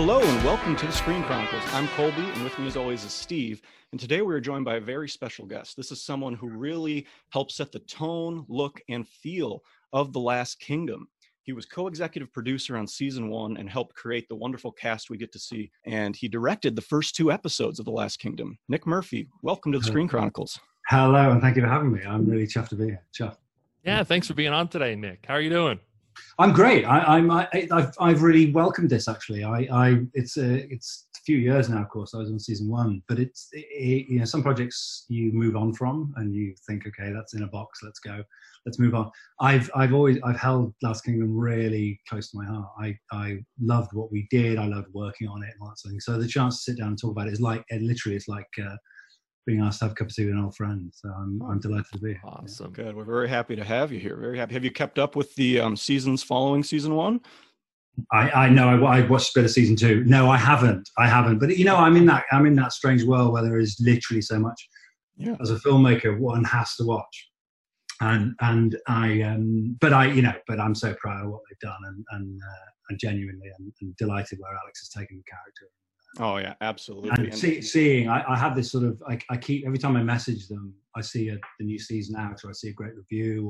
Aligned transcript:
Hello 0.00 0.20
and 0.20 0.44
welcome 0.44 0.76
to 0.76 0.86
the 0.86 0.92
Screen 0.92 1.24
Chronicles. 1.24 1.64
I'm 1.72 1.88
Colby, 1.88 2.22
and 2.22 2.44
with 2.44 2.56
me 2.56 2.68
as 2.68 2.76
always 2.76 3.02
is 3.02 3.10
Steve. 3.10 3.60
And 3.90 4.00
today 4.00 4.22
we 4.22 4.32
are 4.32 4.38
joined 4.38 4.64
by 4.64 4.76
a 4.76 4.80
very 4.80 5.08
special 5.08 5.44
guest. 5.44 5.76
This 5.76 5.90
is 5.90 6.04
someone 6.04 6.34
who 6.34 6.48
really 6.48 7.04
helped 7.30 7.50
set 7.50 7.72
the 7.72 7.80
tone, 7.80 8.46
look, 8.48 8.80
and 8.88 9.08
feel 9.08 9.64
of 9.92 10.12
The 10.12 10.20
Last 10.20 10.60
Kingdom. 10.60 11.08
He 11.42 11.52
was 11.52 11.66
co 11.66 11.88
executive 11.88 12.32
producer 12.32 12.76
on 12.76 12.86
season 12.86 13.28
one 13.28 13.56
and 13.56 13.68
helped 13.68 13.96
create 13.96 14.28
the 14.28 14.36
wonderful 14.36 14.70
cast 14.70 15.10
we 15.10 15.18
get 15.18 15.32
to 15.32 15.38
see. 15.40 15.68
And 15.84 16.14
he 16.14 16.28
directed 16.28 16.76
the 16.76 16.82
first 16.82 17.16
two 17.16 17.32
episodes 17.32 17.80
of 17.80 17.84
The 17.84 17.90
Last 17.90 18.20
Kingdom. 18.20 18.56
Nick 18.68 18.86
Murphy, 18.86 19.26
welcome 19.42 19.72
to 19.72 19.80
the 19.80 19.84
Screen 19.84 20.06
Chronicles. 20.06 20.60
Hello, 20.86 21.32
and 21.32 21.40
thank 21.40 21.56
you 21.56 21.62
for 21.62 21.68
having 21.68 21.90
me. 21.90 22.02
I'm 22.04 22.24
really 22.24 22.46
chuffed 22.46 22.68
to 22.68 22.76
be 22.76 22.84
here. 22.84 23.02
Chuffed. 23.12 23.38
Yeah, 23.84 24.04
thanks 24.04 24.28
for 24.28 24.34
being 24.34 24.52
on 24.52 24.68
today, 24.68 24.94
Nick. 24.94 25.24
How 25.26 25.34
are 25.34 25.40
you 25.40 25.50
doing? 25.50 25.80
I'm 26.38 26.52
great. 26.52 26.84
I, 26.84 27.00
I'm. 27.00 27.30
I, 27.30 27.48
have 27.70 27.94
I've 28.00 28.22
really 28.22 28.52
welcomed 28.52 28.90
this. 28.90 29.08
Actually, 29.08 29.44
I. 29.44 29.66
I 29.72 30.00
it's 30.14 30.36
a. 30.36 30.70
It's 30.72 31.06
a 31.16 31.20
few 31.24 31.36
years 31.36 31.68
now. 31.68 31.82
Of 31.82 31.88
course, 31.88 32.14
I 32.14 32.18
was 32.18 32.30
on 32.30 32.38
season 32.38 32.68
one, 32.68 33.02
but 33.08 33.18
it's. 33.18 33.48
It, 33.52 34.08
you 34.08 34.18
know, 34.18 34.24
some 34.24 34.42
projects 34.42 35.04
you 35.08 35.32
move 35.32 35.56
on 35.56 35.72
from, 35.74 36.12
and 36.16 36.34
you 36.34 36.54
think, 36.66 36.86
okay, 36.86 37.12
that's 37.12 37.34
in 37.34 37.42
a 37.42 37.48
box. 37.48 37.80
Let's 37.82 37.98
go. 37.98 38.22
Let's 38.66 38.78
move 38.78 38.94
on. 38.94 39.10
I've. 39.40 39.70
I've 39.74 39.94
always. 39.94 40.18
I've 40.22 40.38
held 40.38 40.74
Last 40.82 41.04
Kingdom 41.04 41.36
really 41.36 42.00
close 42.08 42.30
to 42.30 42.38
my 42.38 42.46
heart. 42.46 42.68
I. 42.80 42.96
I 43.10 43.38
loved 43.60 43.92
what 43.92 44.12
we 44.12 44.28
did. 44.30 44.58
I 44.58 44.66
loved 44.66 44.88
working 44.92 45.28
on 45.28 45.42
it 45.42 45.50
and 45.52 45.62
all 45.62 45.68
that 45.68 45.78
sort 45.78 45.90
of 45.90 45.94
thing. 45.94 46.00
So 46.00 46.18
the 46.18 46.28
chance 46.28 46.56
to 46.58 46.70
sit 46.70 46.78
down 46.78 46.88
and 46.88 46.98
talk 46.98 47.10
about 47.10 47.26
it 47.26 47.32
is 47.32 47.40
like. 47.40 47.64
It 47.68 47.82
literally, 47.82 48.16
it's 48.16 48.28
like. 48.28 48.48
Uh, 48.62 48.76
being 49.48 49.62
asked 49.62 49.78
to 49.78 49.86
have 49.86 49.92
a 49.92 49.94
cup 49.94 50.08
of 50.08 50.14
tea 50.14 50.26
with 50.26 50.34
an 50.34 50.44
old 50.44 50.54
friend. 50.54 50.92
So 50.94 51.08
I'm, 51.08 51.40
I'm 51.42 51.58
delighted 51.58 51.86
to 51.92 51.98
be 51.98 52.10
here. 52.10 52.20
Awesome. 52.22 52.70
Good. 52.70 52.94
We're 52.94 53.04
very 53.04 53.30
happy 53.30 53.56
to 53.56 53.64
have 53.64 53.90
you 53.90 53.98
here. 53.98 54.14
Very 54.14 54.36
happy. 54.36 54.52
Have 54.52 54.62
you 54.62 54.70
kept 54.70 54.98
up 54.98 55.16
with 55.16 55.34
the 55.36 55.58
um, 55.58 55.74
seasons 55.74 56.22
following 56.22 56.62
season 56.62 56.94
one? 56.94 57.22
I, 58.12 58.30
I 58.30 58.48
know 58.50 58.68
I, 58.68 58.98
I, 58.98 59.08
watched 59.08 59.34
a 59.34 59.38
bit 59.40 59.46
of 59.46 59.50
season 59.50 59.74
two. 59.74 60.04
No, 60.04 60.30
I 60.30 60.36
haven't. 60.36 60.90
I 60.98 61.08
haven't. 61.08 61.38
But 61.38 61.56
you 61.56 61.64
know, 61.64 61.76
I'm 61.76 61.96
in 61.96 62.04
that 62.06 62.24
I'm 62.30 62.46
in 62.46 62.54
that 62.56 62.72
strange 62.72 63.02
world 63.04 63.32
where 63.32 63.42
there 63.42 63.58
is 63.58 63.76
literally 63.80 64.20
so 64.20 64.38
much. 64.38 64.68
Yeah. 65.16 65.34
As 65.40 65.50
a 65.50 65.56
filmmaker, 65.56 66.16
one 66.16 66.44
has 66.44 66.76
to 66.76 66.84
watch, 66.84 67.30
and 68.00 68.34
and 68.40 68.78
I 68.86 69.22
um, 69.22 69.76
but 69.80 69.92
I 69.92 70.06
you 70.12 70.22
know, 70.22 70.34
but 70.46 70.60
I'm 70.60 70.76
so 70.76 70.94
proud 70.94 71.24
of 71.24 71.32
what 71.32 71.40
they've 71.50 71.58
done, 71.58 71.80
and 71.86 72.04
and 72.12 72.40
uh, 72.40 72.70
and 72.90 73.00
genuinely 73.00 73.50
and, 73.58 73.72
and 73.80 73.96
delighted 73.96 74.38
where 74.38 74.52
Alex 74.62 74.78
has 74.80 74.90
taken 74.90 75.16
the 75.16 75.24
character 75.24 75.66
Oh 76.18 76.38
yeah, 76.38 76.54
absolutely. 76.60 77.10
And 77.10 77.34
see, 77.34 77.60
seeing, 77.60 78.08
I, 78.08 78.24
I, 78.28 78.36
have 78.36 78.56
this 78.56 78.72
sort 78.72 78.84
of, 78.84 79.02
I, 79.06 79.18
I, 79.30 79.36
keep 79.36 79.66
every 79.66 79.78
time 79.78 79.94
I 79.96 80.02
message 80.02 80.48
them, 80.48 80.74
I 80.96 81.02
see 81.02 81.28
a, 81.28 81.38
the 81.58 81.66
new 81.66 81.78
season 81.78 82.16
out, 82.16 82.42
or 82.44 82.50
I 82.50 82.54
see 82.54 82.68
a 82.70 82.72
great 82.72 82.94
review, 82.96 83.46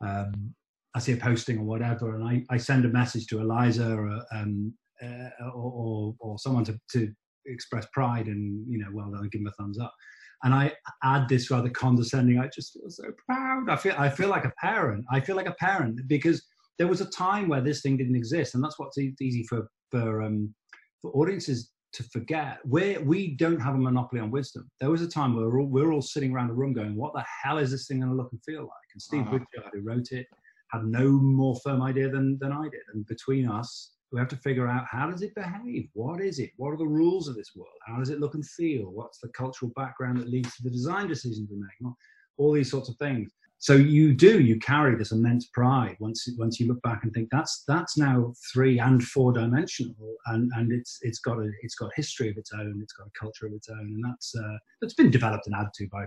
or 0.00 0.06
um, 0.06 0.54
I 0.94 0.98
see 0.98 1.12
a 1.12 1.16
posting 1.16 1.58
or 1.58 1.64
whatever, 1.64 2.14
and 2.14 2.24
I, 2.24 2.42
I 2.50 2.56
send 2.56 2.84
a 2.84 2.88
message 2.88 3.26
to 3.28 3.40
Eliza 3.40 3.94
or 3.94 4.20
um, 4.32 4.74
uh, 5.02 5.28
or, 5.54 5.72
or, 5.72 6.14
or, 6.20 6.38
someone 6.38 6.64
to, 6.64 6.78
to 6.92 7.12
express 7.44 7.86
pride 7.92 8.26
and 8.26 8.66
you 8.66 8.78
know, 8.78 8.88
well 8.92 9.10
done, 9.10 9.28
give 9.30 9.42
them 9.42 9.52
a 9.52 9.62
thumbs 9.62 9.78
up. 9.78 9.94
And 10.42 10.54
I 10.54 10.72
add 11.04 11.28
this 11.28 11.50
rather 11.50 11.68
condescending. 11.68 12.38
I 12.38 12.48
just 12.48 12.72
feel 12.72 12.88
so 12.88 13.04
proud. 13.26 13.70
I 13.70 13.76
feel 13.76 13.94
I 13.96 14.08
feel 14.08 14.28
like 14.28 14.44
a 14.44 14.52
parent. 14.60 15.04
I 15.10 15.20
feel 15.20 15.36
like 15.36 15.48
a 15.48 15.54
parent 15.60 16.00
because 16.08 16.42
there 16.78 16.88
was 16.88 17.00
a 17.00 17.10
time 17.10 17.48
where 17.48 17.60
this 17.60 17.80
thing 17.82 17.96
didn't 17.96 18.16
exist, 18.16 18.54
and 18.54 18.62
that's 18.62 18.78
what's 18.78 18.98
easy 18.98 19.44
for 19.48 19.68
for 19.90 20.22
um, 20.22 20.54
for 21.00 21.10
audiences 21.12 21.72
to 21.96 22.02
forget 22.04 22.58
we 22.66 22.98
we 22.98 23.34
don't 23.36 23.58
have 23.60 23.74
a 23.74 23.78
monopoly 23.78 24.20
on 24.20 24.30
wisdom. 24.30 24.70
There 24.80 24.90
was 24.90 25.00
a 25.00 25.08
time 25.08 25.34
where 25.34 25.48
we're 25.48 25.60
all, 25.60 25.66
we're 25.66 25.92
all 25.92 26.02
sitting 26.02 26.32
around 26.32 26.50
a 26.50 26.52
room 26.52 26.74
going, 26.74 26.94
"What 26.94 27.14
the 27.14 27.24
hell 27.42 27.56
is 27.58 27.70
this 27.70 27.86
thing 27.86 28.00
going 28.00 28.10
to 28.10 28.16
look 28.16 28.28
and 28.32 28.42
feel 28.44 28.62
like?" 28.62 28.88
And 28.92 29.00
Steve 29.02 29.22
uh-huh. 29.22 29.70
who 29.72 29.80
wrote 29.80 30.12
it, 30.12 30.26
had 30.70 30.84
no 30.84 31.10
more 31.10 31.58
firm 31.64 31.80
idea 31.80 32.10
than 32.10 32.38
than 32.38 32.52
I 32.52 32.64
did. 32.64 32.82
And 32.92 33.06
between 33.06 33.48
us, 33.48 33.92
we 34.12 34.18
have 34.18 34.28
to 34.28 34.36
figure 34.36 34.68
out 34.68 34.84
how 34.90 35.10
does 35.10 35.22
it 35.22 35.34
behave? 35.34 35.88
What 35.94 36.20
is 36.20 36.38
it? 36.38 36.50
What 36.58 36.70
are 36.72 36.76
the 36.76 36.86
rules 36.86 37.28
of 37.28 37.34
this 37.34 37.52
world? 37.56 37.78
How 37.86 37.98
does 37.98 38.10
it 38.10 38.20
look 38.20 38.34
and 38.34 38.46
feel? 38.46 38.90
What's 38.92 39.18
the 39.18 39.28
cultural 39.28 39.72
background 39.74 40.18
that 40.18 40.28
leads 40.28 40.54
to 40.56 40.62
the 40.62 40.70
design 40.70 41.08
decisions 41.08 41.48
we 41.50 41.56
make? 41.56 41.94
All 42.36 42.52
these 42.52 42.70
sorts 42.70 42.90
of 42.90 42.96
things 42.96 43.32
so 43.58 43.74
you 43.74 44.14
do 44.14 44.40
you 44.40 44.58
carry 44.58 44.96
this 44.96 45.12
immense 45.12 45.46
pride 45.46 45.96
once 45.98 46.28
once 46.38 46.60
you 46.60 46.68
look 46.68 46.80
back 46.82 47.00
and 47.02 47.12
think 47.12 47.28
that's 47.30 47.64
that's 47.66 47.96
now 47.96 48.32
three 48.52 48.78
and 48.78 49.02
four 49.02 49.32
dimensional 49.32 49.94
and 50.26 50.50
and 50.56 50.72
it's 50.72 50.98
it's 51.02 51.18
got 51.20 51.38
a 51.38 51.50
it's 51.62 51.74
got 51.74 51.90
history 51.96 52.28
of 52.28 52.36
its 52.36 52.52
own 52.52 52.78
it's 52.82 52.92
got 52.92 53.06
a 53.06 53.18
culture 53.18 53.46
of 53.46 53.52
its 53.52 53.68
own 53.68 53.80
and 53.80 54.04
that's 54.04 54.34
uh, 54.36 54.56
it's 54.82 54.94
been 54.94 55.10
developed 55.10 55.46
and 55.46 55.56
added 55.56 55.72
to 55.74 55.88
by 55.88 56.04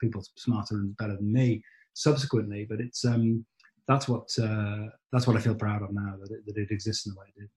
people 0.00 0.22
smarter 0.36 0.76
and 0.76 0.96
better 0.98 1.16
than 1.16 1.32
me 1.32 1.62
subsequently 1.94 2.66
but 2.68 2.80
it's 2.80 3.04
um 3.04 3.44
that's 3.90 4.08
what 4.08 4.28
uh, 4.40 4.86
that's 5.12 5.26
what 5.26 5.36
I 5.36 5.40
feel 5.40 5.54
proud 5.54 5.82
of 5.82 5.92
now 5.92 6.14
that 6.20 6.30
it, 6.30 6.46
that 6.46 6.56
it 6.56 6.70
exists 6.70 7.06
in 7.06 7.12
the 7.12 7.18
way 7.20 7.26
it 7.36 7.40
did. 7.40 7.48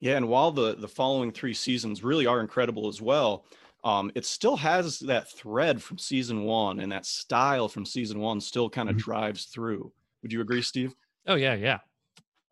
Yeah, 0.00 0.16
and 0.16 0.28
while 0.28 0.52
the 0.52 0.76
the 0.76 0.88
following 0.88 1.32
three 1.32 1.54
seasons 1.54 2.04
really 2.04 2.26
are 2.26 2.40
incredible 2.40 2.86
as 2.86 3.02
well, 3.02 3.44
um, 3.84 4.10
it 4.14 4.24
still 4.24 4.56
has 4.56 4.98
that 5.00 5.30
thread 5.30 5.82
from 5.82 5.98
season 5.98 6.44
one 6.44 6.80
and 6.80 6.90
that 6.90 7.04
style 7.04 7.68
from 7.68 7.84
season 7.84 8.18
one 8.18 8.40
still 8.40 8.70
kind 8.70 8.88
of 8.88 8.96
mm-hmm. 8.96 9.10
drives 9.10 9.44
through. 9.44 9.92
Would 10.22 10.32
you 10.32 10.40
agree, 10.40 10.62
Steve? 10.62 10.94
Oh 11.26 11.34
yeah, 11.34 11.54
yeah. 11.54 11.78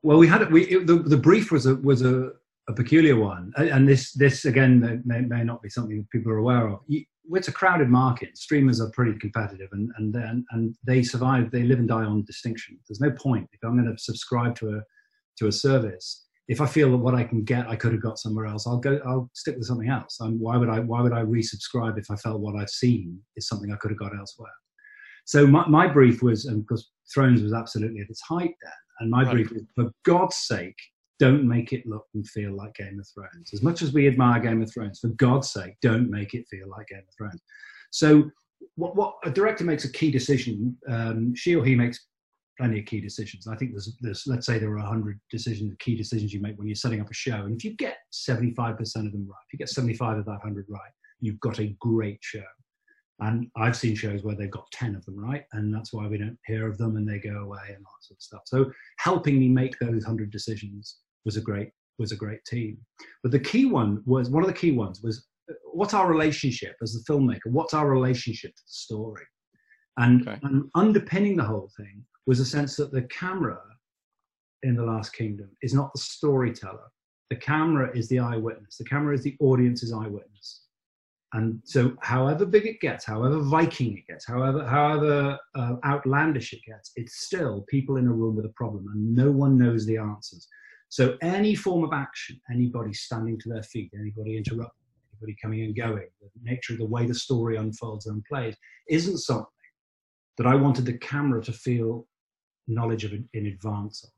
Well, 0.03 0.19
we 0.19 0.29
had 0.29 0.51
we 0.53 0.65
it, 0.65 0.87
the 0.87 0.97
the 0.97 1.17
brief 1.17 1.51
was 1.51 1.65
a 1.67 1.77
was 1.77 2.03
a, 2.03 2.33
a 2.69 2.75
peculiar 2.75 3.17
one, 3.17 3.53
and 3.57 3.89
this 3.89 4.13
this 4.13 4.45
again 4.45 5.03
may, 5.07 5.21
may 5.21 5.43
not 5.43 5.63
be 5.63 5.71
something 5.71 6.07
people 6.13 6.31
are 6.33 6.39
aware 6.39 6.69
of. 6.69 6.81
It's 6.89 7.49
a 7.49 7.53
crowded 7.53 7.89
market. 7.89 8.37
Streamers 8.37 8.81
are 8.81 8.91
pretty 8.91 9.19
competitive, 9.19 9.69
and 9.73 9.91
and 9.97 10.15
and, 10.15 10.45
and 10.51 10.77
they 10.85 11.03
survive. 11.03 11.51
They 11.51 11.63
live 11.63 11.79
and 11.79 11.89
die 11.89 12.05
on 12.05 12.25
distinction. 12.25 12.79
There's 12.89 13.01
no 13.01 13.11
point 13.13 13.49
if 13.53 13.61
I'm 13.65 13.81
going 13.81 13.95
to 13.95 14.03
subscribe 14.03 14.55
to 14.57 14.77
a 14.77 14.83
to 15.39 15.47
a 15.47 15.53
service 15.53 16.22
if 16.49 16.61
I 16.61 16.67
feel 16.67 16.91
that 16.91 16.99
what 16.99 17.15
I 17.15 17.25
can 17.25 17.45
get 17.45 17.69
I 17.69 17.77
could 17.77 17.93
have 17.93 18.03
got 18.03 18.19
somewhere 18.19 18.47
else, 18.47 18.67
I'll 18.67 18.79
go. 18.79 19.01
I'll 19.07 19.31
stick 19.35 19.57
with 19.57 19.67
something 19.67 19.89
else. 19.89 20.19
Um, 20.21 20.39
why 20.39 20.57
would 20.57 20.69
I? 20.69 20.81
Why 20.81 21.01
would 21.01 21.13
I 21.13 21.23
resubscribe 21.23 21.99
if 21.99 22.11
I 22.11 22.17
felt 22.17 22.41
what 22.41 22.57
I've 22.57 22.71
seen 22.71 23.19
is 23.37 23.49
something 23.49 23.73
I 23.73 23.77
could 23.77 23.91
have 23.91 23.99
got 23.99 24.17
elsewhere? 24.17 24.51
So 25.25 25.47
my, 25.47 25.67
my 25.69 25.87
brief 25.87 26.23
was, 26.23 26.47
and 26.47 26.63
because 26.63 26.91
Thrones 27.15 27.43
was 27.43 27.53
absolutely 27.53 28.01
at 28.01 28.11
its 28.11 28.21
height 28.23 28.55
then, 28.63 28.73
and 29.01 29.11
my 29.11 29.23
right. 29.23 29.33
brief 29.33 29.53
was, 29.53 29.63
for 29.75 29.91
God's 30.05 30.37
sake, 30.37 30.77
don't 31.21 31.47
make 31.47 31.73
it 31.73 31.87
look 31.87 32.07
and 32.15 32.27
feel 32.29 32.53
like 32.57 32.75
Game 32.75 32.99
of 32.99 33.07
Thrones. 33.15 33.51
As 33.53 33.63
much 33.63 33.83
as 33.83 33.93
we 33.93 34.09
admire 34.09 34.41
Game 34.41 34.61
of 34.61 34.73
Thrones, 34.73 34.99
for 34.99 35.09
God's 35.09 35.51
sake, 35.53 35.75
don't 35.81 36.11
make 36.11 36.35
it 36.35 36.45
feel 36.51 36.69
like 36.69 36.89
Game 36.89 36.99
of 36.99 37.15
Thrones. 37.17 37.41
So 37.93 38.31
what, 38.75 38.97
what 38.97 39.15
a 39.25 39.31
director 39.31 39.65
makes 39.65 39.85
a 39.85 39.93
key 39.93 40.11
decision, 40.11 40.77
um, 40.89 41.35
she 41.37 41.55
or 41.55 41.65
he 41.65 41.77
makes 41.77 42.07
plenty 42.63 42.79
of 42.79 42.87
key 42.87 43.01
decisions. 43.01 43.49
I 43.49 43.57
think 43.57 43.73
there's, 43.73 43.97
there's 44.01 44.23
let's 44.29 44.47
say 44.47 44.59
there 44.59 44.71
are 44.71 44.77
100 44.77 45.19
decisions, 45.33 45.75
key 45.81 45.97
decisions 45.97 46.33
you 46.33 46.41
make 46.41 46.57
when 46.57 46.69
you're 46.69 46.77
setting 46.77 47.01
up 47.01 47.11
a 47.11 47.15
show. 47.15 47.35
And 47.35 47.57
if 47.57 47.65
you 47.65 47.75
get 47.75 47.97
75% 48.13 48.79
of 48.79 49.13
them 49.13 49.27
right, 49.29 49.45
if 49.49 49.53
you 49.53 49.59
get 49.59 49.69
75 49.69 50.19
of 50.19 50.25
that 50.27 50.31
100 50.31 50.67
right, 50.69 50.81
you've 51.21 51.41
got 51.41 51.59
a 51.59 51.75
great 51.81 52.19
show. 52.21 52.45
And 53.19 53.49
I've 53.57 53.77
seen 53.77 53.97
shows 53.97 54.23
where 54.23 54.37
they've 54.37 54.51
got 54.51 54.71
10 54.73 54.95
of 54.95 55.05
them 55.07 55.19
right, 55.19 55.45
and 55.55 55.75
that's 55.75 55.93
why 55.93 56.07
we 56.07 56.19
don't 56.19 56.39
hear 56.47 56.69
of 56.69 56.79
them 56.79 56.97
and 56.97 57.09
they 57.09 57.19
go 57.19 57.37
away 57.41 57.61
and 57.69 57.85
all 57.85 57.93
that 57.99 58.05
sort 58.05 58.19
of 58.19 58.23
stuff. 58.23 58.43
So 58.47 58.71
helping 58.99 59.41
me 59.41 59.49
make 59.49 59.77
those 59.81 60.05
100 60.05 60.31
decisions 60.31 60.99
was 61.25 61.37
a 61.37 61.41
great 61.41 61.71
was 61.99 62.13
a 62.13 62.17
great 62.17 62.45
team. 62.45 62.79
But 63.25 63.33
the 63.33 63.41
key 63.41 63.67
one 63.67 64.03
was 64.07 64.31
one 64.31 64.45
of 64.45 64.49
the 64.49 64.57
key 64.57 64.73
ones 64.73 65.03
was 65.03 65.27
uh, 65.51 65.55
what's 65.73 65.95
our 65.95 66.09
relationship 66.09 66.77
as 66.81 66.93
the 66.95 67.13
filmmaker? 67.13 67.47
What's 67.47 67.75
our 67.75 67.91
relationship 67.91 68.55
to 68.55 68.63
the 68.63 68.73
story? 68.73 69.25
And, 69.99 70.27
okay. 70.27 70.39
and 70.43 70.71
underpinning 70.75 71.37
the 71.37 71.45
whole 71.45 71.71
thing 71.77 72.03
was 72.27 72.41
a 72.41 72.45
sense 72.45 72.77
that 72.77 72.93
the 72.93 73.03
camera 73.03 73.61
in 74.63 74.77
The 74.77 74.85
Last 74.85 75.13
Kingdom 75.13 75.51
is 75.63 75.75
not 75.75 75.93
the 75.93 76.01
storyteller. 76.01 76.91
The 77.31 77.37
camera 77.37 77.97
is 77.97 78.09
the 78.09 78.19
eyewitness. 78.19 78.77
The 78.77 78.85
camera 78.85 79.15
is 79.15 79.23
the 79.23 79.37
audience's 79.41 79.93
eyewitness. 79.93 80.63
And 81.35 81.61
so, 81.65 81.97
however 82.03 82.45
big 82.45 82.67
it 82.67 82.79
gets, 82.81 83.07
however 83.07 83.41
Viking 83.41 83.97
it 83.97 84.07
gets, 84.07 84.27
however 84.27 84.67
however 84.67 85.39
uh, 85.55 85.77
outlandish 85.85 86.53
it 86.53 86.61
gets, 86.67 86.93
it's 86.97 87.23
still 87.23 87.65
people 87.71 87.97
in 87.97 88.07
a 88.07 88.13
room 88.13 88.37
with 88.37 88.45
a 88.45 88.51
problem, 88.51 88.87
and 88.93 89.15
no 89.15 89.31
one 89.31 89.57
knows 89.57 89.87
the 89.87 89.97
answers. 89.97 90.47
So, 90.91 91.17
any 91.23 91.55
form 91.55 91.85
of 91.85 91.95
action, 91.95 92.39
anybody 92.51 92.93
standing 92.93 93.41
to 93.41 93.49
their 93.49 93.63
feet, 93.63 93.91
anybody 93.99 94.37
interrupting, 94.37 94.85
anybody 95.15 95.35
coming 95.41 95.63
and 95.63 95.75
going, 95.75 96.07
the 96.21 96.29
nature 96.43 96.75
of 96.75 96.81
the 96.81 96.85
way 96.85 97.07
the 97.07 97.15
story 97.15 97.57
unfolds 97.57 98.07
and 98.07 98.23
plays, 98.27 98.55
isn't 98.91 99.17
something 99.17 99.47
that 100.37 100.47
I 100.47 100.55
wanted 100.55 100.85
the 100.85 100.99
camera 100.99 101.43
to 101.45 101.53
feel 101.53 102.07
knowledge 102.69 103.05
of 103.05 103.13
in 103.13 103.47
advance 103.47 104.05
of. 104.05 104.11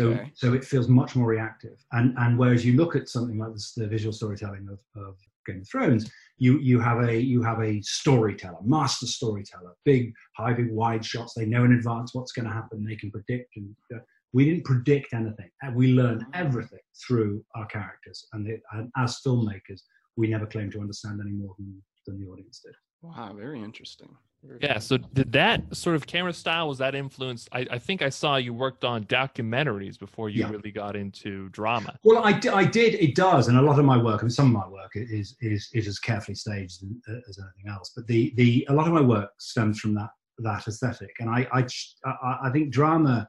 Okay. 0.00 0.32
So, 0.34 0.48
so 0.48 0.54
it 0.54 0.64
feels 0.64 0.88
much 0.88 1.14
more 1.14 1.28
reactive. 1.28 1.78
And 1.92 2.16
and 2.18 2.38
whereas 2.38 2.64
you 2.64 2.74
look 2.74 2.96
at 2.96 3.08
something 3.08 3.38
like 3.38 3.52
this, 3.52 3.72
the 3.72 3.86
visual 3.86 4.12
storytelling 4.12 4.68
of, 4.68 4.78
of 5.00 5.16
Game 5.46 5.60
of 5.60 5.68
Thrones, 5.68 6.10
you 6.38 6.58
you 6.58 6.80
have 6.80 7.00
a 7.08 7.16
you 7.18 7.42
have 7.42 7.60
a 7.60 7.80
storyteller, 7.82 8.58
master 8.64 9.06
storyteller, 9.06 9.74
big, 9.84 10.12
high, 10.36 10.54
big, 10.54 10.70
wide 10.72 11.04
shots. 11.04 11.34
They 11.34 11.46
know 11.46 11.64
in 11.64 11.72
advance 11.72 12.14
what's 12.14 12.32
going 12.32 12.46
to 12.46 12.52
happen. 12.52 12.84
They 12.84 12.96
can 12.96 13.10
predict. 13.10 13.56
And 13.56 13.74
uh, 13.94 13.98
we 14.32 14.44
didn't 14.44 14.64
predict 14.64 15.14
anything. 15.14 15.50
We 15.74 15.92
learned 15.92 16.26
everything 16.34 16.80
through 17.06 17.44
our 17.54 17.66
characters. 17.66 18.26
And, 18.32 18.46
it, 18.46 18.60
and 18.72 18.90
as 18.98 19.20
filmmakers, 19.26 19.80
we 20.16 20.28
never 20.28 20.46
claim 20.46 20.70
to 20.72 20.80
understand 20.80 21.20
any 21.22 21.30
more 21.30 21.54
than, 21.58 21.82
than 22.06 22.20
the 22.20 22.26
audience 22.26 22.60
did. 22.62 22.74
Wow, 23.02 23.34
very 23.34 23.62
interesting. 23.62 24.14
Yeah. 24.60 24.78
So 24.78 24.96
did 24.98 25.32
that 25.32 25.74
sort 25.76 25.96
of 25.96 26.06
camera 26.06 26.32
style 26.32 26.68
was 26.68 26.78
that 26.78 26.94
influenced? 26.94 27.48
I, 27.52 27.66
I 27.70 27.78
think 27.78 28.02
I 28.02 28.08
saw 28.08 28.36
you 28.36 28.54
worked 28.54 28.84
on 28.84 29.04
documentaries 29.04 29.98
before 29.98 30.28
you 30.28 30.42
Yeah. 30.42 30.50
really 30.50 30.70
got 30.70 30.96
into 30.96 31.48
drama. 31.50 31.98
Well, 32.04 32.22
I, 32.24 32.40
I 32.52 32.64
did. 32.64 32.94
It 32.94 33.14
does, 33.14 33.48
and 33.48 33.58
a 33.58 33.62
lot 33.62 33.78
of 33.78 33.84
my 33.84 34.00
work, 34.00 34.22
and 34.22 34.32
some 34.32 34.46
of 34.46 34.52
my 34.52 34.68
work 34.68 34.92
is 34.94 35.36
is 35.40 35.68
is 35.72 35.88
as 35.88 35.98
carefully 35.98 36.34
staged 36.34 36.82
as 36.82 37.14
uh, 37.14 37.20
as 37.28 37.38
anything 37.38 37.72
else. 37.72 37.92
But 37.94 38.06
the 38.06 38.32
the 38.36 38.66
a 38.68 38.72
lot 38.74 38.86
of 38.86 38.92
my 38.92 39.00
work 39.00 39.30
stems 39.38 39.80
from 39.80 39.94
that 39.94 40.10
that 40.38 40.66
aesthetic, 40.68 41.14
and 41.18 41.28
I 41.30 41.46
I 41.52 41.66
I, 42.04 42.38
I 42.44 42.50
think 42.50 42.70
drama. 42.72 43.28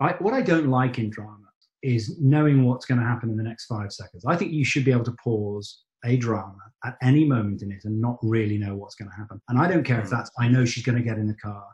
I, 0.00 0.12
what 0.20 0.32
I 0.32 0.42
don't 0.42 0.68
like 0.68 0.98
in 1.00 1.10
drama 1.10 1.48
is 1.82 2.20
knowing 2.20 2.64
what's 2.64 2.86
going 2.86 3.00
to 3.00 3.06
happen 3.06 3.30
in 3.30 3.36
the 3.36 3.42
next 3.42 3.66
five 3.66 3.92
seconds. 3.92 4.24
I 4.26 4.36
think 4.36 4.52
you 4.52 4.64
should 4.64 4.84
be 4.84 4.92
able 4.92 5.04
to 5.04 5.16
pause 5.22 5.82
a 6.04 6.16
drama 6.16 6.58
at 6.84 6.96
any 7.02 7.24
moment 7.24 7.62
in 7.62 7.72
it 7.72 7.84
and 7.84 8.00
not 8.00 8.18
really 8.22 8.56
know 8.58 8.76
what's 8.76 8.94
going 8.94 9.10
to 9.10 9.16
happen. 9.16 9.40
And 9.48 9.58
I 9.58 9.66
don't 9.68 9.84
care 9.84 10.00
if 10.00 10.06
Mm. 10.06 10.10
that's 10.10 10.30
I 10.38 10.48
know 10.48 10.64
she's 10.64 10.84
going 10.84 10.98
to 10.98 11.04
get 11.04 11.18
in 11.18 11.26
the 11.26 11.34
car. 11.34 11.64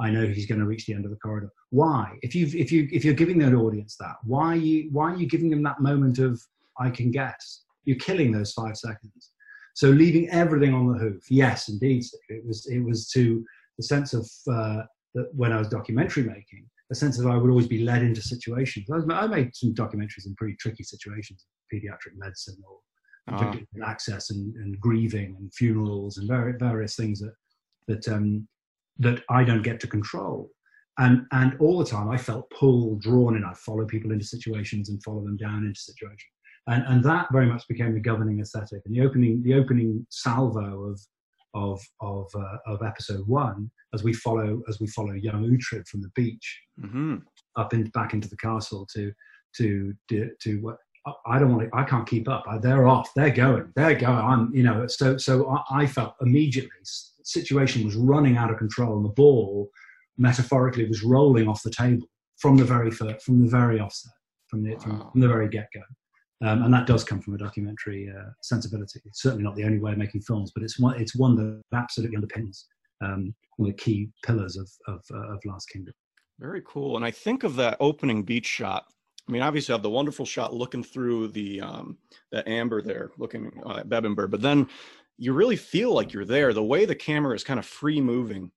I 0.00 0.10
know 0.10 0.26
he's 0.26 0.46
going 0.46 0.60
to 0.60 0.66
reach 0.66 0.86
the 0.86 0.94
end 0.94 1.04
of 1.04 1.10
the 1.10 1.18
corridor. 1.18 1.50
Why? 1.70 2.18
If 2.22 2.34
you 2.34 2.46
if 2.58 2.72
you 2.72 2.88
if 2.92 3.04
you're 3.04 3.14
giving 3.14 3.38
that 3.38 3.54
audience 3.54 3.96
that, 4.00 4.16
why 4.24 4.46
are 4.54 4.56
you 4.56 4.88
why 4.90 5.12
are 5.12 5.16
you 5.16 5.26
giving 5.26 5.50
them 5.50 5.62
that 5.64 5.80
moment 5.80 6.18
of 6.18 6.40
I 6.80 6.90
can 6.90 7.10
guess? 7.10 7.64
You're 7.84 7.98
killing 7.98 8.32
those 8.32 8.52
five 8.52 8.76
seconds. 8.76 9.30
So 9.74 9.90
leaving 9.90 10.28
everything 10.30 10.72
on 10.72 10.90
the 10.90 10.98
hoof. 10.98 11.22
Yes, 11.30 11.68
indeed, 11.68 12.04
it 12.28 12.44
was 12.46 12.66
it 12.66 12.80
was 12.80 13.08
to 13.10 13.44
the 13.76 13.84
sense 13.84 14.14
of 14.14 14.28
uh, 14.50 14.82
that 15.14 15.28
when 15.34 15.52
I 15.52 15.58
was 15.58 15.68
documentary 15.68 16.24
making, 16.24 16.68
a 16.90 16.94
sense 16.94 17.18
that 17.18 17.28
I 17.28 17.36
would 17.36 17.50
always 17.50 17.66
be 17.66 17.84
led 17.84 18.02
into 18.02 18.22
situations. 18.22 18.86
I, 18.90 18.96
was, 18.96 19.04
I 19.10 19.26
made 19.26 19.54
some 19.54 19.74
documentaries 19.74 20.26
in 20.26 20.34
pretty 20.36 20.56
tricky 20.56 20.84
situations, 20.84 21.46
pediatric 21.72 22.16
medicine 22.16 22.56
or 22.68 22.78
Ah, 23.30 23.56
access 23.86 24.30
and, 24.30 24.54
and 24.56 24.78
grieving 24.78 25.34
and 25.38 25.52
funerals 25.54 26.18
and 26.18 26.28
various, 26.28 26.56
various 26.60 26.94
things 26.94 27.20
that 27.20 27.32
that 27.88 28.06
um, 28.08 28.46
that 28.98 29.22
I 29.30 29.44
don't 29.44 29.62
get 29.62 29.80
to 29.80 29.86
control. 29.86 30.50
And 30.98 31.26
and 31.32 31.56
all 31.58 31.78
the 31.78 31.90
time 31.90 32.10
I 32.10 32.18
felt 32.18 32.50
pulled, 32.50 33.00
drawn 33.00 33.36
in. 33.36 33.44
I 33.44 33.54
follow 33.54 33.86
people 33.86 34.12
into 34.12 34.24
situations 34.24 34.90
and 34.90 35.02
follow 35.02 35.24
them 35.24 35.36
down 35.36 35.64
into 35.64 35.80
situations. 35.80 36.20
And 36.66 36.84
and 36.86 37.04
that 37.04 37.28
very 37.32 37.46
much 37.46 37.66
became 37.68 37.94
the 37.94 38.00
governing 38.00 38.40
aesthetic. 38.40 38.82
And 38.84 38.94
the 38.94 39.00
opening 39.00 39.42
the 39.42 39.54
opening 39.54 40.06
salvo 40.10 40.84
of 40.84 41.00
of 41.54 41.80
of 42.00 42.26
uh, 42.34 42.56
of 42.66 42.82
episode 42.82 43.26
one 43.26 43.70
as 43.94 44.04
we 44.04 44.12
follow 44.12 44.60
as 44.68 44.80
we 44.80 44.86
follow 44.88 45.12
young 45.12 45.44
Uhtred 45.44 45.86
from 45.88 46.02
the 46.02 46.10
beach 46.14 46.60
mhm. 46.80 47.22
up 47.56 47.72
in 47.72 47.84
back 47.90 48.12
into 48.12 48.28
the 48.28 48.36
castle 48.36 48.86
to 48.94 49.12
to 49.56 49.94
to, 50.10 50.30
to 50.42 50.56
what 50.60 50.76
I 51.26 51.38
don't 51.38 51.54
want 51.54 51.70
to. 51.70 51.76
I 51.76 51.84
can't 51.84 52.06
keep 52.08 52.28
up. 52.28 52.44
They're 52.62 52.86
off. 52.86 53.10
They're 53.14 53.30
going. 53.30 53.72
They're 53.76 53.94
going. 53.94 54.18
I'm. 54.18 54.54
You 54.54 54.62
know. 54.62 54.86
So 54.86 55.16
so 55.18 55.54
I, 55.70 55.86
felt 55.86 56.14
immediately 56.20 56.70
s- 56.80 57.12
situation 57.24 57.84
was 57.84 57.94
running 57.96 58.36
out 58.36 58.50
of 58.50 58.58
control, 58.58 58.96
and 58.96 59.04
the 59.04 59.10
ball, 59.10 59.68
metaphorically, 60.18 60.86
was 60.88 61.02
rolling 61.02 61.48
off 61.48 61.62
the 61.62 61.70
table 61.70 62.06
from 62.38 62.56
the 62.56 62.64
very 62.64 62.90
first, 62.90 63.24
from 63.24 63.42
the 63.42 63.48
very 63.50 63.80
offset, 63.80 64.12
from 64.48 64.62
the 64.62 64.76
from, 64.76 64.98
Wow. 64.98 65.10
from 65.12 65.20
the 65.20 65.28
very 65.28 65.48
get 65.48 65.68
go. 65.74 65.80
Um, 66.46 66.62
and 66.64 66.74
that 66.74 66.86
does 66.86 67.04
come 67.04 67.20
from 67.20 67.34
a 67.34 67.38
documentary 67.38 68.10
uh, 68.10 68.30
sensibility. 68.42 69.00
It's 69.04 69.22
certainly 69.22 69.44
not 69.44 69.56
the 69.56 69.64
only 69.64 69.78
way 69.78 69.92
of 69.92 69.98
making 69.98 70.22
films, 70.22 70.52
but 70.54 70.62
it's 70.62 70.78
one. 70.78 71.00
It's 71.00 71.14
one 71.16 71.36
that 71.36 71.62
absolutely 71.76 72.16
underpins 72.16 72.64
um, 73.02 73.34
one 73.56 73.70
of 73.70 73.76
the 73.76 73.82
key 73.82 74.08
pillars 74.24 74.56
of 74.56 74.70
of, 74.88 75.02
uh, 75.12 75.34
of 75.34 75.40
Last 75.44 75.66
Kingdom. 75.70 75.94
Very 76.40 76.62
cool. 76.66 76.96
And 76.96 77.04
I 77.04 77.10
think 77.12 77.44
of 77.44 77.54
that 77.56 77.76
opening 77.78 78.22
beach 78.24 78.46
shot. 78.46 78.86
I 79.26 79.32
mean, 79.32 79.42
obviously, 79.42 79.72
I 79.72 79.76
have 79.76 79.82
the 79.82 79.90
wonderful 79.90 80.26
shot 80.26 80.52
looking 80.52 80.84
through 80.84 81.28
the 81.28 81.60
um, 81.60 81.98
the 82.30 82.46
amber 82.48 82.82
there, 82.82 83.10
looking 83.16 83.50
uh, 83.64 83.78
at 83.78 83.88
Bebbanburg, 83.88 84.30
but 84.30 84.42
then 84.42 84.68
you 85.16 85.32
really 85.32 85.56
feel 85.56 85.92
like 85.94 86.12
you're 86.12 86.24
there. 86.24 86.52
The 86.52 86.62
way 86.62 86.84
the 86.84 86.94
camera 86.94 87.34
is 87.34 87.44
kind 87.44 87.58
of 87.58 87.64
free 87.64 88.00
moving 88.00 88.50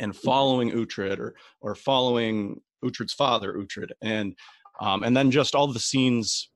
and 0.00 0.16
following 0.16 0.72
Uhtred 0.72 1.18
or 1.18 1.34
or 1.60 1.74
following 1.74 2.60
Uhtred's 2.84 3.12
father, 3.12 3.54
Uhtred, 3.54 3.92
and 4.02 4.36
um, 4.80 5.02
and 5.04 5.16
then 5.16 5.30
just 5.30 5.54
all 5.54 5.68
the 5.72 5.78
scenes, 5.78 6.50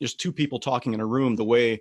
just 0.00 0.20
two 0.20 0.32
people 0.32 0.60
talking 0.60 0.94
in 0.94 1.00
a 1.00 1.06
room. 1.06 1.34
The 1.36 1.44
way 1.44 1.80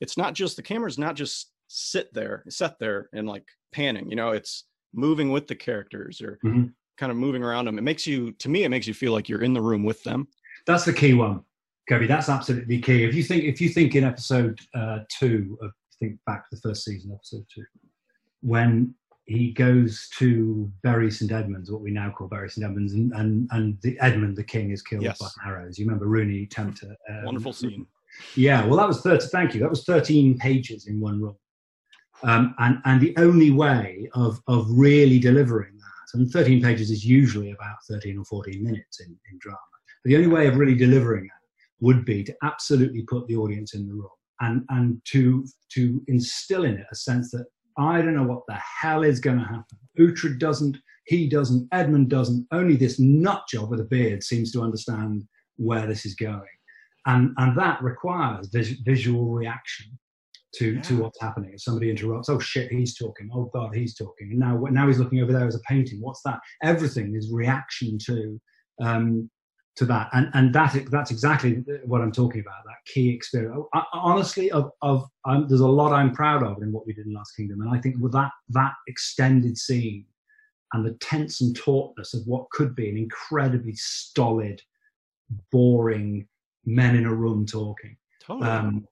it's 0.00 0.16
not 0.16 0.32
just 0.34 0.56
the 0.56 0.62
camera's 0.62 0.98
not 0.98 1.14
just 1.14 1.52
sit 1.68 2.12
there, 2.14 2.42
set 2.48 2.78
there 2.78 3.10
and 3.12 3.28
like 3.28 3.46
panning. 3.70 4.08
You 4.08 4.16
know, 4.16 4.30
it's 4.30 4.64
moving 4.94 5.30
with 5.30 5.46
the 5.46 5.54
characters 5.54 6.20
or 6.20 6.38
Mhm. 6.44 6.72
Kind 7.00 7.10
of 7.10 7.16
moving 7.16 7.42
around 7.42 7.64
them. 7.64 7.78
It 7.78 7.82
makes 7.82 8.06
you, 8.06 8.32
to 8.32 8.50
me, 8.50 8.64
it 8.64 8.68
makes 8.68 8.86
you 8.86 8.92
feel 8.92 9.14
like 9.14 9.26
you're 9.26 9.42
in 9.42 9.54
the 9.54 9.60
room 9.62 9.84
with 9.84 10.04
them. 10.04 10.28
That's 10.66 10.84
the 10.84 10.92
key 10.92 11.14
one, 11.14 11.40
Colby. 11.88 12.06
That's 12.06 12.28
absolutely 12.28 12.78
key. 12.78 13.04
If 13.04 13.14
you 13.14 13.22
think, 13.22 13.44
if 13.44 13.58
you 13.58 13.70
think 13.70 13.94
in 13.94 14.04
episode 14.04 14.58
uh, 14.74 14.98
two 15.18 15.56
of 15.62 15.70
think 15.98 16.18
back 16.26 16.50
to 16.50 16.56
the 16.56 16.60
first 16.60 16.84
season, 16.84 17.10
episode 17.14 17.46
two, 17.54 17.64
when 18.42 18.94
he 19.24 19.50
goes 19.52 20.10
to 20.18 20.70
Bury 20.82 21.10
St 21.10 21.32
Edmunds, 21.32 21.70
what 21.70 21.80
we 21.80 21.90
now 21.90 22.10
call 22.10 22.28
Bury 22.28 22.50
St 22.50 22.66
Edmunds, 22.66 22.92
and 22.92 23.12
and, 23.14 23.48
and 23.52 23.78
the 23.80 23.98
Edmund 24.00 24.36
the 24.36 24.44
king 24.44 24.70
is 24.70 24.82
killed 24.82 25.02
Yes. 25.02 25.18
by 25.18 25.28
arrows. 25.46 25.78
You 25.78 25.86
remember 25.86 26.04
Rune 26.06 26.46
Temte? 26.50 26.84
um, 26.84 27.24
Wonderful 27.24 27.54
scene. 27.54 27.86
Yeah, 28.36 28.66
well, 28.66 28.76
that 28.76 28.88
was 28.88 29.00
30, 29.00 29.26
thank 29.28 29.54
you. 29.54 29.60
That 29.60 29.70
was 29.70 29.84
13 29.84 30.36
pages 30.36 30.86
in 30.86 31.00
one 31.00 31.22
room. 31.22 31.36
Um, 32.22 32.54
and, 32.58 32.78
and 32.84 33.00
the 33.00 33.14
only 33.16 33.50
way 33.52 34.10
of, 34.14 34.42
of 34.48 34.66
really 34.68 35.18
delivering 35.18 35.78
and 36.14 36.30
13 36.30 36.62
pages 36.62 36.90
is 36.90 37.04
usually 37.04 37.50
about 37.50 37.76
13 37.88 38.18
or 38.18 38.24
14 38.24 38.62
minutes 38.62 39.00
in, 39.00 39.08
in 39.30 39.38
drama, 39.38 39.58
but 40.02 40.08
the 40.08 40.16
only 40.16 40.28
way 40.28 40.46
of 40.46 40.56
really 40.56 40.74
delivering 40.74 41.24
that 41.24 41.84
would 41.84 42.04
be 42.04 42.22
to 42.24 42.34
absolutely 42.42 43.02
put 43.02 43.26
the 43.26 43.36
audience 43.36 43.74
in 43.74 43.86
the 43.86 43.92
room 43.92 44.08
and, 44.40 44.64
and 44.70 45.00
to, 45.06 45.44
to 45.72 46.02
instill 46.08 46.64
in 46.64 46.76
it 46.76 46.86
a 46.90 46.94
sense 46.94 47.30
that 47.30 47.46
I 47.78 48.02
don't 48.02 48.14
know 48.14 48.24
what 48.24 48.42
the 48.48 48.54
hell 48.54 49.02
is 49.02 49.20
going 49.20 49.38
to 49.38 49.44
happen. 49.44 49.78
Uhtred 49.98 50.38
doesn't, 50.38 50.76
he 51.06 51.28
doesn't, 51.28 51.68
Edmund 51.72 52.10
doesn't, 52.10 52.46
only 52.52 52.76
this 52.76 52.98
nut 52.98 53.42
job 53.48 53.70
with 53.70 53.80
a 53.80 53.84
beard 53.84 54.22
seems 54.22 54.52
to 54.52 54.62
understand 54.62 55.24
where 55.56 55.86
this 55.86 56.04
is 56.04 56.14
going. 56.14 56.42
And 57.06 57.32
and 57.38 57.56
that 57.56 57.82
requires 57.82 58.48
vis- 58.48 58.78
visual 58.84 59.30
reaction 59.30 59.98
to 60.54 60.80
to 60.80 61.02
what's 61.02 61.20
happening. 61.20 61.52
If 61.54 61.62
somebody 61.62 61.90
interrupts, 61.90 62.28
oh 62.28 62.38
shit, 62.38 62.70
he's 62.70 62.96
talking. 62.96 63.30
Oh 63.32 63.50
god, 63.52 63.74
he's 63.74 63.94
talking. 63.94 64.30
And 64.30 64.38
now 64.38 64.56
now 64.70 64.86
he's 64.86 64.98
looking 64.98 65.20
over 65.20 65.32
there 65.32 65.46
as 65.46 65.54
a 65.54 65.60
painting. 65.60 66.00
What's 66.00 66.22
that? 66.24 66.40
Everything 66.62 67.14
is 67.14 67.30
reaction 67.32 67.98
to 68.06 68.40
um, 68.82 69.30
to 69.76 69.84
that, 69.86 70.08
and 70.12 70.30
and 70.34 70.54
that 70.54 70.76
that's 70.90 71.10
exactly 71.10 71.64
what 71.84 72.00
I'm 72.00 72.12
talking 72.12 72.40
about. 72.40 72.64
That 72.64 72.92
key 72.92 73.10
experience. 73.10 73.64
I, 73.74 73.78
I- 73.78 73.84
honestly, 73.92 74.50
of 74.50 74.70
of 74.82 75.06
um, 75.24 75.46
there's 75.48 75.60
a 75.60 75.68
lot 75.68 75.92
I'm 75.92 76.12
proud 76.14 76.42
of 76.42 76.62
in 76.62 76.72
what 76.72 76.86
we 76.86 76.92
did 76.92 77.06
in 77.06 77.14
Last 77.14 77.32
Kingdom, 77.36 77.60
and 77.60 77.70
I 77.70 77.80
think 77.80 77.96
with 78.00 78.12
that 78.12 78.32
that 78.50 78.72
extended 78.88 79.56
scene 79.56 80.04
and 80.72 80.86
the 80.86 80.94
tense 80.94 81.40
and 81.40 81.56
tautness 81.56 82.14
of 82.14 82.26
what 82.26 82.48
could 82.50 82.74
be 82.74 82.88
an 82.88 82.96
incredibly 82.96 83.74
stolid, 83.74 84.60
boring 85.50 86.26
men 86.64 86.96
in 86.96 87.06
a 87.06 87.14
room 87.14 87.46
talking. 87.46 87.96
Totally. 88.22 88.48
Um, 88.48 88.86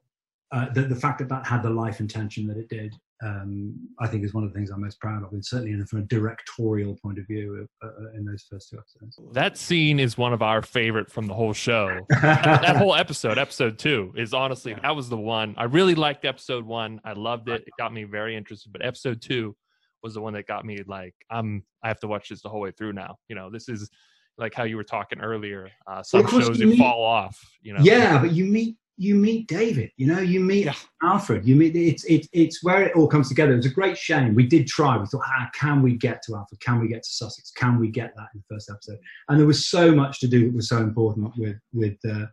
uh, 0.51 0.67
the, 0.73 0.83
the 0.83 0.97
fact 0.97 1.19
that 1.19 1.29
that 1.29 1.47
had 1.47 1.63
the 1.63 1.71
life 1.71 2.01
intention 2.01 2.47
that 2.47 2.57
it 2.57 2.69
did, 2.69 2.95
um, 3.23 3.75
I 4.01 4.07
think 4.07 4.25
is 4.25 4.33
one 4.33 4.45
of 4.45 4.53
the 4.53 4.57
things 4.57 4.71
I'm 4.71 4.81
most 4.81 5.01
proud 5.01 5.23
of, 5.23 5.33
and 5.33 5.45
certainly 5.45 5.85
from 5.85 6.01
a 6.01 6.03
directorial 6.03 6.97
point 7.03 7.19
of 7.19 7.27
view 7.27 7.67
uh, 7.83 7.87
uh, 7.87 8.17
in 8.17 8.25
those 8.25 8.47
first 8.51 8.71
two 8.71 8.79
episodes. 8.79 9.19
That 9.35 9.59
scene 9.59 10.01
is 10.01 10.17
one 10.17 10.33
of 10.33 10.41
our 10.41 10.63
favorite 10.63 11.11
from 11.11 11.27
the 11.27 11.35
whole 11.35 11.53
show. 11.53 12.01
that 12.23 12.77
whole 12.77 12.95
episode, 12.95 13.37
episode 13.37 13.79
two, 13.79 14.13
is 14.17 14.33
honestly 14.33 14.75
that 14.83 14.95
was 14.95 15.09
the 15.09 15.19
one 15.19 15.55
I 15.59 15.65
really 15.65 15.95
liked. 15.95 16.25
Episode 16.25 16.65
one, 16.65 17.01
I 17.05 17.13
loved 17.13 17.49
it. 17.49 17.63
It 17.67 17.73
got 17.79 17.93
me 17.93 18.05
very 18.05 18.37
interested. 18.37 18.73
But 18.73 18.85
episode 18.85 19.21
two 19.21 19.57
was 20.03 20.15
the 20.15 20.21
one 20.21 20.33
that 20.35 20.47
got 20.47 20.65
me 20.65 20.79
like, 20.87 21.15
I'm 21.31 21.65
I 21.83 21.89
have 21.89 22.01
to 22.01 22.07
watch 22.07 22.29
this 22.29 22.41
the 22.41 22.49
whole 22.49 22.61
way 22.61 22.71
through 22.71 22.93
now. 22.93 23.17
You 23.29 23.35
know, 23.35 23.51
this 23.51 23.69
is 23.69 23.91
like 24.39 24.55
how 24.55 24.63
you 24.63 24.77
were 24.77 24.85
talking 24.85 25.21
earlier. 25.21 25.69
Uh, 25.87 26.03
some 26.03 26.27
shows 26.29 26.59
you 26.59 26.67
need- 26.67 26.79
fall 26.79 27.05
off. 27.05 27.39
You 27.61 27.75
know, 27.75 27.81
yeah, 27.83 28.19
but 28.19 28.33
you 28.33 28.45
meet 28.45 28.77
you 28.99 29.15
meet 29.15 29.47
David. 29.47 29.91
You 29.97 30.09
know, 30.09 30.19
you 30.19 30.41
meet 30.41 30.67
Yeah. 30.67 30.75
Alfred. 31.03 31.47
You 31.47 31.55
meet 31.55 31.77
it's 31.77 32.05
it's 32.05 32.29
it's 32.33 32.63
where 32.65 32.83
it 32.83 32.97
all 32.97 33.07
comes 33.07 33.29
together. 33.29 33.53
It 33.53 33.59
was 33.59 33.67
a 33.67 33.71
great 33.71 33.97
shame. 33.97 34.35
We 34.35 34.47
did 34.47 34.67
try. 34.67 34.99
We 34.99 35.07
thought, 35.07 35.23
ah, 35.25 35.49
can 35.55 35.83
we 35.83 35.97
get 35.97 36.21
to 36.25 36.35
Alfred? 36.35 36.61
Can 36.61 36.81
we 36.81 36.89
get 36.89 37.05
to 37.05 37.09
Sussex? 37.09 37.53
Can 37.53 37.79
we 37.79 37.89
get 37.89 38.13
that 38.17 38.29
in 38.35 38.43
the 38.43 38.55
first 38.55 38.69
episode? 38.71 38.99
And 39.29 39.39
there 39.39 39.47
was 39.47 39.69
so 39.69 39.95
much 39.95 40.19
to 40.21 40.27
do 40.29 40.47
that 40.47 40.55
was 40.55 40.69
so 40.69 40.79
important 40.79 41.33
with 41.39 41.57
with 41.73 41.97
uh, 42.11 42.27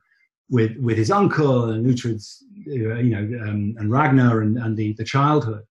with 0.50 0.76
with 0.78 0.98
his 0.98 1.12
uncle 1.12 1.70
and 1.70 1.86
Uhtred's, 1.86 2.44
uh, 2.68 2.96
you 2.96 3.12
know, 3.12 3.48
um, 3.48 3.76
and 3.78 3.92
Ragnar 3.92 4.42
and, 4.42 4.58
and 4.58 4.76
the 4.76 4.94
the 4.94 5.06
childhood 5.06 5.64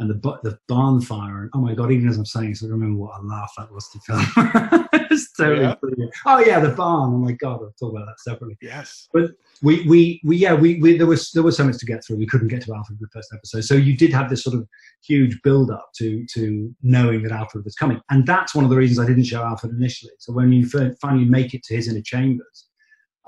and 0.00 0.08
the 0.08 0.38
the 0.42 0.58
barn 0.66 1.02
fire. 1.02 1.42
And 1.42 1.50
oh 1.54 1.60
my 1.60 1.74
god, 1.74 1.92
even 1.92 2.08
as 2.08 2.16
I'm 2.16 2.24
saying, 2.24 2.50
this, 2.50 2.64
I 2.64 2.68
remember 2.68 2.98
what 2.98 3.20
a 3.20 3.22
laugh 3.22 3.52
that 3.58 3.70
was 3.70 3.88
to 3.90 3.98
film. 4.00 4.84
it's 5.24 5.40
oh, 5.40 5.44
totally 5.44 5.62
Yeah. 5.66 5.74
brilliant. 5.80 6.12
Oh 6.26 6.38
yeah, 6.38 6.60
the 6.60 6.70
barn. 6.70 7.12
Oh 7.14 7.18
my 7.18 7.32
god, 7.32 7.60
I'll 7.62 7.72
talk 7.78 7.92
about 7.92 8.06
that 8.06 8.20
separately 8.20 8.56
yes. 8.62 9.08
But 9.12 9.30
we 9.62 9.86
we 9.88 10.20
we 10.24 10.36
yeah 10.36 10.54
we, 10.54 10.80
we 10.80 10.96
there 10.96 11.06
was 11.06 11.30
there 11.32 11.42
was 11.42 11.56
so 11.56 11.64
much 11.64 11.78
to 11.78 11.86
get 11.86 12.04
through. 12.04 12.16
We 12.16 12.26
couldn't 12.26 12.48
get 12.48 12.62
to 12.62 12.74
Alfred 12.74 12.98
in 13.00 13.02
the 13.02 13.08
first 13.12 13.32
episode, 13.34 13.64
so 13.64 13.74
you 13.74 13.96
did 13.96 14.12
have 14.12 14.30
this 14.30 14.42
sort 14.44 14.56
of 14.56 14.66
huge 15.02 15.40
build 15.42 15.70
up 15.70 15.90
to 15.96 16.24
to 16.34 16.74
knowing 16.82 17.22
that 17.22 17.32
Alfred 17.32 17.64
was 17.64 17.74
coming, 17.74 18.00
and 18.10 18.26
that's 18.26 18.54
one 18.54 18.64
of 18.64 18.70
the 18.70 18.76
reasons 18.76 18.98
I 18.98 19.06
didn't 19.06 19.24
show 19.24 19.42
Alfred 19.42 19.72
initially. 19.72 20.12
So 20.18 20.32
when 20.32 20.52
you 20.52 20.68
finally 21.00 21.24
make 21.24 21.54
it 21.54 21.62
to 21.64 21.74
his 21.74 21.88
inner 21.88 22.02
chambers, 22.02 22.68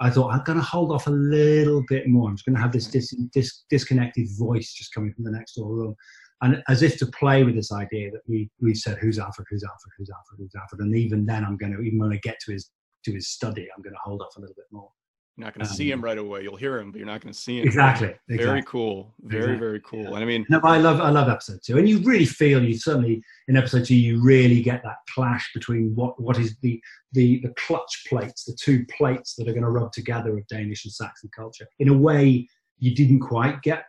I 0.00 0.08
thought 0.10 0.32
I'm 0.32 0.42
going 0.44 0.58
to 0.58 0.64
hold 0.64 0.92
off 0.92 1.06
a 1.06 1.10
little 1.10 1.84
bit 1.88 2.08
more. 2.08 2.28
I'm 2.28 2.36
just 2.36 2.46
going 2.46 2.56
to 2.56 2.62
have 2.62 2.72
this 2.72 2.86
dis, 2.86 3.10
dis, 3.32 3.64
disconnected 3.68 4.28
voice 4.38 4.72
just 4.72 4.94
coming 4.94 5.12
from 5.12 5.24
the 5.24 5.30
next 5.30 5.54
door 5.54 5.74
room. 5.74 5.94
And 6.42 6.62
as 6.68 6.82
if 6.82 6.96
to 6.98 7.06
play 7.06 7.44
with 7.44 7.54
this 7.54 7.72
idea 7.72 8.10
that 8.10 8.22
we 8.26 8.50
we 8.60 8.74
said 8.74 8.98
who's 8.98 9.18
Alfred, 9.18 9.46
who's 9.50 9.64
Alfred, 9.64 9.92
who's 9.98 10.10
Alfred, 10.10 10.38
who's 10.38 10.54
Alfred, 10.54 10.80
and 10.80 10.94
even 10.96 11.26
then 11.26 11.44
I'm 11.44 11.56
going 11.56 11.72
to 11.72 11.80
even 11.80 11.98
when 11.98 12.12
I 12.12 12.20
get 12.22 12.38
to 12.46 12.52
his 12.52 12.70
to 13.04 13.12
his 13.12 13.28
study, 13.28 13.66
I'm 13.74 13.82
going 13.82 13.94
to 13.94 14.00
hold 14.02 14.22
off 14.22 14.36
a 14.36 14.40
little 14.40 14.54
bit 14.54 14.66
more. 14.70 14.90
You're 15.36 15.46
not 15.46 15.54
going 15.54 15.64
to 15.64 15.70
um, 15.70 15.76
see 15.76 15.90
him 15.90 16.02
right 16.02 16.18
away. 16.18 16.42
You'll 16.42 16.56
hear 16.56 16.78
him, 16.78 16.90
but 16.90 16.98
you're 16.98 17.06
not 17.06 17.22
going 17.22 17.32
to 17.32 17.38
see 17.38 17.60
him. 17.60 17.66
Exactly. 17.66 18.14
Very 18.28 18.62
cool. 18.64 19.14
Very 19.22 19.44
exactly. 19.44 19.58
very 19.58 19.80
cool. 19.80 20.02
Yeah. 20.02 20.08
And 20.08 20.18
I 20.18 20.24
mean, 20.24 20.44
no, 20.50 20.60
I 20.62 20.78
love 20.78 21.00
I 21.00 21.10
love 21.10 21.28
episode 21.28 21.60
two, 21.64 21.78
and 21.78 21.88
you 21.88 21.98
really 22.00 22.26
feel 22.26 22.62
you 22.62 22.76
certainly 22.76 23.22
in 23.48 23.56
episode 23.56 23.86
two 23.86 23.94
you 23.94 24.22
really 24.22 24.62
get 24.62 24.82
that 24.82 24.96
clash 25.14 25.50
between 25.54 25.94
what 25.94 26.20
what 26.20 26.38
is 26.38 26.56
the 26.62 26.80
the 27.12 27.40
the 27.40 27.54
clutch 27.56 28.04
plates, 28.08 28.44
the 28.44 28.56
two 28.60 28.84
plates 28.96 29.34
that 29.36 29.48
are 29.48 29.52
going 29.52 29.62
to 29.62 29.70
rub 29.70 29.92
together 29.92 30.36
of 30.36 30.46
Danish 30.48 30.84
and 30.84 30.92
Saxon 30.92 31.30
culture 31.34 31.66
in 31.78 31.88
a 31.88 31.96
way 31.96 32.46
you 32.78 32.94
didn't 32.94 33.20
quite 33.20 33.62
get 33.62 33.84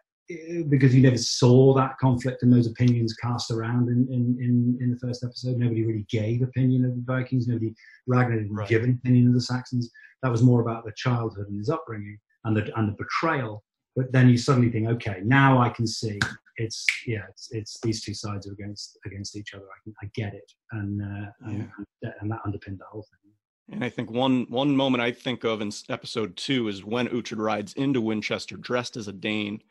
because 0.69 0.93
you 0.93 1.01
never 1.01 1.17
saw 1.17 1.73
that 1.75 1.97
conflict 1.99 2.43
and 2.43 2.51
those 2.51 2.67
opinions 2.67 3.13
cast 3.13 3.51
around 3.51 3.89
in, 3.89 4.07
in, 4.11 4.37
in, 4.39 4.77
in 4.81 4.91
the 4.91 4.99
first 4.99 5.23
episode. 5.23 5.57
Nobody 5.57 5.83
really 5.83 6.05
gave 6.09 6.41
opinion 6.41 6.85
of 6.85 6.95
the 6.95 7.03
Vikings. 7.05 7.47
Nobody 7.47 7.73
Ragnar 8.07 8.37
didn't 8.37 8.53
right. 8.53 8.67
give 8.67 8.83
an 8.83 8.99
opinion 9.01 9.27
of 9.27 9.33
the 9.33 9.41
Saxons. 9.41 9.89
That 10.23 10.31
was 10.31 10.43
more 10.43 10.61
about 10.61 10.85
the 10.85 10.93
childhood 10.95 11.47
and 11.47 11.57
his 11.57 11.69
upbringing 11.69 12.17
and 12.45 12.55
the 12.55 12.71
and 12.77 12.87
the 12.87 12.95
betrayal. 12.97 13.63
But 13.95 14.11
then 14.13 14.29
you 14.29 14.37
suddenly 14.37 14.71
think, 14.71 14.87
okay, 14.87 15.21
now 15.23 15.61
I 15.61 15.69
can 15.69 15.85
see 15.85 16.17
it's 16.57 16.85
yeah, 17.05 17.23
it's, 17.29 17.51
it's 17.51 17.79
these 17.81 18.01
two 18.03 18.13
sides 18.13 18.47
are 18.47 18.53
against 18.53 18.97
against 19.05 19.35
each 19.35 19.53
other. 19.53 19.65
I 19.65 19.79
can 19.83 19.93
I 20.01 20.09
get 20.13 20.33
it, 20.33 20.51
and 20.71 21.01
uh, 21.01 21.31
yeah. 21.47 21.63
and, 22.03 22.13
and 22.21 22.31
that 22.31 22.39
underpinned 22.45 22.79
the 22.79 22.85
whole 22.85 23.03
thing. 23.03 23.31
And 23.71 23.83
I 23.83 23.89
think 23.89 24.11
one 24.11 24.45
one 24.49 24.75
moment 24.75 25.01
I 25.01 25.11
think 25.11 25.43
of 25.43 25.61
in 25.61 25.71
episode 25.89 26.35
two 26.35 26.67
is 26.67 26.83
when 26.83 27.07
Uhtred 27.07 27.37
rides 27.37 27.73
into 27.73 28.01
Winchester 28.01 28.57
dressed 28.57 28.97
as 28.97 29.07
a 29.07 29.13
Dane, 29.13 29.61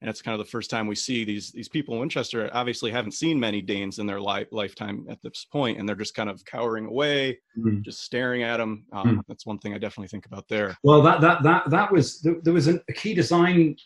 and 0.00 0.08
it's 0.08 0.22
kind 0.22 0.38
of 0.38 0.44
the 0.44 0.50
first 0.50 0.70
time 0.70 0.86
we 0.86 0.94
see 0.94 1.24
these 1.24 1.52
these 1.52 1.68
people 1.68 1.94
in 1.94 2.00
Winchester. 2.00 2.48
Obviously, 2.52 2.90
haven't 2.90 3.12
seen 3.12 3.38
many 3.38 3.60
Danes 3.60 3.98
in 3.98 4.06
their 4.06 4.20
li- 4.20 4.46
lifetime 4.50 5.06
at 5.10 5.20
this 5.22 5.46
point, 5.50 5.78
and 5.78 5.88
they're 5.88 5.96
just 5.96 6.14
kind 6.14 6.30
of 6.30 6.44
cowering 6.44 6.86
away, 6.86 7.38
mm. 7.58 7.82
just 7.82 8.02
staring 8.02 8.42
at 8.42 8.56
them. 8.56 8.86
Um, 8.92 9.18
mm. 9.18 9.22
That's 9.28 9.46
one 9.46 9.58
thing 9.58 9.74
I 9.74 9.78
definitely 9.78 10.08
think 10.08 10.26
about 10.26 10.48
there. 10.48 10.76
Well, 10.82 11.02
that 11.02 11.20
that 11.20 11.42
that 11.42 11.70
that 11.70 11.92
was 11.92 12.26
there 12.42 12.54
was 12.54 12.68
a, 12.68 12.80
key 12.94 13.14
design 13.14 13.76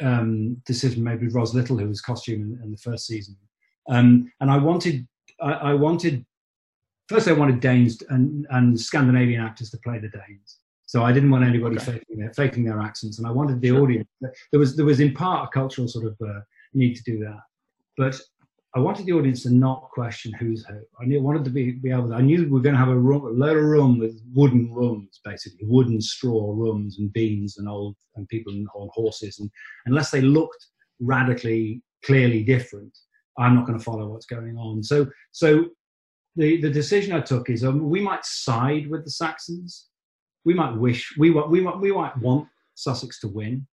um, 0.00 0.56
decision 0.64 1.02
made 1.02 1.20
with 1.20 1.34
Ros 1.34 1.54
Little, 1.54 1.78
who 1.78 1.88
was 1.88 2.00
costume 2.00 2.42
in, 2.42 2.64
in 2.64 2.70
the 2.70 2.78
first 2.78 3.06
season, 3.06 3.36
um, 3.88 4.30
and 4.40 4.50
I 4.50 4.58
wanted 4.58 5.06
I, 5.40 5.52
I 5.52 5.74
wanted 5.74 6.24
first 7.08 7.26
I 7.26 7.32
wanted 7.32 7.60
Danes 7.60 8.00
and, 8.10 8.46
and 8.50 8.80
Scandinavian 8.80 9.42
actors 9.42 9.70
to 9.70 9.78
play 9.78 9.98
the 9.98 10.08
Danes. 10.08 10.58
So 10.86 11.02
I 11.02 11.12
didn't 11.12 11.30
want 11.30 11.44
anybody 11.44 11.76
okay. 11.76 11.92
faking, 11.92 12.18
their, 12.18 12.32
faking 12.34 12.64
their 12.64 12.80
accents, 12.80 13.18
and 13.18 13.26
I 13.26 13.30
wanted 13.30 13.60
the 13.60 13.72
audience. 13.72 14.08
There 14.50 14.60
was 14.60 14.76
there 14.76 14.84
was 14.84 15.00
in 15.00 15.14
part 15.14 15.48
a 15.48 15.50
cultural 15.50 15.88
sort 15.88 16.06
of 16.06 16.16
uh, 16.20 16.40
need 16.74 16.94
to 16.94 17.02
do 17.02 17.18
that, 17.20 17.40
but 17.96 18.20
I 18.76 18.80
wanted 18.80 19.06
the 19.06 19.12
audience 19.12 19.44
to 19.44 19.50
not 19.50 19.88
question 19.90 20.32
who's 20.32 20.64
who. 20.66 20.80
I 21.00 21.04
knew, 21.04 21.22
wanted 21.22 21.44
to 21.44 21.50
be, 21.50 21.72
be 21.72 21.90
able 21.90 22.08
to. 22.08 22.14
I 22.14 22.20
knew 22.20 22.38
we 22.38 22.46
were 22.46 22.60
going 22.60 22.74
to 22.74 22.78
have 22.78 22.88
a, 22.88 22.98
room, 22.98 23.24
a 23.24 23.28
load 23.28 23.56
of 23.56 23.64
room 23.64 23.98
with 23.98 24.20
wooden 24.34 24.74
rooms, 24.74 25.20
basically 25.24 25.64
wooden 25.66 26.00
straw 26.00 26.52
rooms 26.52 26.98
and 26.98 27.12
beans 27.12 27.58
and 27.58 27.68
old 27.68 27.96
and 28.16 28.28
people 28.28 28.52
on 28.74 28.88
horses, 28.92 29.38
and 29.38 29.50
unless 29.86 30.10
they 30.10 30.20
looked 30.20 30.66
radically 31.00 31.82
clearly 32.04 32.42
different, 32.42 32.96
I'm 33.38 33.54
not 33.54 33.66
going 33.66 33.78
to 33.78 33.84
follow 33.84 34.08
what's 34.08 34.26
going 34.26 34.56
on. 34.56 34.82
So 34.82 35.06
so 35.32 35.66
the, 36.36 36.60
the 36.60 36.70
decision 36.70 37.14
I 37.14 37.20
took 37.20 37.48
is 37.50 37.64
um, 37.64 37.88
we 37.88 38.00
might 38.00 38.24
side 38.24 38.90
with 38.90 39.04
the 39.04 39.10
Saxons. 39.10 39.86
We 40.44 40.54
might 40.54 40.76
wish 40.76 41.14
we 41.18 41.30
want 41.30 41.50
we 41.50 41.60
might 41.60 41.78
we 41.78 41.92
might 41.92 42.16
want 42.18 42.48
Sussex 42.74 43.20
to 43.20 43.28
win, 43.28 43.66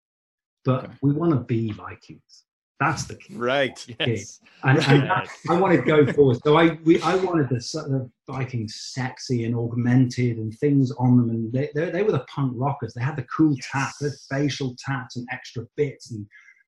but 0.63 0.85
okay. 0.85 0.93
we 1.01 1.13
want 1.13 1.31
to 1.31 1.39
be 1.39 1.71
Vikings. 1.71 2.45
That's 2.79 3.03
the 3.05 3.15
key. 3.15 3.35
Right. 3.35 3.85
Yes. 3.99 4.39
And, 4.63 4.79
and 4.79 5.03
that, 5.03 5.27
I 5.49 5.59
wanted 5.59 5.77
to 5.77 5.83
go 5.83 6.11
forward. 6.13 6.39
So 6.43 6.57
I 6.57 6.79
we, 6.83 6.99
I 7.03 7.15
wanted 7.15 7.49
the, 7.49 7.57
the 7.57 8.09
Vikings 8.27 8.75
sexy 8.93 9.45
and 9.45 9.55
augmented 9.55 10.37
and 10.37 10.51
things 10.57 10.91
on 10.93 11.17
them, 11.17 11.29
and 11.29 11.53
they, 11.53 11.69
they, 11.75 11.91
they 11.91 12.01
were 12.01 12.11
the 12.11 12.25
punk 12.33 12.53
rockers. 12.55 12.95
They 12.95 13.03
had 13.03 13.17
the 13.17 13.25
cool 13.35 13.53
yes. 13.53 13.67
tat, 13.71 13.91
the 14.01 14.11
facial 14.31 14.75
tats 14.83 15.15
and 15.15 15.27
extra 15.31 15.67
bits 15.77 16.09
and 16.09 16.25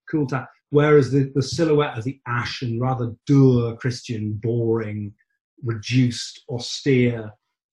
cool 0.09 0.27
tat. 0.27 0.47
Whereas 0.69 1.11
the, 1.11 1.31
the 1.33 1.41
silhouette 1.41 1.97
of 1.97 2.03
the 2.03 2.19
ashen, 2.27 2.79
rather 2.79 3.15
dour 3.25 3.75
Christian, 3.77 4.33
boring 4.33 5.13
reduced, 5.63 6.43
austere 6.49 7.31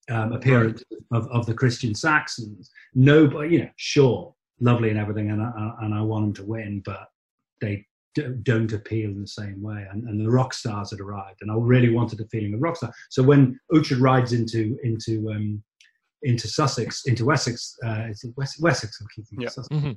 um, 0.09 0.33
appearance 0.33 0.83
of, 1.13 1.29
of 1.29 1.47
the 1.47 1.55
Christian 1.55 1.95
Saxons. 1.95 2.71
Nobody, 2.95 3.55
you 3.55 3.59
know, 3.61 3.71
sure, 3.77 4.35
lovely 4.61 4.91
and 4.91 4.99
everything, 4.99 5.31
and 5.31 5.43
I, 5.43 5.75
and 5.83 5.95
I 5.95 6.01
want 6.03 6.25
them 6.25 6.45
to 6.45 6.51
win, 6.51 6.83
but 6.85 7.09
they 7.61 7.87
don't 8.43 8.73
appeal 8.73 9.11
in 9.11 9.21
the 9.21 9.27
same 9.27 9.63
way. 9.63 9.87
And, 9.91 10.05
and, 10.09 10.21
the 10.21 10.31
rock 10.31 10.53
stars 10.53 10.91
had 10.91 11.01
arrived, 11.01 11.39
and 11.43 11.51
I 11.51 11.55
really 11.55 11.91
wanted 11.91 12.19
the 12.19 12.27
feeling 12.29 12.55
of 12.55 12.63
rock 12.63 12.77
star. 12.77 12.93
So 13.09 13.23
when 13.23 13.59
Uhtred 13.73 14.01
rides 14.01 14.33
into 14.33 14.79
into 14.83 15.31
um, 15.31 15.63
into 16.23 16.49
Sussex, 16.49 17.07
into 17.07 17.25
Wessex, 17.25 17.77
uh, 17.85 18.07
is 18.11 18.25
it 18.25 18.35
Wes- 18.37 18.61
Wessex? 18.61 19.01
yeah. 19.39 19.49
Mm-hmm 19.49 19.93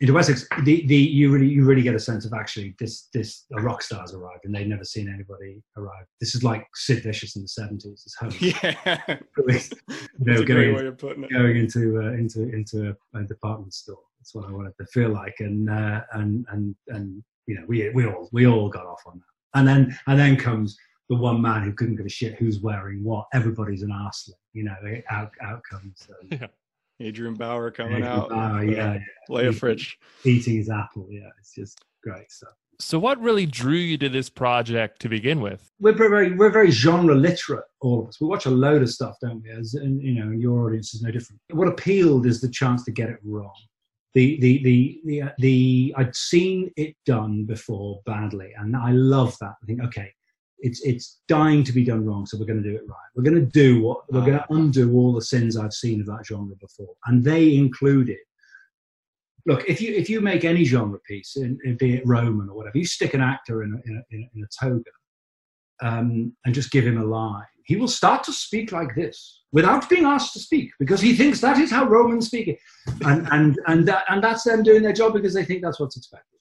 into 0.00 0.12
Wessex, 0.12 0.46
the, 0.64 0.86
the 0.86 0.96
you 0.96 1.32
really 1.32 1.48
you 1.48 1.64
really 1.64 1.82
get 1.82 1.94
a 1.94 1.98
sense 1.98 2.26
of 2.26 2.34
actually 2.34 2.74
this 2.78 3.08
this 3.14 3.46
a 3.56 3.62
rock 3.62 3.82
star's 3.82 4.12
arrived 4.12 4.44
and 4.44 4.54
they've 4.54 4.66
never 4.66 4.84
seen 4.84 5.08
anybody 5.08 5.62
arrive. 5.76 6.04
This 6.20 6.34
is 6.34 6.44
like 6.44 6.66
Sid 6.74 7.02
Vicious 7.02 7.36
in 7.36 7.42
the 7.42 7.48
seventies. 7.48 8.02
It's 8.04 8.14
home. 8.16 8.32
Yeah, 8.40 9.18
you 9.48 10.32
know, 10.32 10.44
going, 10.44 10.96
going 11.32 11.56
into 11.56 11.98
uh, 12.02 12.12
into 12.12 12.42
into 12.42 12.94
a, 13.14 13.18
a, 13.18 13.24
department 13.24 13.72
store. 13.72 13.98
That's 14.18 14.34
what 14.34 14.46
I 14.46 14.52
wanted 14.52 14.74
to 14.78 14.86
feel 14.86 15.10
like, 15.10 15.36
and 15.40 15.70
uh, 15.70 16.02
and 16.12 16.44
and 16.50 16.74
and 16.88 17.22
you 17.46 17.54
know 17.54 17.64
we 17.66 17.88
we 17.90 18.06
all 18.06 18.28
we 18.32 18.46
all 18.46 18.68
got 18.68 18.86
off 18.86 19.02
on 19.06 19.18
that, 19.18 19.58
and 19.58 19.66
then 19.66 19.98
and 20.06 20.18
then 20.18 20.36
comes 20.36 20.76
the 21.08 21.16
one 21.16 21.40
man 21.40 21.62
who 21.62 21.72
couldn't 21.72 21.96
give 21.96 22.06
a 22.06 22.10
shit 22.10 22.34
who's 22.34 22.60
wearing 22.60 23.02
what. 23.02 23.26
Everybody's 23.32 23.82
an 23.82 23.90
arsehole, 23.90 24.34
you 24.52 24.64
know. 24.64 24.76
Out, 25.08 25.30
out 25.42 25.62
comes. 25.70 26.06
Um, 26.10 26.38
yeah 26.38 26.46
Adrian 27.00 27.34
Bauer 27.34 27.70
coming 27.70 27.98
Adrian 27.98 28.12
out. 28.12 28.28
Bauer, 28.30 28.64
yeah, 28.64 28.94
yeah. 28.94 29.00
Leia 29.28 29.54
Fritsch. 29.54 29.94
Eating 30.24 30.56
his 30.56 30.70
apple. 30.70 31.06
Yeah, 31.10 31.28
it's 31.38 31.54
just 31.54 31.78
great 32.02 32.30
stuff. 32.30 32.54
So, 32.78 32.98
what 32.98 33.20
really 33.20 33.46
drew 33.46 33.76
you 33.76 33.96
to 33.98 34.08
this 34.08 34.28
project 34.28 35.00
to 35.00 35.08
begin 35.08 35.40
with? 35.40 35.70
We're 35.80 35.94
very, 35.94 36.34
we're 36.34 36.50
very 36.50 36.70
genre 36.70 37.14
literate, 37.14 37.64
all 37.80 38.02
of 38.02 38.08
us. 38.08 38.20
We 38.20 38.26
watch 38.26 38.46
a 38.46 38.50
load 38.50 38.82
of 38.82 38.90
stuff, 38.90 39.16
don't 39.20 39.42
we? 39.42 39.50
As 39.50 39.74
and 39.74 40.02
you 40.02 40.12
know, 40.12 40.30
your 40.30 40.66
audience 40.66 40.94
is 40.94 41.02
no 41.02 41.10
different. 41.10 41.40
What 41.52 41.68
appealed 41.68 42.26
is 42.26 42.40
the 42.40 42.50
chance 42.50 42.84
to 42.84 42.90
get 42.90 43.08
it 43.08 43.18
wrong. 43.24 43.54
The, 44.14 44.40
the, 44.40 44.62
the, 44.62 45.00
the, 45.04 45.22
uh, 45.22 45.28
the, 45.38 45.94
I'd 45.98 46.16
seen 46.16 46.70
it 46.76 46.96
done 47.04 47.44
before 47.44 48.00
badly, 48.06 48.52
and 48.58 48.74
I 48.74 48.92
love 48.92 49.36
that. 49.40 49.54
I 49.62 49.66
think, 49.66 49.82
okay, 49.84 50.10
it's 50.58 50.82
it's 50.82 51.20
dying 51.28 51.62
to 51.64 51.72
be 51.72 51.84
done 51.84 52.04
wrong, 52.04 52.26
so 52.26 52.38
we're 52.38 52.46
going 52.46 52.62
to 52.62 52.68
do 52.68 52.76
it 52.76 52.82
right. 52.88 52.96
We're 53.14 53.22
going 53.22 53.34
to 53.40 53.52
do 53.52 53.82
what 53.82 54.10
we're 54.10 54.20
going 54.20 54.38
to 54.38 54.46
undo 54.50 54.94
all 54.94 55.12
the 55.12 55.22
sins 55.22 55.56
I've 55.56 55.72
seen 55.72 56.00
of 56.00 56.06
that 56.06 56.26
genre 56.26 56.56
before, 56.56 56.94
and 57.06 57.24
they 57.24 57.54
included. 57.56 58.18
Look, 59.46 59.68
if 59.68 59.80
you 59.80 59.94
if 59.94 60.10
you 60.10 60.20
make 60.20 60.44
any 60.44 60.64
genre 60.64 60.98
piece, 61.06 61.36
in, 61.36 61.58
in, 61.64 61.76
be 61.76 61.96
it 61.96 62.06
Roman 62.06 62.48
or 62.48 62.56
whatever, 62.56 62.78
you 62.78 62.86
stick 62.86 63.14
an 63.14 63.20
actor 63.20 63.62
in 63.62 63.72
a, 63.72 63.90
in 63.90 64.04
a, 64.12 64.30
in 64.34 64.42
a 64.42 64.64
toga 64.64 64.90
um, 65.82 66.34
and 66.44 66.54
just 66.54 66.72
give 66.72 66.84
him 66.84 67.00
a 67.00 67.04
line, 67.04 67.44
he 67.64 67.76
will 67.76 67.88
start 67.88 68.24
to 68.24 68.32
speak 68.32 68.72
like 68.72 68.94
this 68.96 69.42
without 69.52 69.88
being 69.88 70.04
asked 70.04 70.32
to 70.32 70.40
speak 70.40 70.70
because 70.80 71.00
he 71.00 71.14
thinks 71.14 71.40
that 71.40 71.58
is 71.58 71.70
how 71.70 71.84
Romans 71.84 72.26
speak 72.26 72.48
it, 72.48 72.58
and 73.02 73.28
and 73.30 73.58
and 73.66 73.86
that, 73.86 74.04
and 74.08 74.24
that's 74.24 74.44
them 74.44 74.62
doing 74.62 74.82
their 74.82 74.92
job 74.92 75.12
because 75.12 75.34
they 75.34 75.44
think 75.44 75.62
that's 75.62 75.78
what's 75.78 75.96
expected. 75.96 76.35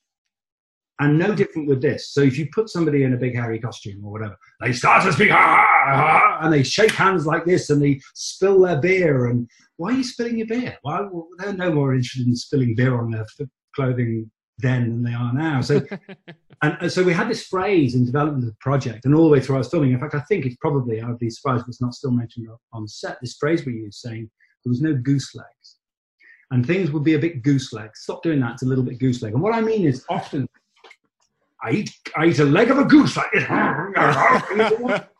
And 1.00 1.20
no 1.20 1.36
different 1.36 1.68
with 1.68 1.82
this. 1.82 2.12
So 2.12 2.22
if 2.22 2.38
you 2.38 2.48
put 2.54 2.70
somebody 2.70 3.04
in 3.04 3.14
a 3.14 3.18
big 3.18 3.36
hairy 3.36 3.60
costume 3.60 4.04
or 4.06 4.12
whatever, 4.14 4.38
they 4.62 4.72
start 4.72 5.04
to 5.04 5.12
speak, 5.12 5.30
and 5.30 6.54
they 6.54 6.64
shake 6.64 6.92
hands 6.92 7.26
like 7.26 7.44
this, 7.44 7.70
and 7.70 7.82
they 7.82 8.00
spill 8.14 8.62
their 8.62 8.80
beer. 8.80 9.26
And 9.26 9.50
why 9.76 9.90
are 9.90 9.98
you 9.98 10.06
spilling 10.06 10.38
your 10.38 10.48
beer? 10.48 10.78
Why 10.84 11.02
well, 11.02 11.28
they're 11.38 11.54
no 11.54 11.74
more 11.74 11.94
interested 11.94 12.28
in 12.28 12.36
spilling 12.36 12.76
beer 12.76 12.98
on 12.98 13.12
their 13.12 13.26
clothing 13.76 14.32
then 14.60 14.90
than 14.90 15.04
they 15.04 15.14
are 15.14 15.34
now. 15.34 15.62
So, 15.62 15.82
and, 16.62 16.78
and, 16.80 16.92
so 16.92 17.04
we 17.04 17.14
had 17.14 17.30
this 17.30 17.46
phrase 17.46 17.96
in 17.96 18.06
development 18.06 18.44
of 18.44 18.50
the 18.50 18.58
project, 18.60 19.06
and 19.06 19.14
all 19.14 19.26
the 19.26 19.30
way 19.30 19.42
through 19.42 19.56
I 19.56 19.60
was 19.60 19.70
filming. 19.70 19.92
In 19.92 20.00
fact, 20.00 20.16
I 20.16 20.22
think 20.22 20.46
it's 20.46 20.56
probably 20.58 21.02
I 21.02 21.08
would 21.08 21.20
be 21.20 21.30
surprised 21.30 21.64
if 21.64 21.68
it's 21.68 21.82
not 21.82 21.94
still 21.94 22.12
mentioned 22.12 22.48
on 22.74 22.88
set. 22.88 23.18
This 23.22 23.36
phrase 23.38 23.66
we 23.66 23.74
use 23.74 24.02
saying 24.02 24.30
there 24.64 24.72
was 24.72 24.82
no 24.82 24.94
goose 24.94 25.36
legs, 25.36 25.78
and 26.52 26.66
things 26.66 26.92
would 26.92 27.04
be 27.04 27.16
a 27.16 27.20
bit 27.20 27.44
goose 27.44 27.74
legs. 27.74 28.02
Stop 28.02 28.24
doing 28.24 28.40
that. 28.40 28.54
It's 28.54 28.64
a 28.64 28.68
little 28.68 28.84
bit 28.84 29.00
goose 29.00 29.22
leg. 29.22 29.34
And 29.34 29.42
what 29.42 29.54
I 29.54 29.62
mean 29.62 29.86
is 29.86 30.06
often 30.10 30.48
I 31.64 31.72
eat, 31.72 31.92
I 32.16 32.28
eat 32.28 32.40
a 32.40 32.46
leg 32.46 32.70
of 32.70 32.78
a 32.78 32.86
goose 32.86 33.18
this. 33.34 33.44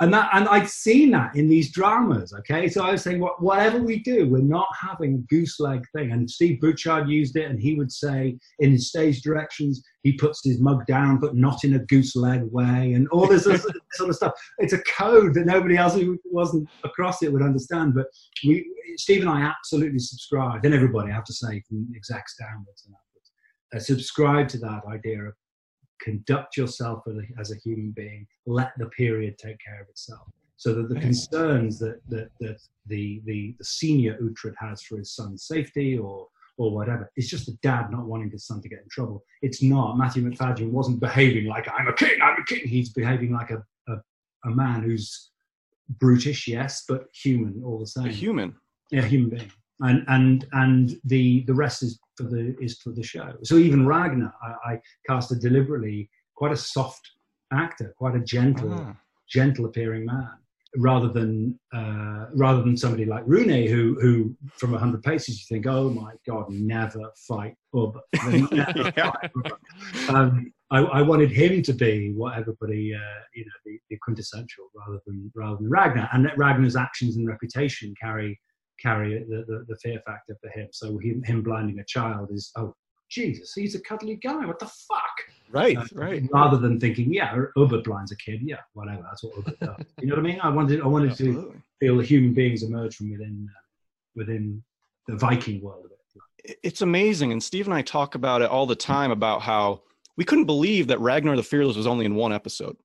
and 0.00 0.12
that, 0.12 0.30
and 0.32 0.48
I'd 0.48 0.68
seen 0.68 1.12
that 1.12 1.36
in 1.36 1.48
these 1.48 1.70
dramas. 1.70 2.32
Okay, 2.40 2.68
so 2.68 2.84
I 2.84 2.92
was 2.92 3.02
saying, 3.02 3.20
what, 3.20 3.40
whatever 3.42 3.78
we 3.78 4.00
do, 4.00 4.28
we're 4.28 4.42
not 4.42 4.66
having 4.78 5.14
a 5.14 5.18
goose 5.32 5.60
leg 5.60 5.84
thing. 5.94 6.10
And 6.10 6.28
Steve 6.28 6.60
Butchard 6.60 7.08
used 7.08 7.36
it, 7.36 7.48
and 7.48 7.60
he 7.60 7.74
would 7.74 7.92
say 7.92 8.36
in 8.58 8.72
his 8.72 8.88
stage 8.88 9.22
directions, 9.22 9.82
he 10.02 10.14
puts 10.14 10.40
his 10.44 10.60
mug 10.60 10.84
down, 10.86 11.18
but 11.18 11.36
not 11.36 11.62
in 11.62 11.74
a 11.74 11.78
goose 11.78 12.16
leg 12.16 12.42
way, 12.50 12.94
and 12.94 13.06
all 13.08 13.28
this 13.28 13.44
sort 13.44 13.64
of 14.00 14.16
stuff. 14.16 14.32
It's 14.58 14.72
a 14.72 14.82
code 14.82 15.34
that 15.34 15.46
nobody 15.46 15.76
else 15.76 15.94
who 15.94 16.18
wasn't 16.24 16.68
across 16.82 17.22
it 17.22 17.32
would 17.32 17.42
understand. 17.42 17.94
But 17.94 18.06
we, 18.44 18.68
Steve 18.96 19.20
and 19.20 19.30
I, 19.30 19.42
absolutely 19.42 20.00
subscribe, 20.00 20.64
and 20.64 20.74
everybody, 20.74 21.12
I 21.12 21.14
have 21.14 21.24
to 21.24 21.32
say, 21.32 21.62
from 21.68 21.88
execs 21.94 22.36
downwards 22.40 22.84
and 22.86 22.94
upwards, 22.94 23.30
uh, 23.74 23.78
subscribe 23.78 24.48
to 24.48 24.58
that 24.58 24.82
idea 24.88 25.22
of 25.22 25.34
conduct 26.02 26.56
yourself 26.56 27.04
as 27.38 27.50
a, 27.50 27.56
human 27.56 27.92
being. 27.92 28.26
Let 28.46 28.72
the 28.78 28.86
period 28.86 29.38
take 29.38 29.58
care 29.64 29.80
of 29.82 29.88
itself. 29.88 30.28
So 30.56 30.74
that 30.74 30.88
the 30.88 31.00
concerns 31.00 31.78
that, 31.80 32.00
that, 32.08 32.30
that 32.40 32.60
the, 32.86 33.20
the, 33.24 33.54
the 33.58 33.64
senior 33.64 34.18
Uhtred 34.22 34.54
has 34.58 34.82
for 34.82 34.96
his 34.98 35.12
son's 35.14 35.44
safety 35.44 35.98
or 35.98 36.28
or 36.58 36.70
whatever. 36.70 37.10
It's 37.16 37.28
just 37.28 37.48
a 37.48 37.52
dad 37.62 37.90
not 37.90 38.04
wanting 38.04 38.30
his 38.30 38.46
son 38.46 38.60
to 38.62 38.68
get 38.68 38.80
in 38.80 38.88
trouble. 38.90 39.24
It's 39.40 39.62
not. 39.62 39.96
Matthew 39.96 40.22
Macfadyen 40.22 40.70
wasn't 40.70 41.00
behaving 41.00 41.46
like 41.46 41.66
I'm 41.68 41.88
a 41.88 41.92
king, 41.92 42.20
I'm 42.22 42.40
a 42.40 42.44
king. 42.44 42.66
He's 42.66 42.90
behaving 42.90 43.32
like 43.32 43.50
a, 43.50 43.64
a, 43.88 43.94
a 44.44 44.50
man 44.50 44.82
who's 44.82 45.30
brutish, 45.88 46.48
yes, 46.48 46.84
but 46.88 47.06
human 47.14 47.62
all 47.64 47.78
the 47.78 47.86
same. 47.86 48.06
A 48.06 48.08
same. 48.08 48.14
human. 48.14 48.54
Yeah, 48.90 49.02
human 49.02 49.30
being. 49.30 49.50
And 49.82 50.04
and 50.08 50.46
and 50.52 50.96
the 51.04 51.42
the 51.46 51.54
rest 51.54 51.82
is 51.82 51.98
for 52.16 52.24
the 52.24 52.56
is 52.60 52.78
for 52.78 52.90
the 52.92 53.02
show. 53.02 53.32
So 53.42 53.56
even 53.56 53.86
Ragnar, 53.86 54.32
I, 54.42 54.72
I 54.72 54.80
casted 55.08 55.40
deliberately 55.40 56.08
quite 56.34 56.52
a 56.52 56.56
soft 56.56 57.00
actor, 57.52 57.94
quite 57.98 58.14
a 58.16 58.20
gentle 58.20 58.84
Ah. 58.88 58.96
gentle 59.28 59.66
appearing 59.66 60.04
man 60.06 60.28
rather 60.76 61.08
than 61.08 61.58
uh, 61.74 62.26
rather 62.34 62.62
than 62.62 62.76
somebody 62.76 63.04
like 63.04 63.24
Rune 63.26 63.66
who 63.66 63.98
who 64.00 64.34
from 64.56 64.70
100 64.72 65.02
paces 65.02 65.38
you 65.40 65.44
think 65.56 65.66
oh 65.66 65.90
my 65.90 66.12
god 66.26 66.46
never 66.48 67.00
fight 67.28 67.54
Ub 67.76 67.98
Never 68.24 68.48
Yeah. 68.96 69.10
fight 69.10 69.30
Ub. 69.36 69.52
um, 70.16 70.52
I, 70.70 70.78
I 70.78 71.02
wanted 71.02 71.30
him 71.30 71.62
to 71.64 71.74
be 71.74 72.12
what 72.14 72.38
everybody 72.38 72.94
uh, 72.94 73.20
you 73.34 73.44
know 73.44 73.52
the, 73.66 73.78
the 73.90 73.98
quintessential 74.02 74.64
rather 74.74 74.98
than 75.06 75.30
rather 75.34 75.56
than 75.58 75.68
Ragnar 75.68 76.08
and 76.14 76.24
that 76.24 76.38
Ragnar's 76.38 76.76
actions 76.76 77.16
and 77.16 77.28
reputation 77.28 77.94
carry 78.00 78.40
carry 78.82 79.24
the, 79.28 79.44
the, 79.46 79.64
the 79.68 79.76
fear 79.76 80.00
factor 80.04 80.36
for 80.40 80.50
him 80.50 80.68
so 80.72 80.98
him, 80.98 81.22
him 81.24 81.42
blinding 81.42 81.78
a 81.78 81.84
child 81.84 82.28
is 82.32 82.50
oh 82.56 82.74
Jesus 83.10 83.52
he's 83.54 83.74
a 83.74 83.80
cuddly 83.80 84.16
guy 84.16 84.44
what 84.46 84.58
the 84.58 84.66
fuck 84.66 85.32
Right, 85.52 85.76
uh, 85.76 85.84
right. 85.92 86.22
Rather 86.32 86.56
than 86.56 86.80
thinking, 86.80 87.12
yeah, 87.12 87.36
Ubba 87.58 87.84
blinds 87.84 88.10
a 88.10 88.16
kid, 88.16 88.40
yeah, 88.42 88.56
whatever. 88.72 89.02
That's 89.02 89.22
what 89.22 89.34
Ubba 89.34 89.58
does. 89.60 89.86
You 90.00 90.06
know 90.08 90.14
what 90.14 90.20
I 90.20 90.28
mean? 90.28 90.40
I 90.40 90.48
wanted, 90.48 90.80
I 90.80 90.86
wanted 90.86 91.14
to 91.18 91.54
feel 91.78 91.98
the 91.98 92.04
human 92.04 92.32
beings 92.32 92.62
emerge 92.62 92.96
from 92.96 93.10
within, 93.10 93.46
uh, 93.50 93.60
within 94.16 94.62
the 95.08 95.16
Viking 95.16 95.60
world 95.60 95.84
of 95.84 95.90
it. 95.90 96.56
It's 96.62 96.80
amazing. 96.80 97.32
And 97.32 97.42
Steve 97.42 97.66
and 97.66 97.74
I 97.74 97.82
talk 97.82 98.14
about 98.14 98.40
it 98.40 98.48
all 98.48 98.64
the 98.64 98.74
time 98.74 99.10
about 99.10 99.42
how 99.42 99.82
we 100.16 100.24
couldn't 100.24 100.46
believe 100.46 100.86
that 100.86 100.98
Ragnar 101.00 101.36
the 101.36 101.42
Fearless 101.42 101.76
was 101.76 101.86
only 101.86 102.06
in 102.06 102.14
one 102.14 102.32
episode 102.32 102.76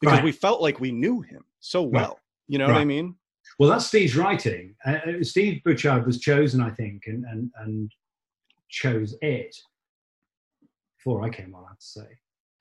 because 0.00 0.16
Right. 0.16 0.24
we 0.24 0.32
felt 0.32 0.62
like 0.62 0.80
we 0.80 0.92
knew 0.92 1.20
him 1.20 1.44
so 1.60 1.82
well. 1.82 2.18
You 2.48 2.58
know 2.58 2.66
what 2.66 2.76
I 2.76 2.84
mean? 2.86 3.16
Well, 3.58 3.70
that's 3.70 3.86
Steve's 3.86 4.16
writing. 4.16 4.74
Uh, 4.84 4.98
uh, 5.06 5.22
Steve 5.22 5.62
Butchard 5.64 6.06
was 6.06 6.20
chosen, 6.20 6.60
I 6.60 6.70
think, 6.70 7.02
and, 7.06 7.24
and, 7.24 7.50
and 7.58 7.92
chose 8.68 9.14
it 9.22 9.54
before 10.98 11.24
I 11.24 11.30
came 11.30 11.54
on, 11.54 11.64
I 11.64 11.68
have 11.68 11.78
to 11.78 11.86
say, 11.86 12.06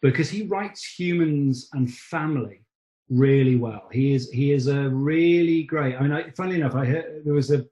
because 0.02 0.30
he 0.30 0.44
writes 0.44 0.84
humans 0.98 1.70
and 1.74 1.92
family 1.92 2.66
really 3.10 3.56
well. 3.56 3.88
He 3.92 4.14
is 4.14 4.30
he 4.32 4.52
is 4.52 4.68
a 4.68 4.90
really 4.90 5.64
great. 5.64 5.96
I 5.96 6.02
mean, 6.02 6.12
I, 6.12 6.30
funnily 6.32 6.58
enough, 6.58 6.76
I 6.76 6.86
heard 6.86 7.22
there 7.26 7.34
was 7.34 7.52
a 7.52 7.66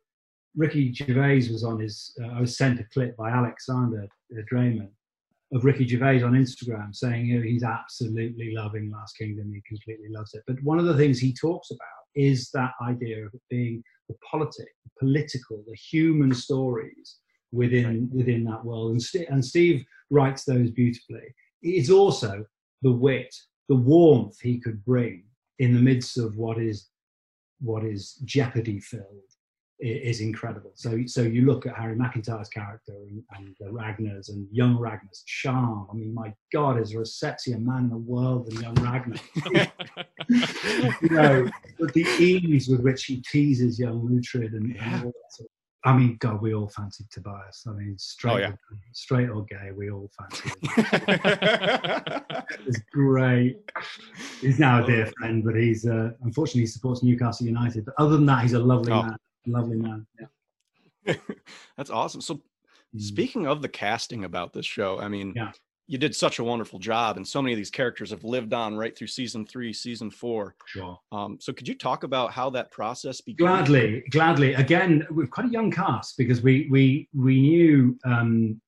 Ricky 0.56 0.94
Gervais 0.94 1.50
was 1.52 1.64
on 1.64 1.80
his. 1.80 2.18
Uh, 2.22 2.28
I 2.28 2.42
was 2.42 2.58
sent 2.58 2.80
a 2.80 2.86
clip 2.86 3.16
by 3.18 3.30
Alexander 3.30 4.08
Dreymon 4.52 4.90
of 5.54 5.66
Ricky 5.66 5.86
Gervais 5.86 6.24
on 6.24 6.34
Instagram 6.34 6.96
saying 6.96 7.26
you 7.26 7.38
know, 7.38 7.46
he's 7.46 7.64
absolutely 7.64 8.54
loving 8.54 8.90
Last 8.92 9.18
Kingdom. 9.18 9.52
He 9.54 9.62
completely 9.68 10.10
loves 10.10 10.34
it. 10.34 10.44
But 10.48 10.62
one 10.64 10.80
of 10.80 10.86
the 10.86 10.96
things 10.96 11.20
he 11.20 11.34
talks 11.34 11.72
about 11.72 12.01
is 12.16 12.50
that 12.54 12.72
idea 12.82 13.26
of 13.26 13.34
it 13.34 13.42
being 13.50 13.84
the 14.10 14.16
politic, 14.30 14.68
the 14.84 14.92
political, 15.00 15.64
the 15.68 15.76
human 15.76 16.34
stories 16.34 17.18
within 17.52 18.10
within 18.14 18.44
that 18.46 18.64
world. 18.64 18.92
And, 18.92 19.02
St- 19.02 19.30
and 19.30 19.44
Steve 19.44 19.84
writes 20.10 20.44
those 20.44 20.72
beautifully. 20.72 21.34
It's 21.62 21.90
also 21.90 22.46
the 22.82 22.92
wit, 22.92 23.34
the 23.70 23.76
warmth 23.76 24.40
he 24.42 24.60
could 24.60 24.84
bring 24.86 25.24
in 25.60 25.74
the 25.74 25.80
midst 25.80 26.18
of 26.18 26.36
what 26.38 26.58
is 26.58 26.90
what 27.60 27.84
is 27.84 28.16
jeopardy 28.26 28.80
filled 28.80 29.31
is 29.82 30.22
incredible. 30.22 30.72
So 30.76 31.00
so 31.08 31.22
you 31.22 31.46
look 31.46 31.66
at 31.66 31.76
Harry 31.76 31.96
McEntire's 31.96 32.50
character 32.50 32.94
and, 33.10 33.24
and 33.36 33.56
the 33.60 33.72
Ragnar's 33.72 34.30
and 34.30 34.48
young 34.52 34.78
Ragnar's 34.78 35.24
charm. 35.26 35.88
I 35.92 35.96
mean, 35.96 36.14
my 36.14 36.34
God, 36.54 36.80
is 36.80 36.92
there 36.92 37.02
a 37.02 37.04
sexier 37.04 37.60
man 37.60 37.86
in 37.86 37.90
the 37.90 37.98
world 37.98 38.46
than 38.48 38.62
young 38.62 38.76
Ragnar? 38.76 39.18
you 40.30 41.10
know, 41.10 41.50
but 41.80 41.94
the 41.94 42.06
ease 42.20 42.68
with 42.70 42.82
which 42.82 43.06
he 43.06 43.22
teases 43.32 43.80
young 43.80 44.08
Uhtred 44.08 44.54
and, 44.56 44.76
Yeah. 44.76 44.96
and 44.96 45.06
all 45.06 45.12
that 45.12 45.32
sort 45.34 45.46
of, 45.50 45.52
I 45.84 45.98
mean, 45.98 46.16
God, 46.20 46.44
we 46.44 46.54
all 46.54 46.68
fancied 46.70 47.10
Tobias. 47.10 47.64
I 47.68 47.72
mean, 47.72 47.98
straight, 47.98 48.34
Oh, 48.34 48.38
yeah. 48.38 48.50
or, 48.50 48.58
straight 48.94 49.30
or 49.30 49.44
gay, 49.46 49.72
we 49.76 49.90
all 49.90 50.12
fancied 50.16 50.52
him. 50.62 52.22
It's 52.68 52.80
great. 52.94 53.58
He's 54.42 54.60
now 54.60 54.84
a 54.84 54.86
dear 54.86 55.08
Oh. 55.08 55.12
friend, 55.18 55.44
but 55.44 55.56
he's 55.56 55.86
uh, 55.88 56.12
unfortunately 56.22 56.62
he 56.62 56.68
supports 56.68 57.02
Newcastle 57.02 57.48
United. 57.48 57.86
But 57.86 57.96
other 57.98 58.16
than 58.18 58.26
that, 58.28 58.44
he's 58.44 58.54
a 58.54 58.60
lovely 58.60 58.92
Oh. 58.92 59.04
man. 59.04 59.18
Lovely 59.48 59.78
man. 59.78 60.06
Yeah. 61.06 61.16
That's 61.78 61.90
awesome. 61.90 62.22
So 62.22 62.42
Mm. 62.94 63.02
Speaking 63.02 63.48
of 63.48 63.62
the 63.62 63.70
casting 63.70 64.26
about 64.26 64.52
this 64.52 64.66
show, 64.66 65.00
I 65.00 65.08
mean, 65.08 65.32
Yeah. 65.34 65.54
you 65.88 65.98
did 65.98 66.14
such 66.14 66.40
a 66.40 66.44
wonderful 66.44 66.78
job, 66.78 67.16
and 67.16 67.26
so 67.26 67.42
many 67.42 67.54
of 67.54 67.58
these 67.58 67.70
characters 67.70 68.10
have 68.10 68.26
lived 68.26 68.54
on 68.54 68.76
right 68.76 68.94
through 68.94 69.08
season 69.08 69.46
three, 69.46 69.72
season 69.72 70.12
four. 70.12 70.56
Sure. 70.66 71.00
Um, 71.14 71.38
so, 71.40 71.54
could 71.54 71.70
you 71.70 71.74
talk 71.76 72.04
about 72.04 72.34
how 72.34 72.50
that 72.50 72.70
process 72.70 73.22
began? 73.22 73.48
Gladly, 73.48 74.02
gladly. 74.12 74.54
Again, 74.56 75.08
we've 75.10 75.30
quite 75.30 75.46
a 75.46 75.50
young 75.50 75.72
cast 75.72 76.18
because 76.18 76.42
we 76.42 76.68
we 76.70 77.08
we 77.14 77.40
knew 77.40 77.98
um, 78.04 78.60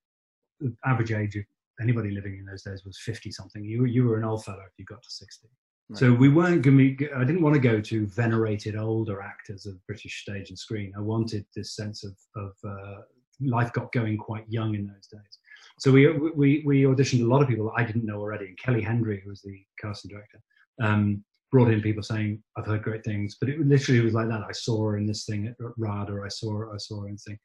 the 0.61 0.73
average 0.85 1.11
age 1.11 1.35
of 1.35 1.43
anybody 1.81 2.11
living 2.11 2.37
in 2.37 2.45
those 2.45 2.63
days 2.63 2.85
was 2.85 2.97
fifty 2.97 3.29
something. 3.29 3.65
You 3.65 3.83
you 3.83 4.05
were 4.05 4.17
an 4.17 4.23
old 4.23 4.45
fellow 4.45 4.63
if 4.65 4.71
you 4.77 4.85
got 4.85 5.03
to 5.03 5.09
sixty. 5.11 5.49
So 5.95 6.13
we 6.13 6.29
weren't 6.29 6.61
going 6.61 6.97
to. 6.97 7.09
I 7.15 7.23
didn't 7.23 7.41
want 7.41 7.55
to 7.55 7.61
go 7.61 7.79
to 7.79 8.07
venerated 8.07 8.75
older 8.75 9.21
actors 9.21 9.65
of 9.65 9.85
British 9.85 10.21
stage 10.21 10.49
and 10.49 10.57
screen. 10.57 10.93
I 10.97 11.01
wanted 11.01 11.45
this 11.55 11.75
sense 11.75 12.03
of 12.03 12.15
of 12.35 12.53
uh, 12.67 13.01
life 13.41 13.71
got 13.73 13.91
going 13.91 14.17
quite 14.17 14.45
young 14.49 14.75
in 14.75 14.87
those 14.87 15.07
days. 15.07 15.39
So 15.79 15.91
we 15.91 16.07
we 16.07 16.63
we 16.65 16.83
auditioned 16.83 17.21
a 17.21 17.27
lot 17.27 17.41
of 17.41 17.47
people 17.47 17.71
I 17.75 17.83
didn't 17.83 18.05
know 18.05 18.19
already. 18.19 18.47
And 18.47 18.57
Kelly 18.57 18.81
Hendry, 18.81 19.21
who 19.23 19.29
was 19.29 19.41
the 19.41 19.61
casting 19.79 20.09
director, 20.09 20.41
um, 20.81 21.23
brought 21.51 21.69
in 21.69 21.81
people 21.81 22.03
saying, 22.03 22.41
"I've 22.57 22.65
heard 22.65 22.83
great 22.83 23.03
things," 23.03 23.37
but 23.39 23.49
it 23.49 23.59
literally 23.59 24.01
was 24.01 24.13
like 24.13 24.29
that. 24.29 24.43
I 24.47 24.51
saw 24.51 24.83
her 24.85 24.97
in 24.97 25.05
this 25.05 25.25
thing 25.25 25.47
at 25.47 25.55
RAD, 25.77 26.09
or 26.09 26.25
I 26.25 26.29
saw 26.29 26.51
her, 26.57 26.73
I 26.73 26.77
saw 26.77 27.01
her 27.01 27.07
in 27.07 27.15
this 27.15 27.25
thing. 27.25 27.39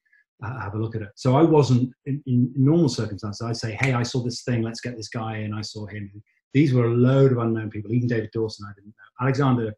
Uh, 0.44 0.60
have 0.60 0.74
a 0.74 0.78
look 0.78 0.94
at 0.94 1.02
it. 1.02 1.08
So 1.16 1.36
I 1.36 1.42
wasn't 1.42 1.90
in, 2.06 2.22
in 2.26 2.52
normal 2.54 2.88
circumstances. 2.88 3.42
I'd 3.42 3.56
say, 3.56 3.76
"Hey, 3.80 3.92
I 3.92 4.04
saw 4.04 4.22
this 4.22 4.42
thing. 4.42 4.62
Let's 4.62 4.80
get 4.80 4.96
this 4.96 5.08
guy 5.08 5.38
in." 5.38 5.52
I 5.52 5.62
saw 5.62 5.86
him. 5.86 6.22
These 6.54 6.72
were 6.72 6.86
a 6.86 6.94
load 6.94 7.32
of 7.32 7.38
unknown 7.38 7.70
people. 7.70 7.92
Even 7.92 8.08
David 8.08 8.30
Dawson, 8.32 8.66
I 8.68 8.72
didn't 8.74 8.88
know. 8.88 9.24
Alexander, 9.24 9.74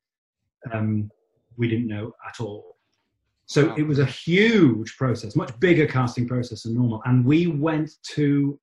um, 0.73 1.11
we 1.57 1.69
didn't 1.69 1.89
know 1.89 2.13
at 2.29 2.41
all. 2.41 2.77
So 3.47 3.69
Wow. 3.69 3.75
it 3.77 3.83
was 3.83 3.99
a 3.99 4.07
huge 4.07 4.97
process, 4.97 5.35
much 5.35 5.59
bigger 5.59 5.87
casting 5.87 6.29
process 6.29 6.63
than 6.63 6.75
normal. 6.75 7.03
And 7.05 7.25
we 7.25 7.49
went 7.49 7.91
to, 8.15 8.61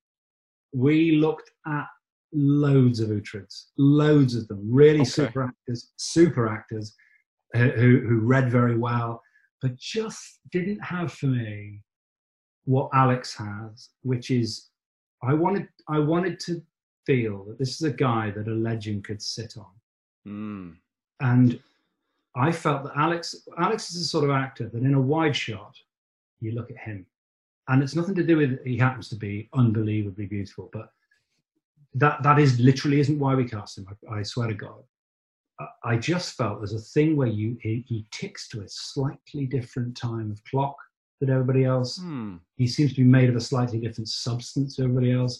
we 0.73 1.17
looked 1.17 1.51
at 1.65 1.87
loads 2.31 2.99
of 3.01 3.09
Uhtreds, 3.09 3.65
loads 3.77 4.35
of 4.35 4.47
them, 4.47 4.61
really 4.63 5.01
Okay. 5.01 5.09
super 5.09 5.43
actors, 5.43 5.91
super 5.97 6.47
actors 6.47 6.95
uh, 7.55 7.69
who, 7.69 7.99
who 7.99 8.19
read 8.19 8.49
very 8.49 8.77
well, 8.77 9.21
but 9.61 9.75
just 9.75 10.39
didn't 10.51 10.79
have 10.79 11.11
for 11.11 11.27
me 11.27 11.81
what 12.65 12.89
Alex 12.93 13.35
has, 13.35 13.89
which 14.03 14.31
is 14.31 14.69
I 15.23 15.33
wanted, 15.33 15.67
I 15.89 15.99
wanted 15.99 16.39
to 16.41 16.61
feel 17.07 17.35
that 17.45 17.57
this 17.57 17.71
is 17.77 17.81
a 17.83 17.91
guy 18.07 18.23
that 18.35 18.47
a 18.47 18.57
legend 18.69 18.99
could 19.07 19.21
sit 19.21 19.53
on 19.57 19.73
Mm. 20.27 20.75
and 21.21 21.49
I 22.35 22.51
felt 22.51 22.83
that 22.83 22.95
Alex 23.05 23.23
Alex 23.57 23.79
is 23.91 23.97
the 24.01 24.05
sort 24.13 24.25
of 24.25 24.31
actor 24.45 24.65
that 24.69 24.83
in 24.89 24.93
a 24.93 25.01
wide 25.13 25.35
shot 25.35 25.73
you 26.43 26.51
look 26.51 26.69
at 26.69 26.77
him, 26.89 26.99
and 27.69 27.81
it's 27.81 27.95
nothing 27.95 28.13
to 28.15 28.23
do 28.31 28.35
with 28.41 28.51
he 28.71 28.77
happens 28.77 29.07
to 29.09 29.15
be 29.15 29.49
unbelievably 29.61 30.25
beautiful, 30.35 30.69
but 30.77 30.87
that 32.01 32.21
that 32.23 32.37
is 32.45 32.59
literally 32.59 32.99
isn't 32.99 33.19
why 33.23 33.33
we 33.35 33.45
cast 33.55 33.77
him. 33.77 33.85
I, 33.89 34.19
I 34.19 34.23
swear 34.23 34.47
to 34.49 34.53
God, 34.53 34.83
I, 35.59 35.67
I 35.91 35.97
just 35.97 36.35
felt 36.35 36.59
there's 36.59 36.73
a 36.83 36.89
thing 36.95 37.15
where 37.15 37.27
you 37.39 37.57
he, 37.65 37.73
he 37.87 38.05
ticks 38.11 38.47
to 38.49 38.61
a 38.61 38.67
slightly 38.69 39.45
different 39.57 39.95
time 39.97 40.29
of 40.29 40.43
clock 40.43 40.75
than 41.19 41.29
everybody 41.31 41.63
else 41.65 41.91
Hmm. 41.97 42.35
he 42.57 42.67
seems 42.67 42.91
to 42.91 43.01
be 43.03 43.07
made 43.17 43.29
of 43.29 43.35
a 43.37 43.41
slightly 43.51 43.79
different 43.79 44.09
substance 44.09 44.75
to 44.75 44.83
everybody 44.83 45.11
else, 45.19 45.35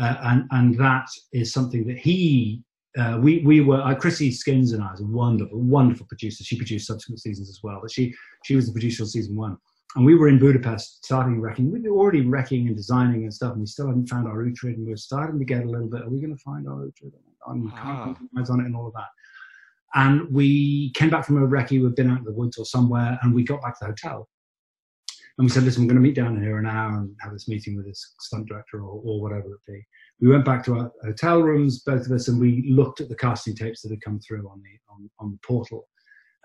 uh, 0.00 0.16
and 0.22 0.40
and 0.50 0.66
that 0.78 1.06
is 1.32 1.52
something 1.52 1.86
that 1.86 1.98
he. 1.98 2.62
Uh, 2.98 3.18
we 3.22 3.32
we 3.50 3.60
were 3.60 3.80
uh, 3.80 3.94
Chrissy 3.94 4.32
Skinns 4.32 4.72
and 4.72 4.82
I 4.82 4.92
is 4.94 5.00
a 5.00 5.04
wonderful 5.04 5.60
wonderful 5.60 6.06
producer. 6.06 6.42
She 6.42 6.56
produced 6.56 6.86
subsequent 6.88 7.20
seasons 7.20 7.48
as 7.48 7.60
well, 7.62 7.78
but 7.82 7.90
she 7.96 8.12
she 8.44 8.56
was 8.56 8.66
the 8.66 8.72
producer 8.72 9.04
of 9.04 9.10
season 9.10 9.36
one. 9.36 9.56
And 9.96 10.04
we 10.04 10.14
were 10.16 10.28
in 10.28 10.38
Budapest 10.38 11.04
starting 11.04 11.40
recceing. 11.40 11.70
We 11.70 11.80
were 11.88 11.96
already 12.02 12.22
recceing 12.24 12.66
and 12.68 12.76
designing 12.76 13.22
and 13.24 13.34
stuff, 13.34 13.52
and 13.52 13.60
we 13.60 13.66
still 13.66 13.88
hadn't 13.88 14.08
found 14.08 14.26
our 14.28 14.44
Uhtred, 14.44 14.74
and 14.74 14.84
we 14.86 14.92
were 14.92 14.96
starting 14.96 15.38
to 15.38 15.44
get 15.44 15.64
a 15.64 15.68
little 15.68 15.88
bit. 15.88 16.02
Are 16.02 16.08
we 16.10 16.20
going 16.20 16.36
to 16.36 16.42
find 16.42 16.68
our 16.68 16.80
Uhtred? 16.88 17.12
And 17.46 17.64
we 17.64 17.70
can't 17.70 17.82
Ah. 17.84 18.04
compromise 18.04 18.50
on 18.50 18.60
it 18.60 18.66
and 18.66 18.76
all 18.76 18.88
of 18.88 18.94
that. 18.94 19.08
And 19.94 20.14
we 20.32 20.92
came 20.92 21.10
back 21.10 21.24
from 21.26 21.38
a 21.42 21.46
recce. 21.46 21.80
We'd 21.82 21.94
been 21.96 22.10
out 22.10 22.18
in 22.18 22.24
the 22.24 22.32
woods 22.32 22.56
or 22.58 22.64
somewhere, 22.64 23.18
and 23.22 23.34
we 23.34 23.42
got 23.42 23.62
back 23.62 23.74
to 23.78 23.84
the 23.84 23.86
hotel 23.92 24.28
And 25.40 25.46
we 25.46 25.54
said, 25.54 25.62
listen, 25.62 25.84
we're 25.84 25.88
going 25.88 26.02
to 26.02 26.06
meet 26.06 26.16
down 26.16 26.38
here 26.38 26.58
an 26.58 26.66
hour 26.66 26.98
and 26.98 27.16
have 27.22 27.32
this 27.32 27.48
meeting 27.48 27.74
with 27.74 27.86
this 27.86 28.12
stunt 28.20 28.46
director 28.46 28.82
or, 28.82 29.00
or 29.02 29.22
whatever 29.22 29.54
it 29.54 29.60
be. 29.66 29.82
We 30.20 30.28
went 30.28 30.44
back 30.44 30.62
to 30.66 30.78
our 30.78 30.92
hotel 31.02 31.40
rooms, 31.40 31.80
both 31.80 32.04
of 32.04 32.12
us, 32.12 32.28
and 32.28 32.38
we 32.38 32.70
looked 32.70 33.00
at 33.00 33.08
the 33.08 33.16
casting 33.16 33.56
tapes 33.56 33.80
that 33.80 33.90
had 33.90 34.02
come 34.02 34.20
through 34.20 34.46
on 34.50 34.60
the 34.62 34.92
on, 34.92 35.10
on 35.18 35.30
the 35.30 35.38
portal. 35.38 35.88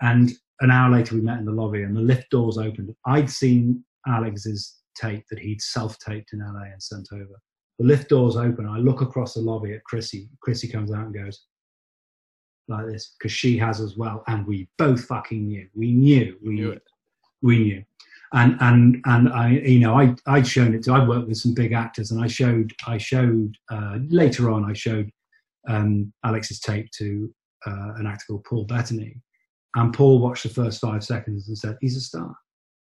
And 0.00 0.32
an 0.60 0.70
hour 0.70 0.90
later, 0.90 1.14
we 1.14 1.20
met 1.20 1.38
in 1.38 1.44
the 1.44 1.52
lobby, 1.52 1.82
and 1.82 1.94
the 1.94 2.00
lift 2.00 2.30
doors 2.30 2.56
opened. 2.56 2.94
I'd 3.04 3.28
seen 3.28 3.84
Alex's 4.08 4.78
tape 4.96 5.26
that 5.28 5.40
he'd 5.40 5.60
self-taped 5.60 6.32
in 6.32 6.38
LA 6.38 6.62
and 6.72 6.82
sent 6.82 7.08
over. 7.12 7.38
The 7.78 7.84
lift 7.84 8.08
doors 8.08 8.36
open. 8.38 8.66
I 8.66 8.78
look 8.78 9.02
across 9.02 9.34
the 9.34 9.40
lobby 9.40 9.74
at 9.74 9.84
Chrissy. 9.84 10.30
Chrissy 10.40 10.68
comes 10.68 10.90
out 10.90 11.04
and 11.04 11.14
goes 11.14 11.44
like 12.66 12.86
this 12.86 13.14
because 13.18 13.32
she 13.32 13.58
has 13.58 13.78
as 13.78 13.98
well, 13.98 14.24
and 14.26 14.46
we 14.46 14.70
both 14.78 15.04
fucking 15.04 15.48
knew. 15.48 15.68
We 15.74 15.92
knew. 15.92 16.38
We 16.42 16.54
Knew 16.54 16.70
it. 16.70 16.82
We 17.42 17.58
knew. 17.58 17.84
And 18.32 18.56
and 18.60 19.02
and 19.06 19.28
I, 19.28 19.50
you 19.50 19.80
know, 19.80 19.98
I 19.98 20.14
I'd 20.26 20.46
shown 20.46 20.74
it 20.74 20.82
to. 20.84 20.92
I 20.92 21.06
worked 21.06 21.28
with 21.28 21.38
some 21.38 21.54
big 21.54 21.72
actors, 21.72 22.10
and 22.10 22.22
I 22.22 22.26
showed 22.26 22.72
I 22.86 22.98
showed 22.98 23.56
uh, 23.70 23.98
later 24.08 24.50
on. 24.50 24.68
I 24.68 24.72
showed 24.72 25.10
um, 25.68 26.12
Alex's 26.24 26.60
tape 26.60 26.90
to 26.98 27.32
uh, 27.66 27.94
an 27.96 28.06
actor 28.06 28.24
called 28.28 28.44
Paul 28.44 28.64
Bettany, 28.64 29.20
and 29.76 29.94
Paul 29.94 30.18
watched 30.18 30.42
the 30.42 30.48
first 30.48 30.80
five 30.80 31.04
seconds 31.04 31.48
and 31.48 31.56
said, 31.56 31.78
"He's 31.80 31.96
a 31.96 32.00
star." 32.00 32.36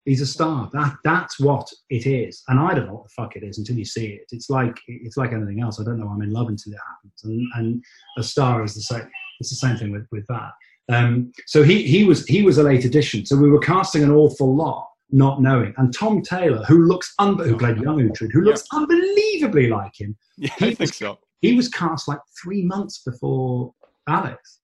He's 0.06 0.22
a 0.22 0.26
star. 0.26 0.70
That 0.74 0.96
that's 1.06 1.40
what 1.40 1.70
it 1.90 2.06
is. 2.06 2.44
And 2.50 2.60
I 2.60 2.74
don't 2.74 2.88
know 2.88 2.96
what 2.96 3.04
the 3.06 3.14
fuck 3.16 3.36
it 3.38 3.44
is 3.44 3.58
until 3.58 3.78
you 3.78 3.86
see 3.86 4.08
it. 4.08 4.26
It's 4.32 4.50
like 4.50 4.78
it's 4.88 5.16
like 5.16 5.32
anything 5.32 5.62
else. 5.62 5.80
I 5.80 5.86
don't 5.86 5.98
know 5.98 6.10
I'm 6.10 6.22
in 6.22 6.34
love 6.34 6.50
until 6.50 6.74
it 6.74 6.80
happens. 6.86 7.24
And 7.24 7.48
and 7.56 7.84
a 8.18 8.24
star 8.24 8.64
is 8.64 8.76
the 8.76 8.82
same. 8.82 9.10
It's 9.40 9.50
the 9.50 9.56
same 9.56 9.78
thing 9.78 9.92
with 9.92 10.06
with 10.12 10.26
that. 10.28 10.52
Um, 10.92 11.32
so 11.48 11.64
he 11.64 11.84
he 11.84 12.04
was 12.04 12.26
he 12.26 12.42
was 12.42 12.58
a 12.58 12.64
late 12.64 12.84
addition. 12.84 13.26
So 13.26 13.38
we 13.38 13.50
were 13.50 13.60
casting 13.60 14.04
an 14.04 14.12
awful 14.12 14.54
lot, 14.54 14.90
not 15.14 15.42
knowing. 15.42 15.74
And 15.78 15.94
Tom 15.94 16.22
Taylor, 16.22 16.64
who 16.66 16.86
looks 16.86 17.14
un- 17.20 17.38
who 17.38 17.58
played 17.58 17.78
young 17.78 18.00
Uhtred, 18.00 18.32
who 18.32 18.42
looks 18.42 18.64
unbelievably 18.74 19.70
like 19.70 20.00
him, 20.00 20.18
Yeah, 20.38 20.50
He 20.58 20.66
I 20.66 20.68
think 20.70 20.80
was- 20.80 20.96
so. 20.96 21.20
he 21.42 21.54
was 21.56 21.70
cast 21.70 22.08
like 22.08 22.20
three 22.42 22.64
months 22.64 23.00
before 23.04 23.74
Alex. 24.08 24.60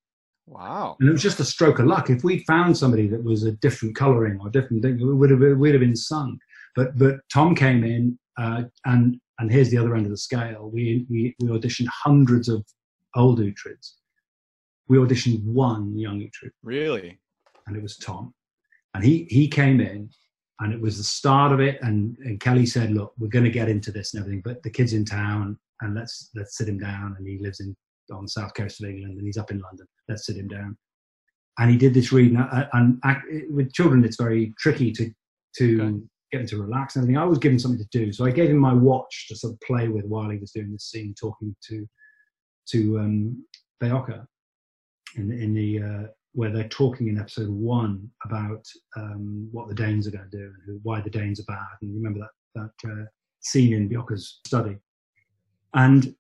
Wow. 0.47 0.97
And 0.99 1.07
it 1.07 1.11
was 1.11 1.21
just 1.21 1.39
a 1.39 1.45
stroke 1.45 1.77
of 1.79 1.85
luck. 1.85 2.09
If 2.09 2.23
we'd 2.23 2.43
found 2.47 2.75
somebody 2.75 3.07
that 3.07 3.23
was 3.23 3.43
a 3.43 3.51
different 3.51 3.95
colouring 3.95 4.39
or 4.41 4.49
different 4.49 4.81
thing, 4.81 4.97
we 4.97 5.13
would 5.13 5.29
have 5.29 5.39
we'd 5.59 5.73
have 5.75 5.81
been 5.81 5.95
sunk. 5.95 6.39
But 6.75 6.97
but 6.97 7.17
Tom 7.31 7.53
came 7.55 7.83
in, 7.83 8.17
uh, 8.37 8.63
and 8.85 9.19
and 9.37 9.51
here's 9.51 9.69
the 9.69 9.77
other 9.77 9.95
end 9.95 10.05
of 10.07 10.11
the 10.11 10.17
scale. 10.17 10.69
We 10.73 11.05
we, 11.09 11.35
we 11.39 11.47
auditioned 11.49 11.87
hundreds 11.89 12.49
of 12.49 12.65
old 13.15 13.39
Uhtred's. 13.39 13.97
We 14.87 14.97
auditioned 14.97 15.43
one 15.43 15.95
young 15.97 16.19
Uhtred, 16.19 16.49
Really? 16.63 17.19
and 17.67 17.75
it 17.77 17.83
was 17.83 17.95
Tom. 17.97 18.33
And 18.95 19.03
he 19.03 19.25
he 19.29 19.47
came 19.47 19.79
in, 19.79 20.09
and 20.61 20.73
it 20.73 20.81
was 20.81 20.97
the 20.97 21.03
start 21.03 21.51
of 21.51 21.59
it. 21.59 21.79
And 21.81 22.17
and 22.25 22.39
Kelly 22.39 22.65
said, 22.65 22.91
"Look, 22.91 23.13
we're 23.17 23.27
going 23.27 23.45
to 23.45 23.51
get 23.51 23.69
into 23.69 23.91
this 23.91 24.13
and 24.13 24.21
everything, 24.21 24.41
but 24.43 24.61
the 24.63 24.69
kid's 24.69 24.93
in 24.93 25.05
town, 25.05 25.57
and 25.81 25.95
let's 25.95 26.29
let's 26.35 26.57
sit 26.57 26.67
him 26.69 26.79
down. 26.79 27.15
And 27.17 27.27
he 27.27 27.37
lives 27.39 27.59
in 27.59 27.75
on 28.11 28.23
the 28.23 28.29
south 28.29 28.53
coast 28.55 28.81
of 28.81 28.89
England, 28.89 29.17
and 29.17 29.25
he's 29.25 29.37
up 29.37 29.51
in 29.51 29.59
London. 29.59 29.87
Let's 30.07 30.25
sit 30.25 30.37
him 30.37 30.47
down." 30.47 30.77
And 31.57 31.69
he 31.69 31.77
did 31.77 31.93
this 31.93 32.11
reading, 32.13 32.37
uh, 32.37 32.69
and 32.73 32.99
act, 33.03 33.25
with 33.49 33.73
children, 33.73 34.03
it's 34.05 34.17
very 34.21 34.53
tricky 34.59 34.91
to 34.93 35.11
to 35.57 35.81
Okay. 35.81 35.99
get 36.31 36.37
them 36.39 36.47
to 36.47 36.61
relax 36.61 36.95
and 36.95 37.03
everything. 37.03 37.17
I 37.17 37.25
was 37.25 37.39
given 37.39 37.59
something 37.59 37.83
to 37.85 37.97
do, 37.97 38.11
so 38.13 38.25
I 38.25 38.31
gave 38.31 38.49
him 38.49 38.57
my 38.57 38.73
watch 38.73 39.27
to 39.29 39.35
sort 39.35 39.53
of 39.53 39.59
play 39.61 39.87
with 39.87 40.05
while 40.05 40.29
he 40.29 40.37
was 40.37 40.51
doing 40.51 40.71
this 40.71 40.85
scene, 40.89 41.13
talking 41.19 41.55
to 41.69 41.87
to 42.71 42.99
um, 42.99 43.45
Beocca 43.81 44.25
in 45.15 45.31
in 45.31 45.53
the 45.53 45.81
uh, 45.83 46.03
where 46.33 46.51
they're 46.51 46.67
talking 46.69 47.07
in 47.07 47.17
episode 47.19 47.49
one 47.49 48.09
about 48.25 48.65
um, 48.95 49.49
what 49.51 49.67
the 49.67 49.75
Danes 49.75 50.07
are 50.07 50.11
going 50.11 50.29
to 50.29 50.37
do 50.37 50.43
and 50.43 50.55
who, 50.65 50.79
why 50.83 51.01
the 51.01 51.09
Danes 51.09 51.39
are 51.39 51.45
bad. 51.45 51.65
And 51.81 51.91
you 51.91 51.97
remember 51.97 52.19
that 52.19 52.71
that 52.83 52.89
uh, 52.91 53.05
scene 53.41 53.73
in 53.73 53.89
Beocca's 53.89 54.39
study, 54.45 54.77
and 55.73 56.15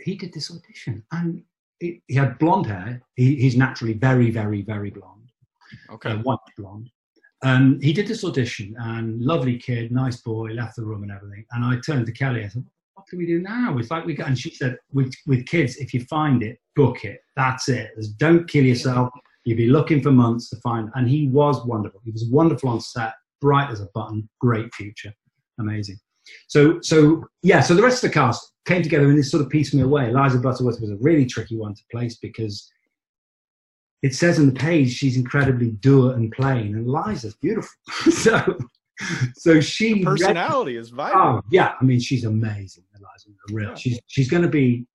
he 0.00 0.16
did 0.16 0.32
this 0.32 0.50
audition, 0.50 1.02
and 1.12 1.42
he, 1.80 2.02
he 2.06 2.14
had 2.14 2.38
blonde 2.38 2.66
hair. 2.66 3.02
He, 3.14 3.36
he's 3.36 3.56
naturally 3.56 3.94
very, 3.94 4.30
very, 4.30 4.62
very 4.62 4.90
blonde, 4.90 5.30
Okay. 5.90 6.10
uh, 6.10 6.18
white 6.18 6.38
blonde. 6.56 6.90
Um, 7.44 7.78
he 7.80 7.92
did 7.92 8.08
this 8.08 8.24
audition, 8.24 8.74
and 8.78 9.22
lovely 9.22 9.58
kid, 9.58 9.92
nice 9.92 10.20
boy, 10.20 10.50
left 10.50 10.76
the 10.76 10.84
room 10.84 11.04
and 11.04 11.12
everything. 11.12 11.44
And 11.52 11.64
I 11.64 11.78
turned 11.86 12.06
to 12.06 12.12
Kelly. 12.12 12.44
I 12.44 12.48
said, 12.48 12.64
"What 12.94 13.06
do 13.10 13.16
we 13.16 13.26
do 13.26 13.40
now?" 13.40 13.78
It's 13.78 13.90
like 13.92 14.04
we 14.04 14.14
got, 14.14 14.26
and 14.28 14.38
she 14.38 14.50
said, 14.50 14.76
"With 14.92 15.14
with 15.26 15.46
kids, 15.46 15.76
if 15.76 15.94
you 15.94 16.04
find 16.06 16.42
it, 16.42 16.58
book 16.74 17.04
it. 17.04 17.20
That's 17.36 17.68
it. 17.68 17.90
There's, 17.94 18.08
don't 18.08 18.48
kill 18.48 18.64
yourself. 18.64 19.10
You'd 19.48 19.56
be 19.56 19.68
looking 19.68 20.02
for 20.02 20.10
months 20.12 20.50
to 20.50 20.56
find." 20.56 20.90
And 20.94 21.08
he 21.08 21.28
was 21.28 21.64
wonderful. 21.64 22.00
He 22.04 22.10
was 22.10 22.26
wonderful 22.30 22.68
on 22.68 22.80
set, 22.80 23.14
bright 23.40 23.70
as 23.70 23.80
a 23.80 23.88
button, 23.94 24.28
great 24.40 24.74
future, 24.74 25.12
amazing. 25.58 25.98
So, 26.48 26.80
so 26.82 27.24
yeah. 27.42 27.60
So 27.60 27.74
the 27.74 27.82
rest 27.82 28.04
of 28.04 28.10
the 28.10 28.14
cast 28.14 28.52
came 28.66 28.82
together 28.82 29.08
in 29.08 29.16
this 29.16 29.30
sort 29.30 29.42
of 29.42 29.48
piecemeal 29.48 29.88
way. 29.88 30.10
Eliza 30.10 30.38
Butterworth 30.38 30.80
was 30.80 30.90
a 30.90 30.96
really 30.96 31.24
tricky 31.24 31.56
one 31.56 31.74
to 31.74 31.82
place 31.90 32.18
because 32.18 32.70
it 34.02 34.14
says 34.14 34.38
on 34.38 34.46
the 34.46 34.52
page 34.52 34.92
she's 34.92 35.16
incredibly 35.16 35.72
dour 35.72 36.12
and 36.12 36.30
plain, 36.32 36.76
and 36.76 36.86
Eliza's 36.86 37.34
beautiful. 37.36 37.70
so, 38.10 38.58
so 39.34 39.60
she 39.60 39.94
read- 39.94 40.04
Personality 40.04 40.76
is 40.76 40.90
vibrant. 40.90 41.38
Oh 41.38 41.42
yeah, 41.50 41.72
I 41.80 41.84
mean 41.84 42.00
she's 42.00 42.24
amazing, 42.24 42.84
Eliza. 42.94 43.30
Real. 43.50 43.70
Yeah. 43.70 43.74
She's 43.74 44.00
she's 44.06 44.30
going 44.30 44.42
to 44.42 44.48
be. 44.48 44.86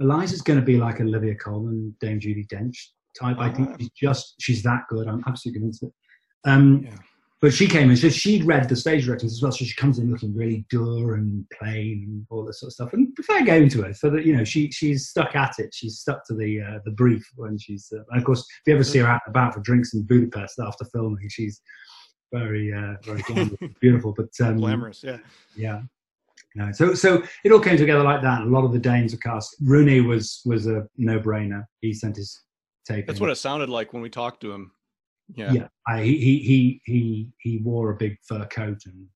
Eliza's 0.00 0.42
going 0.42 0.58
to 0.58 0.64
be 0.64 0.78
like 0.78 1.00
Olivia 1.00 1.34
Colman, 1.36 1.94
Dame 2.00 2.18
Judi 2.18 2.46
Dench 2.48 2.76
type. 3.18 3.38
I 3.38 3.50
think 3.50 3.70
she's 3.78 3.90
just 3.90 4.34
she's 4.40 4.62
that 4.62 4.82
good. 4.88 5.08
I'm 5.08 5.22
absolutely 5.26 5.60
convinced 5.60 5.82
of 5.82 5.88
it. 5.88 5.94
Um, 6.50 6.82
Yeah. 6.84 6.96
But 7.40 7.52
she 7.52 7.66
came 7.66 7.90
in, 7.90 7.96
so 7.96 8.08
she'd 8.08 8.44
read 8.44 8.68
the 8.68 8.76
stage 8.76 9.04
directions 9.04 9.32
as 9.32 9.42
well. 9.42 9.50
So 9.50 9.64
she 9.64 9.74
comes 9.74 9.98
in 9.98 10.12
looking 10.12 10.32
really 10.32 10.64
dour 10.70 11.14
and 11.14 11.44
plain 11.58 12.04
and 12.06 12.26
all 12.30 12.44
this 12.44 12.60
sort 12.60 12.68
of 12.68 12.74
stuff. 12.74 12.92
And 12.92 13.08
the 13.16 13.24
fair 13.24 13.44
game 13.44 13.68
to 13.70 13.82
her, 13.82 13.92
so 13.92 14.10
that 14.10 14.24
you 14.24 14.36
know 14.36 14.44
she 14.44 14.70
she's 14.70 15.08
stuck 15.08 15.34
at 15.34 15.58
it. 15.58 15.74
She's 15.74 15.98
stuck 15.98 16.24
to 16.28 16.34
the 16.34 16.60
uh, 16.60 16.78
the 16.84 16.92
brief 16.92 17.28
when 17.34 17.58
she's. 17.58 17.92
Uh, 17.92 18.04
and 18.10 18.18
of 18.20 18.24
course, 18.24 18.40
if 18.42 18.68
you 18.68 18.74
ever 18.74 18.84
see 18.84 19.00
her 19.00 19.08
out 19.08 19.22
and 19.26 19.34
about 19.34 19.54
for 19.54 19.60
drinks 19.60 19.92
in 19.92 20.04
Budapest 20.04 20.60
after 20.60 20.84
filming, 20.92 21.28
she's 21.28 21.60
very 22.32 22.72
uh, 22.72 22.94
very 23.02 23.22
glamorous, 23.22 23.58
beautiful. 23.80 24.14
But 24.16 24.28
um, 24.40 24.58
Glamorous. 24.58 25.02
Yeah. 25.02 25.18
yeah. 25.56 25.80
No, 26.54 26.70
so 26.70 26.94
so 26.94 27.24
it 27.44 27.50
all 27.50 27.58
came 27.58 27.76
together 27.76 28.04
like 28.04 28.22
that. 28.22 28.42
A 28.42 28.44
lot 28.44 28.64
of 28.64 28.72
the 28.72 28.78
Danes 28.78 29.14
were 29.14 29.18
cast. 29.18 29.56
Rune 29.64 30.06
was 30.06 30.42
was 30.44 30.68
a 30.68 30.86
no 30.96 31.18
brainer. 31.18 31.64
He 31.80 31.92
sent 31.92 32.14
his 32.14 32.40
tape. 32.86 33.06
That's 33.06 33.20
what 33.20 33.30
it 33.30 33.36
sounded 33.36 33.68
like 33.68 33.92
when 33.92 34.02
we 34.02 34.10
talked 34.10 34.40
to 34.42 34.52
him. 34.52 34.72
Yeah. 35.34 35.52
Yeah, 35.52 35.68
I, 35.86 36.02
he 36.02 36.16
he 36.18 36.38
he 36.40 36.80
he 36.84 37.28
he 37.38 37.58
wore 37.58 37.90
a 37.90 37.96
big 37.96 38.18
fur 38.28 38.44
coat 38.46 38.82
and 38.86 39.06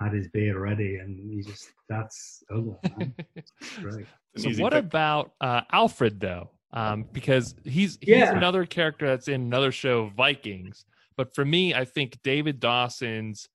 had 0.00 0.12
his 0.12 0.28
beer 0.28 0.58
ready, 0.60 0.96
and 0.96 1.18
he 1.32 1.42
just 1.42 1.72
that's 1.88 2.42
oh 2.52 2.78
man, 2.98 3.14
great. 3.80 4.06
So 4.36 4.50
what 4.62 4.72
pick. 4.72 4.84
about 4.84 5.32
uh, 5.40 5.62
Alfred 5.72 6.20
though? 6.20 6.50
Um, 6.72 7.06
because 7.12 7.54
he's 7.64 7.96
he's 8.00 8.08
Yeah. 8.08 8.36
another 8.36 8.66
character 8.66 9.06
that's 9.06 9.28
in 9.28 9.40
another 9.40 9.72
show, 9.72 10.10
Vikings. 10.16 10.84
But 11.16 11.34
for 11.34 11.44
me, 11.44 11.72
I 11.72 11.86
think 11.86 12.18
David 12.22 12.60
Dawson's 12.60 13.48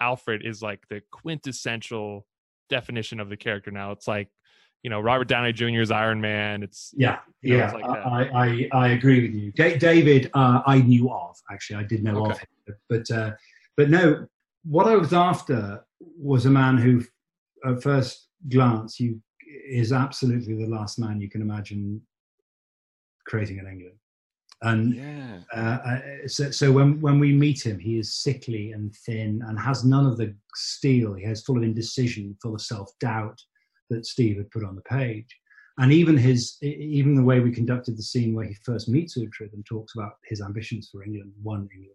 Alfred 0.00 0.44
is 0.44 0.60
like 0.60 0.86
the 0.90 1.00
quintessential 1.10 2.26
definition 2.68 3.18
of 3.20 3.30
the 3.30 3.36
character. 3.36 3.70
Now 3.70 3.92
it's 3.92 4.06
like 4.06 4.28
you 4.82 4.90
know 4.90 5.00
Robert 5.00 5.28
Downey 5.28 5.52
Jr.'s 5.52 5.90
Iron 5.90 6.20
Man. 6.20 6.62
It's 6.62 6.92
Yeah, 6.96 7.18
You 7.42 7.58
know, 7.58 7.64
yeah, 7.64 7.72
like 7.72 7.84
that. 7.86 8.06
I, 8.06 8.22
I 8.34 8.68
I 8.72 8.88
agree 8.88 9.22
with 9.22 9.34
you. 9.34 9.52
Da- 9.52 9.76
David, 9.78 10.30
uh, 10.34 10.62
I 10.66 10.80
knew 10.80 11.10
of 11.10 11.36
actually. 11.50 11.76
I 11.76 11.84
did 11.84 12.04
know 12.04 12.24
of 12.24 12.30
Okay. 12.32 12.44
him, 12.66 12.76
but 12.88 13.10
uh, 13.10 13.32
but 13.76 13.90
no, 13.90 14.26
what 14.64 14.86
I 14.86 14.96
was 14.96 15.12
after 15.12 15.84
was 16.00 16.46
a 16.46 16.50
man 16.50 16.78
who, 16.78 17.02
at 17.68 17.82
first 17.82 18.28
glance, 18.48 19.00
you 19.00 19.20
is 19.68 19.92
absolutely 19.92 20.54
the 20.54 20.66
last 20.66 20.98
man 20.98 21.20
you 21.20 21.28
can 21.28 21.42
imagine 21.42 22.00
creating 23.26 23.58
in 23.58 23.66
England. 23.66 23.94
And 24.62 24.94
Yeah. 24.94 25.40
uh, 25.54 25.78
uh, 25.90 26.00
so, 26.26 26.50
so 26.50 26.72
when 26.72 27.00
when 27.00 27.18
we 27.18 27.32
meet 27.32 27.64
him, 27.64 27.78
he 27.78 27.98
is 27.98 28.14
sickly 28.14 28.72
and 28.72 28.94
thin 29.06 29.42
and 29.46 29.58
has 29.58 29.84
none 29.84 30.06
of 30.06 30.16
the 30.18 30.34
steel. 30.54 31.14
He 31.14 31.24
has 31.24 31.42
full 31.42 31.56
of 31.58 31.62
indecision, 31.62 32.36
full 32.42 32.54
of 32.54 32.60
self 32.60 32.90
doubt 33.00 33.40
that 33.90 34.06
Steve 34.06 34.36
had 34.36 34.50
put 34.50 34.64
on 34.64 34.74
the 34.74 34.82
page. 34.82 35.36
And 35.78 35.92
even 35.92 36.16
his, 36.16 36.56
even 36.60 37.14
the 37.14 37.22
way 37.22 37.38
we 37.38 37.52
conducted 37.52 37.96
the 37.96 38.02
scene 38.02 38.34
where 38.34 38.46
he 38.46 38.54
first 38.64 38.88
meets 38.88 39.16
Uhtred 39.16 39.52
and 39.52 39.64
talks 39.64 39.94
about 39.94 40.14
his 40.24 40.40
ambitions 40.40 40.88
for 40.90 41.04
England, 41.04 41.32
one 41.42 41.68
England. 41.72 41.94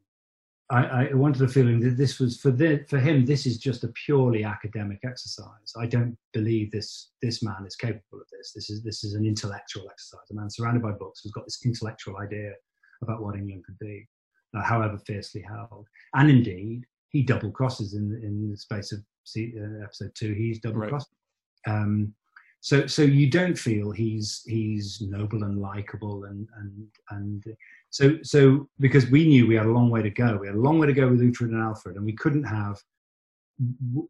I, 0.70 1.10
I 1.10 1.14
wanted 1.14 1.42
a 1.42 1.48
feeling 1.48 1.82
that 1.82 1.98
this 1.98 2.20
was 2.20 2.40
for 2.40 2.50
the, 2.50 2.86
for 2.90 2.98
him. 2.98 3.26
This 3.26 3.46
is 3.46 3.58
just 3.58 3.84
a 3.84 3.90
purely 4.06 4.46
academic 4.46 5.00
exercise. 5.06 5.74
I 5.78 5.86
don't 5.86 6.18
believe 6.32 6.72
this 6.72 7.12
this 7.22 7.44
man 7.44 7.66
is 7.68 7.76
capable 7.76 8.22
of 8.22 8.28
this. 8.32 8.54
This 8.54 8.70
is 8.70 8.82
this 8.82 9.04
is 9.04 9.14
an 9.14 9.26
intellectual 9.26 9.90
exercise. 9.90 10.32
A 10.32 10.34
man 10.34 10.50
surrounded 10.50 10.82
by 10.82 10.92
books 10.92 11.20
who's 11.22 11.34
got 11.34 11.46
this 11.46 11.60
intellectual 11.66 12.18
idea 12.18 12.54
about 13.02 13.22
what 13.22 13.36
England 13.36 13.66
could 13.66 13.78
be, 13.80 14.08
uh, 14.58 14.64
however 14.64 14.98
fiercely 15.06 15.42
held. 15.42 15.88
And 16.16 16.30
indeed, 16.30 16.86
he 17.10 17.22
double 17.22 17.52
crosses 17.52 17.94
in 17.94 18.20
in 18.24 18.50
the 18.50 18.58
space 18.58 18.94
of 18.94 19.00
see, 19.26 19.54
uh, 19.60 19.84
episode 19.84 20.12
two. 20.16 20.34
He's 20.34 20.60
double 20.60 20.88
crossed. 20.88 21.10
Um, 21.67 22.13
So 22.65 22.88
so 22.88 23.02
you 23.02 23.30
don't 23.30 23.60
feel 23.60 23.91
he's 23.91 24.41
he's 24.45 25.02
noble 25.02 25.43
and 25.43 25.60
likable 25.60 26.23
and 26.30 26.47
and 26.60 26.88
and 27.10 27.43
so 27.89 28.17
so 28.23 28.69
because 28.80 29.06
we 29.12 29.28
knew 29.28 29.45
we 29.45 29.56
had 29.56 29.65
a 29.65 29.78
long 29.78 29.89
way 29.89 30.02
to 30.02 30.10
go. 30.10 30.38
We 30.38 30.47
had 30.47 30.56
a 30.56 30.65
long 30.67 30.80
way 30.80 30.88
to 30.88 30.93
go 30.93 31.10
with 31.10 31.19
Uhtred 31.19 31.52
and 31.52 31.62
Alfred, 31.62 31.97
and 31.97 32.06
we 32.06 32.15
couldn't 32.15 32.45
have 32.45 32.78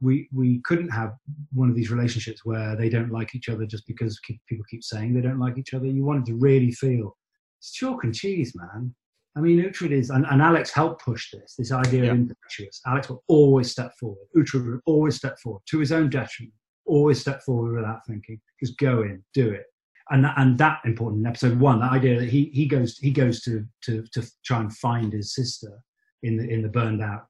we 0.02 0.30
we 0.32 0.62
couldn't 0.68 0.92
have 0.92 1.16
one 1.52 1.70
of 1.72 1.76
these 1.76 1.90
relationships 1.96 2.46
where 2.46 2.76
they 2.76 2.90
don't 2.90 3.12
like 3.12 3.34
each 3.34 3.50
other 3.50 3.66
just 3.66 3.88
because 3.88 4.20
people 4.48 4.66
keep 4.70 4.84
saying 4.84 5.14
they 5.14 5.28
don't 5.28 5.40
like 5.46 5.58
each 5.58 5.74
other. 5.74 5.88
You 5.88 6.06
wanted 6.06 6.28
to 6.28 6.36
really 6.36 6.72
feel 6.72 7.18
it's 7.60 7.72
chalk 7.74 8.04
and 8.04 8.14
cheese, 8.14 8.54
man. 8.56 8.94
I 9.36 9.40
mean, 9.40 9.60
Uhtred 9.60 9.92
is, 9.92 10.12
and, 10.12 10.28
and 10.30 10.44
Alex 10.44 10.70
helped 10.70 11.04
push 11.04 11.32
this, 11.32 11.56
this 11.58 11.72
idea 11.72 12.04
yeah. 12.04 12.12
of 12.12 12.18
impetuous. 12.18 12.82
Alex 12.86 13.10
will 13.10 13.24
always 13.28 13.72
step 13.72 13.92
forward. 14.00 14.28
Uhtred 14.38 14.64
will 14.64 14.80
always 14.86 15.16
step 15.16 15.40
forward 15.40 15.64
to 15.72 15.80
his 15.80 15.92
own 15.92 16.08
detriment, 16.12 16.54
always 16.86 17.20
step 17.20 17.42
forward 17.44 17.76
without 17.76 18.06
thinking. 18.08 18.40
Just 18.62 18.78
go 18.78 19.02
in, 19.02 19.24
do 19.34 19.50
it. 19.50 19.66
And, 20.10 20.26
and 20.38 20.58
that 20.58 20.82
important 20.86 21.22
in 21.22 21.28
episode 21.28 21.60
one, 21.60 21.80
that 21.80 21.92
idea 21.92 22.20
that 22.20 22.30
he, 22.30 22.52
he 22.54 22.66
goes 22.66 22.98
he 22.98 23.10
goes 23.10 23.42
to, 23.44 23.66
to 23.86 24.04
to 24.12 24.30
try 24.44 24.60
and 24.60 24.76
find 24.76 25.14
his 25.14 25.34
sister 25.34 25.80
in 26.24 26.36
the 26.36 26.48
in 26.48 26.62
the 26.62 26.68
burned 26.68 27.02
out 27.02 27.28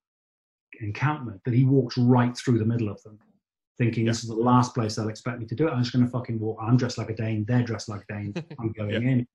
encampment, 0.82 1.40
but 1.46 1.54
he 1.54 1.66
walks 1.66 1.98
right 1.98 2.36
through 2.36 2.58
the 2.58 2.66
middle 2.66 2.90
of 2.90 3.02
them, 3.04 3.20
thinking 3.78 4.06
yeah. 4.06 4.12
this 4.12 4.24
is 4.24 4.30
the 4.30 4.36
last 4.36 4.74
place 4.74 4.96
they'll 4.96 5.10
expect 5.10 5.40
me 5.40 5.46
to 5.46 5.56
do 5.56 5.68
it. 5.68 5.72
I'm 5.72 5.84
just 5.84 5.94
going 5.94 6.04
to 6.04 6.12
fucking 6.12 6.40
walk. 6.40 6.58
I'm 6.60 6.76
dressed 6.76 6.98
like 6.98 7.12
a 7.12 7.16
Dane. 7.16 7.46
They're 7.48 7.64
dressed 7.64 7.90
like 7.90 8.02
a 8.10 8.14
Dane. 8.14 8.34
I'm 8.60 8.72
going 8.72 8.92
yeah. 8.92 9.12
in 9.12 9.28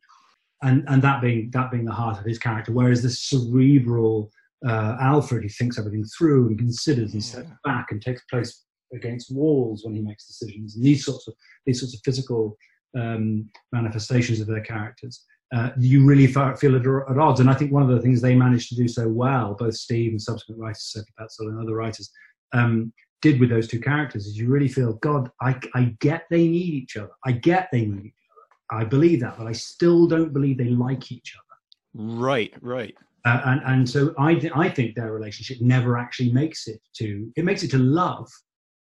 and 0.63 0.85
and 0.89 1.03
that 1.03 1.21
being 1.21 1.51
that 1.53 1.71
being 1.71 1.85
the 1.85 1.93
heart 1.93 2.19
of 2.19 2.25
his 2.25 2.39
character. 2.39 2.73
Whereas 2.73 3.03
this 3.03 3.23
cerebral 3.23 4.31
uh, 4.67 4.97
Alfred, 5.01 5.45
who 5.45 5.49
thinks 5.49 5.79
everything 5.79 6.05
through 6.05 6.49
and 6.49 6.59
considers 6.59 7.13
and 7.13 7.23
steps 7.23 7.49
yeah. 7.49 7.73
back 7.73 7.89
and 7.91 8.03
takes 8.03 8.23
place 8.25 8.65
against 8.93 9.35
walls 9.35 9.83
when 9.85 9.95
he 9.95 10.01
makes 10.01 10.27
decisions, 10.27 10.77
and 10.77 10.85
these 10.85 11.05
sorts 11.05 11.29
of 11.29 11.35
these 11.67 11.81
sorts 11.81 11.95
of 11.95 12.01
physical 12.05 12.57
um, 12.99 13.49
manifestations 13.73 14.41
of 14.41 14.47
their 14.47 14.63
characters. 14.63 15.25
Uh, 15.55 15.71
you 15.79 16.05
really 16.05 16.27
feel 16.27 16.77
at, 16.77 17.11
at, 17.11 17.19
odds, 17.19 17.41
and 17.41 17.49
I 17.49 17.55
think 17.55 17.73
one 17.73 17.83
of 17.83 17.89
the 17.89 18.03
things 18.03 18.21
they 18.21 18.35
managed 18.35 18.69
to 18.69 18.77
do 18.77 18.87
so 18.87 19.09
well, 19.09 19.55
both 19.59 19.75
Steve 19.75 20.11
and 20.11 20.21
subsequent 20.21 20.61
writers, 20.61 20.93
Sophie 20.93 21.07
Petzal 21.19 21.49
and 21.49 21.59
other 21.59 21.75
writers, 21.75 22.11
um, 22.53 22.93
did 23.23 23.41
with 23.41 23.49
those 23.49 23.67
two 23.67 23.81
characters, 23.81 24.27
is 24.27 24.37
you 24.37 24.49
really 24.49 24.69
feel, 24.69 24.95
God, 24.95 25.31
I, 25.41 25.59
I 25.75 25.97
get 26.01 26.25
they 26.31 26.47
need 26.47 26.75
each 26.75 26.99
other. 26.99 27.13
I 27.25 27.33
get 27.33 27.71
they 27.73 27.87
need 27.87 28.05
each 28.05 28.13
other. 28.31 28.83
I 28.83 28.85
believe 28.85 29.21
that, 29.21 29.39
but 29.39 29.47
I 29.47 29.53
still 29.53 30.07
don't 30.07 30.35
believe 30.35 30.59
they 30.59 30.65
like 30.65 31.11
each 31.11 31.35
other. 31.35 32.15
Right, 32.21 32.53
right. 32.61 32.95
Uh, 33.25 33.41
and 33.45 33.61
and 33.65 33.89
so 33.89 34.15
I 34.19 34.35
th- 34.35 34.53
I 34.55 34.69
think 34.69 34.95
their 34.95 35.13
relationship 35.13 35.59
never 35.61 35.99
actually 35.99 36.33
makes 36.33 36.69
it 36.69 36.81
to 36.97 37.31
it 37.37 37.45
makes 37.45 37.63
it 37.63 37.71
to 37.73 37.79
love. 37.79 38.31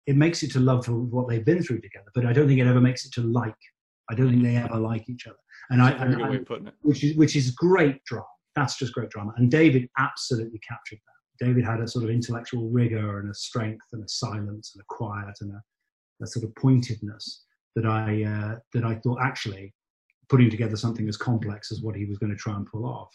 It 0.08 0.16
makes 0.16 0.42
it 0.42 0.52
to 0.52 0.60
love 0.60 0.86
for 0.86 0.94
what 0.94 1.28
they've 1.28 1.46
been 1.46 1.62
through 1.62 1.82
together, 1.82 2.08
but 2.16 2.26
I 2.26 2.34
don't 2.34 2.48
think 2.48 2.60
it 2.60 2.68
ever 2.68 2.82
makes 2.82 3.06
it 3.06 3.14
to 3.14 3.22
like. 3.22 3.56
I 4.10 4.16
don't 4.16 4.30
think 4.30 4.44
they 4.44 4.56
ever 4.56 4.78
like 4.78 5.10
each 5.10 5.28
other. 5.28 5.38
And 5.70 5.82
That's 5.82 6.00
I, 6.00 6.06
and, 6.06 6.22
and 6.22 6.72
which 6.82 7.04
is 7.04 7.16
which 7.18 7.36
is 7.36 7.52
great 7.52 8.04
drama. 8.06 8.26
That's 8.56 8.78
just 8.78 8.94
great 8.94 9.10
drama. 9.10 9.34
And 9.38 9.52
David 9.52 9.90
absolutely 10.00 10.60
captured 10.68 11.00
that. 11.06 11.46
David 11.46 11.66
had 11.66 11.82
a 11.82 11.88
sort 11.88 12.06
of 12.06 12.10
intellectual 12.10 12.70
rigor 12.70 13.20
and 13.20 13.30
a 13.30 13.34
strength 13.34 13.86
and 13.94 14.04
a 14.04 14.08
silence 14.08 14.74
and 14.74 14.82
a 14.82 14.86
quiet 14.90 15.36
and 15.42 15.52
a, 15.52 16.24
a 16.24 16.28
sort 16.28 16.46
of 16.46 16.56
pointedness 16.56 17.44
that 17.76 17.86
I 17.86 18.24
uh, 18.24 18.56
that 18.74 18.84
I 18.84 18.96
thought 18.96 19.20
actually 19.22 19.74
putting 20.30 20.50
together 20.50 20.76
something 20.76 21.08
as 21.08 21.18
complex 21.18 21.72
as 21.72 21.82
what 21.82 21.96
he 21.96 22.06
was 22.06 22.18
going 22.18 22.32
to 22.32 22.38
try 22.38 22.56
and 22.56 22.66
pull 22.66 22.86
off 22.86 23.10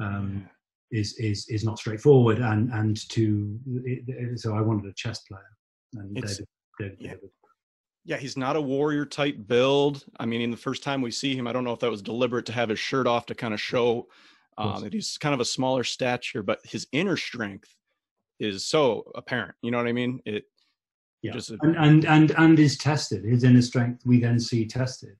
um, 0.00 0.48
is 0.90 1.14
is 1.18 1.46
is 1.48 1.64
not 1.64 1.78
straightforward. 1.78 2.38
And 2.38 2.70
and 2.72 3.08
to 3.10 3.58
it, 3.84 4.38
so 4.40 4.54
I 4.54 4.60
wanted 4.60 4.90
a 4.90 4.94
chess 4.94 5.20
player, 5.20 5.42
David, 5.94 6.46
David, 6.78 6.96
yeah. 6.98 7.14
Yeah, 8.06 8.16
he's 8.18 8.36
not 8.36 8.56
a 8.56 8.60
warrior 8.60 9.06
type 9.06 9.46
build. 9.46 10.04
I 10.18 10.26
mean, 10.26 10.42
in 10.42 10.50
the 10.50 10.56
first 10.56 10.82
time 10.82 11.00
we 11.00 11.10
see 11.10 11.34
him, 11.34 11.46
I 11.46 11.52
don't 11.52 11.64
know 11.64 11.72
if 11.72 11.80
that 11.80 11.90
was 11.90 12.02
deliberate 12.02 12.44
to 12.46 12.52
have 12.52 12.68
his 12.68 12.78
shirt 12.78 13.06
off 13.06 13.24
to 13.26 13.34
kind 13.34 13.54
of 13.54 13.60
show 13.60 14.08
um, 14.58 14.82
that 14.82 14.92
he's 14.92 15.16
kind 15.16 15.34
of 15.34 15.40
a 15.40 15.44
smaller 15.44 15.84
stature, 15.84 16.42
but 16.42 16.60
his 16.64 16.86
inner 16.92 17.16
strength 17.16 17.74
is 18.38 18.66
so 18.66 19.10
apparent. 19.14 19.54
You 19.62 19.70
know 19.70 19.78
what 19.78 19.86
I 19.86 19.92
mean? 19.92 20.20
It 20.26 20.44
yeah, 21.22 21.32
just, 21.32 21.50
and, 21.62 21.76
and 21.76 22.04
and 22.04 22.30
and 22.32 22.58
is 22.58 22.76
tested. 22.76 23.24
His 23.24 23.42
inner 23.42 23.62
strength 23.62 24.04
we 24.04 24.20
then 24.20 24.38
see 24.38 24.66
tested. 24.66 25.16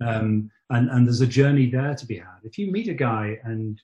Um, 0.00 0.50
and, 0.70 0.90
and 0.90 1.06
there's 1.06 1.20
a 1.20 1.26
journey 1.26 1.70
there 1.70 1.94
to 1.94 2.06
be 2.06 2.18
had. 2.18 2.38
If 2.44 2.58
you 2.58 2.70
meet 2.72 2.88
a 2.88 2.94
guy 2.94 3.38
and, 3.44 3.80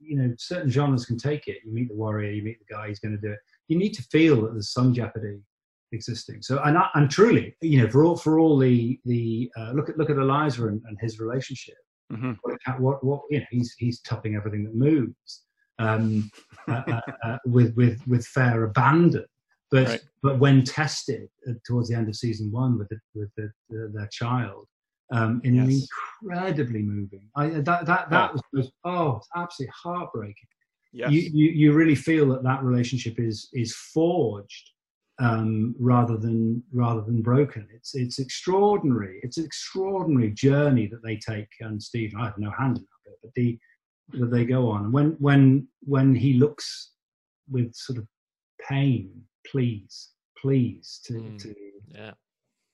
you 0.00 0.16
know, 0.16 0.32
certain 0.38 0.70
genres 0.70 1.04
can 1.04 1.18
take 1.18 1.48
it. 1.48 1.58
You 1.64 1.72
meet 1.72 1.88
the 1.88 1.94
warrior, 1.94 2.30
you 2.30 2.42
meet 2.42 2.58
the 2.58 2.72
guy, 2.72 2.88
he's 2.88 3.00
going 3.00 3.14
to 3.14 3.20
do 3.20 3.32
it. 3.32 3.38
You 3.68 3.78
need 3.78 3.94
to 3.94 4.02
feel 4.02 4.42
that 4.42 4.52
there's 4.52 4.72
some 4.72 4.92
jeopardy 4.92 5.40
existing. 5.92 6.42
So, 6.42 6.60
and, 6.64 6.76
and 6.94 7.10
truly, 7.10 7.56
you 7.60 7.82
know, 7.82 7.88
for 7.88 8.04
all, 8.04 8.16
for 8.16 8.38
all 8.38 8.58
the, 8.58 8.98
the 9.04 9.50
uh, 9.56 9.72
look 9.72 9.88
at, 9.88 9.96
look 9.96 10.10
at 10.10 10.16
Eliza 10.16 10.66
and, 10.66 10.82
and 10.86 10.98
his 11.00 11.18
relationship. 11.18 11.76
Mm-hmm. 12.12 12.32
What, 12.42 12.80
what, 12.80 13.04
what, 13.04 13.20
you 13.30 13.40
know, 13.40 13.46
he's, 13.50 13.74
he's 13.78 14.00
topping 14.00 14.36
everything 14.36 14.64
that 14.64 14.74
moves. 14.74 15.42
Um, 15.80 16.30
uh, 16.68 16.82
uh, 16.86 17.00
uh, 17.24 17.38
with 17.46 17.74
with 17.74 18.00
with 18.06 18.24
fair 18.24 18.62
abandon. 18.62 19.24
But 19.72 19.88
right. 19.88 20.00
but 20.22 20.38
when 20.38 20.62
tested 20.62 21.28
uh, 21.48 21.54
towards 21.66 21.88
the 21.88 21.96
end 21.96 22.08
of 22.08 22.14
season 22.14 22.52
one 22.52 22.78
with 22.78 22.88
the, 22.90 22.98
with 23.12 23.30
the, 23.36 23.50
the, 23.70 23.90
their 23.92 24.08
child, 24.12 24.68
um, 25.12 25.40
in 25.44 25.54
yes. 25.54 25.88
incredibly 26.22 26.82
moving. 26.82 27.28
I, 27.36 27.48
that 27.48 27.86
that 27.86 28.10
that 28.10 28.30
oh. 28.34 28.40
was 28.52 28.72
oh, 28.84 29.16
it's 29.16 29.28
absolutely 29.36 29.72
heartbreaking. 29.82 30.48
Yes. 30.94 31.10
You, 31.10 31.20
you 31.32 31.50
you 31.50 31.72
really 31.72 31.96
feel 31.96 32.28
that 32.28 32.44
that 32.44 32.62
relationship 32.62 33.18
is 33.18 33.48
is 33.52 33.74
forged 33.74 34.70
um, 35.18 35.74
rather 35.78 36.16
than 36.16 36.62
rather 36.72 37.00
than 37.02 37.20
broken. 37.20 37.66
It's 37.74 37.96
it's 37.96 38.20
extraordinary. 38.20 39.18
It's 39.22 39.36
an 39.36 39.44
extraordinary 39.44 40.30
journey 40.30 40.86
that 40.86 41.02
they 41.02 41.16
take. 41.16 41.48
And 41.60 41.82
Steve, 41.82 42.14
I 42.16 42.26
have 42.26 42.38
no 42.38 42.52
hand 42.56 42.78
in 42.78 42.86
that, 43.06 43.16
but 43.22 43.34
the 43.34 43.58
that 44.20 44.30
they 44.30 44.44
go 44.44 44.70
on. 44.70 44.92
When 44.92 45.16
when 45.18 45.66
when 45.80 46.14
he 46.14 46.34
looks 46.34 46.92
with 47.50 47.74
sort 47.74 47.98
of 47.98 48.06
pain, 48.68 49.10
please, 49.50 50.10
please 50.38 51.00
to 51.06 51.14
mm, 51.14 51.42
to 51.42 51.54
yeah 51.88 52.12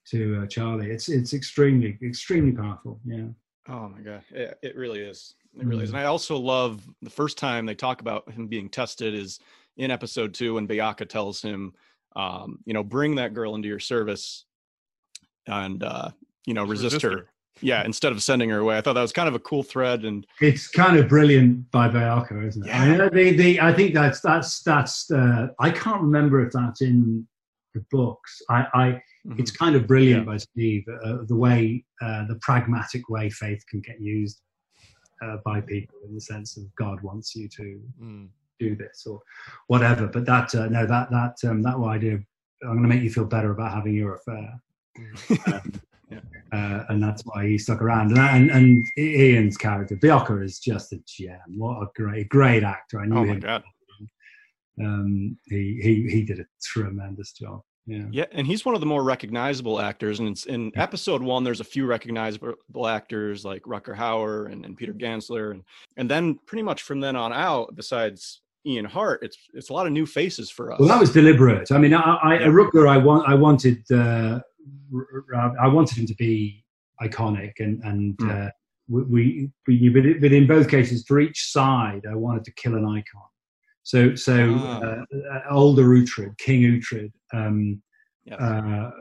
to 0.09 0.43
uh, 0.43 0.45
Charlie. 0.45 0.91
It's 0.91 1.09
it's 1.09 1.33
extremely 1.33 1.97
extremely 2.03 2.51
powerful. 2.51 2.99
Yeah. 3.03 3.29
Oh 3.69 3.89
my 3.89 3.99
god, 4.01 4.23
it, 4.31 4.57
it 4.61 4.75
really 4.75 5.01
is. 5.01 5.35
It 5.59 5.65
really 5.65 5.81
mm. 5.81 5.83
is. 5.83 5.89
And 5.91 5.99
I 5.99 6.05
also 6.05 6.37
love 6.37 6.81
the 7.01 7.09
first 7.09 7.37
time 7.37 7.65
they 7.65 7.75
talk 7.75 8.01
about 8.01 8.29
him 8.31 8.47
being 8.47 8.69
tested 8.69 9.13
is 9.13 9.39
in 9.77 9.91
episode 9.91 10.33
two 10.33 10.55
when 10.55 10.67
Beocca 10.67 11.07
tells 11.07 11.41
him, 11.41 11.73
um, 12.15 12.59
you 12.65 12.73
know, 12.73 12.83
bring 12.83 13.15
that 13.15 13.33
girl 13.33 13.55
into 13.55 13.67
your 13.67 13.79
service 13.79 14.45
and 15.47 15.83
uh, 15.83 16.09
you 16.45 16.53
know 16.53 16.63
resist, 16.63 16.95
resist 16.95 17.03
her. 17.03 17.09
her. 17.11 17.27
Yeah, 17.63 17.83
instead 17.85 18.11
of 18.11 18.23
sending 18.23 18.49
her 18.49 18.59
away, 18.59 18.77
I 18.77 18.81
thought 18.81 18.93
that 18.93 19.01
was 19.01 19.11
kind 19.11 19.27
of 19.27 19.35
a 19.35 19.39
cool 19.39 19.61
thread, 19.61 20.03
and 20.03 20.25
it's 20.39 20.67
kind 20.67 20.97
of 20.97 21.07
brilliant 21.07 21.69
by 21.69 21.89
Beocca, 21.89 22.47
isn't 22.47 22.65
it? 22.65 22.69
Yeah. 22.69 22.81
I, 22.81 22.97
mean, 22.97 23.13
they, 23.13 23.33
they, 23.33 23.59
I 23.59 23.71
think 23.71 23.93
that's 23.93 24.19
that's 24.21 24.63
that's. 24.63 25.11
Uh, 25.11 25.49
I 25.59 25.69
can't 25.69 26.01
remember 26.01 26.43
if 26.43 26.53
that's 26.53 26.81
in 26.81 27.27
the 27.75 27.85
books. 27.91 28.41
I, 28.49 28.65
I 28.73 29.01
mm-hmm. 29.25 29.39
it's 29.39 29.51
kind 29.51 29.75
of 29.75 29.87
brilliant 29.87 30.25
yeah. 30.25 30.31
by 30.31 30.37
Steve 30.37 30.85
uh, 31.03 31.17
the 31.27 31.35
way 31.35 31.83
uh, 32.01 32.25
the 32.27 32.35
pragmatic 32.41 33.09
way 33.09 33.29
faith 33.29 33.63
can 33.67 33.81
get 33.81 33.99
used 33.99 34.41
uh, 35.23 35.37
by 35.45 35.61
people 35.61 35.97
in 36.07 36.13
the 36.13 36.21
sense 36.21 36.57
of 36.57 36.63
God 36.75 37.01
wants 37.01 37.35
you 37.35 37.47
to 37.49 37.81
mm. 38.01 38.27
do 38.59 38.75
this 38.75 39.05
or 39.05 39.21
whatever. 39.67 40.07
But 40.07 40.25
that 40.25 40.53
uh, 40.55 40.67
no, 40.67 40.85
that 40.85 41.11
that 41.11 41.35
um, 41.49 41.61
that 41.63 41.77
idea. 41.77 42.19
I'm 42.63 42.77
going 42.77 42.83
to 42.83 42.89
make 42.89 43.01
you 43.01 43.09
feel 43.09 43.25
better 43.25 43.51
about 43.51 43.73
having 43.73 43.95
your 43.95 44.15
affair. 44.15 44.61
Mm. 44.97 45.53
Um, 45.53 45.71
yeah. 46.11 46.19
Uh, 46.51 46.83
and 46.89 47.01
that's 47.01 47.23
why 47.23 47.47
he 47.47 47.57
stuck 47.57 47.81
around. 47.81 48.11
And, 48.11 48.19
and, 48.19 48.51
and 48.51 48.85
Ian's 48.99 49.57
character, 49.57 49.95
Beocca, 49.95 50.43
is 50.43 50.59
just 50.59 50.93
a 50.93 50.99
gem. 51.07 51.39
What 51.57 51.81
a 51.81 51.87
great, 51.95 52.29
great 52.29 52.63
actor! 52.63 52.99
I 52.99 53.07
knew 53.07 53.17
oh 53.17 53.25
my 53.25 53.33
him. 53.33 53.39
God 53.39 53.63
um, 54.79 55.37
he 55.49 55.79
he 55.81 56.09
he 56.09 56.23
did 56.23 56.39
a 56.39 56.45
tremendous 56.63 57.33
job. 57.33 57.61
Yeah. 57.87 58.05
Yeah, 58.11 58.25
and 58.31 58.45
he's 58.45 58.63
one 58.63 58.75
of 58.75 58.81
the 58.81 58.87
more 58.87 59.03
recognizable 59.03 59.79
actors. 59.79 60.19
And 60.19 60.39
in 60.47 60.71
yeah. 60.75 60.83
episode 60.83 61.21
one, 61.23 61.43
there's 61.43 61.59
a 61.59 61.65
few 61.65 61.85
recognizable 61.85 62.87
actors 62.87 63.43
like 63.43 63.63
Rutger 63.63 63.95
Hauer 63.95 64.51
and, 64.51 64.65
and 64.65 64.77
Peter 64.77 64.93
Gantzler, 64.93 65.51
and 65.51 65.63
and 65.97 66.09
then 66.09 66.39
pretty 66.45 66.63
much 66.63 66.83
from 66.83 66.99
then 66.99 67.15
on 67.15 67.33
out, 67.33 67.75
besides 67.75 68.41
Ian 68.65 68.85
Hart, 68.85 69.23
it's 69.23 69.37
it's 69.53 69.69
a 69.69 69.73
lot 69.73 69.87
of 69.87 69.93
new 69.93 70.05
faces 70.05 70.49
for 70.49 70.71
us. 70.71 70.79
Well, 70.79 70.89
that 70.89 70.99
was 70.99 71.11
deliberate. 71.11 71.71
I 71.71 71.77
mean, 71.79 71.93
I, 71.93 71.99
I 72.01 72.33
yeah. 72.39 72.47
Rutger, 72.47 72.87
I 72.87 72.97
want 72.97 73.27
I 73.27 73.33
wanted 73.33 73.83
uh, 73.91 74.39
I 75.59 75.67
wanted 75.67 75.97
him 75.97 76.05
to 76.05 76.15
be 76.15 76.63
iconic, 77.01 77.53
and 77.59 77.81
and 77.83 78.17
mm. 78.17 78.47
uh, 78.47 78.51
we, 78.87 79.49
we 79.67 79.89
but 79.89 80.31
in 80.31 80.47
both 80.47 80.69
cases, 80.69 81.03
for 81.07 81.19
each 81.19 81.51
side, 81.51 82.05
I 82.09 82.15
wanted 82.15 82.43
to 82.45 82.51
kill 82.51 82.75
an 82.75 82.85
icon. 82.85 83.23
So, 83.83 84.15
so 84.15 84.55
ah. 84.57 84.81
uh, 84.81 85.17
uh, 85.33 85.41
older 85.49 85.83
Uhtred, 85.85 86.37
King 86.37 86.61
Uhtred, 86.63 87.11
um, 87.33 87.81
yes. 88.25 88.39
uh, 88.39 88.91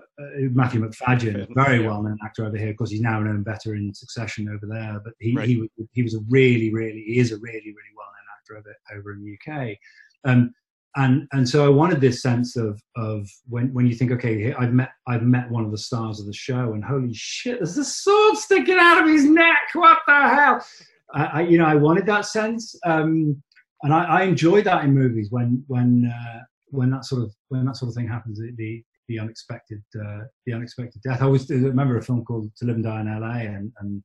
Matthew 0.53 0.81
Macfadyen, 0.81 1.47
very 1.55 1.87
well 1.87 2.03
known 2.03 2.19
actor 2.25 2.45
over 2.45 2.57
here. 2.57 2.71
Of 2.71 2.77
course, 2.77 2.91
he's 2.91 3.01
now 3.01 3.21
known 3.21 3.43
better 3.43 3.75
in 3.75 3.93
Succession 3.95 4.49
over 4.49 4.67
there. 4.67 5.01
But 5.05 5.15
he 5.19 5.35
right. 5.35 5.49
he, 5.49 5.69
he 5.93 6.03
was 6.03 6.15
a 6.15 6.21
really, 6.29 6.73
really, 6.73 7.05
he 7.07 7.19
is 7.19 7.33
a 7.33 7.39
really, 7.39 7.59
really 7.59 7.95
well 7.97 8.07
known 8.07 8.37
actor 8.37 8.59
over 8.59 8.99
over 8.99 9.13
in 9.13 9.25
the 9.25 9.53
UK. 9.53 9.77
Um, 10.25 10.55
and 10.97 11.29
and 11.33 11.49
so 11.49 11.65
I 11.65 11.69
wanted 11.69 12.01
this 12.01 12.23
sense 12.23 12.57
of 12.57 12.81
of 12.97 13.29
when 13.49 13.73
when 13.73 13.87
you 13.87 13.95
think, 13.95 14.11
okay, 14.13 14.53
I've 14.55 14.73
met 14.73 14.91
I've 15.07 15.23
met 15.23 15.51
one 15.51 15.65
of 15.65 15.71
the 15.71 15.79
stars 15.79 16.21
of 16.21 16.27
the 16.27 16.33
show, 16.33 16.73
and 16.73 16.85
holy 16.85 17.15
shit, 17.15 17.59
there's 17.59 17.79
a 17.79 17.85
sword 17.85 18.37
sticking 18.37 18.79
out 18.79 19.03
of 19.03 19.09
his 19.09 19.25
neck. 19.25 19.69
What 19.75 19.99
the 20.07 20.29
hell? 20.29 20.67
I, 21.15 21.25
I 21.25 21.41
you 21.43 21.59
know 21.59 21.67
I 21.67 21.77
wanted 21.77 22.07
that 22.07 22.27
sense, 22.27 22.75
um, 22.85 23.41
and 23.83 23.95
I, 23.95 24.05
I 24.05 24.23
enjoy 24.23 24.63
that 24.63 24.85
in 24.85 24.95
movies 24.95 25.29
when 25.31 25.65
when 25.69 26.13
uh, 26.13 26.41
when 26.67 26.91
that 26.91 27.05
sort 27.05 27.23
of 27.23 27.35
when 27.49 27.65
that 27.67 27.77
sort 27.77 27.89
of 27.89 27.95
thing 27.95 28.09
happens. 28.09 28.39
The 28.39 28.83
the 29.09 29.19
unexpected 29.19 29.83
uh, 29.97 30.21
the 30.47 30.53
unexpected 30.53 31.03
death. 31.03 31.21
I 31.21 31.25
always 31.25 31.49
remember 31.51 31.99
a 31.99 32.03
film 32.03 32.25
called 32.25 32.51
To 32.57 32.65
Live 32.65 32.77
and 32.77 32.85
Die 32.85 33.01
in 33.01 33.09
L.A. 33.09 33.47
and 33.47 33.73
and 33.81 34.03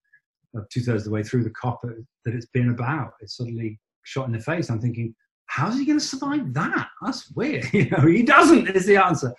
two 0.71 0.81
thirds 0.81 1.01
of 1.01 1.05
the 1.05 1.11
way 1.11 1.23
through 1.23 1.43
the 1.43 1.51
cop 1.51 1.81
that 1.81 2.33
it's 2.33 2.45
been 2.47 2.69
about, 2.69 3.11
it's 3.19 3.37
suddenly 3.37 3.79
shot 4.03 4.27
in 4.27 4.33
the 4.33 4.39
face. 4.39 4.69
I'm 4.69 4.79
thinking 4.79 5.13
how's 5.47 5.77
he 5.77 5.85
going 5.85 5.99
to 5.99 6.05
survive 6.05 6.53
that? 6.53 6.87
That's 7.01 7.31
weird. 7.31 7.65
You 7.73 7.89
know, 7.89 8.05
he 8.07 8.23
doesn't 8.23 8.67
is 8.69 8.85
the 8.85 8.97
answer. 8.97 9.33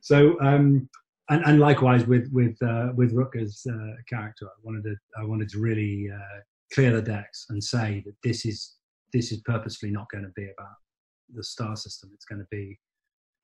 So, 0.00 0.40
um, 0.40 0.88
and, 1.28 1.42
and 1.44 1.60
likewise 1.60 2.06
with 2.06 2.28
with 2.32 2.56
uh, 2.62 2.88
with 2.94 3.14
Rutger's 3.14 3.66
uh, 3.70 3.94
character, 4.08 4.46
I 4.46 4.58
wanted 4.62 4.84
to 4.84 4.96
I 5.20 5.24
wanted 5.24 5.48
to 5.50 5.58
really 5.58 6.08
uh, 6.12 6.40
clear 6.72 6.92
the 6.92 7.02
decks 7.02 7.46
and 7.48 7.62
say 7.62 8.02
that 8.06 8.14
this 8.22 8.44
is 8.44 8.75
this 9.16 9.32
is 9.32 9.40
purposefully 9.40 9.92
not 9.92 10.08
going 10.10 10.24
to 10.24 10.32
be 10.36 10.44
about 10.44 10.76
the 11.34 11.42
star 11.42 11.76
system. 11.76 12.10
It's 12.14 12.24
going 12.24 12.40
to 12.40 12.48
be. 12.50 12.78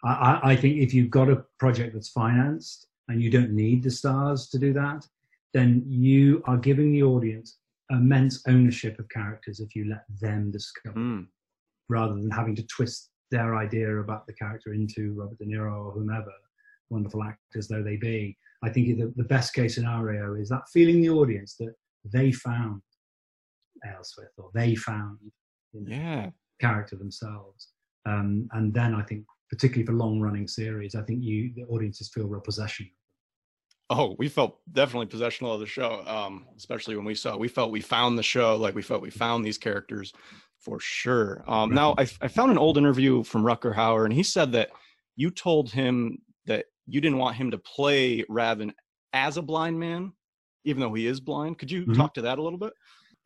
I, 0.04 0.40
I 0.42 0.56
think 0.56 0.78
if 0.78 0.92
you've 0.92 1.10
got 1.10 1.30
a 1.30 1.44
project 1.58 1.94
that's 1.94 2.10
financed 2.10 2.86
and 3.08 3.22
you 3.22 3.30
don't 3.30 3.52
need 3.52 3.82
the 3.82 3.90
stars 3.90 4.48
to 4.48 4.58
do 4.58 4.72
that, 4.72 5.06
then 5.54 5.84
you 5.86 6.42
are 6.46 6.56
giving 6.56 6.92
the 6.92 7.02
audience 7.02 7.58
immense 7.90 8.42
ownership 8.48 8.98
of 8.98 9.08
characters 9.10 9.60
if 9.60 9.76
you 9.76 9.88
let 9.88 10.04
them 10.20 10.50
discover. 10.50 10.98
Mm 10.98 11.26
rather 11.92 12.14
than 12.14 12.30
having 12.30 12.56
to 12.56 12.66
twist 12.66 13.10
their 13.30 13.56
idea 13.56 13.98
about 13.98 14.26
the 14.26 14.32
character 14.32 14.72
into 14.72 15.12
Robert 15.14 15.38
De 15.38 15.44
Niro 15.44 15.86
or 15.86 15.92
whomever, 15.92 16.32
wonderful 16.90 17.22
actors 17.22 17.68
though 17.68 17.82
they 17.82 17.96
be. 17.96 18.36
I 18.64 18.70
think 18.70 18.98
the, 18.98 19.12
the 19.16 19.24
best 19.24 19.54
case 19.54 19.74
scenario 19.74 20.34
is 20.34 20.48
that 20.48 20.68
feeling 20.72 21.00
the 21.00 21.10
audience 21.10 21.56
that 21.58 21.74
they 22.04 22.32
found 22.32 22.82
Ealhswith 23.86 24.36
or 24.38 24.50
they 24.54 24.74
found 24.74 25.18
you 25.72 25.80
know, 25.82 25.94
yeah. 25.94 26.30
character 26.60 26.96
themselves. 26.96 27.68
Um, 28.06 28.48
and 28.52 28.72
then 28.72 28.94
I 28.94 29.02
think, 29.02 29.24
particularly 29.50 29.86
for 29.86 29.92
long 29.92 30.20
running 30.20 30.48
series, 30.48 30.94
I 30.94 31.02
think 31.02 31.22
you 31.22 31.52
the 31.54 31.64
audiences 31.64 32.08
feel 32.08 32.26
real 32.26 32.40
possession. 32.40 32.90
Oh, 33.90 34.16
we 34.18 34.28
felt 34.28 34.58
definitely 34.72 35.06
possessional 35.06 35.52
of 35.52 35.60
the 35.60 35.66
show, 35.66 36.02
um, 36.06 36.46
especially 36.56 36.96
when 36.96 37.04
we 37.04 37.14
saw. 37.14 37.36
We 37.36 37.48
felt 37.48 37.70
we 37.70 37.82
found 37.82 38.18
the 38.18 38.22
show, 38.22 38.56
like 38.56 38.74
we 38.74 38.82
felt 38.82 39.02
we 39.02 39.10
found 39.10 39.44
these 39.44 39.58
characters 39.58 40.12
for 40.58 40.80
sure. 40.80 41.44
Um, 41.46 41.70
right. 41.70 41.74
Now, 41.74 41.94
I, 41.98 42.06
I 42.22 42.28
found 42.28 42.50
an 42.50 42.58
old 42.58 42.78
interview 42.78 43.22
from 43.22 43.42
Rutger 43.42 43.74
Hauer, 43.74 44.04
and 44.04 44.14
he 44.14 44.22
said 44.22 44.52
that 44.52 44.70
you 45.16 45.30
told 45.30 45.70
him 45.70 46.18
that 46.46 46.66
you 46.86 47.00
didn't 47.00 47.18
want 47.18 47.36
him 47.36 47.50
to 47.50 47.58
play 47.58 48.22
Ravn 48.30 48.72
as 49.12 49.36
a 49.36 49.42
blind 49.42 49.78
man, 49.78 50.12
even 50.64 50.80
though 50.80 50.94
he 50.94 51.06
is 51.06 51.20
blind. 51.20 51.58
Could 51.58 51.70
you 51.70 51.82
mm-hmm. 51.82 51.94
talk 51.94 52.14
to 52.14 52.22
that 52.22 52.38
a 52.38 52.42
little 52.42 52.58
bit? 52.58 52.72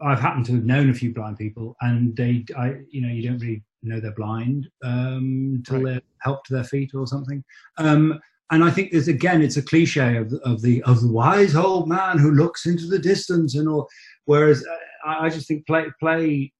I've 0.01 0.21
happened 0.21 0.47
to 0.47 0.53
have 0.53 0.65
known 0.65 0.91
a 0.91 0.95
few 0.95 1.13
blind 1.15 1.39
people, 1.39 1.77
and 1.81 2.17
they, 2.17 2.45
I, 2.57 2.77
you 2.91 3.01
know, 3.01 3.09
you 3.09 3.29
don't 3.29 3.39
really 3.39 3.63
know 3.83 4.01
they're 4.01 4.13
blind 4.13 4.69
um, 4.83 5.55
until 5.57 5.77
right. 5.77 5.85
they're 5.85 6.03
helped 6.21 6.49
to 6.49 6.55
their 6.55 6.65
feet 6.65 6.93
or 6.95 7.07
something. 7.07 7.43
Um, 7.79 8.21
and 8.51 8.63
I 8.63 8.71
think 8.71 8.93
there's 8.93 9.09
again, 9.09 9.43
it's 9.43 9.57
a 9.57 9.63
cliche 9.63 10.17
of 10.17 10.31
the, 10.31 10.41
of 10.41 10.63
the 10.63 10.83
of 10.85 11.01
the 11.01 11.11
wise 11.11 11.57
old 11.57 11.89
man 11.89 12.19
who 12.19 12.31
looks 12.31 12.67
into 12.67 12.87
the 12.87 12.99
distance 12.99 13.57
and 13.57 13.69
all. 13.69 13.89
Whereas 14.27 14.65
uh, 14.65 15.09
I, 15.09 15.27
I 15.27 15.29
just 15.31 15.49
think 15.49 15.67
play 15.67 15.87
play 15.99 16.53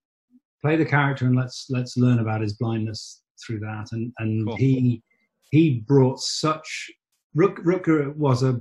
play 0.63 0.77
the 0.77 0.85
character 0.85 1.27
and 1.27 1.37
let's 1.37 1.67
let's 1.71 1.97
learn 1.97 2.19
about 2.19 2.41
his 2.41 2.55
blindness 2.55 3.23
through 3.45 3.61
that. 3.61 3.89
And 3.93 4.13
and 4.19 4.47
cool. 4.47 4.57
he 4.57 5.03
he 5.51 5.81
brought 5.87 6.21
such 6.21 6.91
Rook, 7.37 7.59
Rutger 7.59 8.17
was 8.17 8.43
a 8.43 8.61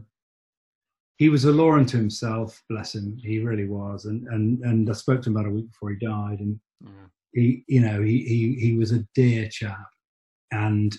he 1.17 1.30
was 1.30 1.45
a 1.45 1.51
law 1.51 1.73
unto 1.73 1.97
himself, 1.97 2.62
bless 2.69 2.95
him. 2.95 3.17
He 3.23 3.39
really 3.39 3.67
was. 3.67 4.06
And 4.06 4.28
and 4.28 4.60
and 4.63 4.89
I 4.89 4.93
spoke 4.93 5.21
to 5.23 5.30
him 5.30 5.38
about 5.38 5.49
a 5.49 5.54
week 5.54 5.71
before 5.71 5.91
he 5.91 6.06
died, 6.06 6.39
and 6.39 6.60
mm. 6.84 7.10
he 7.34 7.63
you 7.67 7.82
know 7.82 8.01
he 8.01 8.23
he 8.23 8.56
he 8.60 8.78
was 8.78 8.91
a 8.91 9.06
dear 9.15 9.47
chap, 9.49 9.88
and 10.51 10.95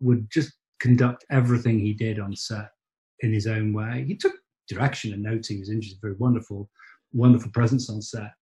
would 0.00 0.30
just 0.30 0.52
conduct 0.80 1.24
everything 1.30 1.78
he 1.78 1.92
did 1.92 2.20
on 2.20 2.36
set 2.36 2.70
in 3.20 3.32
his 3.32 3.46
own 3.46 3.72
way. 3.72 4.04
He 4.06 4.16
took 4.16 4.34
direction 4.68 5.12
and 5.12 5.22
notes. 5.22 5.48
He 5.48 5.58
was 5.58 5.70
interested, 5.70 6.00
very 6.00 6.14
wonderful, 6.14 6.68
wonderful 7.12 7.50
presence 7.52 7.90
on 7.90 8.02
set. 8.02 8.32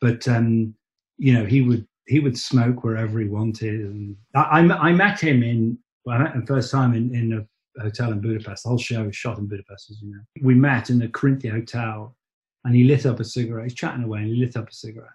But 0.00 0.26
um, 0.28 0.74
you 1.16 1.32
know, 1.32 1.46
he 1.46 1.62
would 1.62 1.86
he 2.06 2.20
would 2.20 2.38
smoke 2.38 2.84
wherever 2.84 3.18
he 3.18 3.28
wanted. 3.28 3.80
And 3.80 4.16
I, 4.34 4.60
I, 4.60 4.88
I 4.88 4.92
met 4.92 5.20
him 5.20 5.42
in 5.42 5.78
well, 6.04 6.16
I 6.16 6.24
met 6.24 6.34
him 6.34 6.46
first 6.46 6.70
time 6.70 6.94
in, 6.94 7.14
in 7.14 7.32
a 7.32 7.46
hotel 7.82 8.12
in 8.12 8.20
Budapest. 8.20 8.62
The 8.62 8.68
whole 8.68 8.78
show 8.78 9.04
was 9.04 9.16
shot 9.16 9.38
in 9.38 9.46
Budapest, 9.46 9.90
as 9.90 10.00
you 10.02 10.10
know. 10.10 10.20
We 10.42 10.54
met 10.54 10.90
in 10.90 10.98
the 10.98 11.08
Corinthia 11.08 11.52
Hotel, 11.52 12.16
and 12.64 12.74
he 12.74 12.84
lit 12.84 13.06
up 13.06 13.20
a 13.20 13.24
cigarette. 13.24 13.64
He's 13.64 13.74
chatting 13.74 14.04
away, 14.04 14.20
and 14.20 14.28
he 14.28 14.36
lit 14.36 14.56
up 14.56 14.68
a 14.68 14.72
cigarette. 14.72 15.10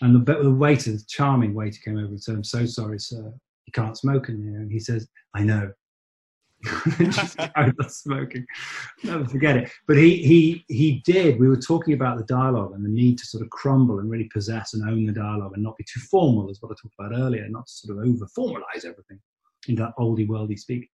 And 0.00 0.14
the, 0.14 0.42
the 0.42 0.52
waiter, 0.52 0.92
the 0.92 1.02
charming 1.08 1.54
waiter, 1.54 1.80
came 1.84 1.96
over 1.96 2.06
and 2.06 2.22
said, 2.22 2.34
"I'm 2.34 2.44
so 2.44 2.66
sorry, 2.66 2.98
sir. 2.98 3.32
You 3.66 3.72
can't 3.72 3.96
smoke 3.96 4.28
in 4.28 4.42
here." 4.42 4.60
And 4.60 4.70
he 4.70 4.80
says, 4.80 5.08
"I 5.34 5.42
know." 5.42 5.72
just 6.98 8.02
smoking. 8.02 8.44
Never 9.04 9.24
forget 9.26 9.56
it. 9.56 9.70
But 9.86 9.96
he 9.96 10.16
he 10.16 10.64
he 10.68 11.02
did. 11.04 11.38
We 11.38 11.48
were 11.48 11.56
talking 11.56 11.94
about 11.94 12.18
the 12.18 12.24
dialogue 12.24 12.72
and 12.74 12.84
the 12.84 12.88
need 12.88 13.18
to 13.18 13.26
sort 13.26 13.44
of 13.44 13.50
crumble 13.50 14.00
and 14.00 14.10
really 14.10 14.28
possess 14.32 14.74
and 14.74 14.88
own 14.88 15.06
the 15.06 15.12
dialogue 15.12 15.52
and 15.54 15.62
not 15.62 15.76
be 15.76 15.84
too 15.84 16.00
formal, 16.10 16.50
as 16.50 16.60
what 16.60 16.72
I 16.72 16.74
talked 16.74 16.94
about 16.98 17.16
earlier, 17.16 17.46
not 17.48 17.66
to 17.66 17.72
sort 17.72 17.96
of 17.96 18.04
over 18.04 18.26
formalize 18.36 18.84
everything 18.84 19.20
into 19.68 19.82
that 19.82 19.92
oldie 19.98 20.26
worldy 20.26 20.58
speak. 20.58 20.88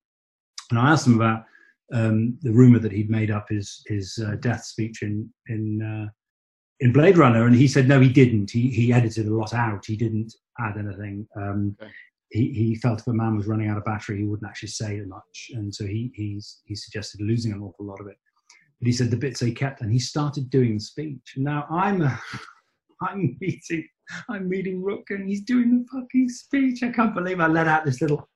And 0.77 0.87
I 0.87 0.93
asked 0.93 1.07
him 1.07 1.17
about 1.17 1.45
um, 1.93 2.39
the 2.43 2.53
rumor 2.53 2.79
that 2.81 2.93
he'd 2.93 3.11
made 3.11 3.31
up 3.31 3.49
his 3.49 3.83
his 3.87 4.19
uh, 4.27 4.37
death 4.37 4.65
speech 4.65 5.03
in 5.03 5.31
in 5.49 5.83
uh, 5.83 6.09
in 6.81 6.93
Blade 6.93 7.19
Runner, 7.19 7.47
and 7.47 7.55
he 7.55 7.69
said 7.69 7.89
no, 7.89 8.01
he 8.01 8.09
didn't. 8.09 8.51
He 8.51 8.71
he 8.71 8.93
edited 8.93 9.27
a 9.27 9.35
lot 9.35 9.55
out. 9.55 9.87
He 9.87 9.97
didn't 9.97 10.35
add 10.59 10.77
anything. 10.79 11.27
Um, 11.37 11.77
okay 11.81 11.91
he, 12.35 12.53
he 12.53 12.75
felt 12.75 13.01
if 13.01 13.07
a 13.07 13.13
man 13.13 13.37
was 13.37 13.47
running 13.47 13.69
out 13.69 13.79
of 13.79 13.85
battery, 13.85 14.19
he 14.19 14.25
wouldn't 14.25 14.49
actually 14.49 14.69
say 14.69 15.01
much, 15.07 15.51
and 15.55 15.73
so 15.73 15.87
he 15.87 16.11
he's, 16.15 16.63
he 16.65 16.75
suggested 16.75 17.21
losing 17.21 17.53
an 17.53 17.63
awful 17.63 17.87
lot 17.87 18.01
of 18.01 18.09
it. 18.09 18.17
But 18.81 18.87
he 18.87 18.93
said 18.93 19.11
the 19.11 19.17
bits 19.17 19.41
he 19.41 19.53
kept, 19.53 19.83
and 19.83 19.93
he 19.93 20.01
started 20.01 20.51
doing 20.51 20.75
the 20.75 20.81
speech. 20.81 21.35
Now 21.37 21.65
I'm 21.71 22.03
a, 22.03 22.21
I'm 23.03 23.37
meeting 23.41 23.87
I'm 24.29 24.49
meeting 24.49 24.83
Rook, 24.83 25.05
and 25.11 25.29
he's 25.29 25.43
doing 25.43 25.71
the 25.71 25.87
fucking 25.93 26.29
speech. 26.29 26.83
I 26.83 26.91
can't 26.91 27.15
believe 27.15 27.39
I 27.39 27.47
let 27.47 27.69
out 27.69 27.85
this 27.85 28.01
little 28.01 28.29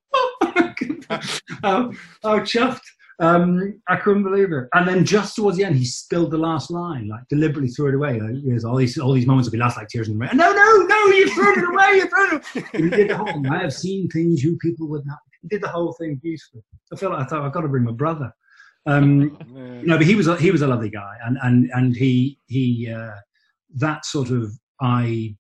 oh, 1.11 1.21
oh, 1.65 1.93
oh 2.25 2.41
chuffed. 2.41 2.81
Um, 3.21 3.81
I 3.89 3.97
couldn't 3.97 4.23
believe 4.23 4.53
it. 4.53 4.69
And 4.75 4.87
then 4.87 5.05
just 5.05 5.35
towards 5.35 5.57
the 5.57 5.65
end, 5.65 5.75
he 5.75 5.85
spilled 5.85 6.31
the 6.31 6.39
last 6.39 6.71
line, 6.71 7.09
like 7.09 7.27
deliberately 7.29 7.69
threw 7.69 7.89
it 7.89 7.95
away. 7.95 8.21
Like, 8.21 8.37
there's 8.45 8.65
all 8.65 8.77
these 8.77 8.97
all 8.97 9.13
these 9.13 9.27
moments 9.27 9.49
will 9.49 9.53
be 9.53 9.59
last 9.59 9.77
like 9.77 9.89
tears 9.89 10.09
in 10.09 10.15
the 10.15 10.21
rain. 10.21 10.37
No, 10.37 10.53
no, 10.53 10.87
no, 10.87 11.07
you 11.07 11.29
threw 11.35 11.53
it 11.53 11.69
away. 11.69 11.97
You 11.97 12.09
threw 12.09 12.37
it. 12.37 12.83
he 12.83 12.91
did 12.91 13.11
the 13.11 13.17
whole. 13.17 13.53
I 13.53 13.59
have 13.59 13.73
seen 13.75 14.09
things 14.09 14.45
you 14.45 14.57
people 14.59 14.89
would 14.89 15.05
not. 15.05 15.19
He 15.43 15.49
did 15.49 15.63
the 15.63 15.69
whole 15.69 15.93
thing 15.95 16.21
beautifully. 16.23 16.63
I 16.93 16.97
felt 16.97 17.13
like 17.13 17.23
I 17.23 17.29
thought 17.29 17.43
I've 17.43 17.53
got 17.53 17.63
to 17.63 17.69
bring 17.69 17.85
my 17.85 17.93
brother. 17.93 18.33
Um, 18.87 19.37
no, 19.85 19.99
but 19.99 20.07
he 20.07 20.15
was 20.15 20.29
a, 20.29 20.37
he 20.37 20.51
was 20.51 20.63
a 20.63 20.69
lovely 20.69 20.91
guy, 20.91 21.17
and 21.25 21.39
and 21.43 21.71
and 21.75 21.97
he 21.97 22.39
he 22.47 22.91
uh, 22.91 23.17
that 23.75 24.07
sort 24.07 24.31
of 24.31 24.53
I 24.81 25.37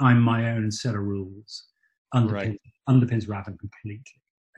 I'm 0.00 0.20
my 0.20 0.52
own 0.52 0.70
set 0.70 0.94
of 0.94 1.02
rules 1.02 1.66
underpins, 2.14 2.32
right. 2.32 2.60
underpins 2.88 3.26
Ravn 3.26 3.58
completely. 3.58 4.02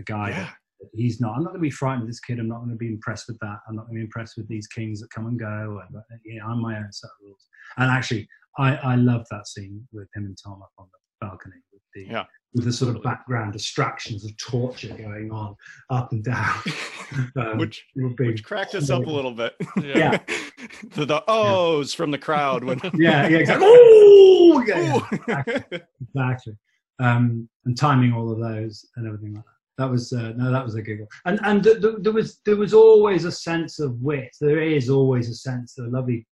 A 0.02 0.04
guy 0.04 0.30
yeah. 0.30 0.50
that 0.80 0.90
he's 0.94 1.20
not. 1.20 1.36
I'm 1.36 1.42
not 1.42 1.50
going 1.50 1.60
to 1.60 1.68
be 1.68 1.70
frightened 1.70 2.02
of 2.02 2.08
this 2.08 2.20
kid. 2.20 2.38
I'm 2.38 2.48
not 2.48 2.58
going 2.58 2.70
to 2.70 2.76
be 2.76 2.88
impressed 2.88 3.28
with 3.28 3.38
that. 3.40 3.58
I'm 3.68 3.76
not 3.76 3.86
going 3.86 3.94
to 3.94 4.00
be 4.00 4.04
impressed 4.04 4.36
with 4.36 4.48
these 4.48 4.66
kings 4.66 5.00
that 5.00 5.10
come 5.10 5.26
and 5.26 5.38
go. 5.38 5.80
And, 5.88 6.20
you 6.24 6.40
know, 6.40 6.46
I'm 6.46 6.60
my 6.60 6.76
own 6.76 6.92
set 6.92 7.08
of 7.08 7.26
rules. 7.26 7.46
And 7.78 7.90
actually, 7.90 8.28
I, 8.58 8.76
I 8.76 8.94
love 8.96 9.24
that 9.30 9.46
scene 9.46 9.86
with 9.92 10.08
him 10.14 10.24
and 10.24 10.36
Tom 10.42 10.62
up 10.62 10.72
on 10.78 10.86
the 10.92 11.26
balcony 11.26 11.56
with 11.72 11.82
the 11.94 12.12
yeah. 12.12 12.24
with 12.54 12.64
the 12.64 12.72
sort 12.72 12.94
of 12.94 13.02
background 13.02 13.52
distractions 13.52 14.24
of 14.24 14.36
torture 14.36 14.94
going 14.94 15.30
on 15.32 15.54
up 15.90 16.12
and 16.12 16.24
down, 16.24 16.60
um, 17.36 17.58
which 17.58 17.84
which 17.94 18.44
cracked 18.44 18.74
us 18.74 18.90
up 18.90 19.06
a 19.06 19.10
little 19.10 19.32
bit. 19.32 19.54
Yeah, 19.80 20.18
the, 20.94 21.06
the 21.06 21.22
ohs 21.28 21.94
yeah. 21.94 21.96
from 21.96 22.10
the 22.10 22.18
crowd 22.18 22.64
when 22.64 22.78
yeah 22.94 23.28
yeah 23.28 23.38
exactly. 23.38 23.66
oh 23.68 24.64
yeah, 24.66 24.80
yeah 24.80 25.00
exactly, 25.12 25.80
exactly. 26.08 26.52
Um, 26.98 27.48
and 27.64 27.76
timing 27.76 28.12
all 28.12 28.30
of 28.30 28.38
those 28.38 28.86
and 28.96 29.06
everything 29.06 29.34
like 29.34 29.44
that 29.44 29.61
that 29.78 29.90
was 29.90 30.12
uh, 30.12 30.32
no, 30.36 30.50
that 30.50 30.64
was 30.64 30.74
a 30.74 30.82
giggle. 30.82 31.06
And 31.24 31.40
and 31.44 31.62
th- 31.62 31.80
th- 31.80 31.96
there 32.00 32.12
was 32.12 32.40
there 32.44 32.56
was 32.56 32.74
always 32.74 33.24
a 33.24 33.32
sense 33.32 33.78
of 33.78 34.00
wit. 34.00 34.30
There 34.40 34.60
is 34.60 34.90
always 34.90 35.28
a 35.28 35.34
sense 35.34 35.78
of 35.78 35.92
lovely, 35.92 36.26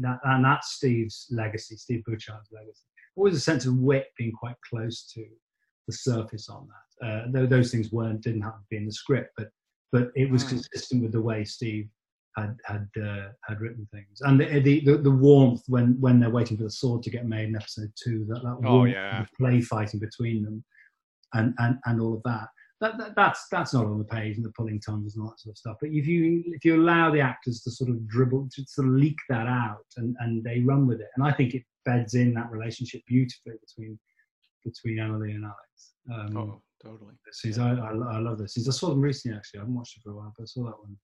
that, 0.00 0.18
and 0.24 0.44
that's 0.44 0.72
Steve's 0.72 1.26
legacy, 1.30 1.76
Steve 1.76 2.02
Butchard's 2.04 2.50
legacy. 2.52 2.82
Always 3.16 3.36
a 3.36 3.40
sense 3.40 3.64
of 3.64 3.76
wit 3.78 4.08
being 4.18 4.32
quite 4.32 4.56
close 4.68 5.10
to 5.14 5.24
the 5.86 5.92
surface 5.92 6.48
on 6.48 6.68
that. 6.68 7.06
Uh, 7.06 7.24
though 7.30 7.46
those 7.46 7.70
things 7.70 7.92
weren't 7.92 8.22
didn't 8.22 8.42
have 8.42 8.58
to 8.58 8.66
be 8.70 8.76
in 8.76 8.86
the 8.86 8.92
script, 8.92 9.30
but 9.36 9.48
but 9.92 10.10
it 10.14 10.30
was 10.30 10.44
mm. 10.44 10.50
consistent 10.50 11.02
with 11.02 11.12
the 11.12 11.20
way 11.20 11.44
Steve 11.44 11.88
had 12.36 12.56
had 12.64 12.88
uh, 13.02 13.28
had 13.44 13.60
written 13.60 13.88
things, 13.92 14.20
and 14.20 14.40
the, 14.40 14.60
the, 14.60 14.98
the 14.98 15.10
warmth 15.10 15.62
when 15.68 15.98
when 16.00 16.20
they're 16.20 16.30
waiting 16.30 16.56
for 16.56 16.64
the 16.64 16.70
sword 16.70 17.02
to 17.02 17.10
get 17.10 17.26
made 17.26 17.48
in 17.48 17.56
episode 17.56 17.92
two. 18.02 18.26
That 18.28 18.42
that 18.42 18.58
oh, 18.66 18.78
warmth, 18.78 18.92
yeah. 18.92 19.24
play 19.38 19.60
fighting 19.60 20.00
between 20.00 20.42
them 20.42 20.62
and 21.34 21.54
and 21.58 21.78
and 21.86 22.00
all 22.00 22.14
of 22.14 22.22
that. 22.24 22.48
That, 22.80 22.98
that, 22.98 23.14
that's 23.16 23.46
that's 23.50 23.72
not 23.72 23.86
on 23.86 23.96
the 23.96 24.04
page 24.04 24.36
and 24.36 24.44
the 24.44 24.52
pulling 24.52 24.80
tongues 24.80 25.16
and 25.16 25.24
all 25.24 25.30
that 25.30 25.40
sort 25.40 25.54
of 25.54 25.58
stuff. 25.58 25.76
But 25.80 25.90
if 25.90 26.06
you 26.06 26.42
if 26.46 26.64
you 26.64 26.76
allow 26.76 27.10
the 27.10 27.20
actors 27.20 27.62
to 27.62 27.70
sort 27.70 27.88
of 27.88 28.06
dribble 28.06 28.48
to 28.54 28.64
sort 28.66 28.88
of 28.88 28.94
leak 28.94 29.16
that 29.30 29.46
out 29.46 29.86
and, 29.96 30.14
and 30.20 30.44
they 30.44 30.60
run 30.60 30.86
with 30.86 31.00
it, 31.00 31.08
and 31.16 31.26
I 31.26 31.32
think 31.32 31.54
it 31.54 31.62
beds 31.86 32.14
in 32.14 32.34
that 32.34 32.50
relationship 32.50 33.00
beautifully 33.06 33.54
between 33.66 33.98
between 34.64 34.98
Emily 34.98 35.32
and 35.32 35.44
Alex. 35.44 35.94
Um, 36.12 36.36
oh, 36.36 36.62
totally. 36.84 37.14
She's, 37.32 37.58
I, 37.58 37.70
I, 37.70 37.92
I, 37.92 38.18
love 38.18 38.38
this. 38.38 38.58
I 38.58 38.70
saw 38.72 38.90
them 38.90 39.00
recently 39.00 39.36
actually. 39.36 39.60
I 39.60 39.62
haven't 39.62 39.76
watched 39.76 39.96
it 39.96 40.02
for 40.02 40.10
a 40.10 40.16
while, 40.16 40.34
but 40.36 40.42
I 40.42 40.46
saw 40.46 40.64
that 40.64 40.78
one. 40.78 40.96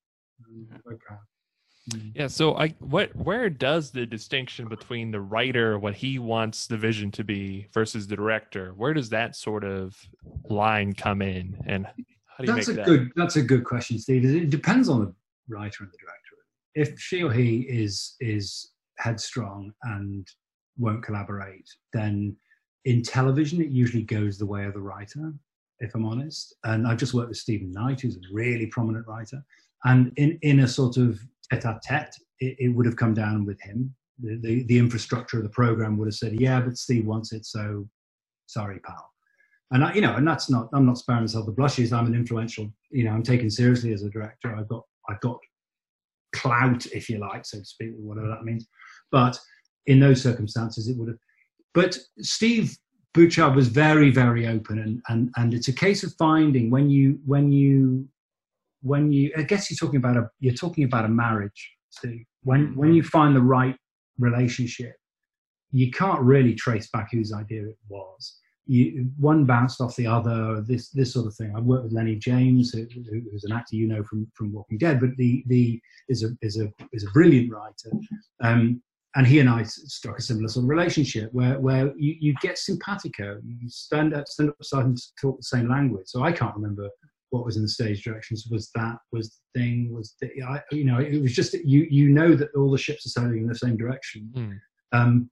I'm 0.45 0.67
yeah. 0.71 0.79
very 0.85 0.99
proud. 0.99 1.21
Mm. 1.91 2.13
Yeah. 2.15 2.27
So, 2.29 2.57
I 2.57 2.69
what 2.79 3.15
where 3.17 3.51
does 3.51 3.91
the 3.91 4.07
distinction 4.07 4.69
between 4.69 5.11
the 5.11 5.21
writer, 5.21 5.79
what 5.79 5.95
he 5.95 6.19
wants 6.19 6.67
the 6.67 6.77
vision 6.77 7.11
to 7.13 7.25
be, 7.25 7.67
versus 7.73 8.07
the 8.07 8.15
director, 8.15 8.73
where 8.77 8.95
does 8.95 9.09
that 9.11 9.35
sort 9.35 9.65
of 9.65 9.97
line 10.49 10.93
come 10.93 11.23
in, 11.23 11.61
and 11.67 11.87
how 11.87 12.45
do 12.45 12.47
you 12.47 12.55
that's 12.55 12.69
make 12.69 12.77
a 12.77 12.81
that? 12.81 12.87
good 12.87 13.11
that's 13.17 13.37
a 13.37 13.43
good 13.43 13.65
question, 13.65 13.99
Steve. 13.99 14.25
It 14.25 14.51
depends 14.51 14.89
on 14.89 15.01
the 15.01 15.15
writer 15.49 15.83
and 15.83 15.93
the 15.93 15.99
director. 15.99 16.37
If 16.75 17.01
she 17.01 17.23
or 17.25 17.33
he 17.33 17.63
is 17.63 18.15
is 18.21 18.71
headstrong 18.99 19.73
and 19.83 20.29
won't 20.79 21.03
collaborate, 21.03 21.69
then 21.93 22.37
in 22.85 23.03
television 23.03 23.61
it 23.61 23.69
usually 23.71 24.05
goes 24.05 24.39
the 24.39 24.47
way 24.47 24.67
of 24.67 24.75
the 24.75 24.81
writer. 24.81 25.33
If 25.81 25.97
I'm 25.97 26.07
honest, 26.07 26.55
and 26.63 26.87
I've 26.87 26.99
just 26.99 27.13
worked 27.13 27.31
with 27.31 27.39
Steven 27.39 27.73
Knight, 27.73 28.03
who's 28.03 28.15
a 28.15 28.21
really 28.33 28.67
prominent 28.67 29.09
writer, 29.09 29.45
and 29.85 30.13
in 30.15 30.39
in 30.43 30.61
a 30.61 30.69
sort 30.69 30.97
of 30.97 31.21
tete-a-tete, 31.53 32.15
it, 32.41 32.57
it 32.59 32.69
would 32.69 32.87
have 32.87 32.97
come 32.97 33.15
down 33.15 33.45
with 33.45 33.61
him. 33.61 33.95
The, 34.19 34.39
the, 34.43 34.63
the 34.65 34.79
infrastructure 34.79 35.39
of 35.39 35.43
the 35.43 35.51
program 35.51 35.97
would 35.99 36.09
have 36.09 36.15
said, 36.15 36.41
"Yeah, 36.41 36.61
but 36.61 36.77
Steve 36.77 37.07
wants 37.07 37.33
it, 37.33 37.47
so 37.47 37.89
sorry, 38.47 38.79
pal." 38.81 39.11
And 39.71 39.85
I, 39.85 39.95
you 39.95 40.03
know, 40.03 40.17
and 40.17 40.27
that's 40.27 40.51
not. 40.51 40.69
I'm 40.75 40.87
not 40.87 40.99
sparing 40.99 41.23
myself 41.23 41.47
the 41.47 41.53
blushes. 41.53 41.93
I'm 41.93 42.07
an 42.07 42.15
influential. 42.15 42.71
You 42.91 43.05
know, 43.05 43.13
I'm 43.13 43.23
taken 43.23 43.51
seriously 43.51 43.93
as 43.93 44.03
a 44.03 44.11
director. 44.11 44.55
I've 44.55 44.69
got 44.69 44.83
I've 45.09 45.21
got 45.21 45.39
clout, 46.35 46.87
if 46.87 47.09
you 47.09 47.19
like, 47.19 47.45
so 47.45 47.59
to 47.59 47.65
speak, 47.65 47.91
whatever 47.97 48.29
that 48.29 48.45
means. 48.45 48.67
But 49.11 49.39
in 49.87 50.01
those 50.01 50.23
circumstances, 50.23 50.89
it 50.89 50.97
would 50.97 51.09
have. 51.09 51.19
But 51.75 51.99
Steve 52.21 52.77
Butchard 53.15 53.55
was 53.55 53.69
very, 53.69 54.11
very 54.11 54.47
open, 54.47 54.79
and 54.79 55.03
and 55.09 55.31
and 55.37 55.55
it's 55.55 55.69
a 55.69 55.73
case 55.73 56.03
of 56.03 56.13
finding 56.19 56.71
when 56.71 56.91
you 56.91 57.19
when 57.25 57.51
you 57.51 58.09
when 58.83 59.13
you 59.13 59.33
I 59.37 59.43
guess 59.43 59.71
you're 59.71 59.77
talking 59.77 59.99
about 59.99 60.17
a 60.17 60.29
you're 60.41 60.55
talking 60.55 60.85
about 60.85 61.05
a 61.05 61.09
marriage, 61.09 61.73
Steve. 61.91 62.25
When 62.43 62.77
when 62.77 62.91
mm-hmm. 62.91 62.97
you 62.97 63.03
find 63.03 63.35
the 63.35 63.43
right 63.43 63.77
relationship, 64.19 64.95
you 65.71 65.91
can't 65.91 66.21
really 66.21 66.55
trace 66.55 66.89
back 66.91 67.09
whose 67.13 67.33
idea 67.33 67.65
it 67.65 67.79
was. 67.89 68.39
You, 68.67 69.11
one 69.19 69.45
bounced 69.45 69.81
off 69.81 69.97
the 69.97 70.07
other. 70.07 70.63
This 70.63 70.91
this 70.91 71.13
sort 71.13 71.27
of 71.27 71.35
thing. 71.35 71.53
I've 71.57 71.65
worked 71.65 71.85
with 71.85 71.93
Lennie 71.93 72.17
James, 72.17 72.73
who, 72.73 72.87
who's 73.31 73.45
an 73.45 73.53
actor 73.53 73.77
you 73.77 73.89
know 73.89 74.03
from 74.05 74.31
from 74.35 74.53
Walking 74.53 74.79
Dead, 74.79 75.01
but 75.01 75.11
the 75.17 75.43
the 75.47 75.81
is 76.09 76.23
a 76.23 76.31
is 76.43 76.61
a 76.61 76.73
is 76.93 77.05
a 77.05 77.11
brilliant 77.11 77.53
writer. 77.53 77.91
Um, 78.43 78.83
and 79.15 79.27
he 79.27 79.41
and 79.41 79.51
I 79.51 79.63
struck 79.65 80.19
a 80.19 80.23
similar 80.23 80.49
sort 80.49 80.65
of 80.65 80.71
relationship 80.71 81.29
where 81.33 81.61
where 81.61 81.93
you, 81.97 82.17
you 82.19 82.35
get 82.41 82.57
simpatico. 82.57 83.39
You 83.45 83.69
stand 83.69 84.15
up 84.15 84.27
stand 84.27 84.51
up 84.51 84.59
beside 84.59 84.87
and 84.87 84.99
talk 85.21 85.39
the 85.39 85.43
same 85.43 85.69
language. 85.69 86.07
So 86.07 86.23
I 86.23 86.33
can't 86.33 86.55
remember 86.55 86.89
what 87.33 87.47
was 87.47 87.57
in 87.57 87.63
the 87.63 87.69
stage 87.69 88.05
directions 88.05 88.47
was 88.51 88.71
that 88.75 88.97
was 89.11 89.31
the 89.55 89.61
thing 89.61 89.93
was 89.93 90.15
the 90.21 90.31
I, 90.43 90.61
you 90.71 90.85
know 90.85 90.99
it 90.99 91.21
was 91.21 91.35
just 91.35 91.55
you 91.55 91.87
you 91.91 92.11
know 92.11 92.35
that 92.35 92.51
all 92.55 92.71
the 92.71 92.79
ships 92.79 93.07
are 93.07 93.21
sailing 93.21 93.39
in 93.39 93.49
the 93.49 93.55
same 93.55 93.77
direction. 93.77 94.31
Mm. 94.35 94.61
um, 94.93 95.31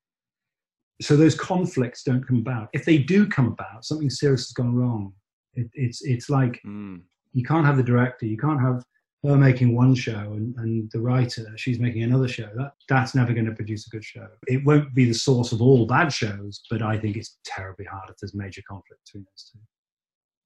so 1.02 1.16
those 1.16 1.34
conflicts 1.34 2.02
don't 2.02 2.26
come 2.26 2.38
about. 2.38 2.68
If 2.74 2.84
they 2.84 2.98
do 2.98 3.26
come 3.26 3.48
about 3.48 3.84
something 3.84 4.10
serious 4.10 4.48
has 4.48 4.52
gone 4.52 4.74
wrong. 4.74 5.12
It, 5.54 5.68
it's 5.74 6.02
it's 6.02 6.30
like 6.30 6.60
mm. 6.66 7.00
you 7.32 7.44
can't 7.44 7.66
have 7.66 7.76
the 7.76 7.82
director 7.82 8.24
you 8.24 8.38
can't 8.38 8.60
have 8.60 8.82
her 9.24 9.36
making 9.36 9.76
one 9.76 9.94
show 9.94 10.32
and, 10.32 10.54
and 10.56 10.90
the 10.92 11.00
writer 11.00 11.44
she's 11.56 11.78
making 11.78 12.02
another 12.02 12.28
show. 12.28 12.48
That 12.56 12.72
that's 12.88 13.14
never 13.14 13.34
going 13.34 13.46
to 13.46 13.54
produce 13.54 13.86
a 13.86 13.90
good 13.90 14.04
show. 14.04 14.26
It 14.46 14.64
won't 14.64 14.94
be 14.94 15.04
the 15.04 15.12
source 15.12 15.52
of 15.52 15.60
all 15.60 15.86
bad 15.86 16.12
shows 16.12 16.62
but 16.70 16.82
i 16.82 16.96
think 16.96 17.16
it's 17.16 17.38
terribly 17.44 17.84
hard 17.84 18.08
if 18.08 18.16
there's 18.20 18.34
major 18.34 18.62
conflict 18.66 19.04
between 19.04 19.24
those 19.24 19.50
two 19.52 19.58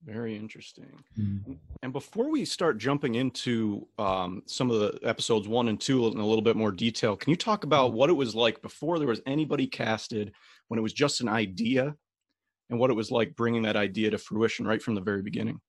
very 0.04 0.36
interesting. 0.36 1.02
Mm. 1.18 1.56
And 1.82 1.92
before 1.92 2.30
we 2.30 2.44
start 2.44 2.78
jumping 2.78 3.14
into 3.14 3.86
um, 3.98 4.42
some 4.46 4.70
of 4.70 4.78
the 4.80 4.98
episodes 5.02 5.48
one 5.48 5.68
and 5.68 5.80
two 5.80 6.06
in 6.06 6.18
a 6.18 6.26
little 6.26 6.42
bit 6.42 6.56
more 6.56 6.72
detail, 6.72 7.16
can 7.16 7.30
you 7.30 7.36
talk 7.36 7.64
about 7.64 7.92
what 7.92 8.10
it 8.10 8.14
was 8.14 8.34
like 8.34 8.60
before 8.62 8.98
there 8.98 9.08
was 9.08 9.20
anybody 9.26 9.66
casted, 9.66 10.32
when 10.68 10.78
it 10.78 10.82
was 10.82 10.92
just 10.92 11.20
an 11.20 11.28
idea, 11.28 11.94
and 12.70 12.78
what 12.78 12.90
it 12.90 12.94
was 12.94 13.10
like 13.10 13.36
bringing 13.36 13.62
that 13.62 13.76
idea 13.76 14.10
to 14.10 14.18
fruition 14.18 14.66
right 14.66 14.82
from 14.82 14.94
the 14.94 15.00
very 15.00 15.22
beginning? 15.22 15.60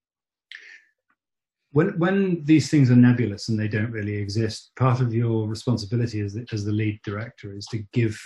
When 1.72 1.98
when 1.98 2.44
these 2.44 2.70
things 2.70 2.90
are 2.90 2.96
nebulous 2.96 3.48
and 3.48 3.58
they 3.58 3.68
don't 3.68 3.90
really 3.90 4.16
exist, 4.16 4.70
part 4.76 5.00
of 5.00 5.12
your 5.12 5.46
responsibility 5.46 6.20
as 6.20 6.32
the, 6.34 6.46
as 6.52 6.64
the 6.64 6.72
lead 6.72 7.00
director 7.04 7.54
is 7.54 7.66
to 7.66 7.78
give, 7.92 8.18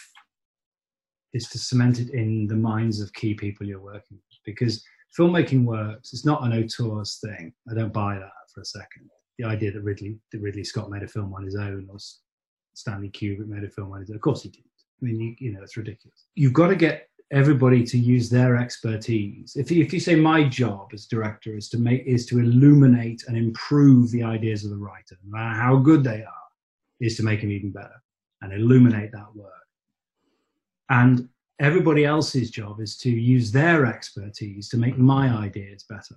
is 1.32 1.48
to 1.48 1.58
cement 1.58 1.98
it 1.98 2.10
in 2.10 2.46
the 2.46 2.56
minds 2.56 3.00
of 3.00 3.12
key 3.12 3.34
people 3.34 3.66
you're 3.66 3.80
working 3.80 4.18
with, 4.18 4.38
because 4.44 4.84
filmmaking 5.18 5.64
works. 5.64 6.12
It's 6.12 6.24
not 6.24 6.44
an 6.44 6.52
auteurs 6.52 7.18
thing. 7.24 7.52
I 7.70 7.74
don't 7.74 7.92
buy 7.92 8.18
that 8.18 8.32
for 8.54 8.60
a 8.60 8.64
second. 8.64 9.10
The 9.38 9.46
idea 9.46 9.72
that 9.72 9.82
Ridley 9.82 10.18
that 10.32 10.40
Ridley 10.40 10.64
Scott 10.64 10.90
made 10.90 11.02
a 11.02 11.08
film 11.08 11.32
on 11.34 11.44
his 11.44 11.56
own 11.56 11.88
or 11.90 11.98
Stanley 12.74 13.10
Kubrick 13.10 13.48
made 13.48 13.64
a 13.64 13.70
film 13.70 13.92
on 13.92 14.00
his 14.00 14.10
own. 14.10 14.16
Of 14.16 14.22
course 14.22 14.42
he 14.42 14.50
did. 14.50 14.64
I 15.00 15.06
mean, 15.06 15.20
you, 15.20 15.34
you 15.38 15.52
know, 15.52 15.62
it's 15.62 15.76
ridiculous. 15.76 16.26
You've 16.34 16.52
got 16.52 16.68
to 16.68 16.76
get 16.76 17.08
everybody 17.32 17.84
to 17.84 17.98
use 17.98 18.28
their 18.28 18.56
expertise. 18.56 19.56
If 19.56 19.70
you, 19.70 19.82
if 19.82 19.92
you 19.92 20.00
say 20.00 20.14
my 20.16 20.48
job 20.48 20.90
as 20.92 21.06
director 21.06 21.56
is 21.56 21.68
to 21.70 21.78
make 21.78 22.04
is 22.04 22.26
to 22.26 22.38
illuminate 22.38 23.24
and 23.28 23.36
improve 23.36 24.10
the 24.10 24.22
ideas 24.22 24.64
of 24.64 24.70
the 24.70 24.76
writer, 24.76 25.16
no 25.24 25.38
matter 25.38 25.58
how 25.58 25.76
good 25.76 26.04
they 26.04 26.22
are, 26.22 26.34
is 27.00 27.16
to 27.16 27.22
make 27.22 27.40
them 27.40 27.50
even 27.50 27.70
better 27.70 28.02
and 28.42 28.52
illuminate 28.52 29.12
that 29.12 29.34
work. 29.34 29.52
And 30.90 31.28
everybody 31.60 32.04
else's 32.04 32.50
job 32.50 32.80
is 32.80 32.96
to 32.96 33.10
use 33.10 33.52
their 33.52 33.86
expertise 33.86 34.68
to 34.70 34.78
make 34.78 34.98
my 34.98 35.28
ideas 35.28 35.84
better. 35.88 36.16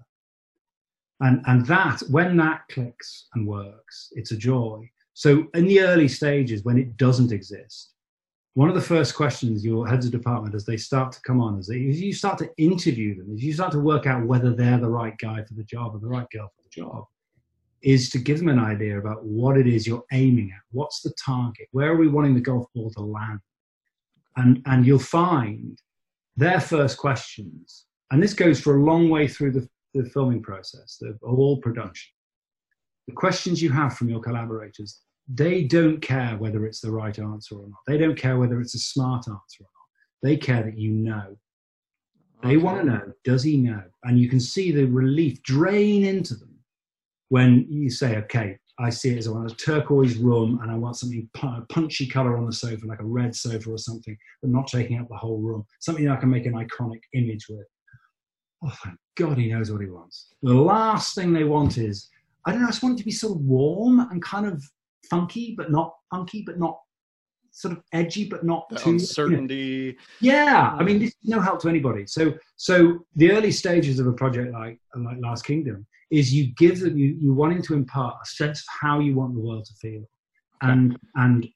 And, 1.19 1.43
and 1.45 1.65
that, 1.67 2.01
when 2.09 2.37
that 2.37 2.61
clicks 2.69 3.27
and 3.35 3.47
works, 3.47 4.11
it's 4.13 4.31
a 4.31 4.37
joy. 4.37 4.89
So 5.13 5.45
in 5.53 5.67
the 5.67 5.81
early 5.81 6.07
stages, 6.07 6.63
when 6.63 6.77
it 6.77 6.97
doesn't 6.97 7.31
exist, 7.31 7.93
one 8.55 8.69
of 8.69 8.75
the 8.75 8.81
first 8.81 9.15
questions 9.15 9.65
your 9.65 9.87
heads 9.87 10.05
of 10.05 10.11
department 10.11 10.55
as 10.55 10.65
they 10.65 10.77
start 10.77 11.11
to 11.13 11.21
come 11.21 11.41
on, 11.41 11.61
they, 11.67 11.87
as 11.89 12.01
you 12.01 12.13
start 12.13 12.37
to 12.39 12.49
interview 12.57 13.15
them, 13.15 13.33
as 13.33 13.43
you 13.43 13.53
start 13.53 13.71
to 13.73 13.79
work 13.79 14.05
out 14.05 14.25
whether 14.25 14.53
they're 14.53 14.79
the 14.79 14.89
right 14.89 15.17
guy 15.17 15.43
for 15.43 15.53
the 15.55 15.63
job 15.63 15.95
or 15.95 15.99
the 15.99 16.07
right 16.07 16.29
girl 16.31 16.51
for 16.55 16.61
the 16.63 16.69
job, 16.69 17.05
is 17.81 18.09
to 18.11 18.17
give 18.17 18.37
them 18.37 18.49
an 18.49 18.59
idea 18.59 18.97
about 18.97 19.23
what 19.25 19.57
it 19.57 19.67
is 19.67 19.85
you're 19.85 20.05
aiming 20.13 20.51
at. 20.55 20.61
What's 20.71 21.01
the 21.01 21.13
target? 21.23 21.67
Where 21.71 21.91
are 21.91 21.97
we 21.97 22.07
wanting 22.07 22.33
the 22.33 22.41
golf 22.41 22.67
ball 22.73 22.91
to 22.91 23.01
land? 23.01 23.39
And, 24.37 24.61
and 24.65 24.85
you'll 24.85 24.99
find 24.99 25.79
their 26.35 26.59
first 26.59 26.97
questions, 26.97 27.85
and 28.11 28.21
this 28.21 28.33
goes 28.33 28.59
for 28.59 28.77
a 28.77 28.83
long 28.83 29.09
way 29.09 29.27
through 29.27 29.51
the, 29.51 29.67
the 29.93 30.09
filming 30.09 30.41
process 30.41 30.99
of 31.01 31.17
all 31.21 31.57
production. 31.57 32.11
The 33.07 33.13
questions 33.13 33.61
you 33.61 33.69
have 33.71 33.95
from 33.95 34.09
your 34.09 34.21
collaborators, 34.21 35.01
they 35.27 35.63
don't 35.63 36.01
care 36.01 36.37
whether 36.37 36.65
it's 36.65 36.81
the 36.81 36.91
right 36.91 37.17
answer 37.17 37.55
or 37.55 37.67
not. 37.67 37.79
They 37.87 37.97
don't 37.97 38.17
care 38.17 38.37
whether 38.37 38.59
it's 38.61 38.75
a 38.75 38.79
smart 38.79 39.27
answer 39.27 39.61
or 39.61 39.69
not. 39.73 40.29
They 40.29 40.37
care 40.37 40.63
that 40.63 40.77
you 40.77 40.91
know. 40.91 41.37
They 42.41 42.55
okay. 42.55 42.57
want 42.57 42.79
to 42.79 42.85
know, 42.85 43.11
does 43.23 43.43
he 43.43 43.57
know? 43.57 43.83
And 44.03 44.19
you 44.19 44.29
can 44.29 44.39
see 44.39 44.71
the 44.71 44.85
relief 44.85 45.41
drain 45.43 46.03
into 46.03 46.35
them 46.35 46.53
when 47.29 47.65
you 47.69 47.89
say, 47.89 48.17
okay, 48.17 48.57
I 48.79 48.89
see 48.89 49.11
it 49.11 49.17
as 49.17 49.27
I 49.27 49.31
want 49.31 49.51
a 49.51 49.55
turquoise 49.55 50.17
room 50.17 50.59
and 50.61 50.71
I 50.71 50.75
want 50.75 50.97
something 50.97 51.29
punchy 51.69 52.07
color 52.07 52.37
on 52.37 52.45
the 52.45 52.53
sofa, 52.53 52.85
like 52.87 53.01
a 53.01 53.05
red 53.05 53.35
sofa 53.35 53.69
or 53.69 53.77
something, 53.77 54.17
but 54.41 54.49
not 54.49 54.67
taking 54.67 54.99
up 54.99 55.07
the 55.09 55.15
whole 55.15 55.39
room. 55.39 55.63
Something 55.79 56.09
I 56.09 56.15
can 56.15 56.29
make 56.29 56.45
an 56.47 56.53
iconic 56.53 57.01
image 57.13 57.47
with. 57.49 57.67
Oh, 58.63 58.73
thank 58.83 58.97
God 59.15 59.37
he 59.37 59.51
knows 59.51 59.71
what 59.71 59.81
he 59.81 59.87
wants. 59.87 60.33
The 60.41 60.53
last 60.53 61.15
thing 61.15 61.33
they 61.33 61.43
want 61.43 61.77
is, 61.77 62.09
I 62.45 62.51
don't 62.51 62.61
know, 62.61 62.67
I 62.67 62.71
just 62.71 62.81
want 62.81 62.95
it 62.95 62.99
to 62.99 63.05
be 63.05 63.11
sort 63.11 63.37
of 63.37 63.43
warm 63.43 63.99
and 63.99 64.23
kind 64.23 64.45
of 64.47 64.63
funky, 65.09 65.53
but 65.55 65.71
not 65.71 65.93
funky, 66.09 66.43
but 66.45 66.57
not 66.57 66.79
sort 67.53 67.77
of 67.77 67.83
edgy, 67.93 68.27
but 68.27 68.43
not 68.43 68.67
the 68.69 68.75
too 68.75 68.89
uncertainty. 68.91 69.55
You 69.55 69.91
know. 70.31 70.33
Yeah, 70.35 70.75
I 70.77 70.83
mean, 70.83 70.99
this 70.99 71.09
is 71.09 71.17
no 71.23 71.39
help 71.39 71.61
to 71.61 71.69
anybody. 71.69 72.05
So, 72.07 72.33
so 72.57 73.05
the 73.15 73.31
early 73.31 73.51
stages 73.51 73.99
of 73.99 74.07
a 74.07 74.13
project 74.13 74.51
like 74.51 74.79
like 74.97 75.17
Last 75.21 75.45
Kingdom 75.45 75.85
is 76.11 76.33
you 76.33 76.53
give 76.57 76.79
them 76.79 76.97
you, 76.97 77.15
you 77.19 77.33
wanting 77.33 77.61
to 77.61 77.73
impart 77.73 78.17
a 78.23 78.25
sense 78.25 78.59
of 78.59 78.65
how 78.81 78.99
you 78.99 79.15
want 79.15 79.35
the 79.35 79.39
world 79.39 79.65
to 79.65 79.73
feel. 79.75 80.03
And 80.61 80.97
and 81.15 81.47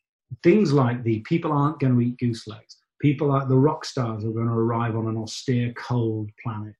things 0.44 0.72
like 0.72 1.04
the 1.04 1.20
people 1.22 1.52
aren't 1.52 1.80
going 1.80 1.96
to 1.96 2.02
eat 2.02 2.20
goose 2.20 2.48
legs. 2.48 2.78
People 3.02 3.28
like 3.30 3.48
the 3.48 3.58
rock 3.58 3.84
stars 3.84 4.24
are 4.24 4.32
going 4.32 4.48
to 4.48 4.54
arrive 4.54 4.96
on 4.96 5.08
an 5.08 5.18
austere 5.18 5.74
cold 5.74 6.30
planet. 6.44 6.76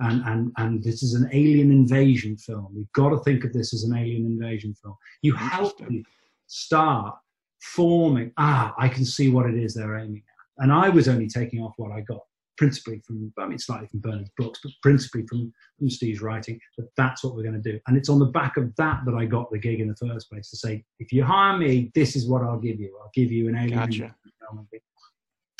And 0.00 0.22
and 0.24 0.52
and 0.56 0.82
this 0.82 1.02
is 1.02 1.12
an 1.12 1.28
alien 1.32 1.70
invasion 1.70 2.38
film. 2.38 2.72
You've 2.74 2.92
got 2.92 3.10
to 3.10 3.18
think 3.18 3.44
of 3.44 3.52
this 3.52 3.74
as 3.74 3.84
an 3.84 3.94
alien 3.96 4.24
invasion 4.24 4.74
film. 4.82 4.96
You 5.20 5.34
help 5.34 5.76
them 5.78 6.04
start 6.46 7.16
forming 7.62 8.32
ah 8.38 8.74
i 8.78 8.88
can 8.88 9.04
see 9.04 9.30
what 9.30 9.46
it 9.46 9.54
is 9.54 9.74
they're 9.74 9.96
aiming 9.96 10.22
at 10.58 10.64
and 10.64 10.72
i 10.72 10.88
was 10.88 11.08
only 11.08 11.28
taking 11.28 11.60
off 11.60 11.72
what 11.76 11.92
i 11.92 12.00
got 12.00 12.20
principally 12.62 13.00
from, 13.06 13.32
I 13.38 13.46
mean, 13.46 13.58
slightly 13.58 13.88
from 13.88 14.00
Bernard's 14.00 14.30
books, 14.36 14.60
but 14.62 14.72
principally 14.82 15.26
from, 15.26 15.52
from 15.78 15.90
Steve's 15.90 16.20
writing, 16.20 16.60
that 16.78 16.88
that's 16.96 17.24
what 17.24 17.34
we're 17.34 17.42
going 17.42 17.60
to 17.60 17.72
do. 17.72 17.78
And 17.86 17.96
it's 17.96 18.08
on 18.08 18.18
the 18.18 18.26
back 18.26 18.56
of 18.56 18.74
that 18.76 19.00
that 19.04 19.14
I 19.14 19.24
got 19.24 19.50
the 19.50 19.58
gig 19.58 19.80
in 19.80 19.88
the 19.88 19.96
first 19.96 20.30
place 20.30 20.50
to 20.50 20.56
say, 20.56 20.84
if 20.98 21.12
you 21.12 21.24
hire 21.24 21.58
me, 21.58 21.90
this 21.94 22.14
is 22.14 22.28
what 22.28 22.42
I'll 22.42 22.60
give 22.60 22.78
you. 22.78 22.96
I'll 23.00 23.10
give 23.14 23.32
you 23.32 23.48
an 23.48 23.56
alien. 23.56 23.78
Gotcha. 23.78 24.14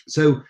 So 0.06 0.42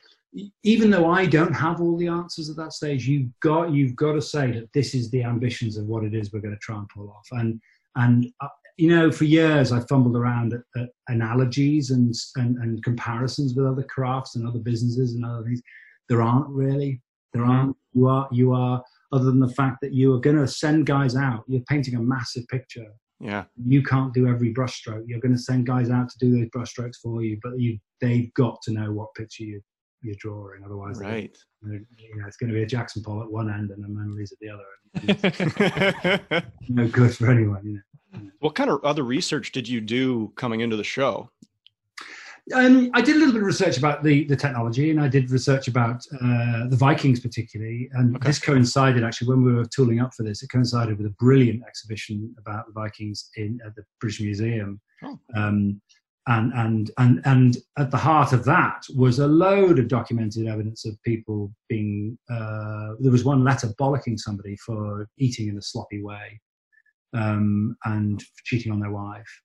even 0.62 0.90
though 0.90 1.10
I 1.10 1.26
don't 1.26 1.54
have 1.54 1.80
all 1.80 1.96
the 1.96 2.08
answers 2.08 2.50
at 2.50 2.56
that 2.56 2.72
stage, 2.72 3.06
you've 3.06 3.28
got 3.40 3.70
you've 3.70 3.94
got 3.94 4.12
to 4.12 4.22
say 4.22 4.50
that 4.52 4.72
this 4.72 4.94
is 4.94 5.10
the 5.10 5.22
ambitions 5.22 5.76
of 5.76 5.84
what 5.86 6.04
it 6.04 6.14
is 6.14 6.32
we're 6.32 6.40
going 6.40 6.54
to 6.54 6.60
try 6.60 6.76
and 6.76 6.88
pull 6.88 7.10
off. 7.10 7.28
And 7.32 7.60
and 7.96 8.26
uh, 8.40 8.48
you 8.76 8.88
know, 8.88 9.10
for 9.10 9.24
years 9.24 9.72
I 9.72 9.80
fumbled 9.80 10.16
around 10.16 10.54
at, 10.54 10.60
at 10.80 10.88
analogies 11.08 11.90
and, 11.90 12.14
and 12.36 12.56
and 12.58 12.82
comparisons 12.82 13.54
with 13.54 13.66
other 13.66 13.82
crafts 13.82 14.36
and 14.36 14.46
other 14.46 14.58
businesses 14.58 15.14
and 15.14 15.24
other 15.24 15.44
things. 15.44 15.62
There 16.08 16.22
aren't 16.22 16.48
really. 16.48 17.00
There 17.32 17.44
aren't. 17.44 17.70
Mm. 17.70 17.76
You 17.94 18.08
are 18.08 18.28
you 18.32 18.52
are. 18.52 18.82
Other 19.12 19.26
than 19.26 19.40
the 19.40 19.48
fact 19.48 19.78
that 19.82 19.92
you 19.92 20.14
are 20.14 20.20
going 20.20 20.38
to 20.38 20.48
send 20.48 20.86
guys 20.86 21.16
out, 21.16 21.44
you're 21.46 21.60
painting 21.68 21.96
a 21.96 22.00
massive 22.00 22.48
picture. 22.48 22.86
Yeah. 23.20 23.44
You 23.66 23.82
can't 23.82 24.12
do 24.14 24.26
every 24.26 24.52
brushstroke. 24.52 25.04
You're 25.06 25.20
going 25.20 25.36
to 25.36 25.40
send 25.40 25.66
guys 25.66 25.90
out 25.90 26.08
to 26.08 26.18
do 26.18 26.32
those 26.32 26.48
brushstrokes 26.48 26.96
for 27.02 27.22
you, 27.22 27.38
but 27.42 27.58
you 27.58 27.78
they've 28.00 28.32
got 28.34 28.60
to 28.62 28.72
know 28.72 28.90
what 28.90 29.14
picture 29.14 29.44
you 29.44 29.60
you're 30.02 30.14
drawing. 30.18 30.62
Otherwise, 30.64 31.00
Right. 31.00 31.36
you 31.64 31.70
know, 32.16 32.26
it's 32.26 32.36
going 32.36 32.48
to 32.50 32.54
be 32.54 32.62
a 32.62 32.66
Jackson 32.66 33.02
Pollock 33.02 33.26
at 33.26 33.32
one 33.32 33.50
end 33.50 33.70
and 33.70 33.84
a 33.84 33.88
Mona 33.88 34.12
Lisa 34.14 34.34
at 34.34 34.40
the 34.40 34.48
other. 34.48 34.64
And 36.28 36.44
no 36.68 36.88
good 36.88 37.16
for 37.16 37.30
anyone, 37.30 37.64
you 37.64 37.80
know. 38.12 38.30
what 38.40 38.54
kind 38.54 38.70
of 38.70 38.82
other 38.84 39.02
research 39.04 39.52
did 39.52 39.68
you 39.68 39.80
do 39.80 40.32
coming 40.36 40.60
into 40.60 40.76
the 40.76 40.84
show? 40.84 41.30
Um, 42.52 42.90
I 42.92 43.00
did 43.00 43.14
a 43.14 43.18
little 43.20 43.32
bit 43.32 43.42
of 43.42 43.46
research 43.46 43.78
about 43.78 44.02
the, 44.02 44.24
the 44.24 44.34
technology, 44.34 44.90
and 44.90 45.00
I 45.00 45.06
did 45.06 45.30
research 45.30 45.68
about 45.68 46.04
uh, 46.20 46.66
the 46.68 46.76
Vikings 46.76 47.20
particularly. 47.20 47.88
And 47.92 48.16
Okay. 48.16 48.26
this 48.28 48.40
coincided 48.40 49.04
actually 49.04 49.28
when 49.28 49.44
we 49.44 49.52
were 49.54 49.64
tooling 49.64 50.00
up 50.00 50.12
for 50.12 50.24
this. 50.24 50.42
It 50.42 50.48
coincided 50.50 50.98
with 50.98 51.06
a 51.06 51.14
brilliant 51.20 51.62
exhibition 51.68 52.34
about 52.38 52.66
the 52.66 52.72
Vikings 52.72 53.30
in 53.36 53.60
at 53.64 53.76
the 53.76 53.84
British 54.00 54.20
Museum. 54.20 54.80
Oh. 55.04 55.18
Um, 55.36 55.80
and 56.28 56.52
and 56.54 56.90
and 56.98 57.20
and 57.24 57.56
at 57.78 57.90
the 57.90 57.96
heart 57.96 58.32
of 58.32 58.44
that 58.44 58.84
was 58.94 59.18
a 59.18 59.26
load 59.26 59.78
of 59.78 59.88
documented 59.88 60.46
evidence 60.46 60.84
of 60.84 61.00
people 61.02 61.52
being. 61.68 62.18
Uh, 62.30 62.92
there 63.00 63.12
was 63.12 63.24
one 63.24 63.42
letter 63.42 63.68
bollocking 63.80 64.18
somebody 64.18 64.56
for 64.64 65.08
eating 65.18 65.48
in 65.48 65.58
a 65.58 65.62
sloppy 65.62 66.02
way, 66.02 66.40
um, 67.14 67.76
and 67.84 68.22
cheating 68.44 68.72
on 68.72 68.80
their 68.80 68.92
wife 68.92 69.42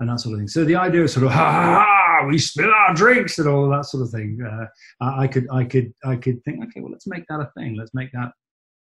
and 0.00 0.08
that 0.08 0.20
sort 0.20 0.34
of 0.34 0.40
thing. 0.40 0.48
So 0.48 0.64
the 0.64 0.76
idea 0.76 1.02
of 1.02 1.10
sort 1.10 1.26
of 1.26 1.32
ha 1.32 1.52
ha 1.52 1.84
ha, 2.20 2.26
we 2.26 2.38
spill 2.38 2.70
our 2.70 2.94
drinks 2.94 3.38
and 3.38 3.48
all 3.48 3.68
that 3.70 3.86
sort 3.86 4.02
of 4.02 4.10
thing. 4.10 4.38
Uh, 4.42 4.66
I 5.00 5.24
I 5.24 5.26
could 5.26 5.46
I 5.52 5.64
could 5.64 5.92
I 6.04 6.16
could 6.16 6.42
think, 6.44 6.62
okay, 6.64 6.80
well, 6.80 6.92
let's 6.92 7.06
make 7.06 7.24
that 7.28 7.40
a 7.40 7.50
thing. 7.56 7.76
Let's 7.76 7.94
make 7.94 8.12
that 8.12 8.32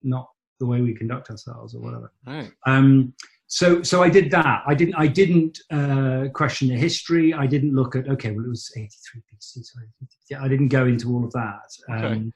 not 0.02 0.28
the 0.58 0.66
way 0.66 0.80
we 0.80 0.94
conduct 0.94 1.30
ourselves 1.30 1.74
or 1.74 1.80
whatever. 1.80 2.12
Right. 2.26 2.50
Um, 2.66 3.12
so 3.49 3.82
so 3.82 4.03
I 4.03 4.09
did 4.09 4.30
that. 4.32 4.62
I 4.66 4.74
didn't 4.74 4.94
I 4.97 5.07
didn't 5.07 5.59
uh, 5.70 6.24
question 6.32 6.68
the 6.68 6.74
history. 6.76 7.32
I 7.32 7.47
didn't 7.47 7.74
look 7.74 7.94
at 7.97 8.09
okay, 8.09 8.30
well, 8.32 8.44
it 8.44 8.49
was 8.49 8.70
83 8.76 9.22
BC. 9.32 9.64
Sorry, 9.64 9.86
yeah, 10.30 10.42
I 10.42 10.49
didn't 10.49 10.68
go 10.68 10.86
into 10.86 11.11
all 11.12 11.24
of 11.24 11.32
that. 11.32 11.61
Um, 11.88 12.05
Okay. 12.05 12.30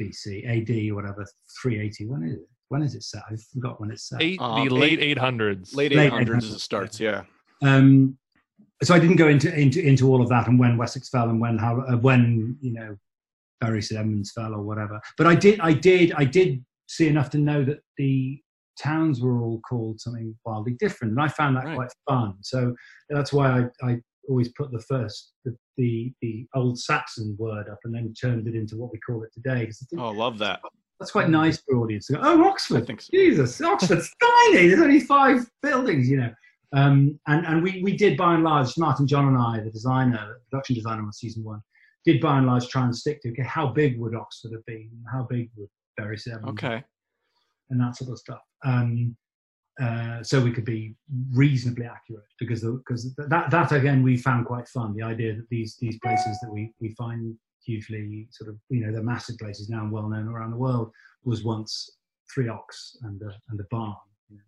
BC, 0.00 0.46
AD, 0.48 0.90
or 0.90 0.94
whatever, 0.96 1.24
380. 1.62 2.06
When 2.06 2.22
is 2.24 2.34
it? 2.34 2.48
When 2.68 2.82
is 2.82 2.94
it 2.94 3.02
set? 3.02 3.22
I 3.30 3.36
forgot 3.52 3.78
when 3.80 3.90
it's 3.90 4.08
set. 4.08 4.22
Eight, 4.22 4.40
Um, 4.40 4.66
the 4.66 4.74
late 4.74 5.00
eight- 5.00 5.18
800s. 5.18 5.74
Late 5.76 5.92
Late 5.92 6.10
800s 6.12 6.36
as 6.38 6.44
800s, 6.44 6.54
it 6.56 6.58
starts. 6.60 6.98
Yeah. 7.00 7.24
Um, 7.62 8.16
so 8.82 8.94
I 8.94 8.98
didn't 8.98 9.16
go 9.16 9.28
into, 9.28 9.54
into 9.54 9.80
into 9.86 10.08
all 10.08 10.20
of 10.22 10.28
that 10.30 10.48
and 10.48 10.58
when 10.58 10.76
Wessex 10.76 11.08
fell 11.08 11.28
and 11.30 11.40
when 11.40 11.56
how 11.58 11.82
uh, 11.82 11.96
when 11.98 12.56
you 12.60 12.72
know 12.72 12.96
Bury 13.60 13.80
St 13.82 14.00
Edmunds 14.00 14.32
fell 14.32 14.54
or 14.54 14.62
whatever. 14.62 15.00
But 15.16 15.26
I 15.28 15.34
did 15.36 15.60
I 15.60 15.72
did 15.72 16.12
I 16.16 16.24
did 16.24 16.64
see 16.88 17.06
enough 17.06 17.30
to 17.30 17.38
know 17.38 17.62
that 17.64 17.80
the 17.98 18.40
towns 18.78 19.20
were 19.20 19.40
all 19.42 19.60
called 19.68 20.00
something 20.00 20.36
wildly 20.44 20.74
different, 20.78 21.12
and 21.12 21.20
I 21.22 21.28
found 21.28 21.56
that 21.56 21.64
Right. 21.64 21.76
quite 21.76 21.92
fun. 22.08 22.34
So 22.42 22.74
that's 23.10 23.32
why 23.32 23.60
I, 23.82 23.86
I 23.90 24.00
always 24.28 24.48
put 24.52 24.70
the 24.70 24.80
first 24.80 25.32
the, 25.44 25.56
the 25.76 26.12
the 26.22 26.46
old 26.54 26.78
Saxon 26.78 27.36
word 27.38 27.68
up 27.68 27.78
and 27.84 27.94
then 27.94 28.14
turned 28.14 28.46
it 28.48 28.54
into 28.54 28.76
what 28.76 28.92
we 28.92 28.98
call 29.00 29.22
it 29.24 29.32
today. 29.32 29.66
'cause 29.66 29.86
I 29.92 30.00
Oh, 30.00 30.10
love 30.10 30.38
that. 30.38 30.60
that's 31.00 31.10
quite 31.12 31.28
nice 31.28 31.60
for 31.62 31.76
audience 31.78 32.06
to 32.06 32.12
go. 32.14 32.20
Oh, 32.22 32.44
Oxford! 32.48 32.86
so. 32.86 33.10
Jesus, 33.12 33.60
Oxford's 33.60 34.10
tiny. 34.22 34.68
There's 34.68 34.80
only 34.80 35.00
five 35.00 35.48
buildings, 35.62 36.08
you 36.08 36.18
know. 36.18 36.32
Um, 36.74 37.18
and 37.26 37.44
and 37.46 37.62
we, 37.62 37.82
we 37.82 37.96
did 37.96 38.16
by 38.16 38.34
and 38.34 38.44
large, 38.44 38.78
Martin 38.78 39.06
John 39.06 39.28
and 39.28 39.36
I, 39.36 39.60
the 39.60 39.70
designer, 39.70 40.34
the 40.38 40.40
production 40.50 40.74
designer 40.76 41.02
on 41.02 41.12
season 41.12 41.44
one, 41.44 41.60
did 42.04 42.20
by 42.20 42.38
and 42.38 42.46
large 42.46 42.68
try 42.68 42.84
and 42.84 42.96
stick 42.96 43.20
to 43.22 43.30
okay, 43.32 43.42
how 43.42 43.66
big 43.66 43.98
would 43.98 44.14
Oxford 44.14 44.52
have 44.52 44.64
been? 44.66 44.88
How 45.12 45.24
big 45.28 45.50
would 45.56 45.68
Bury 45.98 46.16
Seven? 46.16 46.48
Okay. 46.50 46.82
And 47.72 47.80
that 47.80 47.96
sort 47.96 48.12
of 48.12 48.18
stuff. 48.18 48.40
Um, 48.64 49.16
uh, 49.80 50.22
so 50.22 50.40
we 50.40 50.52
could 50.52 50.66
be 50.66 50.94
reasonably 51.32 51.86
accurate 51.86 52.26
because 52.38 52.62
because 52.62 53.14
that 53.16 53.50
that 53.50 53.72
again 53.72 54.02
we 54.02 54.16
found 54.16 54.46
quite 54.46 54.68
fun. 54.68 54.94
The 54.94 55.02
idea 55.02 55.34
that 55.34 55.48
these 55.48 55.76
these 55.80 55.98
places 56.00 56.38
that 56.42 56.52
we 56.52 56.72
we 56.80 56.94
find 56.94 57.34
hugely 57.64 58.28
sort 58.30 58.50
of 58.50 58.56
you 58.68 58.84
know 58.84 58.92
they're 58.92 59.02
massive 59.02 59.38
places 59.38 59.70
now 59.70 59.80
and 59.80 59.90
well 59.90 60.08
known 60.08 60.28
around 60.28 60.50
the 60.50 60.56
world 60.56 60.90
was 61.24 61.42
once 61.42 61.90
three 62.32 62.48
ox 62.48 62.96
and 63.02 63.20
a, 63.22 63.34
and 63.48 63.60
barn. 63.70 63.96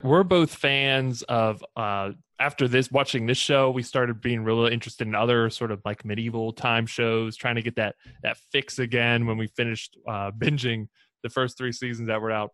We're 0.02 0.22
both 0.22 0.54
fans 0.54 1.22
of, 1.22 1.64
uh, 1.76 2.12
after 2.38 2.68
this, 2.68 2.90
watching 2.90 3.26
this 3.26 3.38
show, 3.38 3.70
we 3.70 3.82
started 3.82 4.20
being 4.20 4.42
really 4.42 4.72
interested 4.72 5.06
in 5.06 5.14
other 5.14 5.50
sort 5.50 5.70
of 5.70 5.80
like 5.84 6.04
medieval 6.04 6.52
time 6.52 6.86
shows, 6.86 7.36
trying 7.36 7.56
to 7.56 7.62
get 7.62 7.76
that, 7.76 7.96
that 8.22 8.38
fix 8.50 8.78
again 8.78 9.26
when 9.26 9.36
we 9.36 9.46
finished 9.46 9.98
uh, 10.08 10.30
binging 10.30 10.88
the 11.22 11.30
first 11.30 11.56
three 11.56 11.72
seasons 11.72 12.08
that 12.08 12.20
were 12.20 12.30
out. 12.30 12.52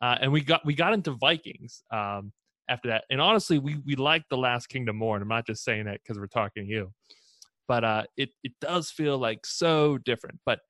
Uh, 0.00 0.16
and 0.20 0.32
we 0.32 0.40
got, 0.40 0.64
we 0.64 0.74
got 0.74 0.92
into 0.92 1.12
Vikings 1.12 1.82
um, 1.90 2.32
after 2.68 2.88
that. 2.88 3.04
And 3.10 3.20
honestly, 3.20 3.58
we, 3.58 3.76
we 3.84 3.96
liked 3.96 4.30
The 4.30 4.38
Last 4.38 4.68
Kingdom 4.68 4.96
more. 4.96 5.16
And 5.16 5.22
I'm 5.22 5.28
not 5.28 5.46
just 5.46 5.64
saying 5.64 5.84
that 5.86 6.00
because 6.02 6.18
we're 6.18 6.26
talking 6.26 6.64
to 6.64 6.70
you, 6.70 6.92
but 7.68 7.84
uh, 7.84 8.04
it, 8.16 8.30
it 8.42 8.52
does 8.60 8.90
feel 8.90 9.18
like 9.18 9.44
so 9.44 9.98
different. 9.98 10.40
But 10.46 10.60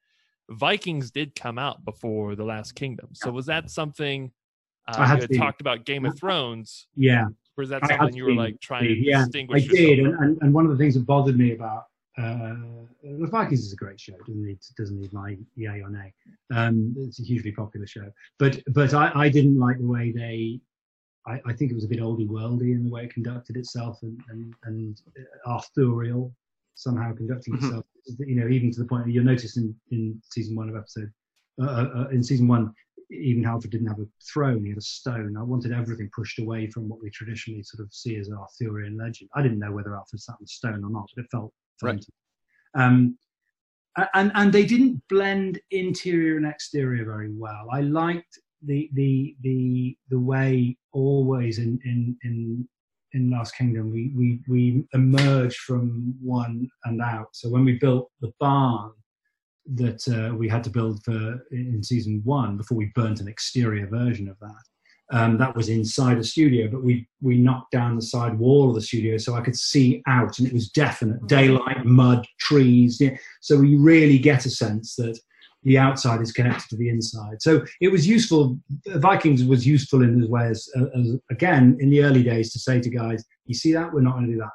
Vikings 0.51 1.11
did 1.13 1.37
come 1.37 1.59
out 1.59 1.85
before 1.85 2.35
The 2.35 2.45
Last 2.45 2.75
Kingdom. 2.75 3.11
So 3.13 3.31
was 3.31 3.47
that 3.47 3.71
something 3.71 4.33
uh, 4.89 4.97
I 4.99 5.07
had 5.07 5.23
you 5.23 5.29
had 5.31 5.39
talked 5.39 5.61
about 5.61 5.85
Game 5.85 6.05
of 6.05 6.19
Thrones? 6.19 6.89
Yeah, 6.97 7.27
Or 7.57 7.63
is 7.63 7.71
that 7.71 7.87
something 7.87 8.17
you 8.17 8.25
were 8.25 8.35
like 8.35 8.61
trying 8.61 8.85
to 8.85 8.95
yeah, 8.95 9.27
I 9.53 9.61
did, 9.61 10.01
and, 10.01 10.15
and, 10.15 10.39
and 10.43 10.53
one 10.53 10.65
of 10.65 10.73
the 10.73 10.77
things 10.77 10.95
that 10.95 11.07
bothered 11.07 11.39
me 11.39 11.53
about 11.53 11.85
uh, 12.19 12.55
the 13.03 13.29
Vikings 13.31 13.65
is 13.65 13.73
a 13.73 13.77
great 13.77 14.01
show. 14.01 14.15
Doesn't 14.27 14.45
need 14.45 14.59
doesn't 14.77 15.01
need 15.01 15.13
my 15.13 15.37
yay 15.57 15.81
or 15.81 15.91
nay. 15.91 16.13
Um, 16.53 16.95
it's 16.99 17.21
a 17.21 17.23
hugely 17.23 17.53
popular 17.53 17.87
show, 17.87 18.11
but 18.39 18.61
but 18.69 18.95
I, 18.95 19.13
I 19.15 19.29
didn't 19.29 19.59
like 19.59 19.79
the 19.79 19.87
way 19.87 20.13
they. 20.13 20.61
I, 21.27 21.41
I 21.47 21.53
think 21.53 21.71
it 21.71 21.75
was 21.75 21.85
a 21.85 21.89
bit 21.89 22.01
oldie 22.01 22.27
worldy 22.27 22.73
in 22.73 22.83
the 22.83 22.91
way 22.91 23.05
it 23.05 23.13
conducted 23.15 23.57
itself 23.57 23.99
and 24.03 24.19
and, 24.31 24.55
and 24.65 25.01
Arthurial 25.47 26.35
somehow 26.75 27.15
conducting 27.15 27.55
Mhm. 27.55 27.65
itself. 27.65 27.85
You 28.19 28.37
know, 28.37 28.49
even 28.49 28.71
to 28.73 28.81
the 28.81 28.87
point 28.87 29.05
that 29.05 29.13
you'll 29.13 29.25
notice 29.25 29.57
in, 29.57 29.75
in 29.91 30.21
season 30.31 30.57
one 30.57 30.69
of 30.71 30.77
episode 30.77 31.13
uh, 31.61 31.89
uh, 31.95 32.09
in 32.11 32.23
season 32.23 32.49
one, 32.49 32.73
even 33.11 33.45
Alfred 33.45 33.71
didn't 33.71 33.89
have 33.89 34.01
a 34.01 34.07
throne; 34.33 34.63
he 34.65 34.71
had 34.71 34.79
a 34.79 34.83
stone. 34.83 35.37
I 35.37 35.43
wanted 35.43 35.73
everything 35.73 36.11
pushed 36.15 36.39
away 36.39 36.69
from 36.69 36.89
what 36.89 37.03
we 37.03 37.11
traditionally 37.11 37.63
sort 37.63 37.85
of 37.85 37.93
see 37.93 38.17
as 38.17 38.29
an 38.29 38.35
Arthurian 38.35 38.97
legend. 38.97 39.31
I 39.35 39.43
didn't 39.43 39.59
know 39.59 39.73
whether 39.73 39.97
Arthur 39.97 40.17
sat 40.17 40.37
on 40.41 40.47
stone 40.47 40.83
or 40.85 40.91
not, 40.91 41.09
but 41.15 41.25
it 41.25 41.31
felt 41.31 41.53
Right. 41.83 42.05
Um, 42.75 43.19
and 44.15 44.31
and 44.35 44.53
they 44.53 44.65
didn't 44.65 45.03
blend 45.09 45.61
interior 45.71 46.37
and 46.37 46.47
exterior 46.47 47.05
very 47.05 47.33
well. 47.33 47.67
I 47.73 47.81
liked 47.81 48.39
the 48.63 48.89
the 48.95 49.37
the 49.43 49.97
the 50.11 50.19
way 50.19 50.77
always 50.93 51.59
in 51.59 51.81
in 51.85 52.17
in 52.25 52.69
in 53.13 53.31
Last 53.31 53.57
Kingdom 53.57 53.91
we 53.91 54.13
we 54.17 54.41
we 54.49 54.85
emerged 54.95 55.59
from 55.59 56.15
one 56.23 56.69
and 56.85 57.03
out. 57.03 57.29
So 57.33 57.49
when 57.49 57.65
we 57.65 57.79
built 57.79 58.11
the 58.21 58.33
barn 58.39 58.93
that 59.75 60.07
uh, 60.09 60.35
we 60.35 60.49
had 60.49 60.65
to 60.65 60.71
build 60.71 61.03
for 61.05 61.45
in 61.53 61.83
season 61.83 62.21
one 62.25 62.57
before 62.57 62.79
we 62.79 62.93
burnt 62.95 63.21
an 63.21 63.29
exterior 63.29 63.87
version 63.87 64.29
of 64.29 64.39
that. 64.41 64.63
Um, 65.13 65.39
that 65.39 65.57
was 65.57 65.69
inside 65.69 66.19
a 66.19 66.25
studio, 66.25 66.69
but 66.69 66.85
we 66.85 67.09
we 67.21 67.37
knocked 67.37 67.73
down 67.73 67.97
the 67.97 68.03
side 68.03 68.39
wall 68.39 68.69
of 68.69 68.77
the 68.77 68.81
studio 68.81 69.17
so 69.17 69.35
I 69.35 69.41
could 69.41 69.57
see 69.57 70.03
out, 70.07 70.39
and 70.39 70.47
it 70.47 70.55
was 70.55 70.71
definite 70.71 71.27
daylight, 71.27 71.85
mud, 71.85 72.25
trees. 72.39 73.01
Yeah. 73.01 73.17
So 73.41 73.57
we 73.57 73.75
really 73.75 74.19
get 74.19 74.47
a 74.47 74.51
sense 74.51 74.95
that 74.97 75.19
the 75.65 75.79
outside 75.79 76.21
is 76.21 76.33
connected 76.33 76.69
to 76.71 76.77
the 76.77 76.89
inside. 76.89 77.43
So 77.43 77.65
it 77.81 77.89
was 77.89 78.07
useful. 78.07 78.59
Vikings 78.87 79.43
was 79.43 79.67
useful 79.67 80.03
in 80.03 80.21
this 80.21 80.31
way 80.31 80.47
as, 80.47 80.69
as 80.97 81.17
again 81.31 81.77
in 81.81 81.91
the 81.91 82.05
early 82.05 82.23
days 82.23 82.53
to 82.53 82.61
say 82.61 82.81
to 82.81 82.89
guys, 82.89 83.25
"You 83.47 83.55
see 83.55 83.73
that? 83.73 83.93
We're 83.93 84.03
not 84.03 84.15
going 84.15 84.27
to 84.27 84.33
do 84.33 84.39
that. 84.39 84.51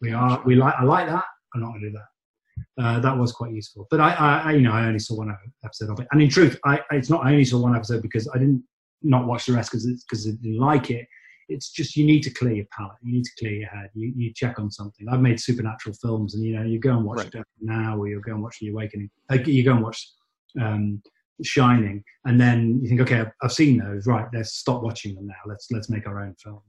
We 0.00 0.12
are. 0.12 0.42
We 0.46 0.56
like. 0.56 0.74
I 0.78 0.84
like 0.84 1.08
that. 1.08 1.24
I'm 1.54 1.60
not 1.60 1.72
going 1.72 1.82
to 1.82 1.90
do 1.90 1.96
that." 1.96 2.82
Uh, 2.82 3.00
that 3.00 3.16
was 3.16 3.32
quite 3.32 3.52
useful. 3.52 3.86
But 3.90 4.00
I, 4.00 4.12
I, 4.14 4.38
I, 4.38 4.52
you 4.52 4.62
know, 4.62 4.72
I 4.72 4.86
only 4.86 4.98
saw 4.98 5.16
one 5.16 5.34
episode 5.64 5.90
of 5.90 6.00
it, 6.00 6.08
and 6.10 6.22
in 6.22 6.28
truth, 6.28 6.58
I, 6.64 6.80
it's 6.90 7.10
not. 7.10 7.24
I 7.24 7.32
only 7.32 7.44
saw 7.44 7.60
one 7.60 7.76
episode 7.76 8.02
because 8.02 8.28
I 8.34 8.38
didn't 8.38 8.64
not 9.02 9.26
watch 9.26 9.46
the 9.46 9.52
rest 9.52 9.70
because 9.70 9.86
because 9.86 10.24
they 10.24 10.32
didn't 10.32 10.58
like 10.58 10.90
it. 10.90 11.06
It's 11.48 11.70
just 11.70 11.96
you 11.96 12.06
need 12.06 12.22
to 12.22 12.30
clear 12.30 12.52
your 12.52 12.66
palate. 12.76 12.96
You 13.02 13.12
need 13.12 13.24
to 13.24 13.30
clear 13.38 13.52
your 13.52 13.68
head. 13.68 13.90
You, 13.94 14.12
you 14.16 14.32
check 14.32 14.58
on 14.58 14.70
something. 14.70 15.06
I've 15.08 15.20
made 15.20 15.40
supernatural 15.40 15.94
films, 16.00 16.34
and 16.34 16.44
you 16.44 16.56
know, 16.56 16.64
you 16.64 16.78
go 16.78 16.96
and 16.96 17.04
watch 17.04 17.18
Right. 17.18 17.30
Death 17.30 17.44
now, 17.60 17.98
or 17.98 18.08
you 18.08 18.20
go 18.20 18.32
and 18.32 18.42
watch 18.42 18.58
The 18.60 18.68
Awakening. 18.68 19.10
Like, 19.28 19.46
you 19.46 19.64
go 19.64 19.72
and 19.72 19.82
watch 19.82 20.08
um, 20.60 21.02
Shining, 21.42 22.04
and 22.24 22.40
then 22.40 22.78
you 22.82 22.88
think, 22.88 23.00
okay, 23.00 23.24
I've 23.42 23.52
seen 23.52 23.78
those. 23.78 24.06
Right, 24.06 24.26
let's 24.32 24.54
stop 24.54 24.82
watching 24.82 25.14
them 25.14 25.26
now. 25.26 25.34
Let's 25.46 25.66
let's 25.72 25.90
make 25.90 26.06
our 26.06 26.20
own 26.20 26.34
film. 26.34 26.60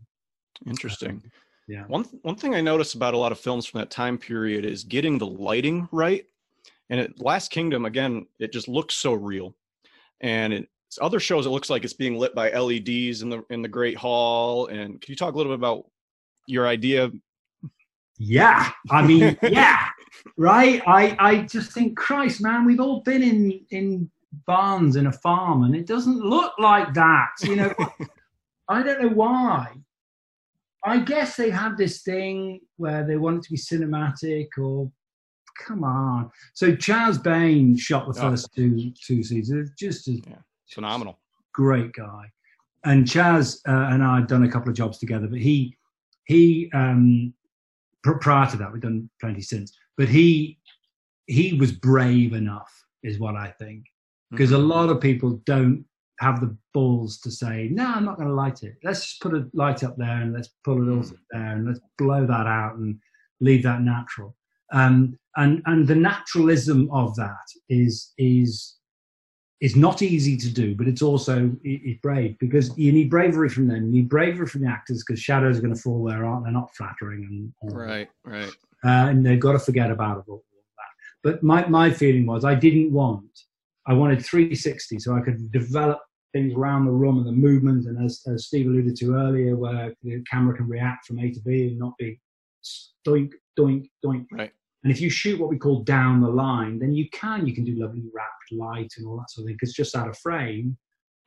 Interesting. 0.66 1.22
Yeah. 1.68 1.84
One 1.88 2.06
one 2.24 2.36
thing 2.36 2.56
I 2.56 2.62
notice 2.62 2.94
about 2.94 3.14
a 3.14 3.18
lot 3.18 3.32
of 3.32 3.40
films 3.40 3.66
from 3.66 3.80
that 3.82 3.92
time 3.92 4.18
period 4.18 4.66
is 4.66 4.84
getting 4.84 5.18
the 5.18 5.28
lighting 5.28 5.88
right. 5.92 6.26
And 6.90 7.00
it, 7.00 7.22
Last 7.22 7.52
Kingdom 7.52 7.86
again, 7.86 8.28
it 8.40 8.52
just 8.52 8.68
looks 8.68 8.96
so 8.96 9.14
real. 9.14 9.56
And 10.22 10.54
it, 10.54 10.70
other 11.02 11.20
shows, 11.20 11.46
it 11.46 11.50
looks 11.50 11.70
like 11.70 11.84
it's 11.84 11.94
being 11.94 12.18
lit 12.18 12.34
by 12.36 12.52
LEDs 12.52 13.22
in 13.22 13.30
the 13.30 13.44
in 13.50 13.62
the 13.62 13.68
Great 13.68 13.98
Hall. 13.98 14.68
And 14.68 15.00
can 15.02 15.12
you 15.12 15.16
talk 15.16 15.34
a 15.34 15.38
little 15.38 15.52
bit 15.52 15.60
about 15.60 15.86
your 16.48 16.68
idea? 16.68 17.12
Yeah, 18.18 18.72
I 18.92 19.06
mean, 19.06 19.38
yeah, 19.44 19.88
right. 20.38 20.82
I 20.88 21.16
I 21.20 21.42
just 21.44 21.72
think, 21.72 21.98
Christ, 21.98 22.42
man, 22.42 22.66
we've 22.66 22.80
all 22.80 23.02
been 23.02 23.24
in 23.24 23.66
in 23.72 24.10
barns 24.48 24.96
in 24.96 25.08
a 25.08 25.12
farm, 25.12 25.64
and 25.64 25.76
it 25.76 25.88
doesn't 25.88 26.20
look 26.20 26.54
like 26.60 26.94
that. 26.94 27.30
You 27.42 27.56
know, 27.58 27.74
I 28.70 28.84
don't 28.84 29.02
know 29.02 29.10
why. 29.10 29.68
I 30.86 31.00
guess 31.00 31.38
they 31.38 31.50
have 31.50 31.78
this 31.78 32.02
thing 32.02 32.60
where 32.78 33.06
they 33.06 33.16
want 33.16 33.38
it 33.38 33.44
to 33.46 33.52
be 33.52 33.58
cinematic 33.58 34.50
or 34.60 34.92
come 35.58 35.84
on. 35.84 36.30
So 36.54 36.76
Charles 36.76 37.18
Bain 37.18 37.78
shot 37.78 38.06
the 38.12 38.20
Oh. 38.20 38.30
first 38.32 38.54
two 38.54 38.92
two 39.02 39.24
seasons. 39.24 39.72
Just 39.78 40.08
a 40.10 40.22
Phenomenal. 40.70 41.20
great 41.54 41.94
guy. 41.94 42.26
And 42.86 43.06
Chaz 43.06 43.60
uh, 43.68 43.94
and 43.94 44.04
I 44.04 44.16
had 44.18 44.28
done 44.28 44.44
a 44.44 44.52
couple 44.52 44.70
of 44.70 44.76
jobs 44.76 44.98
together, 44.98 45.28
but 45.28 45.40
he 45.40 45.78
he 46.26 46.70
um, 46.74 47.34
pr- 48.04 48.14
prior 48.18 48.50
to 48.52 48.58
that 48.58 48.72
we've 48.74 48.82
done 48.82 49.10
plenty 49.22 49.42
since. 49.42 49.74
But 49.98 50.10
he 50.10 50.60
he 51.28 51.54
was 51.54 51.72
brave 51.72 52.34
enough, 52.34 52.72
is 53.04 53.20
what 53.20 53.36
I 53.36 53.54
think, 53.60 53.86
because 54.32 54.52
a 54.52 54.58
lot 54.58 54.90
of 54.90 55.00
people 55.00 55.40
don't 55.46 55.86
have 56.20 56.42
the 56.42 56.56
balls 56.74 57.20
to 57.20 57.32
say, 57.32 57.70
no, 57.72 57.86
I'm 57.88 58.06
not 58.06 58.18
going 58.18 58.28
to 58.30 58.34
light 58.36 58.64
it. 58.64 58.76
Let's 58.84 59.02
just 59.04 59.22
put 59.22 59.34
a 59.34 59.48
light 59.54 59.84
up 59.84 59.96
there 59.98 60.22
and 60.22 60.34
let's 60.34 60.50
pull 60.64 60.78
it 60.88 60.92
all 60.92 61.04
Mm. 61.04 61.18
down. 61.34 61.66
Let's 61.66 61.80
blow 61.98 62.26
that 62.26 62.48
out 62.48 62.76
and 62.76 63.00
leave 63.40 63.64
that 63.64 63.82
natural. 63.82 64.36
Um, 64.74 65.18
and 65.38 65.62
and 65.66 65.88
the 65.88 65.96
naturalism 65.96 66.90
of 66.92 67.16
that 67.16 67.46
is 67.70 68.12
is 68.18 68.76
is 69.64 69.78
not 69.78 70.02
easy 70.02 70.36
to 70.36 70.50
do, 70.50 70.76
but 70.76 70.90
it's 70.90 71.02
also 71.02 71.50
it's 71.64 72.02
brave 72.02 72.38
because 72.38 72.78
you 72.78 72.92
need 72.92 73.10
bravery 73.10 73.48
from 73.48 73.66
them. 73.70 73.86
You 73.86 73.92
need 73.94 74.10
bravery 74.10 74.46
from 74.46 74.64
the 74.64 74.68
actors 74.68 75.06
because 75.06 75.22
shadows 75.22 75.58
are 75.58 75.62
going 75.62 75.74
to 75.74 75.80
fall 75.80 76.00
where 76.00 76.26
aren't 76.26 76.44
they're 76.44 76.52
not 76.52 76.76
flattering 76.76 77.54
and 77.62 77.74
Right, 77.74 78.10
right. 78.26 78.50
uh, 78.84 79.08
and 79.10 79.26
they've 79.26 79.40
got 79.40 79.54
to 79.54 79.60
forget 79.60 79.90
about 79.90 80.18
it, 80.18 80.26
all 80.30 80.44
that. 80.78 80.84
But 81.24 81.44
my, 81.44 81.66
my 81.68 81.92
feeling 81.92 82.26
was 82.26 82.44
I 82.44 82.56
didn't 82.56 82.92
want, 82.92 83.24
I 83.88 83.94
wanted 83.94 84.26
360 84.26 85.00
so 85.00 85.16
I 85.16 85.22
could 85.22 85.50
develop 85.54 86.02
things 86.34 86.54
around 86.56 86.84
the 86.84 86.92
room 86.92 87.18
and 87.20 87.26
the 87.26 87.32
movement, 87.32 87.86
and 87.86 88.04
as, 88.04 88.22
as 88.28 88.48
Steve 88.48 88.66
alluded 88.66 88.98
to 88.98 89.16
earlier, 89.16 89.56
where 89.56 89.94
the 90.04 90.22
camera 90.30 90.58
can 90.58 90.68
react 90.68 91.06
from 91.06 91.20
A 91.20 91.32
to 91.32 91.40
B 91.40 91.68
and 91.68 91.80
not 91.80 91.98
be 91.98 92.20
doink, 93.08 93.32
doink, 93.58 93.90
doink. 94.06 94.26
Right. 94.30 94.52
And 94.84 94.92
if 94.92 95.00
you 95.00 95.10
shoot 95.10 95.40
what 95.40 95.50
we 95.50 95.58
call 95.58 95.84
down 95.84 96.22
the 96.22 96.30
line, 96.30 96.80
then 96.80 96.94
you 96.94 97.10
can, 97.12 97.48
you 97.48 97.54
can 97.56 97.64
do 97.64 97.80
lovely 97.80 98.04
wrapped 98.14 98.52
light 98.52 98.92
and 98.98 99.08
all 99.08 99.18
that 99.18 99.30
sort 99.30 99.44
of 99.44 99.48
thing, 99.48 99.56
because 99.60 99.74
just 99.74 99.96
out 99.96 100.10
of 100.10 100.18
frame 100.18 100.78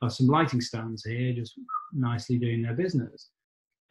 are 0.01 0.09
some 0.11 0.27
lighting 0.27 0.61
stands 0.61 1.03
here, 1.03 1.33
just 1.33 1.53
nicely 1.91 2.37
doing 2.37 2.61
their 2.61 2.75
business 2.75 3.29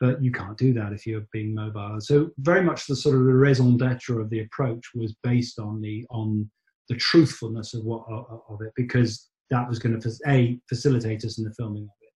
but 0.00 0.22
you 0.22 0.30
can't 0.30 0.58
do 0.58 0.72
that 0.74 0.92
if 0.92 1.06
you're 1.06 1.26
being 1.32 1.54
mobile. 1.54 1.96
So 2.00 2.30
very 2.38 2.62
much 2.62 2.86
the 2.86 2.96
sort 2.96 3.16
of 3.16 3.24
the 3.24 3.32
raison 3.32 3.78
d'être 3.78 4.20
of 4.20 4.30
the 4.30 4.40
approach 4.40 4.84
was 4.94 5.14
based 5.22 5.58
on 5.58 5.80
the 5.80 6.04
on 6.10 6.50
the 6.88 6.96
truthfulness 6.96 7.74
of 7.74 7.84
what 7.84 8.04
of 8.08 8.60
it, 8.60 8.72
because 8.76 9.28
that 9.50 9.68
was 9.68 9.78
going 9.78 9.98
to 9.98 10.12
a 10.26 10.58
facilitate 10.68 11.24
us 11.24 11.38
in 11.38 11.44
the 11.44 11.54
filming 11.54 11.84
of 11.84 11.98
it, 12.02 12.12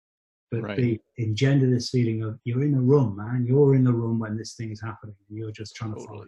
but 0.50 0.62
Right. 0.62 0.76
b 0.76 1.00
engender 1.16 1.68
this 1.70 1.90
feeling 1.90 2.22
of 2.22 2.38
you're 2.44 2.62
in 2.62 2.72
the 2.72 2.80
room, 2.80 3.16
man. 3.16 3.46
You're 3.46 3.74
in 3.74 3.84
the 3.84 3.92
room 3.92 4.18
when 4.18 4.36
this 4.36 4.54
thing 4.54 4.70
is 4.70 4.80
happening, 4.80 5.16
and 5.28 5.38
you're 5.38 5.52
just 5.52 5.74
trying 5.74 5.94
to 5.94 6.00
follow 6.06 6.26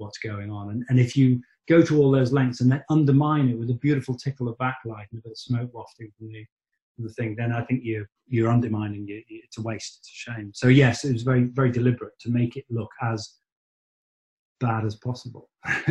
what's 0.00 0.18
going 0.18 0.50
on. 0.50 0.70
And 0.70 0.84
and 0.88 0.98
if 0.98 1.16
you 1.16 1.40
go 1.68 1.80
to 1.82 1.98
all 1.98 2.10
those 2.10 2.32
lengths 2.32 2.60
and 2.60 2.70
then 2.72 2.82
undermine 2.90 3.48
it 3.48 3.58
with 3.58 3.70
a 3.70 3.74
beautiful 3.74 4.14
tickle 4.16 4.48
of 4.48 4.56
backlight 4.58 5.06
and 5.12 5.18
a 5.18 5.22
bit 5.22 5.32
of 5.32 5.38
smoke 5.38 5.70
wafting 5.72 6.10
from 6.18 6.28
the 6.28 6.44
from 6.96 7.06
the 7.06 7.12
thing, 7.12 7.36
then 7.36 7.52
I 7.52 7.62
think 7.64 7.82
you're 7.84 8.08
you're 8.26 8.50
undermining 8.50 9.06
it. 9.08 9.24
It's 9.28 9.58
a 9.58 9.62
waste. 9.62 9.98
It's 10.00 10.08
a 10.10 10.32
shame. 10.32 10.50
So 10.54 10.68
yes, 10.68 11.04
it 11.04 11.12
was 11.12 11.22
very 11.22 11.44
very 11.44 11.70
deliberate 11.70 12.18
to 12.20 12.30
make 12.30 12.56
it 12.56 12.64
look 12.70 12.90
as 13.02 13.36
bad 14.60 14.84
as 14.84 14.96
possible. 14.96 15.48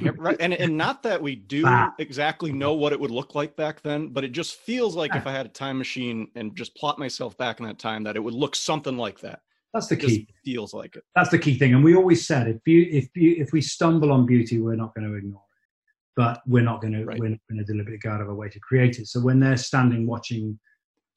Yeah, 0.00 0.10
right. 0.16 0.36
And 0.40 0.54
and 0.54 0.76
not 0.76 1.02
that 1.04 1.20
we 1.22 1.34
do 1.36 1.64
Ah. 1.66 1.92
exactly 1.98 2.52
know 2.52 2.74
what 2.74 2.92
it 2.92 3.00
would 3.00 3.10
look 3.10 3.34
like 3.34 3.56
back 3.56 3.82
then, 3.82 4.08
but 4.08 4.24
it 4.24 4.32
just 4.32 4.56
feels 4.56 4.94
like 4.96 5.14
if 5.14 5.26
I 5.26 5.32
had 5.32 5.46
a 5.46 5.48
time 5.48 5.78
machine 5.78 6.28
and 6.34 6.56
just 6.56 6.74
plot 6.76 6.98
myself 6.98 7.36
back 7.36 7.60
in 7.60 7.66
that 7.66 7.78
time, 7.78 8.04
that 8.04 8.16
it 8.16 8.20
would 8.20 8.34
look 8.34 8.54
something 8.56 8.96
like 8.96 9.20
that. 9.20 9.40
That's 9.74 9.86
the 9.88 9.96
key. 9.96 10.28
feels 10.44 10.74
like 10.74 10.96
it. 10.96 11.04
That's 11.16 11.30
the 11.30 11.38
key 11.38 11.58
thing. 11.58 11.74
And 11.74 11.82
we 11.82 11.94
always 11.96 12.26
said 12.26 12.46
if 12.48 12.58
if 12.66 13.08
if 13.14 13.52
we 13.52 13.60
stumble 13.60 14.12
on 14.12 14.26
beauty, 14.26 14.60
we're 14.60 14.76
not 14.76 14.94
going 14.94 15.10
to 15.10 15.16
ignore 15.16 15.40
it, 15.40 15.80
but 16.16 16.42
we're 16.46 16.62
not 16.62 16.80
going 16.82 16.92
to 16.92 17.04
Right. 17.04 17.18
we're 17.18 17.30
not 17.30 17.38
going 17.48 17.58
to 17.58 17.64
deliberately 17.64 17.98
go 17.98 18.10
out 18.10 18.20
of 18.20 18.28
our 18.28 18.34
way 18.34 18.48
to 18.50 18.60
create 18.60 18.98
it. 18.98 19.06
So 19.08 19.20
when 19.20 19.40
they're 19.40 19.56
standing 19.56 20.06
watching, 20.06 20.58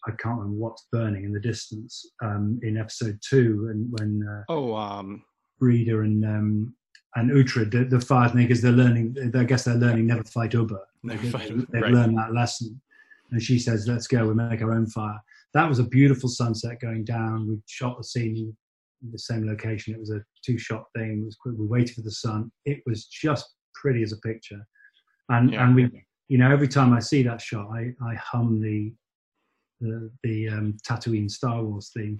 I 0.07 0.11
can't 0.11 0.39
remember 0.39 0.57
what's 0.57 0.87
burning 0.91 1.25
in 1.25 1.33
the 1.33 1.39
distance 1.39 2.05
um, 2.23 2.59
in 2.63 2.77
episode 2.77 3.19
two, 3.27 3.67
and 3.71 3.91
when 3.99 4.25
uh, 4.27 4.43
Oh, 4.49 4.73
um, 4.75 5.23
Brida 5.59 5.99
and 6.01 6.23
um, 6.25 6.75
and 7.17 7.31
Uhtred, 7.31 7.71
the, 7.71 7.85
the 7.85 7.99
fire 7.99 8.31
makers, 8.33 8.61
they're 8.61 8.71
learning. 8.71 9.15
I 9.35 9.43
guess 9.45 9.63
they're 9.65 9.75
learning 9.75 10.07
never 10.07 10.23
fight 10.23 10.51
Ubba. 10.51 10.79
Never 11.03 11.21
They've, 11.23 11.31
fight 11.31 11.49
Ubba. 11.49 11.67
they've 11.71 11.81
right. 11.81 11.91
learned 11.93 12.17
that 12.17 12.33
lesson. 12.33 12.79
And 13.31 13.41
she 13.41 13.57
says, 13.59 13.87
"Let's 13.87 14.07
go. 14.07 14.27
We 14.27 14.33
make 14.33 14.61
our 14.61 14.71
own 14.73 14.85
fire." 14.87 15.19
That 15.55 15.67
was 15.67 15.79
a 15.79 15.83
beautiful 15.83 16.29
sunset 16.29 16.79
going 16.81 17.05
down. 17.05 17.47
We 17.47 17.57
shot 17.65 17.97
the 17.97 18.03
scene 18.03 18.35
in 19.03 19.11
the 19.11 19.17
same 19.17 19.47
location. 19.47 19.93
It 19.93 19.99
was 19.99 20.11
a 20.11 20.21
two-shot 20.45 20.83
thing. 20.95 21.21
It 21.21 21.25
was 21.25 21.37
quick. 21.37 21.55
We 21.57 21.65
waited 21.65 21.95
for 21.95 22.01
the 22.01 22.11
sun. 22.11 22.51
It 22.65 22.81
was 22.85 23.05
just 23.05 23.55
pretty 23.73 24.03
as 24.03 24.11
a 24.11 24.17
picture. 24.17 24.59
And 25.29 25.51
Yeah. 25.53 25.65
and 25.65 25.75
we, 25.75 25.89
you 26.27 26.37
know, 26.37 26.51
every 26.51 26.67
time 26.67 26.93
I 26.93 26.99
see 26.99 27.23
that 27.23 27.41
shot, 27.41 27.69
I 27.73 27.93
I 28.05 28.15
hum 28.15 28.61
the 28.61 28.93
the 29.81 30.09
the 30.23 30.49
um, 30.49 30.77
Tatooine 30.87 31.29
Star 31.29 31.63
Wars 31.63 31.91
theme. 31.95 32.17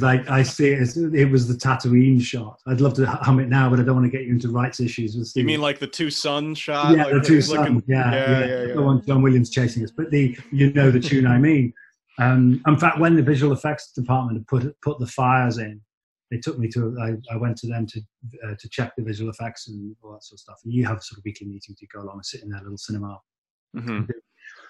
Like 0.00 0.28
I 0.30 0.42
see 0.42 0.68
it, 0.72 0.80
as, 0.80 0.96
it 0.96 1.30
was 1.30 1.46
the 1.48 1.54
Tatooine 1.54 2.20
shot. 2.20 2.58
I'd 2.66 2.80
love 2.80 2.94
to 2.94 3.06
hum 3.06 3.40
it 3.40 3.48
now, 3.48 3.68
but 3.70 3.80
I 3.80 3.82
don't 3.84 3.96
want 3.96 4.10
to 4.10 4.16
get 4.16 4.26
you 4.26 4.32
into 4.32 4.48
rights 4.50 4.80
issues 4.80 5.16
with. 5.16 5.32
you 5.34 5.44
mean 5.44 5.60
like 5.60 5.78
the 5.78 5.86
two 5.86 6.10
suns 6.10 6.58
shot? 6.58 6.96
yeah, 6.96 7.04
like 7.04 7.14
the 7.14 7.20
two 7.20 7.38
it's 7.38 7.48
looking- 7.48 7.80
sons. 7.80 7.84
Yeah, 7.86 8.12
yeah, 8.12 8.40
yeah, 8.46 8.64
yeah, 8.68 8.74
The 8.74 8.82
one 8.82 9.04
John 9.06 9.22
Williams 9.22 9.50
chasing 9.50 9.82
us, 9.84 9.90
but 9.90 10.10
the 10.10 10.36
you 10.52 10.72
know 10.74 10.90
the 10.90 11.00
tune 11.00 11.26
I 11.26 11.38
mean. 11.38 11.72
Um, 12.18 12.62
in 12.66 12.78
fact, 12.78 12.98
when 12.98 13.14
the 13.14 13.22
visual 13.22 13.52
effects 13.52 13.92
department 13.92 14.38
had 14.38 14.46
put 14.46 14.80
put 14.82 14.98
the 14.98 15.06
fires 15.06 15.58
in, 15.58 15.80
they 16.30 16.38
took 16.38 16.58
me 16.58 16.68
to. 16.68 16.96
I, 17.00 17.34
I 17.34 17.36
went 17.36 17.56
to 17.58 17.66
them 17.66 17.86
to 17.86 18.00
uh, 18.44 18.54
to 18.58 18.68
check 18.68 18.92
the 18.96 19.04
visual 19.04 19.30
effects 19.30 19.68
and 19.68 19.94
all 20.02 20.12
that 20.12 20.24
sort 20.24 20.36
of 20.36 20.40
stuff. 20.40 20.60
And 20.64 20.72
you 20.72 20.86
have 20.86 21.02
sort 21.02 21.18
of 21.18 21.24
weekly 21.24 21.46
meetings. 21.46 21.78
You 21.80 21.88
go 21.92 22.00
along 22.02 22.16
and 22.16 22.26
sit 22.26 22.42
in 22.42 22.50
their 22.50 22.62
little 22.62 22.78
cinema. 22.78 23.20
Mhm. 23.76 24.08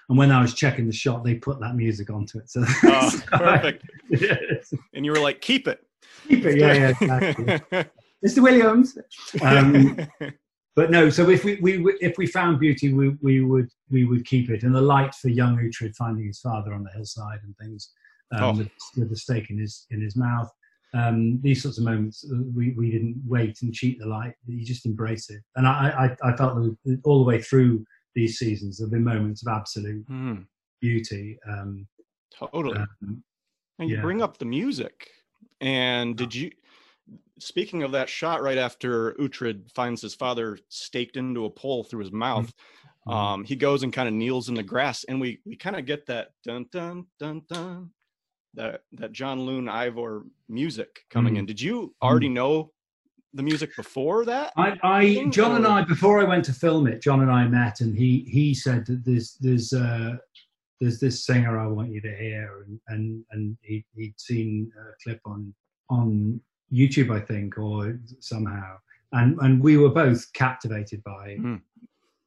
And 0.09 0.19
when 0.19 0.31
I 0.31 0.41
was 0.41 0.55
checking 0.55 0.87
the 0.87 0.93
shot, 0.93 1.25
they 1.25 1.35
put 1.35 1.61
that 1.61 1.75
music 1.75 2.11
onto 2.11 2.39
it. 2.39 2.49
So 2.49 2.65
Oh, 2.85 3.21
perfect. 3.27 3.85
Yes. 4.09 4.73
And 4.95 5.05
you 5.05 5.11
were 5.11 5.19
like, 5.19 5.41
keep 5.41 5.67
it. 5.67 5.81
Keep 6.29 6.45
it. 6.45 6.59
Yeah, 6.59 6.73
yeah, 6.75 6.89
exactly. 7.01 7.45
Mr. 8.27 8.43
Williams. 8.43 8.97
Um, 9.43 9.99
but 10.77 10.91
no, 10.91 11.09
so 11.11 11.29
if 11.31 11.43
we, 11.43 11.57
we 11.57 11.73
if 12.01 12.17
we 12.19 12.27
found 12.27 12.61
beauty, 12.61 12.93
we, 12.93 13.09
we 13.23 13.41
would 13.41 13.69
we 13.91 14.05
would 14.05 14.25
keep 14.27 14.51
it. 14.51 14.63
And 14.63 14.75
the 14.75 14.81
light 14.81 15.15
for 15.15 15.29
young 15.29 15.57
Uhtred 15.57 15.97
finding 15.97 16.27
his 16.27 16.41
father 16.41 16.73
on 16.75 16.85
the 16.85 16.91
hillside 16.93 17.41
and 17.43 17.57
things, 17.57 17.93
um, 18.33 18.43
Oh. 18.45 18.53
with, 18.59 18.69
with 18.99 19.11
the 19.11 19.17
stake 19.17 19.51
in 19.51 19.59
his 19.59 19.87
in 19.91 20.01
his 20.01 20.17
mouth. 20.17 20.51
Um, 20.95 21.41
these 21.43 21.63
sorts 21.63 21.79
of 21.79 21.85
moments, 21.85 22.25
uh, 22.33 22.39
we, 22.55 22.73
we 22.73 22.91
didn't 22.91 23.21
wait 23.27 23.61
and 23.63 23.75
cheat 23.75 23.99
the 23.99 24.07
light. 24.07 24.35
You 24.47 24.65
just 24.65 24.87
embrace 24.87 25.29
it. 25.31 25.43
And 25.57 25.67
I, 25.67 26.17
I, 26.23 26.29
I 26.31 26.37
felt 26.37 26.55
that 26.57 27.01
all 27.05 27.19
the 27.19 27.29
way 27.29 27.43
through 27.43 27.85
these 28.15 28.39
seasons, 28.39 28.79
there 28.79 28.87
have 28.87 28.93
been 28.93 29.05
moments 29.05 29.45
of 29.45 29.53
absolute 29.53 30.07
Hmm, 30.07 30.43
beauty. 30.81 31.39
Um, 31.47 31.87
totally. 32.33 32.79
um, 32.79 33.23
And 33.79 33.91
you 33.91 33.97
Yeah. 33.97 34.01
bring 34.03 34.23
up 34.23 34.39
the 34.39 34.47
music. 34.47 35.11
And 35.61 36.17
did 36.17 36.35
you, 36.35 36.51
speaking 37.39 37.83
of 37.83 37.93
that 37.93 38.09
shot 38.09 38.43
right 38.43 38.59
after 38.59 39.13
Uhtred 39.15 39.71
finds 39.73 40.01
his 40.03 40.15
father 40.15 40.59
staked 40.69 41.17
into 41.17 41.45
a 41.45 41.51
pole 41.51 41.85
through 41.85 42.01
his 42.01 42.13
mouth, 42.13 42.53
Mhm. 43.07 43.13
um, 43.13 43.45
he 43.45 43.57
goes 43.57 43.83
and 43.83 43.93
kind 43.93 44.09
of 44.09 44.15
kneels 44.15 44.49
in 44.49 44.55
the 44.55 44.63
grass, 44.63 45.05
and 45.05 45.21
we 45.21 45.41
we 45.45 45.57
kind 45.57 45.77
of 45.77 45.87
get 45.87 46.07
that 46.07 46.33
dun 46.45 46.67
dun 46.73 47.07
dun 47.19 47.43
dun, 47.49 47.91
that 48.55 48.83
that 48.93 49.13
John 49.13 49.45
Lunn 49.47 49.67
Eivør 49.67 50.29
music 50.49 51.05
coming 51.11 51.35
Mhm. 51.35 51.39
in. 51.41 51.47
Did 51.47 51.61
you 51.61 51.95
already 52.03 52.29
know 52.29 52.73
the 53.35 53.43
music 53.43 53.77
before 53.77 54.25
that? 54.25 54.53
I, 54.57 54.79
I 54.83 55.29
John 55.29 55.57
and 55.57 55.67
I 55.67 55.83
before 55.85 56.21
I 56.21 56.25
went 56.25 56.45
to 56.47 56.53
film 56.55 56.87
it, 56.87 57.03
John 57.03 57.21
and 57.21 57.31
I 57.31 57.47
met, 57.47 57.81
and 57.81 57.97
he 57.97 58.21
he 58.31 58.55
said 58.55 58.87
that 58.87 59.05
there's 59.05 59.35
there's 59.35 59.73
uh, 59.73 60.17
there's 60.81 60.99
this 61.01 61.25
singer 61.25 61.59
I 61.59 61.67
want 61.67 61.91
you 61.91 62.01
to 62.01 62.17
hear, 62.17 62.63
and 62.67 62.81
and 62.89 63.25
and 63.31 63.57
he 63.63 63.85
he'd 63.95 64.19
seen 64.19 64.73
a 64.79 64.93
clip 65.03 65.21
on 65.27 65.55
on 65.91 66.41
YouTube, 66.73 67.11
I 67.15 67.21
think, 67.21 67.59
or 67.59 67.99
somehow, 68.21 68.77
and 69.13 69.39
and 69.41 69.63
we 69.63 69.77
were 69.77 69.91
both 69.91 70.33
captivated 70.33 71.03
by 71.05 71.37
Mhm. 71.41 71.61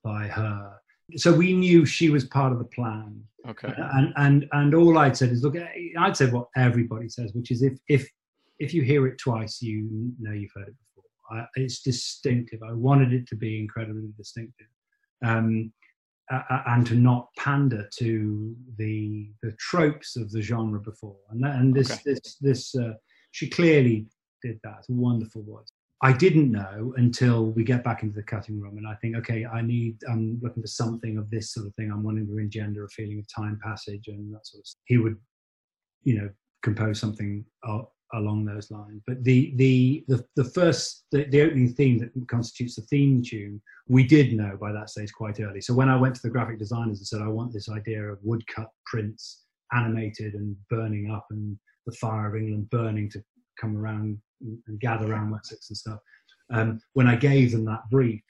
by 0.04 0.28
her. 0.28 0.76
so 1.16 1.34
we 1.36 1.54
knew 1.54 1.86
she 1.86 2.10
was 2.12 2.24
part 2.26 2.54
of 2.54 2.60
the 2.60 2.66
plan. 2.66 3.24
Okay. 3.48 3.74
And 3.78 4.14
and 4.18 4.48
and 4.52 4.76
all 4.76 4.98
I'd 4.98 5.18
said 5.18 5.30
is, 5.32 5.44
look, 5.44 5.56
I'd 5.98 6.16
said 6.18 6.32
what 6.32 6.48
everybody 6.56 7.10
says, 7.10 7.34
which 7.34 7.52
is 7.52 7.64
if 7.64 7.80
if 7.88 8.08
if 8.60 8.74
you 8.74 8.82
hear 8.84 9.08
it 9.08 9.18
twice, 9.18 9.62
you 9.62 10.14
know 10.20 10.32
you've 10.34 10.52
heard 10.56 10.68
it 10.68 10.76
before. 10.86 11.10
I, 11.32 11.46
it's 11.56 11.82
distinctive. 11.82 12.62
I 12.64 12.74
wanted 12.74 13.12
it 13.14 13.28
to 13.30 13.36
be 13.36 13.60
incredibly 13.60 14.10
distinctive, 14.18 14.68
um, 15.24 15.72
uh, 16.32 16.62
and 16.68 16.86
to 16.88 16.96
not 16.96 17.30
pander 17.38 17.88
to 17.98 18.56
the 18.78 19.32
the 19.42 19.54
tropes 19.54 20.16
of 20.16 20.32
the 20.32 20.42
genre 20.42 20.80
before. 20.80 21.18
And 21.32 21.44
that, 21.44 21.56
and 21.60 21.74
this 21.74 21.92
Okay. 21.92 22.02
this 22.06 22.36
this 22.36 22.76
uh, 22.76 22.94
she 23.32 23.50
clearly 23.50 24.06
did 24.42 24.60
that. 24.64 24.78
It's 24.80 24.90
a 24.90 24.94
wonderful 24.94 25.44
voice. 25.44 25.72
I 26.02 26.14
didn't 26.14 26.50
know 26.50 26.94
until 26.96 27.48
we 27.48 27.64
get 27.66 27.84
back 27.84 28.04
into 28.04 28.16
the 28.16 28.24
cutting 28.24 28.60
room, 28.60 28.78
and 28.78 28.88
I 28.88 28.96
think, 28.96 29.18
okay, 29.18 29.46
I 29.46 29.62
need. 29.62 29.98
I'm 30.10 30.40
looking 30.42 30.64
for 30.64 30.68
something 30.68 31.18
of 31.18 31.30
this 31.30 31.52
sort 31.54 31.68
of 31.68 31.76
thing. 31.76 31.92
I'm 31.92 32.04
wanting 32.04 32.26
to 32.28 32.38
engender 32.38 32.86
a 32.86 32.90
feeling 32.90 33.20
of 33.20 33.26
time 33.34 33.60
passage 33.62 34.08
and 34.08 34.34
that 34.34 34.48
sort 34.48 34.62
of. 34.62 34.68
Stuff. 34.68 34.82
He 34.86 34.98
would, 34.98 35.18
you 36.04 36.22
know, 36.22 36.30
compose 36.64 37.00
something 37.00 37.44
along 38.14 38.46
those 38.46 38.72
lines. 38.72 39.02
But 39.06 39.24
the 39.24 39.54
the 39.58 40.06
the, 40.08 40.26
the 40.36 40.46
first 40.46 41.06
the, 41.12 41.26
the 41.26 41.42
opening 41.42 41.74
theme 41.74 41.98
that 42.00 42.12
constitutes 42.28 42.76
the 42.76 42.84
theme 42.84 43.22
tune, 43.22 43.62
we 43.88 44.06
did 44.06 44.34
know 44.34 44.58
by 44.60 44.72
that 44.72 44.90
stage 44.90 45.12
quite 45.14 45.40
early. 45.40 45.62
So 45.62 45.74
when 45.74 45.90
I 45.90 45.98
went 45.98 46.16
to 46.16 46.22
the 46.22 46.30
graphic 46.30 46.60
designers 46.60 47.00
and 47.00 47.08
said, 47.08 47.22
I 47.22 47.28
want 47.28 47.52
this 47.52 47.70
idea 47.70 48.04
of 48.04 48.20
woodcut 48.24 48.70
prints, 48.86 49.44
animated 49.74 50.34
and 50.34 50.56
burning 50.70 51.12
up, 51.12 51.28
and 51.30 51.58
the 51.86 51.96
fire 51.98 52.28
of 52.28 52.42
England 52.42 52.70
burning 52.70 53.10
to 53.12 53.22
come 53.60 53.78
around 53.78 54.18
and 54.42 54.80
gather 54.80 55.12
around 55.12 55.32
Wessex 55.32 55.70
and 55.70 55.78
stuff. 55.78 56.00
Um, 56.52 56.82
when 56.94 57.08
I 57.08 57.16
gave 57.16 57.52
them 57.52 57.66
that 57.66 57.90
brief, 57.90 58.22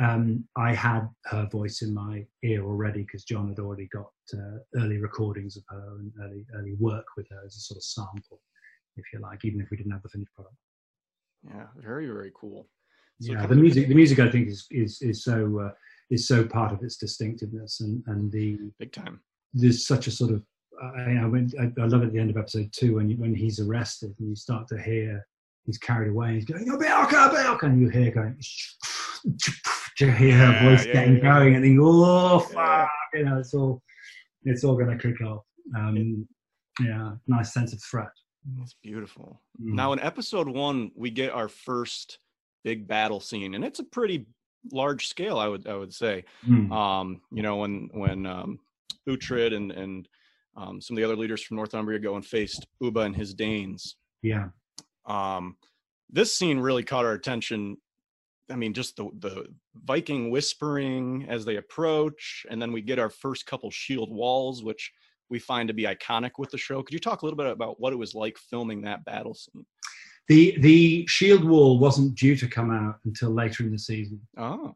um, 0.00 0.44
I 0.56 0.72
had 0.74 1.08
her 1.24 1.48
voice 1.50 1.82
in 1.82 1.92
my 1.92 2.24
ear 2.44 2.64
already 2.64 3.02
because 3.02 3.24
John 3.24 3.48
had 3.48 3.58
already 3.58 3.88
got 3.92 4.12
uh, 4.32 4.58
early 4.76 4.98
recordings 4.98 5.56
of 5.56 5.64
her 5.70 5.96
and 5.98 6.12
early 6.22 6.46
early 6.54 6.74
work 6.74 7.06
with 7.16 7.26
her 7.30 7.42
as 7.44 7.56
a 7.56 7.60
sort 7.60 7.78
of 7.78 7.82
sample, 7.82 8.40
if 8.96 9.04
you 9.12 9.18
like, 9.18 9.44
even 9.44 9.60
if 9.60 9.70
we 9.70 9.76
didn't 9.76 9.92
have 9.92 10.02
the 10.02 10.08
finished 10.08 10.32
product. 10.34 10.54
Yeah, 11.44 11.66
very 11.76 12.06
very 12.06 12.32
cool. 12.34 12.68
So 13.20 13.32
yeah, 13.32 13.46
the 13.46 13.56
music, 13.56 13.88
the 13.88 13.94
music, 13.94 14.20
I 14.20 14.30
think 14.30 14.48
is 14.48 14.66
is 14.70 15.02
is 15.02 15.24
so 15.24 15.58
uh, 15.58 15.72
is 16.10 16.28
so 16.28 16.44
part 16.44 16.72
of 16.72 16.82
its 16.84 16.96
distinctiveness, 16.96 17.80
and 17.80 18.04
and 18.06 18.30
the 18.30 18.58
Big 18.78 18.92
time. 18.92 19.20
there's 19.52 19.84
such 19.84 20.06
a 20.06 20.12
sort 20.12 20.30
of 20.30 20.44
I, 20.80 21.18
I, 21.22 21.26
went, 21.26 21.54
I, 21.60 21.72
I 21.80 21.86
love 21.86 22.02
it 22.02 22.06
at 22.06 22.12
the 22.12 22.20
end 22.20 22.30
of 22.30 22.36
episode 22.36 22.72
two 22.72 22.96
when 22.96 23.10
you, 23.10 23.16
when 23.16 23.34
he's 23.34 23.58
arrested 23.58 24.14
and 24.18 24.28
you 24.28 24.36
start 24.36 24.68
to 24.68 24.80
hear 24.80 25.26
he's 25.68 25.78
carried 25.78 26.08
away 26.10 26.34
he's 26.34 26.44
going, 26.46 26.66
"Oh, 26.70 26.78
Bianca, 26.78 27.30
Bianca," 27.32 27.66
and 27.66 27.80
you 27.80 27.88
hear 27.90 28.10
going, 28.10 28.36
you 30.00 30.10
hear 30.12 30.36
her 30.36 30.52
Yeah, 30.52 30.68
voice 30.70 30.86
yeah, 30.86 30.92
getting 30.94 31.16
yeah. 31.16 31.38
going 31.38 31.54
and 31.54 31.64
think, 31.64 31.78
"Oh 31.80 32.38
fuck," 32.40 32.88
you 33.14 33.24
know, 33.24 33.38
it's 33.38 33.54
all 33.54 33.82
it's 34.44 34.64
all 34.64 34.76
going 34.76 34.96
to 34.96 34.98
kick 34.98 35.20
off. 35.20 35.44
Um, 35.76 36.26
yeah, 36.80 37.12
nice 37.26 37.52
sense 37.52 37.72
of 37.72 37.82
threat. 37.82 38.08
It's 38.62 38.76
beautiful. 38.82 39.42
Mm. 39.60 39.74
Now 39.74 39.92
in 39.92 40.00
episode 40.00 40.48
one, 40.48 40.90
we 40.96 41.10
get 41.10 41.32
our 41.32 41.48
first 41.48 42.18
big 42.64 42.88
battle 42.88 43.20
scene, 43.20 43.54
and 43.54 43.64
it's 43.64 43.78
a 43.80 43.84
pretty 43.84 44.26
large 44.72 45.08
scale, 45.08 45.38
I 45.38 45.48
would 45.48 45.66
I 45.66 45.74
would 45.76 45.92
say. 45.92 46.24
Mm. 46.46 46.72
Um, 46.72 47.20
you 47.30 47.42
know, 47.42 47.56
when 47.56 47.90
when 47.92 48.24
um, 48.26 48.58
Uhtred 49.08 49.54
and 49.54 49.70
and 49.72 50.08
um, 50.56 50.80
some 50.80 50.96
of 50.96 50.98
the 50.98 51.04
other 51.04 51.16
leaders 51.16 51.42
from 51.42 51.56
Northumbria 51.56 51.98
go 51.98 52.16
and 52.16 52.24
faced 52.24 52.66
Ubba 52.82 53.04
and 53.06 53.14
his 53.14 53.34
Danes. 53.34 53.96
yeah, 54.22 54.48
Um, 55.08 55.56
this 56.10 56.36
scene 56.36 56.58
really 56.58 56.84
caught 56.84 57.04
our 57.04 57.12
attention. 57.12 57.76
I 58.50 58.56
mean, 58.56 58.74
just 58.74 58.96
the 58.96 59.10
the 59.18 59.46
Viking 59.84 60.30
whispering 60.30 61.26
as 61.28 61.44
they 61.44 61.56
approach, 61.56 62.46
and 62.50 62.60
then 62.60 62.72
we 62.72 62.82
get 62.82 62.98
our 62.98 63.10
first 63.10 63.46
couple 63.46 63.70
shield 63.70 64.10
walls, 64.10 64.62
which 64.62 64.92
we 65.30 65.38
find 65.38 65.68
to 65.68 65.74
be 65.74 65.82
iconic 65.84 66.32
with 66.38 66.50
the 66.50 66.58
show. 66.58 66.82
Could 66.82 66.94
you 66.94 67.00
talk 67.00 67.22
a 67.22 67.26
little 67.26 67.36
bit 67.36 67.46
about 67.46 67.80
what 67.80 67.92
it 67.92 67.96
was 67.96 68.14
like 68.14 68.38
filming 68.38 68.82
that 68.82 69.04
battle 69.04 69.34
scene? 69.34 69.66
the 70.28 70.56
the 70.60 71.06
shield 71.06 71.42
wall 71.42 71.78
wasn't 71.78 72.14
due 72.14 72.36
to 72.36 72.46
come 72.46 72.70
out 72.70 72.96
until 73.04 73.30
later 73.30 73.64
in 73.64 73.72
the 73.72 73.78
season. 73.78 74.20
Oh, 74.36 74.74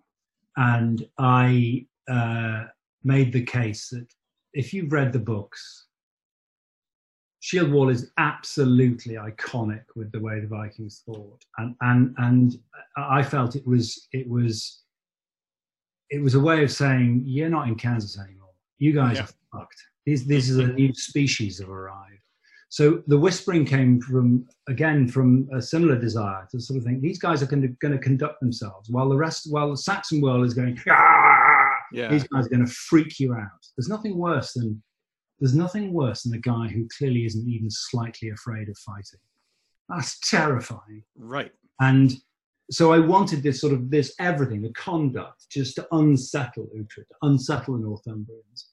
and 0.57 1.07
I 1.18 1.87
uh, 2.11 2.64
made 3.05 3.33
the 3.33 3.45
case 3.45 3.89
that 3.91 4.07
if 4.55 4.72
you've 4.72 4.93
read 4.93 5.12
the 5.12 5.18
books, 5.18 5.89
Shield 7.43 7.72
Wall 7.72 7.88
is 7.88 8.12
absolutely 8.18 9.14
iconic 9.14 9.82
with 9.97 10.12
the 10.12 10.20
way 10.20 10.38
the 10.38 10.47
Vikings 10.47 11.03
fought, 11.05 11.45
and 11.59 11.74
and 11.80 12.14
and 12.18 12.57
I 12.97 13.20
felt 13.24 13.57
it 13.57 13.66
was 13.66 14.07
it 14.12 14.28
was 14.28 14.84
it 16.11 16.22
was 16.22 16.34
a 16.36 16.40
way 16.40 16.62
of 16.62 16.70
saying 16.70 17.24
you're 17.26 17.49
not 17.51 17.66
in 17.66 17.74
Kansas 17.74 18.16
anymore. 18.16 18.55
You 18.78 18.93
guys 18.93 19.16
Yeah. 19.16 19.24
are 19.24 19.59
fucked. 19.61 19.82
These 20.07 20.24
this 20.24 20.49
is 20.49 20.59
a 20.59 20.68
new 20.68 20.95
species 20.95 21.59
have 21.59 21.68
arrived. 21.68 22.20
So 22.68 23.03
the 23.09 23.18
whispering 23.18 23.64
came 23.64 24.01
from 24.01 24.47
again 24.68 25.09
from 25.09 25.49
a 25.53 25.61
similar 25.61 25.99
desire 25.99 26.47
to 26.53 26.61
sort 26.61 26.78
of 26.78 26.84
think 26.84 27.01
these 27.03 27.18
guys 27.18 27.43
are 27.43 27.47
going 27.47 27.62
to, 27.62 27.68
going 27.80 27.93
to 27.93 27.99
conduct 27.99 28.38
themselves 28.40 28.88
while 28.88 29.09
the 29.09 29.16
rest 29.16 29.49
while 29.51 29.70
the 29.72 29.76
Saxon 29.76 30.20
world 30.20 30.47
is 30.47 30.55
going. 30.55 30.78
"Ah!" 30.88 31.72
yeah. 31.93 32.09
These 32.09 32.28
guys 32.28 32.47
are 32.47 32.51
going 32.51 32.64
to 32.64 32.72
freak 32.72 33.18
you 33.18 33.34
out. 33.34 33.62
There's 33.76 33.88
nothing 33.88 34.16
worse 34.16 34.53
than 34.53 34.80
there's 35.41 35.55
nothing 35.55 35.93
worse 35.93 36.22
than 36.22 36.35
a 36.35 36.39
guy 36.39 36.68
who 36.68 36.89
clearly 36.97 37.26
isn't 37.26 37.49
even 37.49 37.70
slightly 37.70 38.30
afraid 38.30 38.68
of 38.68 38.78
fighting. 38.78 39.20
That's 39.89 40.18
terrifying. 40.30 41.03
Right. 41.16 41.53
And 41.80 42.14
so 42.70 42.93
I 42.93 42.99
wanted 42.99 43.43
this 43.43 43.61
sort 43.61 43.72
of 43.72 43.91
this 43.91 44.14
everything, 44.18 44.62
the 44.62 44.72
conduct, 44.72 45.47
just 45.51 45.74
to 45.76 45.87
unsettle 45.93 46.68
Uhtred, 46.76 47.09
to 47.09 47.14
unsettle 47.22 47.76
the 47.76 47.85
Northumbrians, 47.85 48.64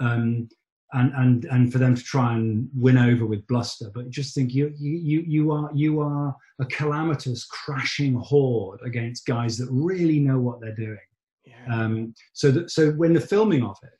um, 0.00 0.48
and 0.92 1.12
and 1.14 1.44
and 1.46 1.72
for 1.72 1.78
them 1.78 1.94
to 1.94 2.02
try 2.02 2.34
and 2.34 2.68
win 2.74 2.98
over 2.98 3.26
with 3.26 3.46
bluster. 3.46 3.90
But 3.92 4.10
just 4.10 4.34
think, 4.34 4.54
you 4.54 4.72
you 4.78 5.24
you 5.26 5.50
are 5.50 5.70
you 5.74 6.00
are 6.00 6.36
a 6.60 6.66
calamitous, 6.66 7.46
crashing 7.46 8.14
horde 8.14 8.80
against 8.84 9.26
guys 9.26 9.58
that 9.58 9.68
really 9.70 10.20
know 10.20 10.38
what 10.38 10.60
they're 10.60 10.74
doing. 10.74 10.98
Yeah. 11.44 11.74
Um, 11.74 12.14
so 12.34 12.50
that 12.50 12.70
so 12.70 12.92
when 12.92 13.12
the 13.12 13.20
filming 13.20 13.64
of 13.64 13.76
it, 13.82 13.98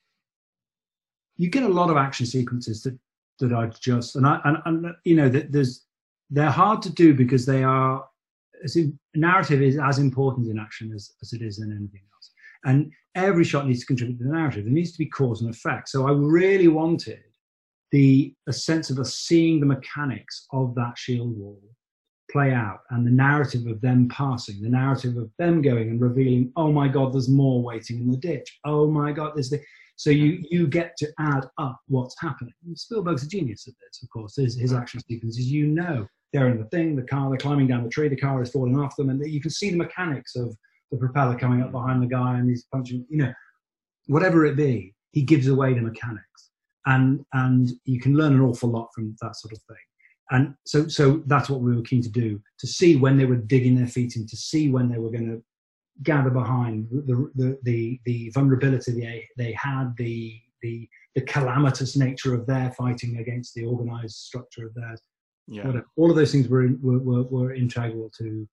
you 1.39 1.49
get 1.49 1.62
a 1.62 1.68
lot 1.68 1.91
of 1.91 1.97
action 1.97 2.26
sequences 2.26 2.82
that 2.82 2.99
that 3.41 3.53
are 3.53 3.68
just 3.68 4.16
and 4.16 4.26
I 4.26 4.41
and, 4.45 4.59
and 4.66 4.95
you 5.05 5.16
know 5.16 5.28
that 5.28 5.53
there's 5.53 5.86
they're 6.30 6.51
hard 6.51 6.82
to 6.82 6.91
do 6.91 7.14
because 7.14 7.47
they 7.47 7.62
are 7.64 8.05
narrative 9.14 9.62
is 9.62 9.78
as 9.78 9.99
important 9.99 10.49
in 10.49 10.59
action 10.59 10.93
as, 10.95 11.12
as 11.22 11.32
it 11.32 11.43
is 11.43 11.59
in 11.61 11.70
anything 11.70 12.03
else. 12.12 12.30
And 12.64 12.93
every 13.14 13.45
shot 13.45 13.66
needs 13.66 13.80
to 13.80 13.86
contribute 13.86 14.18
to 14.18 14.24
the 14.24 14.32
narrative. 14.32 14.64
There 14.64 14.72
needs 14.72 14.93
to 14.93 14.99
be 14.99 15.07
cause 15.07 15.41
and 15.41 15.51
effect. 15.51 15.89
So 15.89 16.07
I 16.09 16.12
really 16.12 16.68
wanted 16.68 17.20
the 17.91 18.34
a 18.47 18.53
sense 18.53 18.91
of 18.91 18.99
us 18.99 19.14
seeing 19.16 19.61
the 19.61 19.66
mechanics 19.66 20.47
of 20.53 20.74
that 20.74 20.99
shield 20.99 21.39
wall 21.39 21.62
play 22.30 22.53
out 22.53 22.80
and 22.91 23.07
the 23.07 23.11
narrative 23.11 23.66
of 23.66 23.80
them 23.80 24.09
passing, 24.09 24.61
the 24.61 24.68
narrative 24.68 25.16
of 25.16 25.30
them 25.39 25.62
going 25.62 25.89
and 25.89 26.01
revealing, 26.01 26.53
oh 26.57 26.70
my 26.70 26.86
God, 26.86 27.14
there's 27.14 27.28
more 27.28 27.62
waiting 27.62 28.01
in 28.01 28.11
the 28.11 28.18
ditch. 28.18 28.59
Oh 28.64 28.91
my 28.91 29.12
God, 29.12 29.32
there's 29.34 29.49
the 29.49 29.62
so 29.99 30.11
you 30.11 30.44
you 30.49 30.68
get 30.68 30.96
to 30.96 31.09
add 31.18 31.44
up 31.59 31.80
what's 31.88 32.14
happening. 32.20 32.55
Spielberg's 32.74 33.24
a 33.24 33.28
genius 33.28 33.66
at 33.66 33.74
this, 33.80 34.01
of 34.01 34.09
course. 34.11 34.36
His, 34.36 34.57
his 34.57 34.72
action 34.72 35.01
sequences, 35.01 35.51
you 35.51 35.66
know, 35.66 36.07
they're 36.32 36.49
in 36.49 36.59
the 36.59 36.66
thing, 36.66 36.94
the 36.94 37.03
car, 37.03 37.28
they're 37.28 37.36
climbing 37.36 37.66
down 37.66 37.82
the 37.82 37.90
tree, 37.90 38.09
the 38.09 38.16
car 38.16 38.40
is 38.40 38.53
falling 38.53 38.78
off 38.78 38.94
them, 38.94 39.11
and 39.11 39.20
you 39.26 39.40
can 39.40 39.51
see 39.51 39.70
the 39.70 39.76
mechanics 39.76 40.36
of 40.36 40.57
the 40.92 40.99
propeller 40.99 41.36
coming 41.36 41.62
up 41.62 41.72
behind 41.72 42.01
the 42.01 42.07
guy 42.07 42.38
and 42.38 42.49
he's 42.49 42.64
punching, 42.72 43.05
you 43.11 43.18
know, 43.18 43.32
whatever 44.07 44.46
it 44.46 44.57
be, 44.57 44.94
he 45.11 45.22
gives 45.22 45.49
away 45.49 45.74
the 45.74 45.82
mechanics. 45.82 46.51
And 46.86 47.24
and 47.32 47.72
you 47.84 47.99
can 47.99 48.14
learn 48.16 48.34
an 48.34 48.40
awful 48.40 48.70
lot 48.70 48.90
from 48.94 49.16
that 49.20 49.34
sort 49.34 49.53
of 49.53 49.59
thing. 49.68 49.76
And 50.30 50.55
so 50.64 50.86
so 50.86 51.24
that's 51.26 51.51
what 51.51 51.61
we 51.61 51.74
were 51.74 51.82
keen 51.82 52.03
to 52.03 52.09
do, 52.09 52.40
to 52.61 52.66
see 52.68 52.94
when 52.94 53.16
they 53.16 53.24
were 53.24 53.34
digging 53.34 53.74
their 53.74 53.88
feet 53.88 54.14
in, 54.14 54.28
to 54.28 54.36
see 54.36 54.70
when 54.70 54.88
they 54.88 54.99
were 54.99 55.11
going 55.11 55.26
to 55.26 55.42
gather 56.03 56.30
behind 56.30 56.88
the 56.90 57.30
the 57.34 57.59
the, 57.62 58.01
the 58.05 58.30
vulnerability 58.30 58.92
they 58.92 59.28
they 59.36 59.53
had, 59.53 59.94
the 59.96 60.38
the 60.62 60.88
the 61.14 61.22
calamitous 61.22 61.96
nature 61.96 62.34
of 62.34 62.46
their 62.46 62.70
fighting 62.72 63.18
against 63.18 63.55
the 63.55 63.64
organized 63.64 64.16
structure 64.16 64.66
of 64.66 64.74
theirs 64.74 65.01
yeah. 65.49 65.66
whatever. 65.66 65.86
All 65.96 66.11
of 66.11 66.16
those 66.16 66.32
things 66.32 66.49
were, 66.49 66.68
were, 66.80 66.99
were, 66.99 67.22
were 67.24 67.55
integral 67.55 68.11
to 68.18 68.49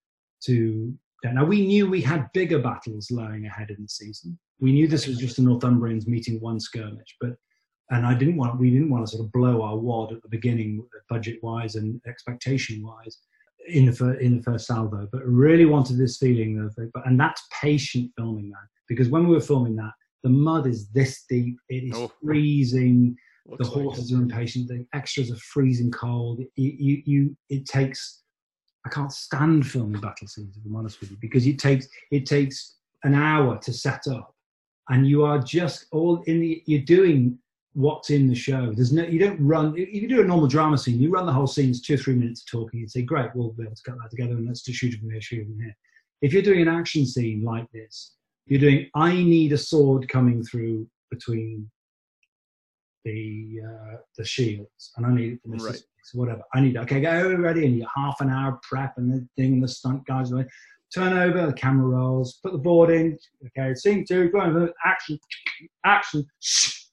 to. 0.45 0.93
Now 1.23 1.43
we 1.43 1.65
knew 1.65 1.89
we 1.89 2.01
had 2.01 2.31
bigger 2.33 2.59
battles 2.59 3.09
lying 3.09 3.47
ahead 3.47 3.71
in 3.71 3.81
the 3.81 3.89
season. 3.89 4.37
We 4.59 4.71
knew 4.71 4.87
this 4.87 5.07
was 5.07 5.17
just 5.17 5.37
the 5.37 5.41
Northumbrians 5.41 6.05
meeting 6.05 6.39
one 6.39 6.59
skirmish, 6.59 7.15
but 7.19 7.31
and 7.89 8.05
I 8.05 8.13
didn't 8.13 8.37
want 8.37 8.59
we 8.59 8.69
didn't 8.69 8.91
want 8.91 9.05
to 9.05 9.11
sort 9.11 9.25
of 9.25 9.31
blow 9.31 9.63
our 9.63 9.75
wad 9.75 10.13
at 10.13 10.21
the 10.21 10.29
beginning, 10.29 10.85
budget 11.09 11.39
wise 11.41 11.75
and 11.75 11.99
expectation 12.07 12.83
wise, 12.83 13.17
in 13.68 13.86
the 13.88 13.91
fir- 13.93 14.16
in 14.20 14.38
the 14.38 14.43
first 14.43 14.68
salvo. 14.68 15.07
But 15.11 15.26
really 15.26 15.66
wanted 15.66 15.97
this 15.97 16.18
feeling 16.18 16.59
of, 16.59 16.76
but 16.93 17.05
and 17.07 17.20
that's 17.20 17.41
patient 17.61 18.11
filming 18.18 18.49
that 18.49 18.68
because 18.88 19.09
when 19.09 19.28
we 19.28 19.34
were 19.36 19.41
filming 19.41 19.76
that, 19.78 19.91
the 20.24 20.30
mud 20.30 20.68
is 20.68 20.89
this 20.89 21.24
deep, 21.30 21.57
it 21.70 21.84
is 21.86 21.93
Oh. 21.95 22.11
freezing 22.24 23.16
Looks 23.47 23.70
the 23.70 23.76
like 23.76 23.84
horses 23.84 24.11
are 24.11 24.16
impatient. 24.18 24.68
The 24.68 24.86
extras 24.93 25.32
are 25.32 25.38
freezing 25.38 25.91
cold. 25.91 26.39
You, 26.55 26.74
you, 26.80 27.03
you, 27.05 27.38
it 27.49 27.66
takes. 27.68 28.24
I 28.86 28.89
can't 28.89 29.11
stand 29.11 29.68
filming 29.68 30.01
battle 30.01 30.28
scenes. 30.28 30.57
If 30.57 30.66
I'm 30.66 30.76
honest 30.76 30.99
with 30.99 31.11
you, 31.11 31.18
because 31.22 31.45
it 31.45 31.59
takes 31.59 31.88
it 32.11 32.26
takes 32.26 32.78
an 33.03 33.13
hour 33.13 33.57
to 33.59 33.72
set 33.74 34.07
up, 34.07 34.34
and 34.89 35.07
you 35.07 35.24
are 35.24 35.38
just 35.39 35.86
all 35.91 36.24
in 36.26 36.39
the. 36.39 36.63
You're 36.66 36.82
doing 36.82 37.38
what's 37.76 38.09
in 38.09 38.28
the 38.28 38.36
show. 38.36 38.71
There's 38.73 38.91
no. 38.91 39.03
You 39.03 39.19
don't 39.19 39.39
run. 39.39 39.78
If 39.78 40.01
you 40.01 40.07
do 40.07 40.21
a 40.21 40.26
normal 40.26 40.47
drama 40.47 40.78
scene, 40.78 40.99
you 40.99 41.11
run 41.11 41.26
the 41.26 41.34
whole 41.34 41.47
scene. 41.47 41.69
It's 41.69 41.82
two 41.82 41.93
or 41.93 41.97
three 41.97 42.15
minutes 42.15 42.41
of 42.41 42.47
talking. 42.47 42.80
You 42.80 42.88
say, 42.88 43.03
"Great, 43.03 43.30
we'll 43.36 43.51
be 43.51 43.63
able 43.63 43.76
to 43.76 43.84
cut 43.84 43.97
that 44.01 44.09
together, 44.09 44.34
and 44.34 44.47
let's 44.47 44.61
just 44.61 44.80
shoot 44.80 44.93
it 44.93 44.99
from 44.99 45.11
here, 45.11 45.21
shoot 45.21 45.41
it 45.41 45.45
from 45.45 45.59
here." 45.59 45.76
If 46.21 46.34
you're 46.34 46.41
doing 46.41 46.61
an 46.61 46.67
action 46.67 47.05
scene 47.05 47.43
like 47.43 47.69
this, 47.71 48.15
you're 48.47 48.59
doing. 48.59 48.89
I 48.95 49.13
need 49.13 49.53
a 49.53 49.57
sword 49.57 50.09
coming 50.09 50.43
through 50.43 50.88
between 51.11 51.69
the 53.03 53.61
uh, 53.63 53.97
the 54.17 54.26
shields, 54.26 54.91
and 54.97 55.05
I 55.05 55.13
need 55.13 55.34
it 55.34 55.39
for 55.43 55.49
this. 55.49 55.63
Right. 55.63 55.82
Whatever. 56.13 56.43
I 56.53 56.61
need 56.61 56.78
okay, 56.78 57.01
go 57.01 57.34
ready, 57.36 57.65
and 57.65 57.76
you 57.78 57.88
half 57.95 58.21
an 58.21 58.30
hour 58.30 58.59
prep 58.61 58.93
and 58.97 59.11
the 59.11 59.28
thing, 59.36 59.53
and 59.53 59.63
the 59.63 59.67
stunt 59.67 60.05
guys 60.05 60.32
are 60.32 60.36
like, 60.36 60.49
turn 60.93 61.13
over, 61.13 61.47
the 61.47 61.53
camera 61.53 61.88
rolls, 61.88 62.39
put 62.43 62.51
the 62.51 62.57
board 62.57 62.89
in, 62.89 63.17
okay, 63.47 63.73
scene 63.73 64.05
two, 64.07 64.30
go 64.30 64.41
over, 64.41 64.71
action, 64.86 65.19
action, 65.84 66.26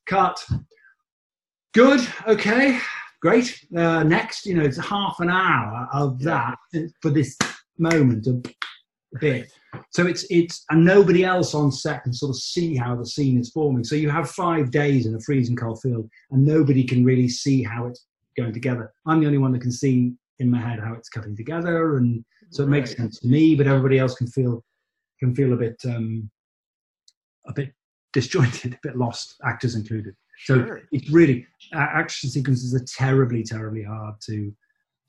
cut. 0.07 0.45
Good, 1.75 2.07
okay, 2.27 2.79
great. 3.21 3.59
Uh, 3.77 4.03
next, 4.03 4.47
you 4.47 4.55
know, 4.55 4.65
it's 4.65 4.79
half 4.79 5.21
an 5.21 5.31
hour 5.31 5.89
of 5.93 6.21
that 6.21 6.59
for 7.01 7.11
this 7.11 7.37
moment 7.79 8.27
of 8.27 8.45
bit. 9.21 9.53
So 9.91 10.07
it's 10.07 10.25
it's 10.31 10.65
and 10.71 10.85
nobody 10.85 11.25
else 11.25 11.55
on 11.55 11.73
set 11.73 12.05
can 12.05 12.13
sort 12.13 12.31
of 12.31 12.37
see 12.37 12.77
how 12.77 12.97
the 12.97 13.07
scene 13.07 13.39
is 13.39 13.51
forming. 13.51 13.85
So 13.85 13.95
you 13.95 14.11
have 14.11 14.31
five 14.31 14.71
days 14.71 15.07
in 15.07 15.15
a 15.15 15.21
freezing 15.21 15.57
cold 15.57 15.81
field, 15.81 16.09
and 16.31 16.45
nobody 16.45 16.85
can 16.85 17.05
really 17.05 17.29
see 17.29 17.63
how 17.63 17.87
it's 17.87 18.07
going 18.37 18.53
together. 18.53 18.93
I'm 19.07 19.21
the 19.21 19.27
only 19.27 19.39
one 19.39 19.53
that 19.53 19.63
can 19.63 19.73
see 19.73 20.13
in 20.39 20.51
my 20.51 20.61
head 20.61 20.81
how 20.81 20.95
it's 20.95 21.09
cutting 21.09 21.37
together, 21.37 21.97
and 21.97 22.25
so 22.51 22.63
it 22.63 22.69
makes 22.69 22.95
sense 22.97 23.19
to 23.21 23.29
me. 23.29 23.55
But 23.55 23.67
everybody 23.67 23.99
else 23.99 24.15
can 24.15 24.27
feel 24.27 24.63
can 25.21 25.35
feel 25.35 25.53
a 25.53 25.57
bit 25.57 25.77
um, 25.87 26.31
a 27.47 27.53
bit 27.53 27.73
disjointed, 28.13 28.75
a 28.75 28.79
bit 28.83 28.97
lost, 28.97 29.37
actors 29.45 29.75
included. 29.75 30.15
So 30.45 30.57
Sure. 30.57 30.83
it's 30.93 31.11
really 31.11 31.47
uh, 31.75 31.79
action 31.79 32.29
sequences 32.31 32.75
are 32.75 32.85
terribly, 32.85 33.43
terribly 33.43 33.83
hard 33.85 34.15
to 34.27 34.53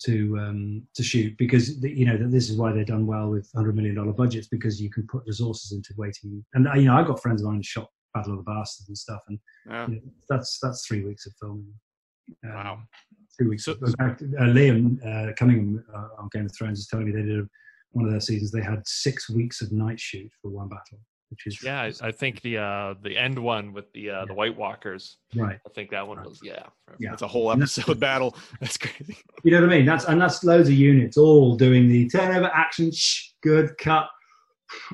to 0.05 0.37
um, 0.37 0.83
to 0.95 1.03
shoot 1.03 1.35
because 1.37 1.79
the, 1.79 1.89
you 1.89 2.05
know 2.05 2.17
that 2.17 2.29
this 2.31 2.49
is 2.49 2.57
why 2.57 2.71
they're 2.73 2.83
done 2.83 3.05
well 3.07 3.29
with 3.29 3.49
hundred 3.55 3.75
million 3.75 3.95
dollar 3.95 4.11
budgets 4.11 4.47
because 4.47 4.81
you 4.81 4.89
can 4.89 5.07
put 5.07 5.23
resources 5.25 5.71
into 5.71 5.93
waiting. 5.97 6.43
And 6.53 6.67
uh, 6.67 6.73
you 6.73 6.85
know, 6.85 6.95
I've 6.97 7.07
got 7.07 7.21
friends 7.21 7.41
of 7.41 7.47
mine 7.47 7.57
who 7.57 7.63
shot 7.63 7.89
Battle 8.13 8.33
of 8.33 8.39
the 8.39 8.43
Bastards 8.51 8.89
and 8.89 8.97
stuff, 8.97 9.21
and 9.27 9.39
Yeah. 9.67 9.87
you 9.87 9.95
know, 9.95 10.01
that's 10.29 10.59
that's 10.61 10.85
three 10.85 11.03
weeks 11.03 11.25
of 11.25 11.33
filming. 11.39 11.73
Um, 12.45 12.51
Wow. 12.53 12.79
Three 13.37 13.47
weeks. 13.47 13.65
So- 13.65 13.75
fact, 13.97 14.21
uh, 14.21 14.43
Liam 14.43 14.97
uh, 15.05 15.33
Cunningham 15.33 15.83
uh, 15.93 16.07
on 16.19 16.29
Game 16.31 16.45
of 16.45 16.55
Thrones 16.55 16.79
is 16.79 16.87
telling 16.87 17.05
me 17.07 17.11
they 17.11 17.23
did 17.27 17.39
a, 17.39 17.49
one 17.91 18.05
of 18.05 18.11
their 18.11 18.19
seasons. 18.21 18.51
They 18.51 18.61
had 18.61 18.81
six 18.85 19.29
weeks 19.29 19.61
of 19.61 19.71
night 19.71 19.99
shoot 19.99 20.31
for 20.41 20.49
one 20.51 20.69
battle, 20.69 20.99
which 21.33 21.47
is 21.47 21.63
Yeah, 21.63 21.81
I, 21.81 21.91
I 22.07 22.11
think 22.11 22.41
the 22.41 22.57
uh 22.57 22.93
the 23.01 23.17
end 23.17 23.37
one 23.37 23.73
with 23.73 23.91
the 23.93 24.09
uh 24.11 24.25
the 24.25 24.33
White 24.33 24.57
Walkers. 24.57 25.17
right. 25.35 25.59
I 25.65 25.69
think 25.75 25.89
that 25.91 26.07
one 26.07 26.23
was 26.23 26.39
yeah. 26.43 26.63
Yeah. 26.99 27.09
That's 27.11 27.21
a 27.23 27.27
whole 27.27 27.51
And 27.51 27.61
that's- 27.61 27.77
episode 27.77 27.99
battle. 28.09 28.35
That's 28.59 28.77
crazy. 28.77 29.17
You 29.43 29.51
know 29.51 29.61
what 29.61 29.69
I 29.73 29.77
mean? 29.77 29.85
That's 29.85 30.05
and 30.05 30.21
that's 30.21 30.43
loads 30.43 30.69
of 30.69 30.75
units 30.75 31.17
all 31.17 31.55
doing 31.55 31.87
the 31.89 32.07
turnover 32.09 32.51
action, 32.53 32.91
shh, 32.91 33.29
good 33.41 33.77
cut. 33.77 34.07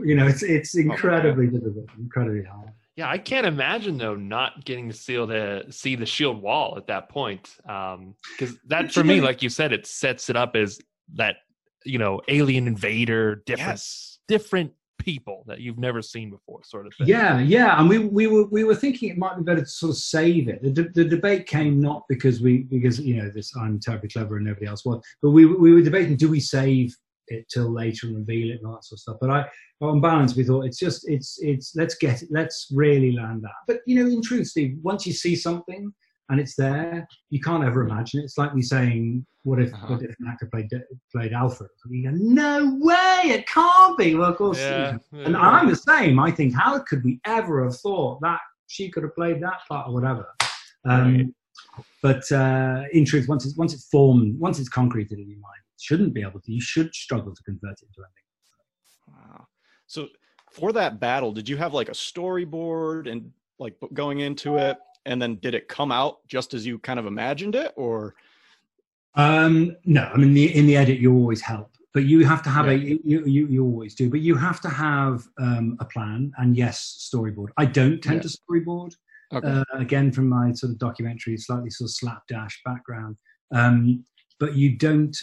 You 0.03 0.15
know, 0.15 0.27
it's 0.27 0.43
it's 0.43 0.75
incredibly 0.75 1.47
difficult, 1.47 1.85
incredibly 1.97 2.43
hard. 2.43 2.69
Yeah, 2.95 3.09
I 3.09 3.17
can't 3.17 3.45
imagine 3.47 3.97
though 3.97 4.15
not 4.15 4.65
getting 4.65 4.89
to 4.89 4.95
see 4.95 5.15
the 5.15 5.65
see 5.69 5.95
the 5.95 6.05
shield 6.05 6.41
wall 6.41 6.75
at 6.77 6.87
that 6.87 7.07
point. 7.09 7.55
Um 7.67 8.15
because 8.37 8.57
that 8.67 8.91
for 8.91 9.03
me, 9.03 9.21
like 9.21 9.41
you 9.41 9.49
said, 9.49 9.71
it 9.71 9.85
sets 9.87 10.29
it 10.29 10.35
up 10.35 10.55
as 10.55 10.79
that 11.13 11.37
you 11.85 11.97
know 11.97 12.19
alien 12.27 12.67
invader, 12.67 13.41
different 13.45 13.69
Yes. 13.69 14.19
different 14.27 14.71
people 14.99 15.43
that 15.47 15.61
you've 15.61 15.79
never 15.79 16.01
seen 16.01 16.29
before, 16.29 16.63
sort 16.63 16.85
of 16.85 16.93
thing. 16.95 17.07
Yeah, 17.07 17.39
yeah, 17.39 17.79
and 17.79 17.89
we 17.89 17.97
we 17.97 18.27
were 18.27 18.45
we 18.45 18.63
were 18.63 18.75
thinking 18.75 19.09
it 19.09 19.17
might 19.17 19.37
be 19.37 19.43
better 19.43 19.61
to 19.61 19.65
sort 19.65 19.91
of 19.91 19.97
save 19.97 20.47
it. 20.47 20.61
The, 20.61 20.69
de- 20.71 20.89
the 20.89 21.05
debate 21.05 21.47
came 21.47 21.81
not 21.81 22.03
because 22.07 22.41
we 22.41 22.63
because 22.63 22.99
you 22.99 23.15
know 23.15 23.31
this 23.33 23.55
I'm 23.55 23.79
terribly 23.79 24.09
clever 24.09 24.37
and 24.37 24.45
nobody 24.45 24.67
else 24.67 24.85
was, 24.85 25.01
but 25.21 25.31
we 25.31 25.45
we 25.45 25.73
were 25.73 25.81
debating 25.81 26.15
do 26.15 26.29
we 26.29 26.39
save 26.39 26.95
it 27.29 27.47
till 27.49 27.71
later 27.71 28.07
and 28.07 28.17
reveal 28.17 28.51
it 28.51 28.57
and 28.57 28.67
all 28.67 28.73
that 28.73 28.83
sort 28.83 28.97
of 28.97 29.01
stuff. 29.01 29.17
But 29.19 29.29
I 29.31 29.45
on 29.81 30.01
balance 30.01 30.35
we 30.35 30.43
thought 30.43 30.65
it's 30.65 30.79
just 30.79 31.09
it's 31.09 31.39
it's 31.41 31.75
let's 31.75 31.95
get 31.95 32.21
it 32.21 32.29
let's 32.31 32.67
really 32.71 33.13
land 33.13 33.43
that. 33.43 33.51
But 33.67 33.79
you 33.87 33.95
know 33.95 34.09
in 34.09 34.21
truth, 34.21 34.47
Steve, 34.47 34.77
once 34.81 35.07
you 35.07 35.13
see 35.13 35.35
something 35.35 35.93
and 36.29 36.39
it's 36.39 36.55
there, 36.55 37.07
you 37.29 37.39
can't 37.41 37.63
ever 37.63 37.81
imagine 37.81 38.21
it. 38.21 38.23
It's 38.25 38.37
like 38.37 38.53
me 38.55 38.61
saying, 38.61 39.25
"What 39.43 39.59
if, 39.61 39.73
Uh-huh. 39.73 39.87
what 39.93 40.01
if 40.03 40.15
an 40.19 40.27
actor 40.27 40.47
played 40.51 40.69
played 41.11 41.33
Alfred?" 41.33 41.69
You 41.89 42.09
go, 42.11 42.15
"No 42.15 42.77
way, 42.79 43.21
it 43.25 43.47
can't 43.47 43.97
be." 43.97 44.15
Well, 44.15 44.31
of 44.31 44.37
course, 44.37 44.59
Yeah. 44.59 44.97
and 45.13 45.35
I'm 45.35 45.67
the 45.69 45.75
same. 45.75 46.19
I 46.19 46.31
think, 46.31 46.53
how 46.55 46.79
could 46.79 47.03
we 47.03 47.19
ever 47.25 47.63
have 47.63 47.77
thought 47.79 48.21
that 48.21 48.39
she 48.67 48.89
could 48.89 49.03
have 49.03 49.15
played 49.15 49.41
that 49.41 49.59
part 49.67 49.87
or 49.87 49.93
whatever? 49.93 50.27
Um, 50.85 51.15
Right. 51.15 51.25
But 52.01 52.31
uh, 52.31 52.83
in 52.93 53.03
truth, 53.05 53.27
once 53.27 53.45
it's 53.45 53.57
once 53.57 53.73
it's 53.73 53.87
formed, 53.89 54.39
once 54.39 54.59
it's 54.59 54.69
concreted 54.69 55.19
in 55.19 55.27
your 55.29 55.39
mind, 55.39 55.61
it 55.75 55.81
shouldn't 55.81 56.13
be 56.13 56.21
able 56.21 56.39
to. 56.41 56.51
You 56.51 56.61
should 56.61 56.93
struggle 56.95 57.33
to 57.35 57.43
convert 57.43 57.73
it 57.81 57.87
into 57.87 58.01
anything. 58.07 59.29
Wow. 59.35 59.47
So 59.87 60.07
for 60.51 60.71
that 60.73 60.99
battle, 60.99 61.31
did 61.33 61.47
you 61.49 61.57
have 61.57 61.73
like 61.73 61.89
a 61.89 61.93
storyboard 61.93 63.11
and 63.11 63.31
like 63.59 63.75
going 63.93 64.19
into 64.21 64.57
it, 64.57 64.77
and 65.09 65.19
then 65.21 65.35
did 65.41 65.53
it 65.55 65.67
come 65.67 65.91
out 65.91 66.19
just 66.27 66.53
as 66.53 66.65
you 66.67 66.77
kind 66.79 66.99
of 66.99 67.05
imagined 67.05 67.55
it, 67.55 67.73
or 67.75 68.15
Um, 69.15 69.75
no, 69.85 70.03
I 70.13 70.17
mean, 70.17 70.33
the, 70.33 70.55
in 70.55 70.65
the 70.67 70.77
edit, 70.77 70.99
you 70.99 71.13
always 71.13 71.41
help, 71.41 71.71
but 71.95 72.03
you 72.05 72.25
have 72.25 72.43
to 72.43 72.49
have 72.49 72.67
a 72.67 72.77
you, 72.77 72.99
you 73.35 73.47
you 73.53 73.61
always 73.65 73.95
do, 73.95 74.09
but 74.09 74.21
you 74.21 74.35
have 74.35 74.59
to 74.61 74.69
have 74.69 75.15
um, 75.45 75.77
a 75.79 75.85
plan 75.93 76.31
and 76.37 76.55
yes, 76.55 77.09
storyboard. 77.11 77.49
I 77.57 77.65
don't 77.65 77.99
tend 78.01 78.17
Yeah. 78.23 78.29
to 78.29 78.37
storyboard. 78.39 78.93
Okay. 79.31 79.47
uh, 79.47 79.63
again 79.85 80.11
from 80.11 80.27
my 80.27 80.51
sort 80.53 80.71
of 80.73 80.79
documentary, 80.79 81.37
slightly 81.37 81.69
sort 81.69 81.87
of 81.89 81.93
slapdash 82.01 82.55
background. 82.65 83.15
Um, 83.53 84.03
but 84.39 84.55
you 84.55 84.69
don't, 84.87 85.15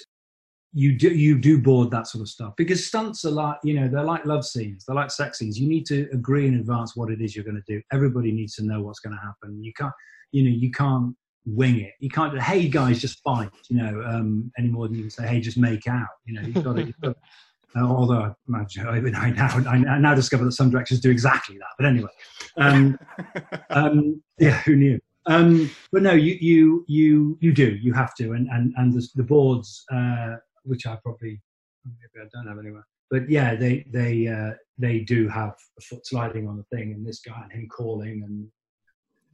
you 0.76 0.96
do, 0.96 1.08
you 1.08 1.38
do 1.38 1.58
board 1.58 1.90
that 1.90 2.06
sort 2.06 2.20
of 2.20 2.28
stuff 2.28 2.52
because 2.58 2.86
stunts 2.86 3.24
are 3.24 3.30
like, 3.30 3.56
you 3.64 3.72
know, 3.72 3.88
they're 3.88 4.04
like 4.04 4.26
love 4.26 4.44
scenes, 4.44 4.84
they're 4.84 4.94
like 4.94 5.10
sex 5.10 5.38
scenes. 5.38 5.58
You 5.58 5.66
need 5.66 5.86
to 5.86 6.06
agree 6.12 6.46
in 6.46 6.54
advance 6.56 6.94
what 6.94 7.10
it 7.10 7.22
is 7.22 7.34
you're 7.34 7.46
going 7.46 7.62
to 7.66 7.74
do. 7.74 7.80
Everybody 7.92 8.30
needs 8.30 8.56
to 8.56 8.62
know 8.62 8.82
what's 8.82 9.00
going 9.00 9.16
to 9.16 9.22
happen. 9.22 9.64
You 9.64 9.72
can't, 9.72 9.94
you 10.32 10.42
know, 10.42 10.50
you 10.50 10.70
can't 10.70 11.16
wing 11.46 11.80
it. 11.80 11.94
You 11.98 12.10
can't, 12.10 12.38
hey 12.38 12.68
guys, 12.68 13.00
just 13.00 13.22
fight, 13.22 13.48
you 13.70 13.78
know, 13.78 14.02
um, 14.06 14.52
any 14.58 14.68
more 14.68 14.86
than 14.86 14.96
you 14.96 15.04
can 15.04 15.10
say, 15.10 15.26
hey, 15.26 15.40
just 15.40 15.56
make 15.56 15.88
out. 15.88 16.08
You 16.26 16.34
know, 16.34 16.46
you've 16.46 16.62
got 16.62 16.76
to. 16.76 16.84
You've 16.84 17.00
got 17.00 17.14
to 17.14 17.16
uh, 17.76 17.84
although 17.84 18.20
I 18.20 18.32
imagine 18.48 18.86
I, 18.86 18.96
I 18.96 19.30
now 19.30 19.48
I 19.70 19.98
now 19.98 20.14
discover 20.14 20.44
that 20.44 20.52
some 20.52 20.70
directors 20.70 21.00
do 21.00 21.10
exactly 21.10 21.56
that. 21.58 21.68
But 21.78 21.86
anyway, 21.86 22.10
um, 22.58 22.98
um, 23.70 24.22
yeah, 24.38 24.60
who 24.62 24.76
knew? 24.76 25.00
Um, 25.26 25.70
but 25.92 26.02
no, 26.02 26.12
you 26.12 26.36
you 26.40 26.84
you 26.86 27.38
you 27.40 27.52
do. 27.52 27.76
You 27.76 27.92
have 27.92 28.14
to, 28.16 28.32
and 28.32 28.48
and 28.48 28.72
and 28.76 28.92
the, 28.92 29.06
the 29.16 29.22
boards, 29.22 29.84
uh, 29.92 30.36
which 30.66 30.86
I 30.86 30.96
probably 31.02 31.40
maybe 31.84 32.24
I 32.24 32.28
don't 32.32 32.46
have 32.46 32.58
anywhere. 32.58 32.86
But 33.10 33.30
yeah, 33.30 33.54
they 33.54 33.84
they 33.92 34.26
uh, 34.26 34.52
they 34.78 35.00
do 35.00 35.28
have 35.28 35.54
a 35.78 35.82
foot 35.82 36.06
sliding 36.06 36.48
on 36.48 36.56
the 36.56 36.76
thing, 36.76 36.92
and 36.92 37.06
this 37.06 37.20
guy 37.20 37.40
and 37.42 37.52
him 37.52 37.68
calling, 37.68 38.22
and 38.24 38.48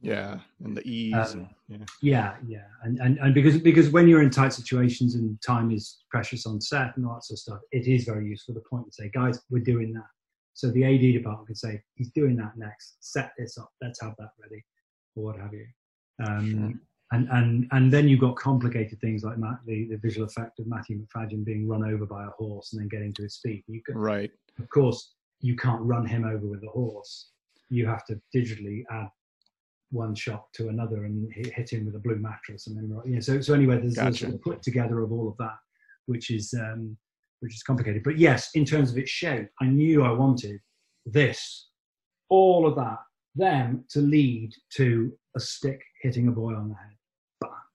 yeah, 0.01 0.39
and 0.63 0.77
the 0.77 0.87
ease, 0.87 1.13
Um, 1.33 1.49
and, 1.69 1.79
yeah. 1.79 1.85
yeah, 2.01 2.35
yeah, 2.45 2.67
and, 2.83 2.99
and 2.99 3.17
and 3.19 3.33
because 3.33 3.57
because 3.57 3.89
when 3.89 4.07
you're 4.07 4.21
in 4.21 4.29
tight 4.29 4.53
situations 4.53 5.15
and 5.15 5.41
time 5.41 5.71
is 5.71 6.03
precious 6.11 6.45
on 6.45 6.61
set 6.61 6.95
and 6.97 7.05
all 7.05 7.15
that 7.15 7.23
sort 7.23 7.37
of 7.37 7.39
stuff, 7.39 7.59
it 7.71 7.87
is 7.87 8.03
very 8.03 8.27
useful 8.27 8.53
the 8.53 8.59
point 8.59 8.69
to 8.69 8.69
point 8.69 8.85
and 8.85 8.93
say, 8.93 9.09
guys, 9.13 9.41
we're 9.49 9.63
doing 9.63 9.93
that. 9.93 10.05
So 10.53 10.69
the 10.69 10.83
AD 10.83 11.01
department 11.01 11.47
can 11.47 11.55
say, 11.55 11.81
he's 11.95 12.11
doing 12.11 12.35
that 12.35 12.55
next. 12.57 12.97
Set 12.99 13.31
this 13.39 13.57
up. 13.57 13.71
Let's 13.81 13.99
have 14.01 14.13
that 14.19 14.29
ready, 14.39 14.63
or 15.15 15.23
what 15.23 15.39
have 15.39 15.53
you. 15.53 15.65
Um, 16.23 16.51
Sure. 16.51 16.73
And 17.13 17.29
and 17.31 17.67
and 17.71 17.93
then 17.93 18.07
you've 18.07 18.19
got 18.19 18.35
complicated 18.35 18.99
things 18.99 19.23
like 19.23 19.37
Matt, 19.37 19.59
the, 19.67 19.85
the 19.85 19.97
visual 19.97 20.25
effect 20.25 20.59
of 20.59 20.65
Matthew 20.65 20.99
Macfadyen 20.99 21.45
being 21.45 21.67
run 21.67 21.83
over 21.85 22.05
by 22.05 22.23
a 22.23 22.29
horse 22.29 22.73
and 22.73 22.81
then 22.81 22.87
getting 22.87 23.13
to 23.13 23.23
his 23.23 23.37
feet. 23.37 23.63
You 23.67 23.81
can, 23.83 23.95
right. 23.95 24.31
of 24.59 24.67
course, 24.69 25.13
you 25.39 25.55
can't 25.55 25.81
run 25.81 26.07
him 26.07 26.25
over 26.25 26.47
with 26.47 26.63
a 26.63 26.69
horse. 26.69 27.29
You 27.69 27.85
have 27.85 28.03
to 28.05 28.19
digitally 28.35 28.83
add 28.89 29.09
one 29.91 30.15
shot 30.15 30.51
to 30.53 30.69
another 30.69 31.05
and 31.05 31.31
hit, 31.31 31.53
hit 31.53 31.71
him 31.71 31.85
with 31.85 31.95
a 31.95 31.99
blue 31.99 32.15
mattress, 32.15 32.65
and 32.65 32.75
then 32.75 32.89
you 33.05 33.15
know. 33.15 33.19
So 33.19 33.39
so 33.41 33.53
anyway, 33.53 33.79
there's 33.79 33.97
a 33.97 34.05
Gotcha. 34.05 34.17
sort 34.17 34.33
of 34.33 34.41
put 34.41 34.63
together 34.63 35.01
of 35.01 35.11
all 35.11 35.29
of 35.29 35.37
that, 35.37 35.57
which 36.07 36.31
is 36.31 36.53
um, 36.55 36.97
which 37.41 37.53
is 37.53 37.61
complicated. 37.61 38.01
But 38.03 38.17
yes, 38.17 38.49
in 38.55 38.65
terms 38.65 38.89
of 38.89 38.97
its 38.97 39.11
shape, 39.11 39.49
I 39.61 39.65
knew 39.65 40.03
I 40.03 40.11
wanted 40.11 40.59
this, 41.05 41.67
all 42.29 42.65
of 42.65 42.75
that, 42.75 42.99
them 43.35 43.85
to 43.89 43.99
lead 43.99 44.53
to 44.77 45.11
a 45.35 45.39
stick 45.39 45.81
hitting 46.01 46.27
a 46.27 46.31
boy 46.31 46.53
on 46.55 46.69
the 46.69 46.75
head. 46.75 46.92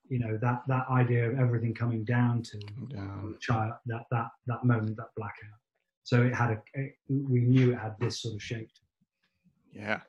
But 0.08 0.14
you 0.14 0.18
know 0.18 0.38
that 0.40 0.62
that 0.68 0.86
idea 0.90 1.30
of 1.30 1.38
everything 1.38 1.74
coming 1.74 2.04
down 2.04 2.42
to 2.44 2.58
Down. 2.88 3.36
child 3.40 3.74
that 3.86 4.04
that 4.10 4.28
that 4.46 4.64
moment 4.64 4.96
that 4.96 5.08
blackout 5.16 5.58
so 6.02 6.22
it 6.22 6.34
had 6.34 6.50
a 6.50 6.62
it, 6.74 6.94
we 7.08 7.40
knew 7.40 7.72
it 7.72 7.78
had 7.78 7.94
this 8.00 8.22
sort 8.22 8.34
of 8.34 8.42
shape 8.42 8.70
Yeah. 9.72 10.00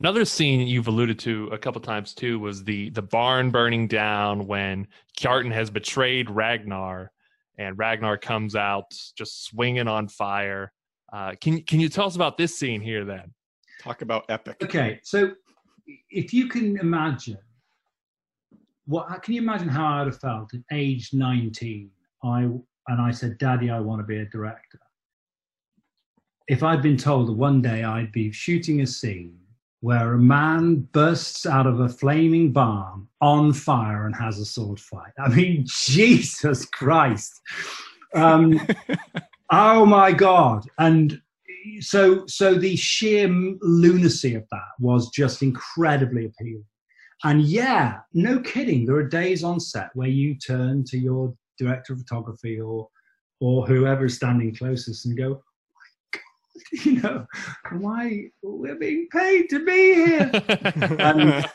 Another 0.00 0.24
scene 0.24 0.66
you've 0.66 0.88
alluded 0.88 1.16
to 1.20 1.46
a 1.52 1.58
couple 1.58 1.80
times 1.80 2.12
too 2.12 2.40
was 2.40 2.64
the 2.64 2.90
the 2.90 3.02
barn 3.02 3.50
burning 3.50 3.86
down 3.86 4.48
when 4.48 4.88
Kjartan 5.16 5.52
has 5.52 5.70
betrayed 5.70 6.28
Ragnar, 6.28 7.12
and 7.56 7.78
Ragnar 7.78 8.18
comes 8.18 8.56
out 8.56 8.92
just 9.16 9.44
swinging 9.44 9.86
on 9.86 10.08
fire. 10.08 10.72
Uh, 11.12 11.34
can 11.40 11.62
can 11.62 11.78
you 11.78 11.88
tell 11.88 12.06
us 12.06 12.16
about 12.16 12.36
this 12.36 12.58
scene 12.58 12.80
here 12.80 13.04
then? 13.04 13.32
Talk 13.80 14.02
about 14.02 14.24
epic. 14.28 14.56
Okay, 14.64 14.98
so 15.04 15.34
if 16.10 16.34
you 16.34 16.48
can 16.48 16.78
imagine, 16.78 17.38
what 18.86 19.22
can 19.22 19.34
you 19.34 19.42
imagine 19.42 19.68
how 19.68 20.00
I'd 20.00 20.06
have 20.06 20.20
felt 20.20 20.54
at 20.54 20.60
age 20.72 21.10
19? 21.12 21.90
I 22.24 22.42
and 22.88 23.00
I 23.00 23.10
said, 23.10 23.38
"Daddy, 23.38 23.70
I 23.70 23.80
want 23.80 24.00
to 24.00 24.06
be 24.06 24.18
a 24.18 24.24
director." 24.26 24.80
If 26.48 26.62
I'd 26.62 26.82
been 26.82 26.96
told 26.96 27.28
that 27.28 27.34
one 27.34 27.62
day 27.62 27.84
I'd 27.84 28.12
be 28.12 28.32
shooting 28.32 28.80
a 28.80 28.86
scene 28.86 29.38
where 29.80 30.14
a 30.14 30.18
man 30.18 30.88
bursts 30.92 31.46
out 31.46 31.66
of 31.66 31.80
a 31.80 31.88
flaming 31.88 32.52
barn 32.52 33.08
on 33.20 33.52
fire 33.52 34.06
and 34.06 34.14
has 34.14 34.38
a 34.38 34.44
sword 34.44 34.78
fight, 34.78 35.12
I 35.18 35.28
mean, 35.28 35.64
Jesus 35.86 36.64
Christ! 36.66 37.40
Um, 38.14 38.60
oh 39.52 39.86
my 39.86 40.12
God! 40.12 40.66
And 40.78 41.20
so 41.80 42.26
so 42.26 42.54
the 42.54 42.76
sheer 42.76 43.28
lunacy 43.28 44.34
of 44.34 44.44
that 44.50 44.72
was 44.80 45.08
just 45.10 45.42
incredibly 45.42 46.26
appealing 46.26 46.64
and 47.24 47.42
yeah 47.42 47.98
no 48.14 48.40
kidding 48.40 48.84
there 48.84 48.96
are 48.96 49.08
days 49.08 49.44
on 49.44 49.60
set 49.60 49.90
where 49.94 50.08
you 50.08 50.34
turn 50.34 50.84
to 50.84 50.98
your 50.98 51.34
director 51.58 51.92
of 51.92 52.00
photography 52.00 52.60
or 52.60 52.88
or 53.40 53.66
whoever 53.66 54.06
is 54.06 54.16
standing 54.16 54.54
closest 54.54 55.06
and 55.06 55.16
go 55.16 55.42
oh 55.42 56.10
God, 56.12 56.22
you 56.84 57.02
know 57.02 57.26
why 57.72 58.24
we're 58.42 58.76
being 58.76 59.08
paid 59.10 59.48
to 59.50 59.64
be 59.64 59.94
here. 59.94 60.30
And 60.98 61.46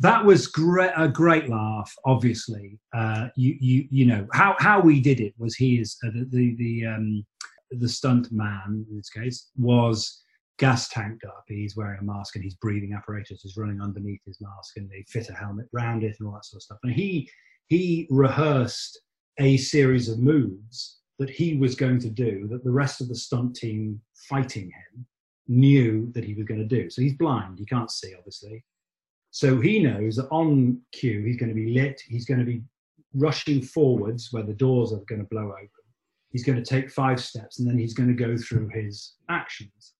that 0.00 0.24
was 0.24 0.48
great 0.48 0.92
a 0.96 1.08
great 1.08 1.48
laugh 1.48 1.94
obviously. 2.04 2.78
Uh, 2.92 3.28
you 3.36 3.56
you 3.60 3.88
you 3.90 4.06
know 4.06 4.26
how 4.32 4.56
how 4.58 4.80
we 4.80 5.00
did 5.00 5.20
it 5.20 5.34
was 5.38 5.54
he 5.54 5.76
is 5.78 5.96
uh, 6.04 6.10
the 6.10 6.26
the, 6.30 6.56
the 6.56 6.86
um, 6.86 7.26
the 7.70 7.88
stunt 7.88 8.30
man 8.30 8.84
in 8.88 8.96
this 8.96 9.08
case 9.08 9.50
was 9.56 10.23
gas 10.58 10.88
tanked 10.88 11.24
up. 11.24 11.44
He's 11.48 11.76
wearing 11.76 12.00
a 12.00 12.04
mask 12.04 12.36
and 12.36 12.44
his 12.44 12.54
breathing 12.54 12.92
apparatus 12.92 13.44
is 13.44 13.56
running 13.56 13.80
underneath 13.80 14.20
his 14.24 14.40
mask, 14.40 14.76
and 14.76 14.88
they 14.88 15.04
fit 15.08 15.28
a 15.30 15.34
helmet 15.34 15.66
round 15.72 16.04
it 16.04 16.16
and 16.18 16.28
all 16.28 16.34
that 16.34 16.44
sort 16.44 16.58
of 16.58 16.62
stuff. 16.62 16.78
And 16.82 16.92
he 16.92 17.28
he 17.66 18.06
rehearsed 18.10 19.00
a 19.38 19.56
series 19.56 20.08
of 20.08 20.18
moves 20.18 21.00
that 21.18 21.30
he 21.30 21.56
was 21.56 21.74
going 21.74 21.98
to 22.00 22.10
do 22.10 22.46
that 22.48 22.64
the 22.64 22.70
rest 22.70 23.00
of 23.00 23.08
the 23.08 23.14
stunt 23.14 23.56
team 23.56 24.00
fighting 24.28 24.64
him 24.64 25.06
knew 25.48 26.10
that 26.14 26.24
he 26.24 26.34
was 26.34 26.46
going 26.46 26.60
to 26.60 26.66
do. 26.66 26.90
So 26.90 27.02
he's 27.02 27.14
blind; 27.14 27.58
he 27.58 27.66
can't 27.66 27.90
see, 27.90 28.14
obviously. 28.16 28.64
So 29.30 29.60
he 29.60 29.80
knows 29.80 30.16
that 30.16 30.28
on 30.30 30.80
cue 30.92 31.24
he's 31.24 31.36
going 31.36 31.48
to 31.48 31.54
be 31.54 31.72
lit. 31.72 32.00
He's 32.06 32.26
going 32.26 32.40
to 32.40 32.46
be 32.46 32.62
rushing 33.14 33.62
forwards 33.62 34.28
where 34.32 34.42
the 34.42 34.52
doors 34.52 34.92
are 34.92 35.02
going 35.08 35.20
to 35.20 35.28
blow 35.28 35.52
open 35.52 35.68
he's 36.34 36.44
going 36.44 36.60
to 36.60 36.68
take 36.68 36.90
five 36.90 37.20
steps 37.20 37.60
and 37.60 37.68
then 37.68 37.78
he's 37.78 37.94
going 37.94 38.08
to 38.08 38.24
go 38.26 38.36
through 38.36 38.68
his 38.68 39.14
actions 39.30 39.94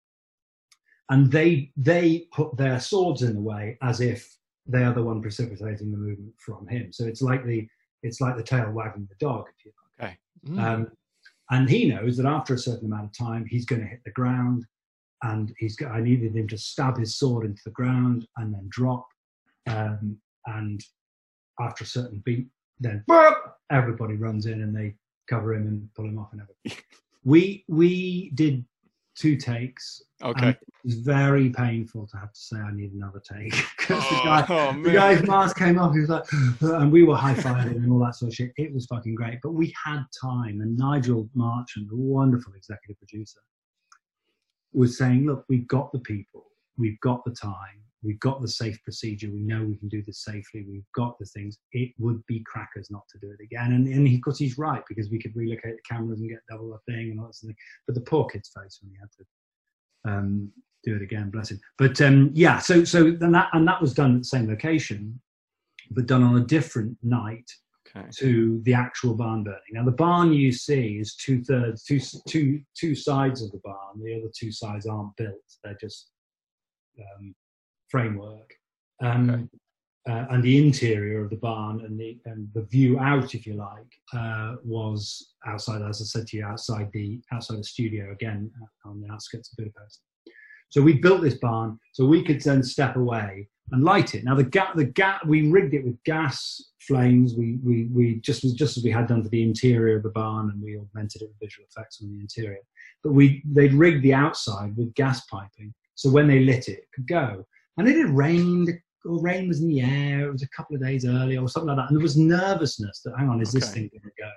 and 1.10 1.30
they 1.30 1.70
they 1.76 2.26
put 2.32 2.56
their 2.56 2.80
swords 2.80 3.22
in 3.22 3.34
the 3.34 3.40
way 3.40 3.76
as 3.82 4.00
if 4.00 4.36
they 4.66 4.82
are 4.82 4.94
the 4.94 5.02
one 5.02 5.20
precipitating 5.20 5.90
the 5.90 5.96
movement 5.96 6.32
from 6.38 6.66
him 6.66 6.92
so 6.92 7.04
it's 7.04 7.22
like 7.22 7.44
the 7.44 7.66
it's 8.02 8.20
like 8.20 8.36
the 8.36 8.42
tail 8.42 8.70
wagging 8.70 9.08
the 9.08 9.24
dog 9.24 9.44
if 9.56 9.64
you 9.64 9.72
like 10.00 10.10
okay 10.10 10.18
mm. 10.48 10.62
um, 10.62 10.90
and 11.50 11.68
he 11.68 11.86
knows 11.86 12.16
that 12.16 12.26
after 12.26 12.54
a 12.54 12.58
certain 12.58 12.86
amount 12.86 13.04
of 13.04 13.16
time 13.16 13.44
he's 13.46 13.66
going 13.66 13.82
to 13.82 13.88
hit 13.88 14.00
the 14.04 14.10
ground 14.12 14.64
and 15.22 15.54
he's 15.58 15.76
i 15.90 16.00
needed 16.00 16.34
him 16.34 16.48
to 16.48 16.58
stab 16.58 16.98
his 16.98 17.16
sword 17.16 17.44
into 17.44 17.62
the 17.64 17.70
ground 17.70 18.26
and 18.38 18.54
then 18.54 18.66
drop 18.68 19.06
um, 19.66 20.16
and 20.46 20.84
after 21.60 21.84
a 21.84 21.86
certain 21.86 22.22
beat 22.24 22.46
then 22.80 23.04
everybody 23.70 24.14
runs 24.14 24.46
in 24.46 24.62
and 24.62 24.74
they 24.74 24.94
cover 25.28 25.54
him 25.54 25.66
and 25.66 25.88
pull 25.94 26.06
him 26.06 26.18
off 26.18 26.32
and 26.32 26.42
everything. 26.42 26.84
we 27.24 27.64
we 27.68 28.30
did 28.34 28.64
two 29.14 29.36
takes. 29.36 30.02
Okay. 30.22 30.50
it 30.50 30.58
was 30.84 30.94
very 30.94 31.50
painful 31.50 32.06
to 32.06 32.16
have 32.16 32.32
to 32.32 32.40
say 32.40 32.56
I 32.56 32.72
need 32.72 32.92
another 32.92 33.20
take 33.20 33.52
because 33.78 34.02
oh, 34.02 34.08
oh, 34.10 34.16
the 34.16 34.24
guy, 34.24 34.46
oh, 34.48 34.82
the 34.82 34.92
guy's 34.92 35.26
mask 35.26 35.58
came 35.58 35.78
off. 35.78 35.92
He 35.92 36.00
was 36.00 36.08
like, 36.08 36.24
and 36.60 36.90
we 36.90 37.04
were 37.04 37.16
high 37.16 37.34
fiving 37.34 37.76
and 37.76 37.92
all 37.92 37.98
that 38.00 38.14
sort 38.14 38.30
of 38.30 38.34
shit. 38.34 38.52
It 38.56 38.72
was 38.72 38.86
fucking 38.86 39.14
great, 39.14 39.40
but 39.42 39.52
we 39.52 39.74
had 39.84 40.04
time. 40.20 40.60
And 40.60 40.76
Nigel 40.76 41.28
Marchant, 41.34 41.88
the 41.88 41.96
wonderful 41.96 42.54
executive 42.54 42.98
producer, 42.98 43.40
was 44.72 44.96
saying, 44.98 45.26
"Look, 45.26 45.44
we've 45.48 45.68
got 45.68 45.92
the 45.92 46.00
people, 46.00 46.46
we've 46.78 47.00
got 47.00 47.24
the 47.24 47.32
time, 47.32 47.83
we've 48.04 48.20
got 48.20 48.40
the 48.40 48.48
safe 48.48 48.82
procedure. 48.84 49.30
We 49.30 49.40
know 49.40 49.64
we 49.64 49.76
can 49.76 49.88
do 49.88 50.02
this 50.06 50.24
safely. 50.24 50.64
We've 50.68 50.84
got 50.94 51.18
the 51.18 51.26
things. 51.26 51.58
It 51.72 51.92
would 51.98 52.24
be 52.26 52.44
crackers 52.46 52.90
not 52.90 53.04
to 53.10 53.18
do 53.18 53.32
it 53.32 53.42
again. 53.42 53.72
And, 53.72 53.86
and 53.88 54.06
he, 54.06 54.16
of 54.16 54.22
course, 54.22 54.38
he's 54.38 54.58
right 54.58 54.82
because 54.88 55.10
we 55.10 55.18
could 55.18 55.34
relocate 55.34 55.76
the 55.76 55.94
cameras 55.94 56.20
and 56.20 56.28
get 56.28 56.40
double 56.50 56.70
the 56.70 56.92
thing 56.92 57.10
and 57.10 57.20
all 57.20 57.26
that 57.26 57.34
sort 57.34 57.50
of 57.50 57.56
thing. 57.56 57.64
But 57.86 57.94
the 57.94 58.02
poor 58.02 58.26
kid's 58.26 58.50
face 58.50 58.78
when 58.82 58.92
he 58.92 58.98
had 59.00 59.10
to 59.18 60.12
um, 60.12 60.52
do 60.84 60.94
it 60.94 61.02
again, 61.02 61.30
bless 61.30 61.50
him. 61.50 61.60
But 61.78 62.00
um, 62.00 62.30
yeah, 62.34 62.58
so 62.58 62.84
so 62.84 63.10
then 63.10 63.32
that 63.32 63.48
and 63.52 63.66
that 63.66 63.80
was 63.80 63.94
done 63.94 64.16
at 64.16 64.20
the 64.20 64.28
same 64.28 64.48
location, 64.48 65.20
but 65.90 66.06
done 66.06 66.22
on 66.22 66.36
a 66.36 66.44
different 66.44 66.96
night. 67.02 67.50
Okay. 67.96 68.08
To 68.16 68.60
the 68.64 68.74
actual 68.74 69.14
barn 69.14 69.44
burning. 69.44 69.60
Now, 69.70 69.84
the 69.84 69.92
barn 69.92 70.32
you 70.32 70.50
see 70.50 70.98
is 70.98 71.14
two 71.14 71.44
thirds, 71.44 71.84
two, 71.84 72.00
two, 72.26 72.60
two 72.76 72.92
sides 72.92 73.40
of 73.40 73.52
the 73.52 73.60
barn. 73.62 74.02
The 74.02 74.16
other 74.16 74.32
two 74.36 74.50
sides 74.50 74.86
aren't 74.86 75.14
built; 75.16 75.36
they're 75.62 75.76
just 75.80 76.10
um, 76.98 77.36
framework. 77.88 78.52
Um, 79.02 79.30
okay. 79.30 79.44
uh, 80.08 80.26
and 80.30 80.42
the 80.42 80.64
interior 80.64 81.24
of 81.24 81.30
the 81.30 81.36
barn 81.36 81.80
and 81.84 81.98
the 81.98 82.18
and 82.26 82.48
the 82.54 82.62
view 82.62 82.98
out, 82.98 83.34
if 83.34 83.46
you 83.46 83.54
like, 83.54 83.92
uh, 84.12 84.56
was 84.64 85.32
outside, 85.46 85.82
as 85.82 86.00
I 86.00 86.04
said 86.04 86.26
to 86.28 86.36
you, 86.36 86.44
outside 86.44 86.90
the 86.92 87.20
outside 87.32 87.58
the 87.58 87.64
studio 87.64 88.12
again 88.12 88.50
uh, 88.62 88.88
on 88.88 89.00
the 89.00 89.12
outskirts 89.12 89.50
of 89.52 89.58
Budapest. 89.58 90.00
So 90.70 90.82
we 90.82 90.94
built 90.94 91.22
this 91.22 91.34
barn 91.34 91.78
so 91.92 92.04
we 92.04 92.22
could 92.22 92.40
then 92.40 92.62
step 92.62 92.96
away 92.96 93.48
and 93.70 93.84
light 93.84 94.14
it. 94.14 94.24
Now 94.24 94.34
the 94.34 94.44
gap, 94.44 94.74
the 94.74 94.84
gas, 94.84 95.24
we 95.24 95.48
rigged 95.48 95.74
it 95.74 95.84
with 95.84 96.02
gas 96.04 96.60
flames. 96.80 97.34
We 97.34 97.58
we 97.64 97.84
we 97.92 98.16
just 98.20 98.42
just 98.56 98.76
as 98.76 98.84
we 98.84 98.90
had 98.90 99.06
done 99.06 99.22
for 99.22 99.28
the 99.28 99.42
interior 99.42 99.96
of 99.96 100.02
the 100.02 100.10
barn, 100.10 100.50
and 100.50 100.62
we 100.62 100.76
augmented 100.76 101.22
it 101.22 101.28
with 101.28 101.40
visual 101.40 101.66
effects 101.70 102.00
on 102.02 102.10
the 102.10 102.20
interior. 102.20 102.58
But 103.02 103.12
we 103.12 103.42
they'd 103.46 103.72
rigged 103.72 104.02
the 104.02 104.14
outside 104.14 104.76
with 104.76 104.94
gas 104.94 105.24
piping, 105.26 105.72
so 105.94 106.10
when 106.10 106.26
they 106.26 106.40
lit 106.40 106.68
it, 106.68 106.78
it 106.78 106.88
could 106.94 107.06
go 107.06 107.46
and 107.78 107.88
it 107.88 107.96
had 107.96 108.10
rained 108.10 108.70
or 109.04 109.20
rain 109.20 109.48
was 109.48 109.60
in 109.60 109.68
the 109.68 109.82
air. 109.82 110.28
It 110.28 110.32
was 110.32 110.42
a 110.42 110.48
couple 110.48 110.76
of 110.76 110.82
days 110.82 111.04
earlier 111.04 111.42
or 111.42 111.48
something 111.48 111.68
like 111.68 111.76
that, 111.76 111.88
and 111.88 111.96
there 111.96 112.02
was 112.02 112.16
nervousness 112.16 113.00
that 113.04 113.14
hang 113.18 113.28
on, 113.28 113.40
is 113.40 113.52
this 113.52 113.72
thing 113.72 113.90
going 113.92 114.02
to 114.02 114.10
go? 114.18 114.30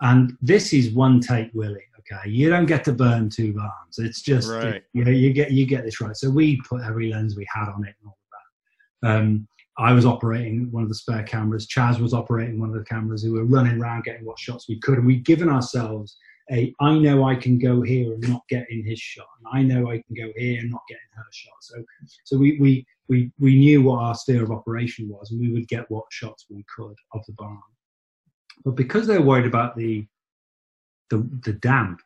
And 0.00 0.36
this 0.40 0.72
is 0.72 0.92
one 0.92 1.20
take, 1.20 1.50
Willie. 1.54 1.84
Okay, 2.00 2.30
you 2.30 2.48
don't 2.48 2.66
get 2.66 2.84
to 2.84 2.92
burn 2.92 3.28
two 3.28 3.52
barns. 3.52 3.98
It's 3.98 4.22
just 4.22 4.48
right. 4.48 4.82
you 4.92 5.04
know 5.04 5.10
you 5.10 5.32
get 5.32 5.50
you 5.50 5.66
get 5.66 5.84
this 5.84 6.00
right. 6.00 6.16
So 6.16 6.30
we 6.30 6.60
put 6.62 6.82
every 6.82 7.10
lens 7.10 7.36
we 7.36 7.46
had 7.52 7.68
on 7.68 7.84
it 7.84 7.94
and 8.00 8.06
all 8.06 8.18
of 8.22 8.30
that. 9.02 9.16
Um, 9.16 9.48
I 9.76 9.92
was 9.92 10.06
operating 10.06 10.70
one 10.72 10.82
of 10.82 10.88
the 10.88 10.94
spare 10.94 11.22
cameras. 11.22 11.68
Chaz 11.68 12.00
was 12.00 12.14
operating 12.14 12.58
one 12.58 12.70
of 12.70 12.74
the 12.74 12.84
cameras. 12.84 13.24
We 13.24 13.30
were 13.30 13.44
running 13.44 13.80
around 13.80 14.04
getting 14.04 14.24
what 14.24 14.38
shots 14.38 14.68
we 14.68 14.80
could, 14.80 14.98
and 14.98 15.06
we'd 15.06 15.24
given 15.24 15.48
ourselves 15.48 16.16
a 16.50 16.74
I 16.80 16.98
know 16.98 17.24
I 17.24 17.34
can 17.34 17.58
go 17.58 17.82
here 17.82 18.12
and 18.12 18.28
not 18.28 18.42
get 18.48 18.66
in 18.70 18.84
his 18.84 18.98
shot, 18.98 19.26
and 19.38 19.48
I 19.52 19.62
know 19.62 19.90
I 19.90 20.02
can 20.02 20.14
go 20.16 20.32
here 20.36 20.60
and 20.60 20.70
not 20.70 20.82
get 20.88 20.98
in 20.98 21.18
her 21.18 21.26
shot. 21.30 21.54
So, 21.60 21.84
so 22.24 22.38
we 22.38 22.58
we 22.58 22.86
we 23.08 23.30
we 23.38 23.56
knew 23.56 23.82
what 23.82 24.02
our 24.02 24.14
sphere 24.14 24.42
of 24.42 24.50
operation 24.50 25.08
was, 25.08 25.30
and 25.30 25.40
we 25.40 25.52
would 25.52 25.68
get 25.68 25.90
what 25.90 26.04
shots 26.10 26.46
we 26.50 26.64
could 26.74 26.96
of 27.12 27.24
the 27.26 27.34
barn. 27.34 27.58
But 28.64 28.76
because 28.76 29.06
they 29.06 29.18
were 29.18 29.24
worried 29.24 29.46
about 29.46 29.76
the 29.76 30.06
the, 31.10 31.28
the 31.42 31.54
damp, 31.54 32.00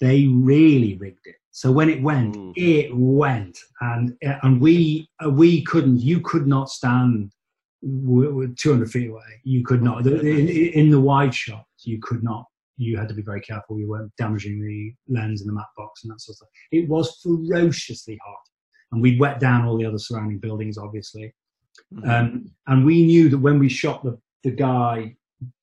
they 0.00 0.26
really 0.26 0.96
rigged 0.96 1.26
it. 1.26 1.36
So 1.50 1.72
when 1.72 1.90
it 1.90 2.02
went, 2.02 2.36
mm. 2.36 2.52
it 2.56 2.90
went, 2.94 3.58
and 3.80 4.16
and 4.22 4.60
we 4.60 5.08
we 5.30 5.62
couldn't. 5.64 6.00
You 6.00 6.20
could 6.20 6.46
not 6.46 6.70
stand 6.70 7.32
200 7.82 8.90
feet 8.90 9.10
away. 9.10 9.40
You 9.44 9.64
could 9.64 9.82
not 9.82 10.06
in, 10.06 10.48
in 10.48 10.90
the 10.90 11.00
wide 11.00 11.34
shots. 11.34 11.84
You 11.84 11.98
could 12.00 12.22
not 12.22 12.46
you 12.78 12.96
had 12.96 13.08
to 13.08 13.14
be 13.14 13.22
very 13.22 13.40
careful 13.40 13.78
you 13.78 13.88
weren't 13.88 14.12
damaging 14.16 14.60
the 14.62 14.94
lens 15.12 15.40
and 15.40 15.50
the 15.50 15.52
matte 15.52 15.66
box 15.76 16.04
and 16.04 16.10
that 16.10 16.20
sort 16.20 16.34
of 16.34 16.36
stuff. 16.36 16.48
It 16.72 16.88
was 16.88 17.20
ferociously 17.22 18.18
hot. 18.24 18.40
And 18.92 19.02
we'd 19.02 19.20
wet 19.20 19.38
down 19.38 19.66
all 19.66 19.76
the 19.76 19.84
other 19.84 19.98
surrounding 19.98 20.38
buildings, 20.38 20.78
obviously. 20.78 21.34
Mm-hmm. 21.94 22.08
Um, 22.08 22.50
and 22.68 22.86
we 22.86 23.04
knew 23.04 23.28
that 23.28 23.38
when 23.38 23.58
we 23.58 23.68
shot 23.68 24.02
the, 24.02 24.18
the 24.44 24.50
guy 24.50 25.14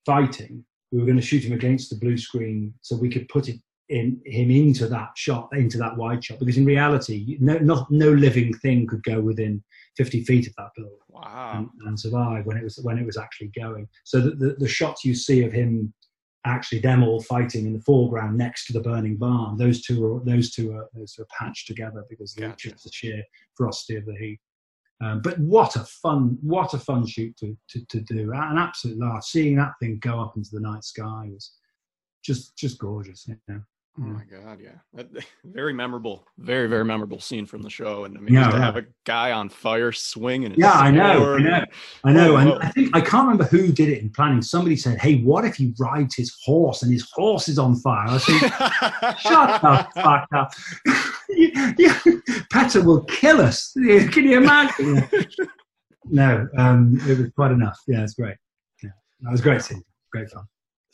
fighting, 0.06 0.64
we 0.92 1.00
were 1.00 1.06
going 1.06 1.18
to 1.18 1.26
shoot 1.26 1.44
him 1.44 1.54
against 1.54 1.90
the 1.90 1.96
blue 1.96 2.18
screen 2.18 2.74
so 2.82 2.96
we 2.96 3.10
could 3.10 3.28
put 3.30 3.50
it 3.50 3.60
in 3.90 4.20
him 4.26 4.52
into 4.52 4.88
that 4.88 5.10
shot, 5.16 5.50
into 5.54 5.78
that 5.78 5.98
wide 5.98 6.24
shot. 6.24 6.40
Because 6.40 6.58
in 6.58 6.66
reality, 6.66 7.38
no, 7.40 7.58
not, 7.58 7.90
no 7.90 8.12
living 8.12 8.54
thing 8.56 8.86
could 8.86 9.04
go 9.04 9.20
within 9.20 9.64
50 9.98 10.24
feet 10.26 10.48
of 10.48 10.54
that 10.58 10.70
building 10.76 10.98
wow. 11.10 11.54
and, 11.58 11.70
and, 11.88 12.00
survive 12.00 12.46
when 12.46 12.58
it 12.58 12.64
was 12.64 12.80
when 12.84 12.98
it 12.98 13.06
was 13.06 13.18
actually 13.18 13.52
going. 13.58 13.88
So 14.04 14.22
the, 14.22 14.32
the, 14.32 14.56
the 14.60 14.68
shots 14.68 15.06
you 15.06 15.16
see 15.16 15.44
of 15.44 15.52
him 15.52 15.94
actually 16.46 16.80
them 16.80 17.04
all 17.04 17.22
fighting 17.22 17.66
in 17.66 17.74
the 17.74 17.82
foreground 17.82 18.38
next 18.38 18.66
to 18.68 18.74
the 18.74 18.82
burning 18.82 19.18
barn. 19.18 19.58
Those 19.58 19.82
two 19.82 20.06
are 20.06 20.24
those 20.24 20.52
two 20.52 20.74
are 20.74 20.88
those 20.94 21.14
two 21.14 21.24
are 21.24 21.28
patched 21.38 21.68
together 21.68 22.06
because 22.10 22.34
gotcha. 22.34 22.72
of 22.72 22.82
the 22.82 22.92
sheer 22.92 23.24
ferocity 23.56 23.98
of 23.98 24.06
the 24.06 24.16
heat. 24.16 24.40
Um, 25.02 25.22
but 25.22 25.38
what 25.40 25.76
a 25.76 25.84
fun 25.84 26.38
what 26.42 26.74
a 26.74 26.80
fun 26.80 27.06
shoot 27.06 27.36
to 27.38 27.58
to, 27.70 27.86
to 27.86 28.00
do 28.02 28.32
an 28.34 28.58
absolute 28.58 29.00
laugh. 29.00 29.24
Seeing 29.24 29.56
that 29.58 29.74
thing 29.82 30.00
go 30.00 30.20
up 30.20 30.38
into 30.38 30.50
the 30.52 30.62
night 30.62 30.84
sky 30.84 31.30
was 31.32 31.52
just 32.24 32.58
just 32.58 32.80
gorgeous. 32.80 33.28
You 33.28 33.38
know? 33.48 33.62
Oh 33.98 34.02
my 34.04 34.24
god, 34.26 34.60
yeah, 34.62 35.04
very 35.46 35.72
memorable, 35.72 36.28
very 36.38 36.68
very 36.68 36.84
memorable 36.84 37.22
scene 37.22 37.46
from 37.46 37.62
the 37.62 37.70
show, 37.70 38.04
and 38.04 38.18
I 38.18 38.20
mean, 38.20 38.34
Yeah, 38.34 38.48
to 38.50 38.54
right. 38.58 38.62
have 38.62 38.76
a 38.76 38.86
guy 39.06 39.32
on 39.32 39.48
fire 39.48 39.94
swinging. 39.94 40.54
Yeah, 40.58 40.74
I 40.74 40.92
know, 40.92 41.36
I 41.36 41.40
know, 41.40 41.64
I 42.04 42.12
know. 42.14 42.36
And. 42.36 42.52
I 42.62 42.70
think 42.72 42.94
I 42.94 43.00
can't 43.00 43.24
remember 43.24 43.46
who 43.46 43.72
did 43.72 43.88
it 43.88 44.02
in 44.02 44.10
planning. 44.10 44.42
Somebody 44.42 44.76
said, 44.76 45.00
"Hey, 45.00 45.22
what 45.22 45.46
if 45.46 45.56
he 45.56 45.74
rides 45.80 46.14
his 46.16 46.36
horse 46.44 46.84
and 46.84 46.92
his 46.92 47.10
horse 47.14 47.48
is 47.48 47.58
on 47.58 47.78
fire?" 47.78 48.10
I 48.10 48.18
thinking, 48.18 48.50
Shut 49.20 49.62
the 49.62 49.88
fuck 50.02 50.28
up. 50.36 50.52
you, 51.30 51.74
you, 52.06 52.22
Petter 52.52 52.84
will 52.84 53.06
kill 53.06 53.40
us. 53.40 53.72
Can 53.76 54.26
you 54.26 54.38
imagine? 54.40 55.08
no, 56.04 56.50
um, 56.58 57.00
it 57.08 57.18
was 57.18 57.32
quite 57.34 57.52
enough. 57.52 57.80
Yeah, 57.88 58.04
it's 58.04 58.16
great. 58.16 58.36
Yeah, 58.84 58.90
that 59.22 59.32
was 59.32 59.40
a 59.40 59.44
great 59.44 59.62
scene. 59.62 59.84
Great 60.12 60.30
fun. 60.30 60.44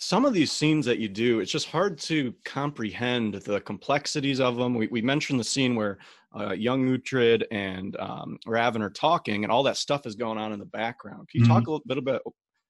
Some 0.03 0.25
of 0.25 0.33
these 0.33 0.51
scenes 0.51 0.85
that 0.87 0.97
you 0.97 1.07
do, 1.07 1.41
it's 1.41 1.51
just 1.51 1.67
hard 1.67 1.99
to 1.99 2.33
comprehend 2.43 3.35
the 3.35 3.61
complexities 3.61 4.39
of 4.39 4.55
them. 4.57 4.73
We, 4.73 4.87
we 4.87 5.01
mentioned 5.01 5.39
the 5.39 5.43
scene 5.43 5.75
where 5.75 5.99
uh, 6.35 6.53
young 6.53 6.83
Uhtred 6.87 7.43
and 7.51 7.95
um, 7.99 8.39
Ravn 8.47 8.81
are 8.81 8.89
talking, 8.89 9.43
and 9.43 9.51
all 9.51 9.61
that 9.63 9.77
stuff 9.77 10.07
is 10.07 10.15
going 10.15 10.39
on 10.39 10.53
in 10.53 10.59
the 10.59 10.65
background. 10.65 11.29
Can 11.29 11.41
you 11.41 11.47
talk 11.47 11.67
a 11.67 11.71
little 11.71 11.85
bit 11.85 11.99
about 11.99 12.21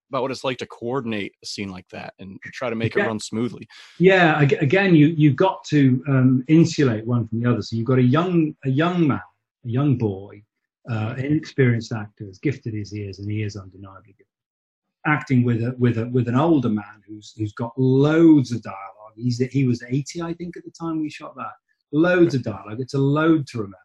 about 0.09 0.23
what 0.23 0.32
it's 0.32 0.43
like 0.43 0.57
to 0.57 0.65
coordinate 0.65 1.34
a 1.41 1.45
scene 1.45 1.69
like 1.69 1.88
that 1.88 2.13
and 2.19 2.38
try 2.47 2.69
to 2.69 2.75
make 2.75 2.97
it 2.97 3.07
run 3.07 3.17
smoothly? 3.17 3.65
Yeah, 3.97 4.41
again, 4.41 4.93
you 4.93 5.07
you've 5.07 5.38
got 5.38 5.63
to 5.65 6.03
um, 6.09 6.43
insulate 6.49 7.05
one 7.07 7.29
from 7.29 7.41
the 7.41 7.49
other. 7.49 7.61
So 7.61 7.77
you've 7.77 7.86
got 7.86 7.99
a 7.99 8.03
young 8.03 8.53
a 8.65 8.69
young 8.69 9.07
man, 9.07 9.21
a 9.65 9.69
young 9.69 9.97
boy, 9.97 10.43
uh, 10.89 11.15
inexperienced 11.17 11.93
actor, 11.93 12.27
as 12.29 12.39
gifted 12.39 12.75
as 12.75 12.91
he 12.91 13.03
is, 13.03 13.19
and 13.19 13.32
he 13.32 13.43
is 13.43 13.55
undeniably 13.55 14.15
gifted, 14.17 14.25
acting 15.05 15.43
with 15.43 15.61
a 15.63 15.75
with 15.77 15.97
a 15.97 16.07
with 16.07 16.27
an 16.27 16.35
older 16.35 16.69
man 16.69 17.01
who's 17.07 17.33
who's 17.37 17.53
got 17.53 17.73
loads 17.77 18.51
of 18.51 18.61
dialogue. 18.61 19.15
He's 19.15 19.39
he 19.51 19.65
was 19.65 19.83
eighty, 19.89 20.21
I 20.21 20.33
think, 20.33 20.57
at 20.57 20.63
the 20.63 20.71
time 20.71 21.01
we 21.01 21.09
shot 21.09 21.35
that. 21.35 21.51
Loads 21.91 22.35
of 22.35 22.43
dialogue. 22.43 22.79
It's 22.79 22.93
a 22.93 22.99
load 22.99 23.47
to 23.47 23.57
remember. 23.59 23.77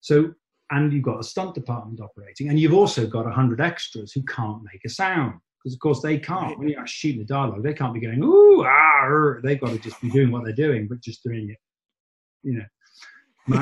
So. 0.00 0.32
And 0.72 0.92
you've 0.92 1.02
got 1.02 1.18
a 1.18 1.24
stunt 1.24 1.56
department 1.56 2.00
operating, 2.00 2.48
and 2.48 2.56
you've 2.56 2.74
also 2.74 3.04
got 3.04 3.26
a 3.26 3.30
hundred 3.32 3.60
extras 3.60 4.12
who 4.12 4.22
can't 4.22 4.62
make 4.62 4.80
a 4.84 4.88
sound 4.88 5.40
because, 5.58 5.74
of 5.74 5.80
course, 5.80 6.00
they 6.00 6.16
can't. 6.16 6.56
When 6.58 6.68
you're 6.68 6.86
shooting 6.86 7.18
the 7.18 7.26
dialogue, 7.26 7.64
they 7.64 7.74
can't 7.74 7.92
be 7.92 7.98
going 7.98 8.22
ooh 8.22 8.62
ah. 8.64 9.04
er." 9.04 9.40
They've 9.42 9.60
got 9.60 9.70
to 9.70 9.78
just 9.78 10.00
be 10.00 10.10
doing 10.10 10.30
what 10.30 10.44
they're 10.44 10.52
doing, 10.52 10.86
but 10.88 11.00
just 11.00 11.24
doing 11.24 11.50
it, 11.50 11.58
you 12.42 12.58
know, 12.58 12.64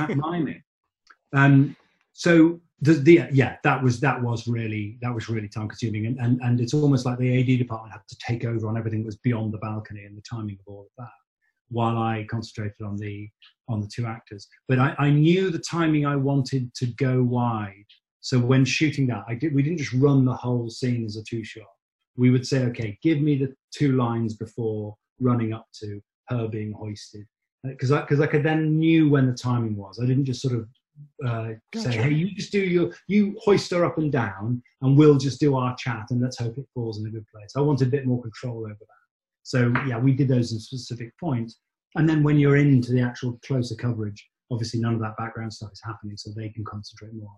mi- 0.07 0.15
miming. 0.31 0.63
Um, 1.33 1.77
so 2.13 2.61
the, 2.81 2.93
the 2.95 3.23
yeah, 3.33 3.57
that 3.65 3.83
was 3.83 3.99
that 4.01 4.23
was 4.23 4.47
really 4.47 4.99
that 5.03 5.13
was 5.13 5.29
really 5.29 5.49
time 5.49 5.69
consuming, 5.69 6.07
and, 6.07 6.19
and 6.19 6.41
and 6.43 6.61
it's 6.61 6.75
almost 6.75 7.05
like 7.05 7.19
the 7.19 7.41
AD 7.41 7.59
department 7.59 7.93
had 7.93 8.03
to 8.09 8.17
take 8.25 8.45
over 8.45 8.69
on 8.69 8.77
everything 8.77 9.01
that 9.01 9.07
was 9.07 9.17
beyond 9.17 9.53
the 9.53 9.59
balcony 9.59 10.05
and 10.05 10.17
the 10.17 10.23
timing 10.23 10.59
of 10.61 10.73
all 10.73 10.83
of 10.83 10.87
that, 10.97 11.11
while 11.71 11.99
I 11.99 12.25
concentrated 12.31 12.83
on 12.85 12.97
the 12.97 13.29
on 13.69 13.81
the 13.81 13.89
two 13.89 14.07
actors. 14.07 14.47
But 14.69 14.79
I, 14.79 14.95
I 14.99 15.11
knew 15.11 15.51
the 15.51 15.59
timing 15.59 16.07
I 16.07 16.17
wanted 16.17 16.73
to 16.75 16.87
go 16.87 17.23
wide. 17.23 17.85
So 18.21 18.39
when 18.39 18.65
shooting 18.65 19.07
that, 19.09 19.25
I 19.27 19.35
did 19.35 19.55
we 19.55 19.63
didn't 19.63 19.79
just 19.79 19.95
run 19.95 20.25
the 20.25 20.35
whole 20.35 20.71
scene 20.71 21.05
as 21.05 21.17
a 21.17 21.25
two 21.25 21.43
shot. 21.43 21.67
We 22.17 22.31
would 22.31 22.47
say, 22.47 22.65
okay, 22.67 22.97
give 23.03 23.21
me 23.21 23.37
the 23.37 23.55
two 23.73 23.97
lines 23.97 24.35
before 24.35 24.97
running 25.21 25.53
up 25.53 25.67
to 25.81 26.01
her 26.29 26.47
being 26.47 26.73
hoisted, 26.73 27.27
uh, 27.67 27.71
because 27.71 27.91
I 27.91 28.03
because 28.03 28.21
I 28.21 28.29
could 28.29 28.45
then 28.45 28.79
knew 28.79 29.09
when 29.09 29.27
the 29.27 29.37
timing 29.37 29.77
was. 29.77 29.99
I 30.01 30.07
didn't 30.07 30.27
just 30.27 30.43
sort 30.43 30.55
of 30.55 30.69
uh, 31.27 31.51
say, 31.75 31.93
hey, 31.93 32.11
you 32.11 32.35
just 32.35 32.53
do 32.53 32.61
your 32.61 32.93
you 33.07 33.37
hoist 33.43 33.71
her 33.73 33.85
up 33.85 33.99
and 33.99 34.13
down, 34.13 34.63
and 34.83 34.97
we'll 34.97 35.19
just 35.19 35.41
do 35.41 35.57
our 35.57 35.75
chat, 35.77 36.07
and 36.11 36.21
let's 36.21 36.39
hope 36.39 36.57
it 36.59 36.67
falls 36.75 37.01
in 37.01 37.07
a 37.07 37.11
good 37.11 37.27
place. 37.35 37.53
I 37.57 37.61
wanted 37.61 37.89
a 37.89 37.91
bit 37.91 38.07
more 38.07 38.23
control 38.23 38.59
over 38.59 38.75
that. 38.75 38.99
So 39.43 39.73
yeah, 39.87 39.99
we 39.99 40.13
did 40.13 40.29
those 40.29 40.53
in 40.53 40.61
specific 40.61 41.13
points. 41.19 41.59
And 41.95 42.09
then 42.09 42.23
when 42.23 42.39
you're 42.39 42.57
into 42.57 42.93
the 42.93 43.01
actual 43.01 43.41
closer 43.45 43.75
coverage, 43.75 44.29
obviously 44.51 44.81
none 44.81 44.95
of 44.95 45.01
that 45.01 45.17
background 45.17 45.53
stuff 45.53 45.73
is 45.73 45.81
happening, 45.85 46.17
so 46.17 46.31
they 46.31 46.51
can 46.51 46.65
concentrate 46.65 47.15
more 47.15 47.31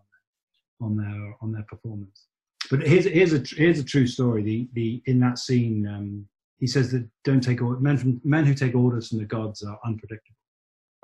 on 0.81 0.97
their 0.97 1.07
on 1.07 1.15
their, 1.21 1.37
on 1.41 1.53
their 1.53 1.65
performance. 1.69 2.27
But 2.71 2.87
here's 2.87 3.05
here's 3.05 3.33
a 3.33 3.43
here's 3.57 3.79
a 3.79 3.85
true 3.85 4.07
story. 4.07 4.43
The 4.43 4.69
the 4.75 5.03
in 5.07 5.21
that 5.21 5.39
scene, 5.39 5.87
um, 5.87 6.27
he 6.59 6.67
says 6.67 6.91
that 6.93 7.09
don't 7.25 7.41
take 7.41 7.61
men 7.63 7.97
from 7.97 8.21
men 8.25 8.45
who 8.45 8.55
take 8.55 8.75
orders 8.75 9.09
from 9.09 9.19
the 9.19 9.25
gods 9.25 9.63
are 9.63 9.79
unpredictable. 9.85 10.37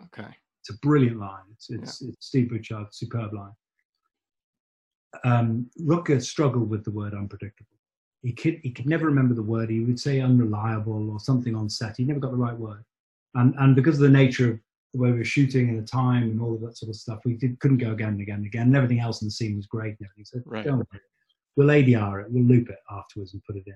Okay. 0.05 0.29
It's 0.69 0.77
a 0.77 0.81
brilliant 0.81 1.19
line. 1.21 1.45
It's 1.53 1.71
it's, 1.71 2.03
it's 2.03 2.27
Steve 2.27 2.51
Butchard, 2.51 2.93
superb 2.93 3.33
line. 3.33 3.53
Um, 5.25 5.71
Rutger 5.81 6.21
struggled 6.21 6.69
with 6.69 6.85
the 6.85 6.91
word 6.91 7.14
unpredictable. 7.14 7.71
He 8.23 8.33
could 8.33 8.59
he 8.64 8.73
could 8.73 8.87
never 8.87 9.07
remember 9.07 9.35
the 9.35 9.43
word. 9.43 9.71
He 9.71 9.81
would 9.81 10.01
say 10.01 10.21
unreliable 10.21 11.11
or 11.11 11.21
something 11.21 11.55
on 11.55 11.71
set. 11.71 11.97
He 11.97 12.05
never 12.05 12.19
got 12.19 12.33
the 12.33 12.37
right 12.37 12.59
word. 12.59 12.85
And 13.37 13.55
and 13.59 13.77
because 13.77 13.95
of 13.95 14.01
the 14.01 14.09
nature 14.09 14.55
of 14.55 14.61
the 14.93 14.99
way 14.99 15.12
we 15.12 15.19
were 15.19 15.25
shooting 15.25 15.69
and 15.69 15.81
the 15.81 15.87
time 15.87 16.25
and 16.25 16.41
all 16.41 16.55
of 16.55 16.61
that 16.62 16.77
sort 16.77 16.91
of 16.91 16.97
stuff, 16.97 17.21
we 17.25 17.35
did, 17.35 17.61
couldn't 17.61 17.79
go 17.79 17.93
again 17.93 18.09
and 18.09 18.21
again 18.21 18.37
and 18.37 18.47
again. 18.47 18.62
And 18.62 18.77
everything 18.77 18.99
else 19.01 19.23
in 19.23 19.29
the 19.29 19.33
scene 19.33 19.55
was 19.55 19.67
great 19.67 19.97
and 20.01 20.09
everything. 20.09 20.25
So 20.25 20.41
Right. 20.45 20.64
don't 20.64 20.79
worry. 20.79 21.01
We'll 21.55 21.69
ADR 21.69 22.23
it. 22.23 22.31
We'll 22.31 22.45
loop 22.45 22.71
it 22.71 22.79
afterwards 22.91 23.35
and 23.35 23.45
put 23.45 23.57
it 23.57 23.64
in. 23.67 23.75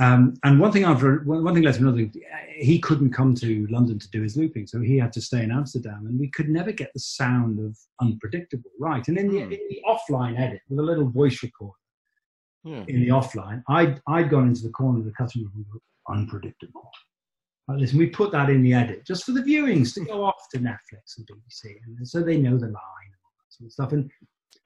Um, 0.00 0.34
and 0.44 0.60
one 0.60 0.70
thing 0.70 0.84
after 0.84 1.20
one 1.24 1.54
thing 1.54 1.64
led 1.64 1.74
to 1.74 1.80
another. 1.80 2.08
He 2.56 2.78
couldn't 2.78 3.12
come 3.12 3.34
to 3.36 3.66
London 3.68 3.98
to 3.98 4.10
do 4.10 4.22
his 4.22 4.36
looping, 4.36 4.66
so 4.66 4.80
he 4.80 4.96
had 4.98 5.12
to 5.12 5.20
stay 5.20 5.42
in 5.42 5.50
Amsterdam, 5.52 6.06
and 6.06 6.18
we 6.18 6.28
could 6.28 6.48
never 6.48 6.72
get 6.72 6.92
the 6.92 7.00
sound 7.00 7.58
of 7.60 7.76
unpredictable 8.00 8.70
right. 8.80 9.06
And 9.08 9.16
in 9.18 9.28
the, 9.28 9.42
Hmm. 9.44 9.52
in 9.52 9.60
the 9.70 9.82
offline 9.86 10.38
edit 10.38 10.60
with 10.68 10.78
a 10.78 10.82
little 10.82 11.08
voice 11.08 11.42
recorder 11.42 11.74
Yeah. 12.64 12.84
in 12.88 13.00
the 13.00 13.08
offline, 13.08 13.62
I'd 13.68 14.00
I'd 14.06 14.30
gone 14.30 14.48
into 14.48 14.62
the 14.62 14.70
corner 14.70 14.98
of 15.00 15.04
the 15.04 15.12
cutting 15.12 15.42
room 15.44 15.66
and 16.08 16.18
unpredictable. 16.18 16.90
And 17.68 17.80
we 17.92 18.06
put 18.08 18.32
that 18.32 18.48
in 18.50 18.62
the 18.62 18.72
edit 18.74 19.04
just 19.04 19.24
for 19.24 19.32
the 19.32 19.42
viewings 19.42 19.92
to 19.94 20.04
go 20.04 20.24
off 20.24 20.48
to 20.52 20.58
Netflix 20.58 21.16
and 21.18 21.26
BBC, 21.26 21.76
and 21.84 22.08
so 22.08 22.22
they 22.22 22.38
know 22.38 22.56
the 22.56 22.66
line 22.66 23.08
and 23.12 23.22
all 23.24 23.32
that 23.40 23.52
sort 23.52 23.66
of 23.66 23.72
stuff. 23.72 23.92
And 23.92 24.10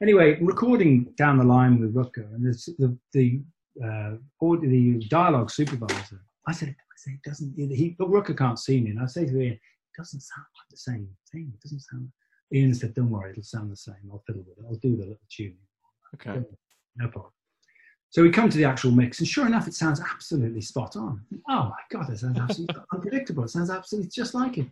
anyway, 0.01 0.39
recording 0.41 1.05
down 1.17 1.37
the 1.39 1.45
line 1.45 1.81
with 1.81 1.95
Rutger 1.95 2.33
and 2.35 2.47
this, 2.47 2.67
the 2.79 2.97
the 3.13 3.43
uh, 3.85 4.17
the 4.41 5.05
dialogue 5.09 5.51
supervisor, 5.51 6.21
I 6.47 6.53
said, 6.53 6.69
I 6.71 6.97
say 6.97 7.13
it 7.13 7.23
doesn't. 7.29 7.55
He, 7.57 7.97
but 7.99 8.09
Rutger 8.09 8.37
can't 8.37 8.59
see 8.59 8.81
me, 8.81 8.91
and 8.91 9.01
I 9.01 9.07
say 9.07 9.27
to 9.27 9.41
Ian, 9.41 9.53
it 9.53 9.61
doesn't 9.97 10.21
sound 10.21 10.47
like 10.59 10.69
the 10.71 10.77
same 10.77 11.09
thing. 11.31 11.53
It 11.55 11.61
doesn't 11.63 11.81
sound. 11.81 12.11
Ian 12.53 12.75
said, 12.75 12.95
"Don't 12.95 13.11
worry, 13.11 13.31
it'll 13.31 13.43
sound 13.43 13.71
the 13.71 13.77
same. 13.77 13.95
I'll 14.11 14.23
fiddle 14.27 14.45
with 14.47 14.59
it. 14.59 14.65
I'll 14.69 14.77
do 14.77 14.97
the 14.97 15.05
little 15.05 15.19
tuning." 15.31 15.57
Okay. 16.15 16.45
No 16.97 17.09
problem. 17.09 17.33
So 18.11 18.23
we 18.23 18.31
come 18.31 18.51
to 18.51 18.59
the 18.59 18.65
actual 18.67 18.91
mix, 18.91 19.21
and 19.21 19.29
sure 19.29 19.47
enough, 19.47 19.67
it 19.67 19.75
sounds 19.75 19.99
absolutely 19.99 20.61
spot 20.61 20.97
on. 20.97 21.25
Oh 21.49 21.71
my 21.71 21.81
God, 21.91 22.11
it 22.11 22.19
sounds 22.19 22.39
absolutely 22.39 22.77
unpredictable. 22.93 23.45
It 23.45 23.49
sounds 23.49 23.71
absolutely 23.71 24.11
just 24.11 24.35
like 24.35 24.59
it. 24.59 24.67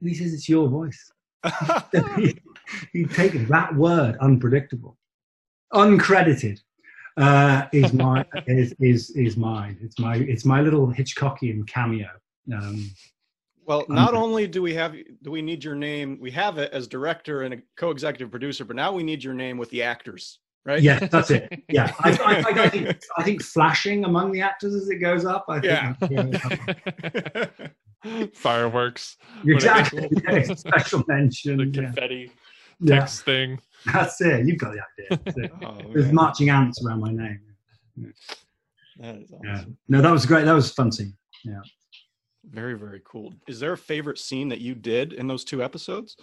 And 0.00 0.08
he 0.10 0.14
says, 0.14 0.34
It's 0.34 0.48
your 0.48 0.68
voice. 0.68 1.10
He'd 2.92 3.10
taken 3.10 3.46
that 3.48 3.74
word, 3.74 4.18
unpredictable, 4.20 4.98
uncredited, 5.72 6.60
uh, 7.16 7.66
is 7.72 7.92
my 7.92 8.24
is, 8.46 8.74
is 8.80 9.10
is 9.10 9.36
mine. 9.36 9.78
It's 9.80 9.98
my 9.98 10.16
it's 10.16 10.44
my 10.44 10.60
little 10.60 10.88
Hitchcockian 10.88 11.66
cameo. 11.68 12.08
Um, 12.52 12.90
Well, 13.66 13.84
not 13.88 14.10
Okay. 14.10 14.18
only 14.18 14.46
do 14.46 14.60
we 14.62 14.74
have 14.74 14.92
do 15.22 15.30
we 15.30 15.40
need 15.40 15.64
your 15.64 15.74
name, 15.76 16.18
we 16.20 16.30
have 16.32 16.58
it 16.58 16.70
as 16.72 16.86
director 16.86 17.42
and 17.42 17.54
a 17.54 17.58
co-executive 17.76 18.30
producer, 18.30 18.64
but 18.64 18.76
now 18.76 18.92
we 18.92 19.02
need 19.02 19.24
your 19.24 19.32
name 19.34 19.56
with 19.56 19.70
the 19.70 19.82
actors, 19.82 20.40
right? 20.66 20.82
Yeah, 20.82 20.98
that's 20.98 21.30
it. 21.30 21.62
Yeah, 21.70 21.90
I, 22.00 22.10
I, 22.10 22.34
I, 22.60 22.64
I 22.64 22.68
think 22.68 22.98
I 23.16 23.22
think 23.22 23.42
flashing 23.42 24.04
among 24.04 24.32
the 24.32 24.42
actors 24.42 24.74
as 24.74 24.88
it 24.90 24.96
goes 24.96 25.24
up. 25.24 25.46
I 25.48 25.60
think 25.60 25.64
Yeah. 26.10 26.26
that's- 26.30 27.48
yeah, 28.04 28.28
Fireworks, 28.34 29.16
exactly. 29.46 30.10
Yeah, 30.24 30.42
special 30.54 31.02
mention. 31.08 31.56
the 31.56 31.64
yeah. 31.66 31.72
confetti 31.86 32.30
Yeah, 32.80 32.98
text 32.98 33.24
thing. 33.24 33.60
That's 33.92 34.20
it. 34.20 34.46
You've 34.46 34.58
got 34.58 34.72
the 34.74 34.80
idea. 35.12 35.50
Oh, 35.64 35.78
There's 35.92 36.06
man, 36.06 36.14
marching 36.14 36.50
ants 36.50 36.84
around 36.84 37.00
my 37.00 37.10
name. 37.12 37.40
that 38.98 39.16
is 39.16 39.32
awesome. 39.32 39.40
Yeah. 39.44 39.64
No, 39.88 40.00
that 40.02 40.10
was 40.10 40.26
great. 40.26 40.44
That 40.44 40.52
was 40.52 40.70
a 40.70 40.74
fun 40.74 40.92
scene. 40.92 41.14
Yeah. 41.44 41.60
Very, 42.50 42.74
very 42.78 43.00
cool. 43.04 43.32
Is 43.48 43.58
there 43.60 43.72
a 43.72 43.78
favorite 43.78 44.18
scene 44.18 44.48
that 44.50 44.60
you 44.60 44.74
did 44.74 45.12
in 45.14 45.26
those 45.26 45.44
two 45.44 45.62
episodes? 45.62 46.16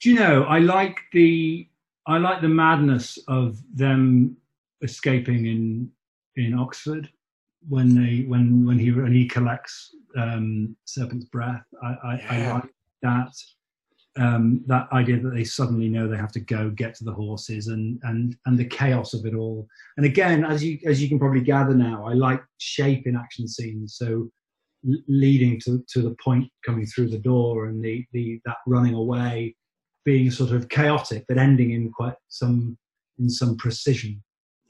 Do 0.00 0.10
you 0.10 0.18
know? 0.18 0.44
I 0.44 0.58
like 0.58 0.98
the 1.12 1.68
I 2.06 2.18
like 2.18 2.40
the 2.42 2.48
madness 2.48 3.18
of 3.28 3.58
them 3.74 4.36
escaping 4.82 5.46
in 5.46 5.90
in 6.36 6.54
Oxford 6.54 7.08
when 7.68 7.94
they 7.94 8.24
when 8.28 8.64
when 8.66 8.78
he 8.78 8.90
when 8.92 9.12
he 9.12 9.26
collects 9.26 9.94
um, 10.16 10.76
Serpent's 10.84 11.24
Breath. 11.26 11.64
I 11.82 11.86
I, 12.04 12.16
Yeah. 12.18 12.48
I 12.50 12.52
like 12.54 12.74
that 13.02 13.32
um, 14.16 14.62
that 14.66 14.88
idea 14.92 15.18
that 15.20 15.34
they 15.34 15.44
suddenly 15.44 15.88
know 15.88 16.06
they 16.06 16.16
have 16.16 16.32
to 16.32 16.40
go 16.40 16.70
get 16.70 16.94
to 16.96 17.04
the 17.04 17.12
horses 17.12 17.68
and 17.68 17.98
and 18.04 18.36
and 18.46 18.56
the 18.56 18.64
chaos 18.64 19.14
of 19.14 19.26
it 19.26 19.34
all. 19.34 19.66
And 19.96 20.06
again, 20.06 20.44
as 20.44 20.62
you 20.62 20.78
as 20.86 21.02
you 21.02 21.08
can 21.08 21.18
probably 21.18 21.40
gather 21.40 21.74
now, 21.74 22.06
I 22.06 22.12
like 22.12 22.42
shape 22.58 23.06
in 23.06 23.16
action 23.16 23.48
scenes. 23.48 23.96
So 23.96 24.30
leading 25.08 25.58
to, 25.60 25.82
to 25.88 26.02
the 26.02 26.14
point 26.22 26.46
coming 26.64 26.84
through 26.84 27.08
the 27.08 27.18
door 27.18 27.66
and 27.66 27.82
the, 27.82 28.04
the 28.12 28.38
that 28.44 28.58
running 28.66 28.94
away 28.94 29.56
being 30.04 30.30
sort 30.30 30.50
of 30.50 30.68
chaotic 30.68 31.24
but 31.26 31.38
ending 31.38 31.70
in 31.70 31.90
quite 31.90 32.16
some 32.28 32.76
in 33.18 33.30
some 33.30 33.56
precision 33.56 34.22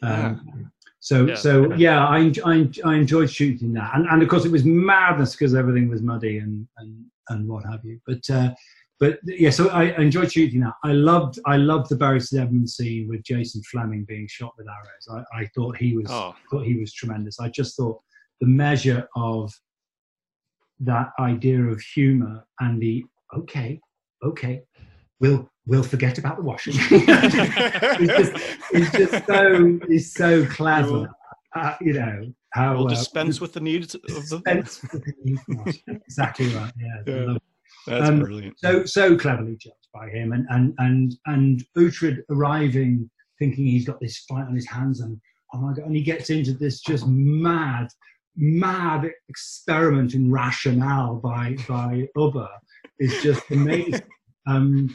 um, 0.03 0.71
So 1.01 1.27
Yeah. 1.27 1.35
so 1.35 1.75
yeah, 1.75 2.07
I, 2.07 2.33
I 2.47 2.71
I 2.85 2.95
enjoyed 2.95 3.31
shooting 3.31 3.75
that, 3.75 3.91
and 3.95 4.07
and 4.07 4.23
of 4.23 4.29
course 4.29 4.47
it 4.47 4.53
was 4.53 4.65
madness 4.65 5.33
because 5.33 5.55
everything 5.55 5.89
was 5.89 6.01
muddy 6.01 6.39
and 6.39 6.67
and 6.79 7.05
and 7.29 7.49
what 7.49 7.65
have 7.65 7.85
you. 7.85 8.01
But 8.07 8.29
uh, 8.31 8.55
but 9.01 9.19
yeah, 9.25 9.51
so 9.51 9.69
I, 9.71 9.89
I 9.91 10.01
enjoyed 10.01 10.33
shooting 10.33 10.61
that. 10.61 10.75
I 10.85 10.93
loved 10.93 11.39
I 11.47 11.57
loved 11.57 11.89
the 11.91 11.97
Bury 11.97 12.21
St 12.21 12.43
Edmunds 12.43 12.77
scene 12.77 13.09
with 13.09 13.23
Jason 13.25 13.61
Flemyng 13.75 14.07
being 14.07 14.27
shot 14.29 14.53
with 14.57 14.67
arrows. 14.69 15.25
I, 15.35 15.41
I 15.43 15.47
thought 15.55 15.77
he 15.77 15.97
was 15.97 16.07
Oh, 16.09 16.35
thought 16.51 16.65
he 16.65 16.77
was 16.77 16.93
tremendous. 16.93 17.41
I 17.41 17.49
just 17.49 17.77
thought 17.77 18.01
the 18.41 18.47
measure 18.47 19.09
of 19.17 19.53
that 20.81 21.11
idea 21.19 21.61
of 21.63 21.81
humor 21.81 22.45
and 22.61 22.81
the 22.81 23.05
okay, 23.37 23.81
okay, 24.25 24.63
we'll 25.21 25.49
we'll 25.67 25.83
forget 25.83 26.19
about 26.19 26.37
the 26.37 26.43
washing. 26.43 26.75
it's 26.79 28.33
just 28.33 28.59
it's 28.73 28.97
just 28.97 29.27
so 29.27 29.79
it's 29.89 30.13
so 30.15 30.47
clever. 30.47 31.09
Uh, 31.55 31.75
you 31.81 31.93
know 31.95 32.33
how 32.51 32.75
we'll 32.75 32.87
uh, 32.87 32.91
dispense 32.91 33.41
with 33.41 33.53
the 33.53 33.61
needs 33.61 33.95
of 33.95 34.03
the. 34.03 34.09
dispense 34.09 34.83
with 34.83 35.05
the 35.05 35.13
need 35.25 35.39
for 35.41 35.57
washing. 35.65 36.01
exactly 36.07 36.47
right. 36.49 36.73
Yeah, 36.79 37.15
Yeah. 37.15 37.37
That's 37.87 38.09
um, 38.09 38.21
brilliant. 38.21 38.59
so 38.59 38.85
so 38.85 39.17
cleverly 39.17 39.57
judged 39.57 39.89
by 39.93 40.09
him 40.09 40.33
and 40.33 40.47
and 40.51 40.75
and 40.79 41.15
and 41.27 41.65
Uhtred 41.77 42.19
arriving 42.31 43.11
thinking 43.39 43.67
he's 43.67 43.87
got 43.87 44.01
this 44.01 44.25
fight 44.29 44.47
on 44.47 44.55
his 44.55 44.69
hands 44.69 45.01
and 45.01 45.21
oh 45.53 45.59
my 45.59 45.73
god 45.75 45.87
and 45.87 45.97
he 45.97 46.03
gets 46.03 46.31
into 46.31 46.53
this 46.53 46.81
just 46.81 47.07
mad 47.07 47.89
mad 48.37 49.11
experiment 49.29 50.15
in 50.15 50.31
rationale 50.31 51.17
by 51.17 51.57
by 51.69 52.09
Ubba 52.17 52.49
is 52.99 53.23
just 53.23 53.43
amazing 53.51 54.03
um 54.47 54.95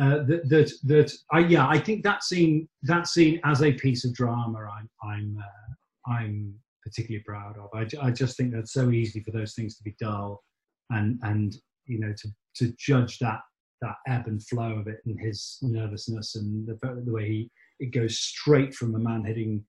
uh, 0.00 0.22
that 0.24 0.48
that 0.48 0.72
that 0.84 1.12
I 1.32 1.40
yeah 1.40 1.68
I 1.68 1.78
think 1.78 2.02
that 2.04 2.22
scene 2.22 2.68
that 2.84 3.06
scene 3.06 3.40
as 3.44 3.62
a 3.62 3.72
piece 3.72 4.04
of 4.04 4.14
drama 4.14 4.58
I'm 4.72 4.88
I'm 5.02 5.38
uh, 5.38 6.10
I'm 6.12 6.54
particularly 6.82 7.22
proud 7.24 7.56
of 7.58 7.68
I, 7.74 8.06
I 8.06 8.10
just 8.10 8.36
think 8.36 8.52
that's 8.52 8.72
so 8.72 8.90
easy 8.90 9.20
for 9.20 9.32
those 9.32 9.54
things 9.54 9.76
to 9.76 9.82
be 9.82 9.94
dull 10.00 10.42
and 10.90 11.18
and 11.22 11.54
you 11.86 11.98
know 11.98 12.12
to 12.16 12.28
to 12.56 12.72
judge 12.78 13.18
that 13.18 13.40
that 13.80 13.96
ebb 14.06 14.26
and 14.26 14.42
flow 14.46 14.72
of 14.72 14.86
it 14.86 15.00
and 15.06 15.18
his 15.18 15.58
nervousness 15.62 16.36
and 16.36 16.66
the, 16.66 16.78
the 17.04 17.12
way 17.12 17.26
he 17.26 17.50
it 17.78 17.92
goes 17.92 18.18
straight 18.18 18.74
from 18.74 18.94
a 18.94 18.98
man 18.98 19.24
hitting 19.24 19.64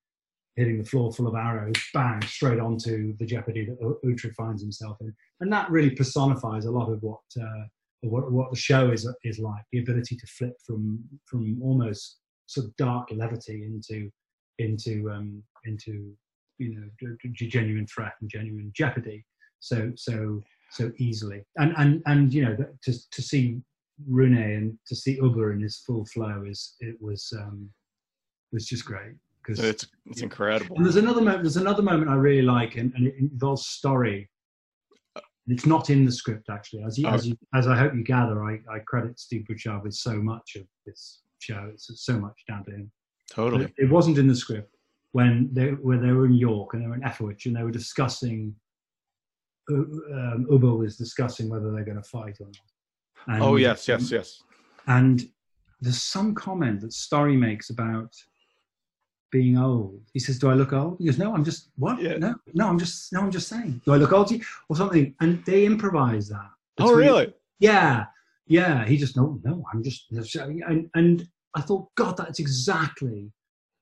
hitting 0.55 0.77
the 0.77 0.89
floor 0.89 1.11
full 1.11 1.27
of 1.27 1.35
arrows 1.35 1.75
bang 1.93 2.21
straight 2.23 2.59
onto 2.59 3.15
the 3.17 3.25
jeopardy 3.25 3.65
that 3.65 3.79
Uhtred 4.05 4.35
finds 4.35 4.61
himself 4.61 4.97
in. 5.01 5.13
And 5.39 5.51
that 5.51 5.69
really 5.71 5.91
personifies 5.91 6.65
a 6.65 6.71
lot 6.71 6.91
of 6.91 7.01
what 7.01 7.21
uh, 7.39 7.65
what, 8.01 8.31
what 8.31 8.49
the 8.49 8.57
show 8.57 8.91
is 8.91 9.07
is 9.23 9.39
like 9.39 9.63
the 9.71 9.79
ability 9.79 10.15
to 10.15 10.27
flip 10.27 10.55
from 10.65 11.03
from 11.25 11.61
almost 11.61 12.17
sort 12.47 12.67
of 12.67 12.75
dark 12.75 13.09
levity 13.11 13.63
into 13.63 14.09
into 14.59 15.09
um 15.09 15.41
into 15.65 16.13
you 16.57 16.75
know 16.75 17.15
genuine 17.31 17.87
threat 17.87 18.13
and 18.21 18.29
genuine 18.29 18.71
jeopardy. 18.75 19.23
So 19.59 19.91
so 19.95 20.43
so 20.71 20.91
easily. 20.97 21.43
And 21.57 21.73
and 21.77 22.01
and 22.05 22.33
you 22.33 22.45
know 22.45 22.57
to 22.83 23.09
to 23.11 23.21
see 23.21 23.61
Rune 24.07 24.37
and 24.37 24.77
to 24.87 24.95
see 24.95 25.19
Ubba 25.19 25.53
in 25.53 25.61
his 25.61 25.79
full 25.85 26.05
flow 26.05 26.43
is 26.47 26.75
it 26.79 26.95
was 26.99 27.31
um 27.37 27.69
was 28.51 28.65
just 28.65 28.85
great 28.85 29.13
because. 29.43 29.63
It's 29.63 29.87
it's 30.05 30.21
incredible. 30.21 30.75
And 30.75 30.85
there's 30.85 30.95
another 30.95 31.21
moment. 31.21 31.43
There's 31.43 31.57
another 31.57 31.81
moment 31.81 32.09
I 32.09 32.15
really 32.15 32.41
like, 32.41 32.75
and, 32.75 32.93
and 32.95 33.07
it 33.07 33.15
involves 33.19 33.63
Storri. 33.67 34.27
It's 35.47 35.65
not 35.65 35.89
in 35.89 36.05
the 36.05 36.11
script 36.11 36.49
actually, 36.49 36.83
as 36.83 36.97
you, 36.97 37.07
as, 37.07 37.27
you, 37.27 37.35
as 37.55 37.67
I 37.67 37.75
hope 37.75 37.93
you 37.95 38.03
gather. 38.03 38.43
I, 38.45 38.59
I 38.71 38.79
credit 38.85 39.19
Steve 39.19 39.45
Butchard 39.47 39.83
with 39.83 39.93
so 39.93 40.13
much 40.13 40.55
of 40.55 40.63
this 40.85 41.23
show. 41.39 41.69
It's 41.73 41.89
so 41.95 42.19
much 42.19 42.43
down 42.47 42.63
to 42.65 42.71
him. 42.71 42.91
Totally. 43.29 43.65
It, 43.65 43.73
it 43.77 43.89
wasn't 43.89 44.19
in 44.19 44.27
the 44.27 44.35
script 44.35 44.75
when 45.13 45.49
they 45.51 45.69
when 45.69 46.01
they 46.01 46.11
were 46.11 46.25
in 46.25 46.33
York 46.33 46.73
and 46.73 46.83
they 46.83 46.87
were 46.87 46.95
in 46.95 47.01
Eoferwic 47.01 47.45
and 47.45 47.55
they 47.55 47.63
were 47.63 47.71
discussing. 47.71 48.55
Uh, 49.69 49.75
um, 49.75 50.47
Ubba 50.49 50.77
was 50.77 50.97
discussing 50.97 51.49
whether 51.49 51.71
they're 51.71 51.85
going 51.85 52.01
to 52.01 52.03
fight 52.03 52.37
or 52.39 52.47
not. 52.47 53.35
And, 53.35 53.43
Oh 53.43 53.55
yes, 53.55 53.87
yes, 53.87 54.11
yes. 54.11 54.41
And 54.87 55.23
there's 55.79 56.01
some 56.01 56.33
comment 56.33 56.81
that 56.81 56.91
Storri 56.91 57.37
makes 57.37 57.69
about 57.69 58.13
being 59.31 59.57
old. 59.57 60.01
He 60.13 60.19
says, 60.19 60.39
"Do 60.39 60.49
I 60.49 60.53
look 60.53 60.73
old?" 60.73 60.97
He 60.99 61.05
goes, 61.05 61.17
"No, 61.17 61.33
I'm 61.33 61.43
just 61.43 61.71
what? 61.77 62.01
Yeah. 62.01 62.17
No, 62.17 62.35
no, 62.53 62.67
I'm 62.67 62.77
just 62.77 63.13
no, 63.13 63.21
I'm 63.21 63.31
just 63.31 63.47
saying. 63.47 63.81
Do 63.85 63.93
I 63.93 63.97
look 63.97 64.11
old 64.11 64.27
to 64.27 64.37
you 64.37 64.45
or 64.69 64.75
something?" 64.75 65.15
And 65.21 65.43
they 65.45 65.65
improvise 65.65 66.27
that. 66.29 66.49
Oh 66.79 66.93
really? 66.93 67.33
yeah, 67.59 68.05
yeah. 68.47 68.85
He 68.85 68.97
just 68.97 69.15
no, 69.15 69.39
no. 69.43 69.63
I'm 69.73 69.83
just 69.83 70.11
and 70.11 70.89
and 70.93 71.27
I 71.55 71.61
thought, 71.61 71.93
God, 71.95 72.17
that's 72.17 72.39
exactly 72.39 73.31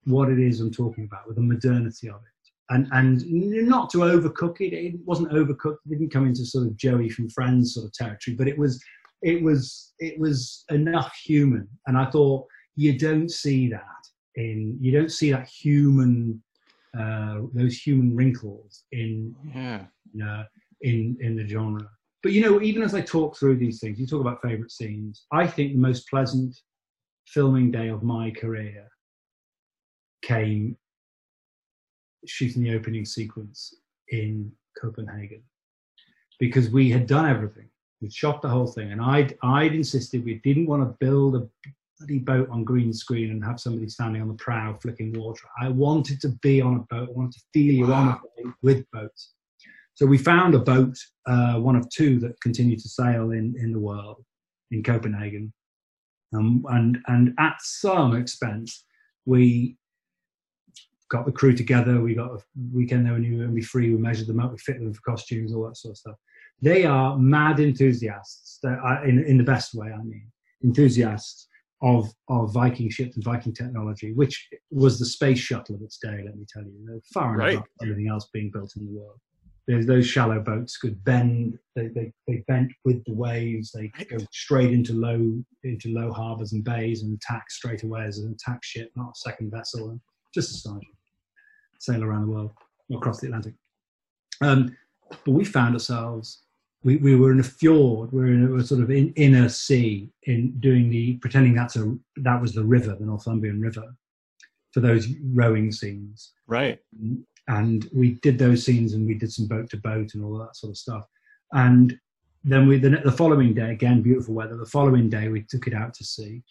what 0.05 0.29
it 0.29 0.39
is 0.39 0.59
I'm 0.59 0.71
talking 0.71 1.05
about 1.05 1.27
with 1.27 1.35
the 1.35 1.41
modernity 1.41 2.09
of 2.09 2.15
it. 2.15 2.38
And 2.71 2.87
and 2.91 3.23
not 3.67 3.89
to 3.91 3.99
overcook 3.99 4.61
it. 4.61 4.73
It 4.73 4.95
wasn't 5.05 5.31
overcooked. 5.31 5.77
It 5.85 5.89
didn't 5.89 6.13
come 6.13 6.27
into 6.27 6.45
sort 6.45 6.67
of 6.67 6.77
Joey 6.77 7.09
from 7.09 7.29
Friends 7.29 7.73
sort 7.73 7.87
of 7.87 7.93
territory, 7.93 8.35
but 8.37 8.47
it 8.47 8.57
was 8.57 8.81
it 9.21 9.41
was 9.41 9.93
it 9.99 10.19
was 10.19 10.65
enough 10.69 11.13
human. 11.25 11.67
And 11.87 11.97
I 11.97 12.09
thought 12.09 12.45
you 12.75 12.97
don't 12.97 13.29
see 13.29 13.69
that 13.69 13.81
in 14.35 14.77
you 14.79 14.91
don't 14.91 15.11
see 15.11 15.31
that 15.31 15.47
human 15.47 16.41
uh, 16.97 17.41
those 17.53 17.77
human 17.77 18.15
wrinkles 18.15 18.85
in 18.91 19.35
Yeah. 19.53 19.85
uh, 20.23 20.43
in 20.81 21.17
in 21.21 21.35
the 21.35 21.47
genre. 21.47 21.89
But 22.21 22.33
you 22.33 22.41
know, 22.41 22.61
even 22.61 22.83
as 22.83 22.93
I 22.93 23.01
talk 23.01 23.37
through 23.37 23.57
these 23.57 23.79
things, 23.79 23.99
you 23.99 24.05
talk 24.05 24.21
about 24.21 24.41
favorite 24.41 24.71
scenes. 24.71 25.25
I 25.31 25.47
think 25.47 25.73
the 25.73 25.79
most 25.79 26.07
pleasant 26.09 26.55
filming 27.27 27.71
day 27.71 27.89
of 27.89 28.03
my 28.03 28.31
career 28.31 28.87
came 30.21 30.77
shooting 32.25 32.63
the 32.63 32.75
opening 32.75 33.05
sequence 33.05 33.73
in 34.09 34.51
Copenhagen 34.79 35.41
because 36.39 36.69
we 36.69 36.89
had 36.89 37.07
done 37.07 37.25
everything. 37.25 37.69
We'd 38.01 38.13
shot 38.13 38.41
the 38.41 38.49
whole 38.49 38.67
thing, 38.67 38.91
and 38.91 39.01
I'd 39.01 39.37
I'd 39.43 39.73
insisted 39.73 40.23
we 40.23 40.35
didn't 40.35 40.67
want 40.67 40.83
to 40.83 41.05
build 41.05 41.35
a 41.35 41.47
bloody 41.99 42.19
boat 42.19 42.49
on 42.49 42.63
green 42.63 42.93
screen 42.93 43.31
and 43.31 43.43
have 43.43 43.59
somebody 43.59 43.89
standing 43.89 44.21
on 44.21 44.29
the 44.29 44.33
prow 44.35 44.77
flicking 44.81 45.13
water. 45.19 45.43
I 45.61 45.67
wanted 45.67 46.21
to 46.21 46.29
be 46.41 46.61
on 46.61 46.75
a 46.75 46.95
boat. 46.95 47.09
I 47.09 47.11
wanted 47.11 47.33
to 47.33 47.45
feel 47.53 47.73
you 47.73 47.93
on 47.93 48.07
a 48.07 48.43
boat 48.43 48.53
with 48.61 48.89
boats. 48.91 49.33
So 49.95 50.05
we 50.05 50.17
found 50.17 50.55
a 50.55 50.59
boat, 50.59 50.95
uh, 51.27 51.55
one 51.55 51.75
of 51.75 51.89
two 51.89 52.19
that 52.19 52.39
continue 52.39 52.77
to 52.77 52.87
sail 52.87 53.31
in, 53.31 53.53
in 53.59 53.73
the 53.73 53.79
world, 53.79 54.23
in 54.71 54.81
Copenhagen. 54.81 55.51
Um, 56.33 56.63
and, 56.69 56.99
and 57.07 57.33
at 57.37 57.57
some 57.59 58.15
expense, 58.15 58.85
we 59.25 59.75
got 61.09 61.25
the 61.25 61.31
crew 61.31 61.53
together. 61.53 61.99
We 62.01 62.15
got 62.15 62.31
a 62.31 62.37
weekend 62.73 63.05
they 63.05 63.11
were 63.11 63.19
new 63.19 63.43
and 63.43 63.55
be 63.55 63.61
free. 63.61 63.89
We 63.93 63.97
measured 64.01 64.27
them 64.27 64.39
up. 64.39 64.51
We 64.51 64.57
fit 64.57 64.79
them 64.79 64.93
for 64.93 65.01
costumes, 65.01 65.53
all 65.53 65.67
that 65.67 65.77
sort 65.77 65.93
of 65.93 65.97
stuff. 65.97 66.15
They 66.61 66.85
are 66.85 67.17
mad 67.17 67.59
enthusiasts, 67.59 68.59
uh, 68.65 68.69
are- 68.69 69.05
in, 69.05 69.23
in 69.23 69.37
the 69.37 69.43
best 69.43 69.73
way, 69.73 69.91
I 69.91 69.97
mean, 70.03 70.29
enthusiasts 70.63 71.47
of, 71.81 72.09
of 72.27 72.53
Viking 72.53 72.89
ships 72.89 73.15
and 73.15 73.23
Viking 73.23 73.53
technology, 73.53 74.11
which 74.13 74.49
was 74.69 74.99
the 74.99 75.05
space 75.05 75.39
shuttle 75.39 75.75
of 75.75 75.81
its 75.81 75.97
day, 75.97 76.21
let 76.25 76.35
me 76.37 76.45
tell 76.51 76.63
you. 76.63 76.73
They're 76.85 76.99
far 77.13 77.29
and 77.31 77.37
Right. 77.39 77.55
above 77.55 77.67
everything 77.81 78.09
else 78.09 78.27
being 78.33 78.51
built 78.51 78.73
in 78.77 78.85
the 78.85 78.91
world. 78.91 79.17
There's 79.67 79.85
those 79.85 80.07
shallow 80.07 80.39
boats 80.41 80.77
could 80.77 81.01
bend. 81.03 81.57
They, 81.75 81.87
they, 81.89 82.11
they 82.27 82.43
bent 82.47 82.71
with 82.85 83.03
the 83.05 83.13
waves. 83.13 83.71
They 83.71 83.89
go 84.09 84.17
straight 84.31 84.71
into 84.73 84.93
low 84.93 85.43
into 85.63 85.93
low 85.93 86.11
harbours 86.11 86.53
and 86.53 86.63
bays 86.63 87.03
and 87.03 87.15
attack 87.15 87.51
straight 87.51 87.83
away 87.83 88.01
as 88.03 88.17
an 88.17 88.31
attack 88.33 88.63
ship, 88.63 88.89
not 88.95 89.11
a 89.11 89.15
second 89.19 89.51
vessel. 89.51 89.91
And 89.91 90.01
just 90.33 90.49
astonishing. 90.55 90.89
Sail 91.79 92.03
around 92.03 92.21
the 92.27 92.31
world, 92.31 92.51
across 92.93 93.19
the 93.19 93.27
Atlantic. 93.27 93.55
Um, 94.41 94.75
but 95.25 95.31
we 95.31 95.43
found 95.43 95.73
ourselves. 95.75 96.43
We, 96.83 96.95
we 96.97 97.15
were 97.15 97.31
in 97.31 97.39
a 97.39 97.43
fjord. 97.43 98.11
We 98.13 98.21
were 98.21 98.27
in 98.27 98.59
a 98.59 98.63
sort 98.63 98.81
of 98.81 98.91
in, 98.91 99.11
inner 99.15 99.49
sea, 99.49 100.09
in 100.23 100.51
doing 100.59 100.89
the 100.89 101.15
pretending 101.17 101.53
that's 101.55 101.75
a 101.75 101.97
that 102.17 102.39
was 102.41 102.53
the 102.53 102.63
river, 102.63 102.95
the 102.95 103.05
Northumbrian 103.05 103.59
River, 103.59 103.83
for 104.71 104.79
those 104.79 105.07
rowing 105.33 105.71
scenes 105.71 106.33
Right. 106.47 106.79
and 107.47 107.89
we 107.93 108.11
did 108.21 108.37
those 108.37 108.63
scenes 108.65 108.93
and 108.93 109.05
we 109.07 109.15
did 109.15 109.31
some 109.31 109.47
boat 109.47 109.69
to 109.71 109.77
boat 109.77 110.13
and 110.13 110.23
all 110.23 110.37
that 110.37 110.55
sort 110.55 110.69
of 110.71 110.77
stuff 110.77 111.05
and 111.53 111.97
then 112.43 112.67
we 112.67 112.77
the, 112.77 112.89
the 113.03 113.11
following 113.11 113.53
day 113.53 113.71
again 113.71 114.01
beautiful 114.01 114.33
weather 114.35 114.55
the 114.57 114.65
following 114.65 115.09
day 115.09 115.27
we 115.27 115.41
took 115.49 115.67
it 115.67 115.73
out 115.73 115.93
to 115.95 116.03
sea 116.03 116.41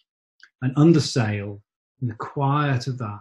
and 0.61 0.73
under 0.77 0.99
sail 0.99 1.61
in 2.01 2.07
the 2.09 2.13
quiet 2.15 2.87
of 2.87 2.97
that 2.97 3.19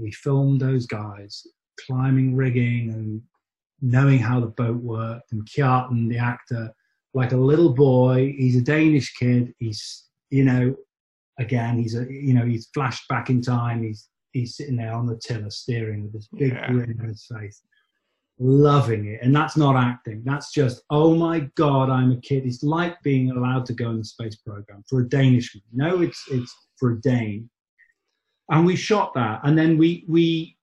we 0.00 0.10
filmed 0.12 0.60
those 0.60 0.86
guys 0.86 1.46
climbing 1.86 2.34
rigging 2.36 2.90
and 2.92 3.22
knowing 3.80 4.18
how 4.18 4.40
the 4.40 4.46
boat 4.46 4.76
worked 4.76 5.32
and 5.32 5.46
Kjartan 5.48 6.08
the 6.08 6.18
actor 6.18 6.72
like 7.14 7.32
a 7.32 7.36
little 7.36 7.72
boy. 7.74 8.34
He's 8.36 8.56
a 8.56 8.60
Danish 8.60 9.14
kid. 9.14 9.52
He's 9.58 10.06
you 10.30 10.44
know 10.44 10.74
again 11.38 11.78
he's 11.78 11.94
a 11.96 12.04
you 12.10 12.34
know 12.34 12.44
he's 12.44 12.68
flashed 12.74 13.08
back 13.08 13.30
in 13.30 13.40
time. 13.42 13.82
He's 13.82 14.08
he's 14.32 14.56
sitting 14.56 14.76
there 14.76 14.92
on 14.92 15.06
the 15.06 15.16
tiller 15.18 15.50
steering 15.50 16.04
with 16.04 16.12
this 16.12 16.28
big 16.36 16.52
Yeah. 16.52 16.70
grin 16.70 16.98
on 17.00 17.08
his 17.08 17.26
face 17.26 17.62
loving 18.38 19.06
it. 19.06 19.20
And 19.22 19.36
that's 19.36 19.56
not 19.56 19.76
acting. 19.76 20.22
That's 20.24 20.52
just 20.52 20.82
oh 20.90 21.14
my 21.14 21.40
god 21.56 21.90
i'm 21.90 22.12
a 22.12 22.20
kid. 22.20 22.46
It's 22.46 22.62
like 22.62 23.00
being 23.02 23.30
allowed 23.30 23.66
to 23.66 23.74
go 23.74 23.90
in 23.90 23.98
the 23.98 24.04
space 24.04 24.36
program 24.36 24.82
for 24.88 25.00
a 25.00 25.04
danishman 25.04 25.62
no 25.72 26.00
it's 26.02 26.22
it's 26.30 26.54
for 26.78 26.92
a 26.92 27.00
dane 27.00 27.48
and 28.50 28.66
we 28.66 28.76
shot 28.76 29.14
that 29.14 29.40
and 29.44 29.56
then 29.56 29.78
we 29.78 30.04
we 30.08 30.56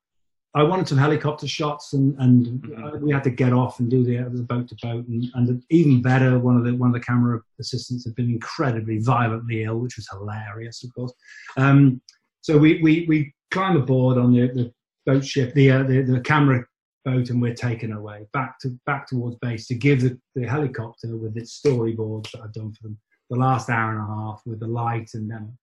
I 0.55 0.63
wanted 0.63 0.87
some 0.87 0.97
helicopter 0.97 1.47
shots, 1.47 1.93
and 1.93 2.15
and 2.19 2.47
Mhm. 2.63 3.01
we 3.01 3.11
had 3.11 3.23
to 3.25 3.29
get 3.29 3.53
off 3.53 3.79
and 3.79 3.91
do 3.91 4.03
the, 4.03 4.27
the 4.29 4.41
boat 4.41 4.67
to 4.69 4.75
boat, 4.81 5.05
and, 5.07 5.25
and 5.35 5.63
even 5.69 6.01
better, 6.01 6.39
one 6.39 6.57
of 6.57 6.63
the 6.65 6.73
one 6.73 6.89
of 6.89 6.93
the 6.93 6.99
camera 7.11 7.41
assistants 7.59 8.05
had 8.05 8.15
been 8.15 8.31
incredibly 8.31 8.97
violently 8.97 9.63
ill, 9.63 9.79
which 9.79 9.97
was 9.97 10.07
hilarious, 10.09 10.83
of 10.83 10.91
course. 10.95 11.13
Um, 11.57 12.01
so 12.41 12.57
we 12.57 12.81
we 12.81 13.05
we 13.07 13.35
climb 13.51 13.75
aboard 13.77 14.17
on 14.17 14.31
the, 14.33 14.47
the 14.47 14.73
boat 15.05 15.23
ship, 15.23 15.53
the, 15.53 15.69
uh, 15.69 15.83
the 15.83 16.01
the 16.01 16.21
camera 16.21 16.65
boat, 17.05 17.29
and 17.29 17.39
we're 17.39 17.53
taken 17.53 17.91
away 17.91 18.25
back 18.33 18.57
to 18.61 18.69
back 18.87 19.05
towards 19.07 19.35
base 19.35 19.67
to 19.67 19.75
give 19.75 20.01
the, 20.01 20.17
the 20.33 20.47
helicopter 20.47 21.15
with 21.17 21.37
its 21.37 21.61
storyboards 21.61 22.31
that 22.31 22.41
I've 22.41 22.53
done 22.53 22.73
for 22.73 22.83
them 22.87 22.97
the 23.29 23.35
last 23.35 23.69
hour 23.69 23.91
and 23.91 24.01
a 24.01 24.07
half 24.07 24.41
with 24.45 24.59
the 24.59 24.67
light 24.67 25.09
and 25.13 25.29
them. 25.29 25.55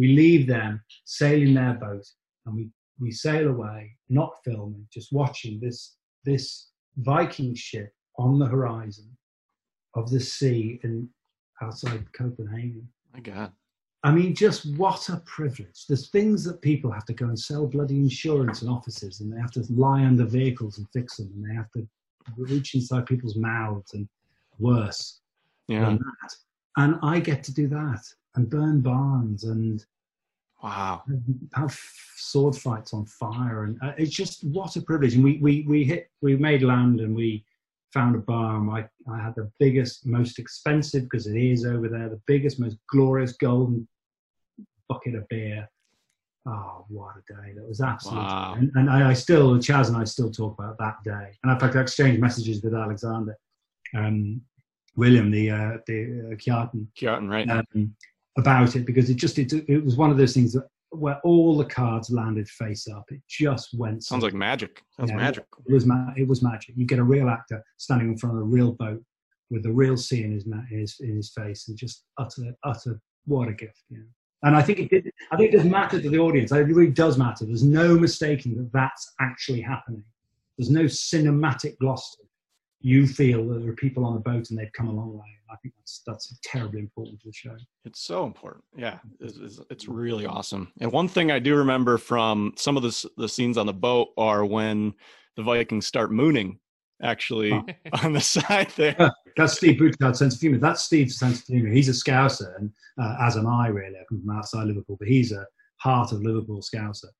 We 0.00 0.08
leave 0.16 0.46
them 0.46 0.82
sailing 1.04 1.52
their 1.52 1.74
boat, 1.74 2.06
and 2.46 2.54
we 2.56 2.70
we 2.98 3.10
sail 3.12 3.48
away, 3.48 3.96
not 4.08 4.32
filming, 4.44 4.86
just 4.90 5.12
watching 5.12 5.60
this 5.60 5.96
this 6.24 6.68
Viking 6.96 7.54
ship 7.54 7.92
on 8.18 8.38
the 8.38 8.46
horizon 8.46 9.16
of 9.94 10.10
the 10.10 10.18
sea 10.20 10.80
and 10.82 11.06
outside 11.62 12.10
Copenhagen. 12.12 12.88
My 13.14 13.20
God. 13.20 13.52
I 14.02 14.10
mean, 14.10 14.34
just 14.34 14.64
what 14.76 15.08
a 15.10 15.18
privilege. 15.26 15.86
There's 15.86 16.08
things 16.08 16.44
that 16.44 16.62
people 16.62 16.90
have 16.90 17.04
to 17.04 17.12
go 17.12 17.26
and 17.26 17.38
sell 17.38 17.66
bloody 17.66 17.96
insurance 17.98 18.62
in 18.62 18.68
offices, 18.68 19.20
and 19.20 19.30
they 19.30 19.38
have 19.38 19.52
to 19.52 19.64
lie 19.70 20.02
under 20.04 20.24
vehicles 20.24 20.78
and 20.78 20.86
fix 20.94 21.18
them, 21.18 21.30
and 21.34 21.44
they 21.44 21.54
have 21.54 21.70
to 21.72 21.86
reach 22.38 22.74
inside 22.74 23.04
people's 23.04 23.36
mouths 23.36 23.92
and 23.92 24.08
worse 24.58 25.20
Yeah. 25.68 25.84
than 25.84 25.98
that. 25.98 26.36
And 26.76 26.98
I 27.02 27.20
get 27.20 27.42
to 27.44 27.54
do 27.54 27.68
that 27.68 28.02
and 28.34 28.48
burn 28.48 28.80
barns 28.80 29.44
and 29.44 29.84
Wow. 30.62 31.02
have 31.54 31.72
sword 32.16 32.54
fights 32.54 32.92
on 32.92 33.06
fire, 33.06 33.64
and 33.64 33.78
uh, 33.82 33.92
it's 33.96 34.14
just 34.14 34.44
what 34.44 34.76
a 34.76 34.82
privilege. 34.82 35.14
And 35.14 35.24
we 35.24 35.38
we 35.38 35.64
we 35.66 35.84
hit, 35.84 36.10
we 36.20 36.36
made 36.36 36.62
land, 36.62 37.00
and 37.00 37.16
we 37.16 37.46
found 37.94 38.14
a 38.14 38.18
barn. 38.18 38.68
I 38.68 38.86
I 39.10 39.22
had 39.22 39.34
the 39.36 39.50
biggest, 39.58 40.04
most 40.04 40.38
expensive 40.38 41.04
because 41.04 41.26
it 41.26 41.36
is 41.36 41.64
over 41.64 41.88
there, 41.88 42.10
the 42.10 42.20
biggest, 42.26 42.60
most 42.60 42.76
glorious 42.90 43.32
golden 43.32 43.88
bucket 44.86 45.14
of 45.14 45.26
beer. 45.28 45.66
Oh, 46.46 46.84
what 46.88 47.14
a 47.16 47.32
day! 47.32 47.54
That 47.54 47.66
was 47.66 47.80
absolutely, 47.80 48.26
Wow. 48.26 48.54
and, 48.58 48.70
and 48.74 48.90
I, 48.90 49.10
I 49.10 49.12
still, 49.14 49.56
Chaz 49.56 49.88
and 49.88 49.96
I 49.96 50.04
still 50.04 50.30
talk 50.30 50.58
about 50.58 50.76
that 50.78 51.02
day. 51.04 51.38
And 51.42 51.50
in 51.52 51.58
fact, 51.58 51.74
I 51.74 51.80
exchanged 51.80 52.20
messages 52.20 52.62
with 52.62 52.74
Alexander, 52.74 53.34
um, 53.94 54.42
William, 54.96 55.30
the 55.30 55.50
uh, 55.50 55.72
the 55.86 56.30
uh, 56.32 56.34
Kjartan, 56.36 57.28
right? 57.28 57.48
um, 57.50 57.94
about 58.38 58.76
it 58.76 58.86
because 58.86 59.10
it 59.10 59.14
just 59.16 59.38
it, 59.38 59.52
it 59.68 59.84
was 59.84 59.96
one 59.96 60.10
of 60.10 60.16
those 60.16 60.32
things 60.34 60.52
that 60.52 60.66
where 60.90 61.20
all 61.22 61.56
the 61.56 61.64
cards 61.64 62.10
landed 62.10 62.48
face 62.48 62.88
up. 62.88 63.04
It 63.10 63.20
just 63.28 63.74
went. 63.74 64.02
Sounds 64.04 64.24
like 64.24 64.34
magic. 64.34 64.82
Sounds 64.96 65.10
Yeah. 65.10 65.16
magic. 65.16 65.44
it 65.68 65.72
was 65.72 65.86
ma- 65.86 66.12
it 66.16 66.26
was 66.26 66.42
magic. 66.42 66.74
You 66.76 66.84
get 66.86 66.98
a 66.98 67.04
real 67.04 67.28
actor 67.28 67.62
standing 67.76 68.08
in 68.08 68.16
front 68.18 68.36
of 68.36 68.42
a 68.42 68.44
real 68.44 68.72
boat 68.72 69.02
with 69.50 69.62
the 69.62 69.72
real 69.72 69.96
sea 69.96 70.24
in 70.24 70.32
his 70.32 70.46
ma- 70.46 70.62
in 70.70 70.80
his, 70.80 70.96
in 71.00 71.16
his 71.16 71.30
face 71.30 71.68
and 71.68 71.76
just 71.76 72.04
utter 72.18 72.52
utter 72.64 73.00
what 73.26 73.48
a 73.48 73.52
gift. 73.52 73.82
Yeah. 73.90 73.98
And 74.42 74.56
I 74.56 74.62
think 74.62 74.78
it 74.78 74.88
did, 74.90 75.10
I 75.30 75.36
think 75.36 75.52
it 75.52 75.56
does 75.58 75.66
matter 75.66 76.00
to 76.00 76.08
the 76.10 76.18
audience. 76.18 76.50
It 76.50 76.56
really 76.60 76.90
does 76.90 77.18
matter. 77.18 77.44
There's 77.44 77.62
no 77.62 77.98
mistaking 77.98 78.56
that 78.56 78.72
that's 78.72 79.12
actually 79.20 79.60
happening. 79.60 80.02
There's 80.56 80.70
no 80.70 80.84
cinematic 80.84 81.76
gloss 81.78 82.16
to 82.16 82.22
it. 82.22 82.28
You 82.80 83.06
feel 83.06 83.46
that 83.48 83.60
there 83.60 83.70
are 83.70 83.76
people 83.76 84.04
on 84.04 84.14
the 84.14 84.20
boat 84.20 84.50
and 84.50 84.58
they've 84.58 84.72
come 84.72 84.88
a 84.88 84.92
long 84.92 85.16
way. 85.16 85.26
I 85.50 85.56
think 85.56 85.74
that's 85.76 86.02
that's 86.06 86.38
terribly 86.44 86.80
important 86.80 87.20
to 87.20 87.28
the 87.28 87.32
show. 87.32 87.56
It's 87.84 88.00
so 88.00 88.24
important. 88.24 88.64
Yeah, 88.76 88.98
it's, 89.18 89.60
it's, 89.70 89.88
really 89.88 90.26
awesome. 90.26 90.72
And 90.80 90.92
one 90.92 91.08
thing 91.08 91.30
I 91.30 91.38
do 91.38 91.56
remember 91.56 91.98
from 91.98 92.54
some 92.56 92.76
of 92.76 92.82
the 92.82 93.10
the 93.16 93.28
scenes 93.28 93.58
on 93.58 93.66
the 93.66 93.72
boat 93.72 94.08
are 94.16 94.44
when 94.44 94.94
the 95.36 95.42
Vikings 95.42 95.86
start 95.86 96.12
mooning, 96.12 96.58
actually 97.02 97.52
on 98.02 98.12
the 98.12 98.20
side 98.20 98.70
there. 98.76 99.12
That's 99.36 99.54
Steve 99.54 99.78
Butchard's 99.78 100.18
sense 100.18 100.34
of 100.34 100.40
humour. 100.40 100.58
That's 100.58 100.84
Steve's 100.84 101.18
sense 101.18 101.40
of 101.40 101.46
humour. 101.46 101.70
He's 101.70 101.88
a 101.88 101.92
Scouser, 101.92 102.56
and 102.58 102.70
uh, 103.00 103.16
as 103.20 103.36
am 103.36 103.46
I, 103.46 103.68
really. 103.68 103.96
I 103.96 104.04
come 104.08 104.20
from 104.20 104.36
outside 104.36 104.66
Liverpool, 104.66 104.96
but 104.98 105.08
he's 105.08 105.32
a 105.32 105.46
heart 105.76 106.12
of 106.12 106.22
Liverpool 106.22 106.62
Scouser, 106.62 107.10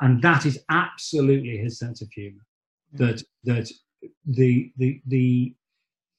and 0.00 0.22
that 0.22 0.46
is 0.46 0.58
absolutely 0.70 1.58
his 1.58 1.78
sense 1.78 2.00
of 2.02 2.08
humour. 2.12 2.42
That 2.92 3.22
that 3.44 3.70
the 4.26 4.72
the 4.76 5.00
the 5.06 5.54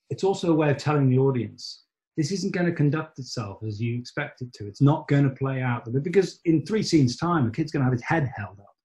it's 0.09 0.23
also 0.23 0.51
a 0.51 0.55
way 0.55 0.69
of 0.69 0.77
telling 0.77 1.09
the 1.09 1.17
audience 1.17 1.85
this 2.17 2.31
isn't 2.31 2.53
going 2.53 2.65
to 2.65 2.71
conduct 2.71 3.19
itself 3.19 3.61
as 3.67 3.81
you 3.81 3.97
expect 3.97 4.41
it 4.41 4.53
to. 4.53 4.67
It's 4.67 4.81
not 4.81 5.07
going 5.07 5.23
to 5.23 5.35
play 5.35 5.61
out 5.61 5.91
because 6.01 6.39
in 6.45 6.65
three 6.65 6.83
scenes 6.83 7.17
time, 7.17 7.47
a 7.47 7.51
kid's 7.51 7.71
going 7.71 7.81
to 7.81 7.85
have 7.85 7.93
his 7.93 8.03
head 8.03 8.31
held 8.35 8.59
up 8.59 8.75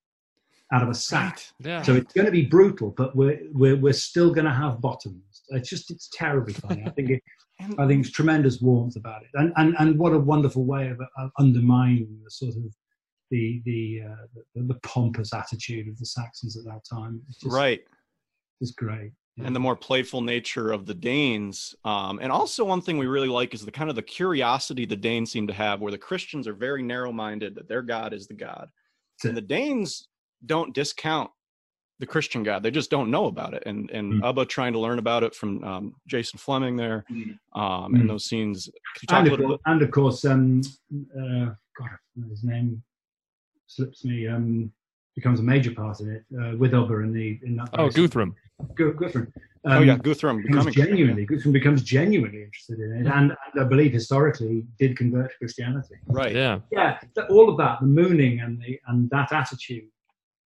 out 0.73 0.83
of 0.83 0.89
a 0.89 0.95
sack. 0.95 1.41
Right. 1.61 1.71
yeah. 1.71 1.83
So 1.83 1.95
it's 1.95 2.13
going 2.13 2.27
to 2.27 2.33
be 2.33 2.47
brutal, 2.47 2.93
but 2.97 3.15
we're 3.15 3.41
we're, 3.53 3.77
we're 3.77 3.93
still 3.93 4.33
going 4.33 4.47
to 4.47 4.53
have 4.53 4.81
bottoms. 4.81 5.43
It's 5.51 5.69
just 5.69 5.91
it's 5.91 6.09
terribly 6.13 6.55
funny. 6.55 6.83
I 6.87 6.91
think 6.91 7.11
it, 7.11 7.23
I 7.79 7.87
think 7.87 8.05
it's 8.05 8.11
tremendous 8.11 8.61
warmth 8.61 8.97
about 8.97 9.23
it, 9.23 9.29
and 9.35 9.53
and 9.57 9.77
and 9.79 9.99
what 9.99 10.13
a 10.13 10.19
wonderful 10.19 10.65
way 10.65 10.89
of, 10.89 11.01
of 11.19 11.31
undermining 11.39 12.21
the 12.25 12.31
sort 12.31 12.57
of 12.57 12.75
the 13.31 13.63
the, 13.65 14.03
uh, 14.09 14.41
the 14.55 14.63
the 14.63 14.81
pompous 14.81 15.33
attitude 15.33 15.89
of 15.89 15.99
the 15.99 16.07
Saxons 16.07 16.57
at 16.57 16.65
that 16.65 16.81
time. 16.91 17.21
It's 17.29 17.39
just, 17.39 17.55
right. 17.55 17.81
It's 18.61 18.73
great. 18.73 19.13
Yeah. 19.37 19.47
and 19.47 19.55
the 19.57 19.61
more 19.61 19.77
playful 19.77 20.21
nature 20.23 20.73
of 20.73 20.87
the 20.87 20.93
Danes. 20.95 21.73
Um, 21.85 22.19
and 22.21 22.33
also 22.33 22.65
one 22.65 22.83
thing 22.83 22.99
we 22.99 23.07
really 23.07 23.29
like 23.29 23.55
is 23.55 23.65
the 23.65 23.71
kind 23.71 23.89
of 23.89 23.95
the 23.97 24.03
curiosity 24.03 24.85
the 24.87 24.97
Danes 24.97 25.31
seem 25.31 25.47
to 25.47 25.53
have, 25.53 25.81
where 25.81 25.93
the 25.93 25.99
Christians 25.99 26.49
are 26.49 26.53
very 26.53 26.83
narrow-minded 26.83 27.55
that 27.55 27.69
their 27.69 27.81
God 27.81 28.13
is 28.13 28.27
the 28.27 28.35
God, 28.35 28.69
and 29.25 29.37
the 29.37 29.41
Danes 29.41 30.09
don't 30.47 30.75
discount 30.75 31.31
the 32.01 32.07
Christian 32.07 32.43
God. 32.43 32.63
They 32.63 32.71
just 32.73 32.91
don't 32.91 33.11
know 33.11 33.27
about 33.27 33.55
it. 33.55 33.63
And 33.67 33.89
and 33.93 34.15
Mm. 34.15 34.23
Ubba 34.35 34.49
trying 34.49 34.73
to 34.73 34.81
learn 34.81 34.99
about 34.99 35.23
it 35.23 35.35
from 35.35 35.63
um, 35.65 35.95
Jason 36.09 36.39
Flemyng 36.39 36.77
there, 36.77 37.05
Mm. 37.11 37.39
um, 37.55 37.93
Mm. 37.95 38.01
and 38.01 38.11
those 38.11 38.25
scenes. 38.27 38.69
Could 38.97 39.03
you 39.03 39.07
talk 39.07 39.19
and, 39.21 39.29
a 39.29 39.33
of 39.35 39.39
little 39.41 39.59
course, 39.59 39.63
and 39.67 39.83
of 39.83 39.91
course, 39.91 40.25
um, 40.25 40.61
uh, 41.17 41.55
God, 41.79 41.91
his 42.29 42.43
name 42.43 42.83
slips 43.69 44.05
me. 44.05 44.27
Um, 44.27 44.73
becomes 45.17 45.41
a 45.41 45.43
major 45.43 45.73
part 45.75 46.01
of 46.01 46.09
it 46.09 46.25
uh, 46.41 46.57
with 46.57 46.73
Ubba 46.73 47.05
in 47.05 47.13
the 47.13 47.39
in 47.43 47.57
that. 47.57 47.69
oh, 47.75 47.89
very- 47.89 47.91
Guthrum. 48.09 48.35
Gu- 48.75 48.95
Guthrum. 48.95 49.25
bit? 49.27 49.43
oh 49.67 49.73
Um, 49.79 49.87
yeah, 49.87 49.97
Guthrum 49.99 50.43
becomes 50.43 50.67
becoming 50.67 50.73
genuinely 50.91 51.27
Guthrum 51.27 51.53
becomes 51.53 51.83
genuinely 51.83 52.43
interested 52.45 52.79
in 52.81 52.93
it, 52.93 52.99
and, 53.07 53.09
and 53.09 53.61
I 53.61 53.65
believe 53.65 53.93
historically 53.93 54.67
did 54.79 54.97
convert 54.97 55.31
to 55.31 55.37
Christianity. 55.39 55.97
right. 56.09 56.35
Yeah. 56.35 56.61
Yeah, 56.73 56.99
th- 57.15 57.29
all 57.31 57.49
of 57.51 57.57
that, 57.59 57.81
the 57.81 57.87
mooning 57.87 58.41
and 58.41 58.59
the 58.61 58.79
and 58.89 59.09
that 59.11 59.33
attitude, 59.33 59.85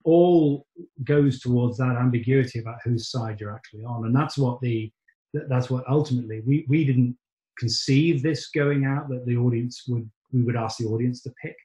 all 0.05 0.67
goes 1.05 1.41
towards 1.41 1.79
that 1.79 1.97
ambiguity 1.97 2.59
about 2.59 2.77
whose 2.85 3.11
side 3.11 3.41
you're 3.41 3.55
actually 3.55 3.85
on, 3.85 4.05
and 4.07 4.15
that's 4.15 4.37
what 4.37 4.61
the 4.61 4.91
that- 5.33 5.49
that's 5.49 5.71
what 5.71 5.85
ultimately 5.89 6.41
we 6.47 6.65
we 6.69 6.85
didn't 6.85 7.17
conceive 7.59 8.21
this 8.23 8.49
going 8.51 8.85
out 8.85 9.09
that 9.09 9.25
the 9.27 9.37
audience 9.37 9.85
would 9.89 10.11
we 10.33 10.43
would 10.43 10.57
ask 10.57 10.79
the 10.79 10.87
audience 10.87 11.23
to 11.23 11.31
pick. 11.41 11.57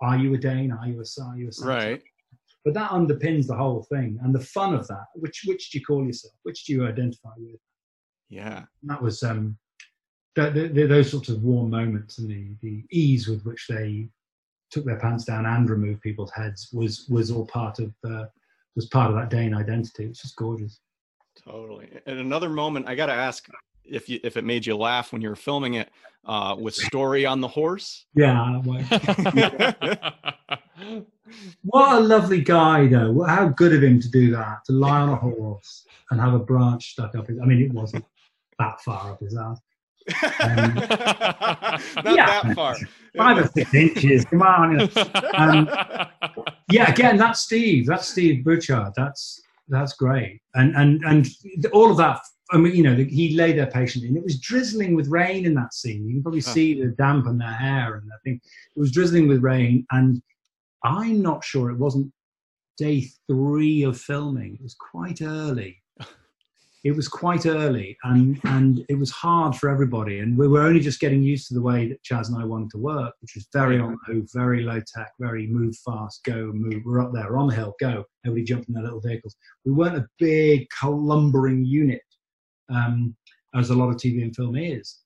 Are 0.00 0.16
you 0.16 0.32
a 0.34 0.38
Dane? 0.38 0.70
Are 0.70 0.86
you 0.86 1.00
a 1.02 1.22
are 1.22 1.36
you 1.36 1.48
a 1.48 1.52
Saxon? 1.52 1.68
Right. 1.68 2.02
But 2.64 2.74
that 2.74 2.90
underpins 2.90 3.46
the 3.46 3.56
whole 3.56 3.86
thing 3.90 4.18
and 4.22 4.34
the 4.34 4.40
fun 4.40 4.74
of 4.74 4.86
that. 4.88 5.06
Which 5.14 5.42
which 5.46 5.70
do 5.70 5.78
you 5.78 5.84
call 5.84 6.04
yourself? 6.04 6.34
Which 6.44 6.64
do 6.64 6.72
you 6.72 6.86
identify 6.86 7.30
with? 7.36 7.60
Yeah. 8.30 8.64
And 8.80 8.90
that 8.90 9.02
was 9.02 9.22
um, 9.22 9.58
the, 10.34 10.50
the, 10.50 10.68
the, 10.68 10.86
those 10.86 11.10
sorts 11.10 11.28
of 11.28 11.42
warm 11.42 11.70
moments 11.70 12.18
and 12.18 12.28
the, 12.28 12.56
the 12.62 12.84
ease 12.90 13.28
with 13.28 13.44
which 13.44 13.66
they 13.68 14.08
took 14.70 14.84
their 14.84 14.98
pants 14.98 15.24
down 15.24 15.46
and 15.46 15.68
removed 15.68 16.00
people's 16.00 16.32
heads 16.32 16.68
was 16.72 17.06
was 17.08 17.30
all 17.30 17.46
part 17.46 17.78
of 17.78 17.92
uh, 18.04 18.24
was 18.74 18.86
part 18.86 19.10
of 19.10 19.16
that 19.16 19.30
Dane 19.30 19.54
identity. 19.54 20.06
It's 20.06 20.22
just 20.22 20.36
gorgeous. 20.36 20.80
Totally. 21.44 21.88
And 22.06 22.18
another 22.18 22.48
moment, 22.48 22.88
I 22.88 22.94
got 22.94 23.06
to 23.06 23.12
ask 23.12 23.46
if 23.84 24.08
you 24.08 24.20
if 24.24 24.36
it 24.36 24.44
made 24.44 24.66
you 24.66 24.76
laugh 24.76 25.12
when 25.12 25.22
you 25.22 25.28
were 25.28 25.36
filming 25.36 25.74
it 25.74 25.90
uh, 26.24 26.56
with 26.58 26.74
Storri 26.74 27.30
on 27.30 27.40
the 27.40 27.48
horse. 27.48 28.06
Yeah. 28.14 28.62
what 31.62 31.96
a 31.98 32.00
lovely 32.00 32.40
guy, 32.42 32.86
though. 32.86 33.22
How 33.24 33.48
good 33.48 33.74
of 33.74 33.82
him 33.82 34.00
to 34.00 34.10
do 34.10 34.30
that, 34.32 34.64
to 34.66 34.72
lie 34.72 35.00
on 35.00 35.08
a 35.10 35.16
horse 35.16 35.86
and 36.10 36.20
have 36.20 36.34
a 36.34 36.38
branch 36.38 36.92
stuck 36.92 37.14
up 37.14 37.26
his. 37.28 37.38
I 37.40 37.44
mean, 37.46 37.62
it 37.62 37.72
wasn't 37.72 38.04
that 38.58 38.80
far 38.82 39.12
up 39.12 39.20
his 39.20 39.36
ass. 39.36 39.60
Not 40.44 42.04
Yeah. 42.04 42.42
that 42.42 42.52
far. 42.54 42.76
Five 43.16 43.38
or 43.38 43.48
six 43.56 43.72
inches. 43.74 44.24
Come 44.24 44.42
on. 44.42 44.90
Um, 45.34 45.68
yeah, 46.68 46.90
again, 46.90 47.16
that's 47.16 47.40
Steve. 47.40 47.86
That's 47.86 48.08
Steve 48.08 48.44
Butchard. 48.44 48.92
That's 48.96 49.40
that's 49.68 49.94
great. 49.94 50.40
And 50.54 50.74
and 50.76 51.02
and 51.04 51.26
all 51.72 51.90
of 51.90 51.96
that. 51.98 52.20
I 52.50 52.58
mean, 52.58 52.74
you 52.74 52.82
know, 52.82 52.94
he 52.94 53.34
lay 53.36 53.52
there 53.52 53.66
patiently, 53.68 54.08
and 54.08 54.16
it 54.18 54.24
was 54.24 54.38
drizzling 54.38 54.94
with 54.94 55.08
rain 55.08 55.46
in 55.46 55.54
that 55.54 55.72
scene. 55.72 56.06
You 56.06 56.14
can 56.14 56.22
probably 56.22 56.40
Huh. 56.40 56.52
see 56.52 56.78
the 56.80 56.88
damp 56.88 57.26
on 57.26 57.38
their 57.38 57.52
hair, 57.52 57.94
and 57.94 58.10
I 58.12 58.16
think 58.24 58.42
it 58.76 58.78
was 58.80 58.90
drizzling 58.92 59.28
with 59.28 59.42
rain. 59.42 59.86
And 59.92 60.20
I'm 60.84 61.22
not 61.22 61.42
sure 61.42 61.70
it 61.70 61.78
wasn't 61.78 62.12
day 62.76 63.08
three 63.26 63.82
of 63.82 64.00
filming. 64.00 64.54
It 64.54 64.62
was 64.62 64.74
quite 64.74 65.22
early. 65.22 65.82
it 66.84 66.94
was 66.94 67.08
quite 67.08 67.46
early 67.46 67.96
and 68.04 68.38
and 68.44 68.84
it 68.90 68.98
was 68.98 69.10
hard 69.10 69.56
for 69.56 69.70
everybody 69.70 70.20
and 70.20 70.36
we 70.36 70.46
were 70.46 70.60
only 70.60 70.80
just 70.80 71.00
getting 71.00 71.22
used 71.22 71.48
to 71.48 71.54
the 71.54 71.62
way 71.62 71.88
that 71.88 72.02
chaz 72.04 72.28
and 72.28 72.40
i 72.40 72.44
wanted 72.44 72.70
to 72.70 72.78
work 72.78 73.14
which 73.20 73.34
was 73.34 73.48
very 73.52 73.80
on 73.80 73.96
the 74.06 74.12
move 74.12 74.28
very 74.32 74.62
low 74.62 74.80
tech 74.94 75.10
very 75.18 75.46
move 75.46 75.74
fast 75.78 76.22
go 76.24 76.52
move 76.52 76.82
we're 76.84 77.00
up 77.00 77.12
there 77.12 77.38
on 77.38 77.48
the 77.48 77.54
hill 77.54 77.74
go 77.80 78.04
everybody 78.24 78.44
jumped 78.44 78.68
in 78.68 78.74
their 78.74 78.84
little 78.84 79.00
vehicles 79.00 79.34
we 79.64 79.72
weren't 79.72 79.96
a 79.96 80.06
big 80.18 80.66
lumbering 80.84 81.64
unit 81.64 82.02
um, 82.68 83.16
as 83.54 83.70
a 83.70 83.74
lot 83.74 83.88
of 83.88 83.96
tv 83.96 84.22
and 84.22 84.36
film 84.36 84.54
is 84.54 85.00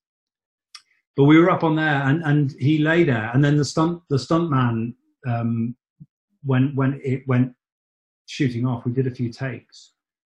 but 1.17 1.25
we 1.25 1.39
were 1.39 1.51
up 1.51 1.65
on 1.65 1.77
there 1.77 2.03
and 2.03 2.23
and 2.25 2.53
he 2.59 2.79
lay 2.79 3.05
there 3.05 3.31
and 3.33 3.45
then 3.45 3.57
the 3.57 3.65
stunt 3.65 4.03
the 4.11 4.19
stunt 4.19 4.51
man 4.51 4.95
um, 5.27 5.75
when 6.45 6.75
when 6.75 7.01
it 7.05 7.27
went 7.27 7.53
shooting 8.27 8.67
off 8.67 8.85
we 8.85 8.93
did 8.93 9.07
a 9.07 9.11
few 9.11 9.33
takes 9.33 9.93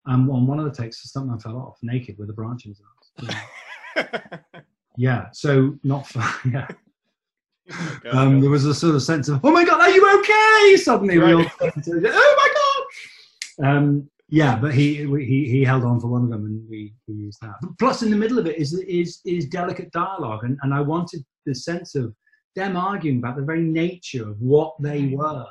and 0.05 0.29
on 0.31 0.47
one 0.47 0.59
of 0.59 0.65
the 0.65 0.71
takes, 0.81 1.01
the 1.01 1.19
stuntman 1.19 1.41
fell 1.41 1.57
off 1.57 1.77
naked 1.83 2.17
with 2.17 2.29
a 2.29 2.33
branch 2.33 2.65
in 2.65 2.71
his 2.71 2.81
arms. 3.19 4.09
yeah, 4.97 5.27
so 5.31 5.77
not 5.83 6.07
fun. 6.07 6.33
Yeah. 6.51 6.67
Oh 8.05 8.17
um, 8.17 8.41
there 8.41 8.49
was 8.49 8.65
a 8.65 8.73
sort 8.73 8.95
of 8.95 9.03
sense 9.03 9.29
of, 9.29 9.39
oh 9.45 9.51
my 9.51 9.63
god, 9.63 9.79
are 9.79 9.89
you 9.89 10.19
okay? 10.19 10.75
Suddenly 10.75 11.17
right. 11.19 11.35
we 11.35 11.43
all, 11.43 11.51
oh 11.63 12.35
my 12.37 12.53
god. 13.59 13.69
Um, 13.69 14.09
yeah, 14.27 14.57
but 14.57 14.73
he, 14.73 14.95
he 14.95 15.49
he 15.49 15.63
held 15.63 15.85
on 15.85 16.01
for 16.01 16.07
one 16.07 16.23
of 16.23 16.29
them, 16.29 16.45
and 16.45 16.67
we, 16.69 16.93
we 17.07 17.13
used 17.13 17.39
that. 17.41 17.53
Plus, 17.79 18.01
in 18.01 18.09
the 18.09 18.17
middle 18.17 18.39
of 18.39 18.47
it 18.47 18.57
is 18.57 18.73
is 18.73 19.21
is 19.25 19.45
delicate 19.45 19.91
dialogue, 19.91 20.43
and, 20.43 20.57
and 20.63 20.73
I 20.73 20.81
wanted 20.81 21.23
the 21.45 21.55
sense 21.55 21.95
of 21.95 22.13
them 22.55 22.75
arguing 22.75 23.17
about 23.17 23.35
the 23.35 23.43
very 23.43 23.61
nature 23.61 24.29
of 24.29 24.39
what 24.41 24.73
they 24.79 25.03
mm. 25.03 25.17
were 25.17 25.47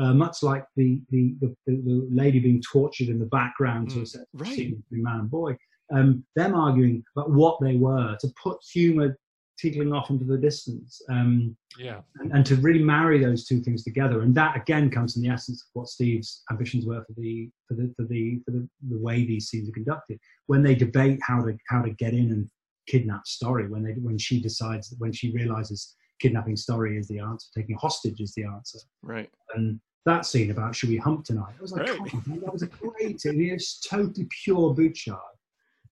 uh, 0.00 0.14
much 0.14 0.42
like 0.42 0.64
the, 0.76 1.00
the, 1.10 1.34
the, 1.40 1.54
the, 1.66 2.08
lady 2.10 2.38
being 2.38 2.62
tortured 2.62 3.08
in 3.08 3.18
the 3.18 3.26
background 3.26 3.88
mm, 3.88 3.94
to 3.94 4.02
a 4.02 4.06
set 4.06 4.22
right. 4.34 4.48
between 4.48 4.82
man 4.90 5.20
and 5.20 5.30
boy, 5.30 5.56
um, 5.92 6.24
them 6.34 6.54
arguing 6.54 7.04
about 7.14 7.30
what 7.30 7.58
they 7.60 7.76
were, 7.76 8.16
to 8.20 8.28
put 8.42 8.58
humour 8.72 9.18
tickling 9.60 9.92
off 9.92 10.10
into 10.10 10.24
the 10.24 10.38
distance, 10.38 11.00
um, 11.10 11.54
yeah, 11.78 12.00
and, 12.16 12.32
and, 12.32 12.46
to 12.46 12.56
really 12.56 12.82
marry 12.82 13.22
those 13.22 13.46
two 13.46 13.60
things 13.60 13.84
together, 13.84 14.22
and 14.22 14.34
that 14.34 14.56
again 14.56 14.90
comes 14.90 15.16
in 15.16 15.22
the 15.22 15.28
essence 15.28 15.62
of 15.62 15.68
what 15.74 15.88
Steve's 15.88 16.42
ambitions 16.50 16.86
were 16.86 17.04
for 17.04 17.12
the 17.16 17.50
for 17.68 17.74
the 17.74 17.92
for 17.96 18.04
the 18.04 18.40
for 18.44 18.50
the, 18.52 18.68
the 18.88 18.98
way 18.98 19.24
these 19.24 19.48
scenes 19.48 19.68
are 19.68 19.72
conducted. 19.72 20.18
When 20.46 20.62
they 20.62 20.74
debate 20.74 21.20
how 21.22 21.42
to 21.42 21.56
how 21.68 21.82
to 21.82 21.90
get 21.90 22.14
in 22.14 22.30
and 22.30 22.48
kidnap 22.88 23.22
Storri, 23.26 23.68
when 23.68 23.84
they 23.84 23.92
when 23.92 24.18
she 24.18 24.40
decides 24.40 24.94
when 24.98 25.12
she 25.12 25.32
realizes 25.32 25.94
kidnapping 26.22 26.54
Storri 26.54 26.98
is 26.98 27.08
the 27.08 27.18
answer, 27.18 27.48
taking 27.54 27.74
a 27.74 27.78
hostage 27.78 28.20
is 28.20 28.32
the 28.34 28.44
answer. 28.44 28.78
Right. 29.02 29.28
And 29.54 29.80
that 30.06 30.24
scene 30.24 30.50
about 30.50 30.74
should 30.74 30.88
we 30.88 30.96
hump 30.96 31.24
tonight? 31.24 31.54
I 31.58 31.62
was 31.62 31.72
like, 31.72 31.88
right. 31.88 32.12
that 32.40 32.52
was 32.52 32.62
a 32.62 32.66
great 32.66 33.20
scene. 33.20 33.50
It's 33.50 33.80
totally 33.80 34.26
pure 34.44 34.72
Butchard. 34.72 35.16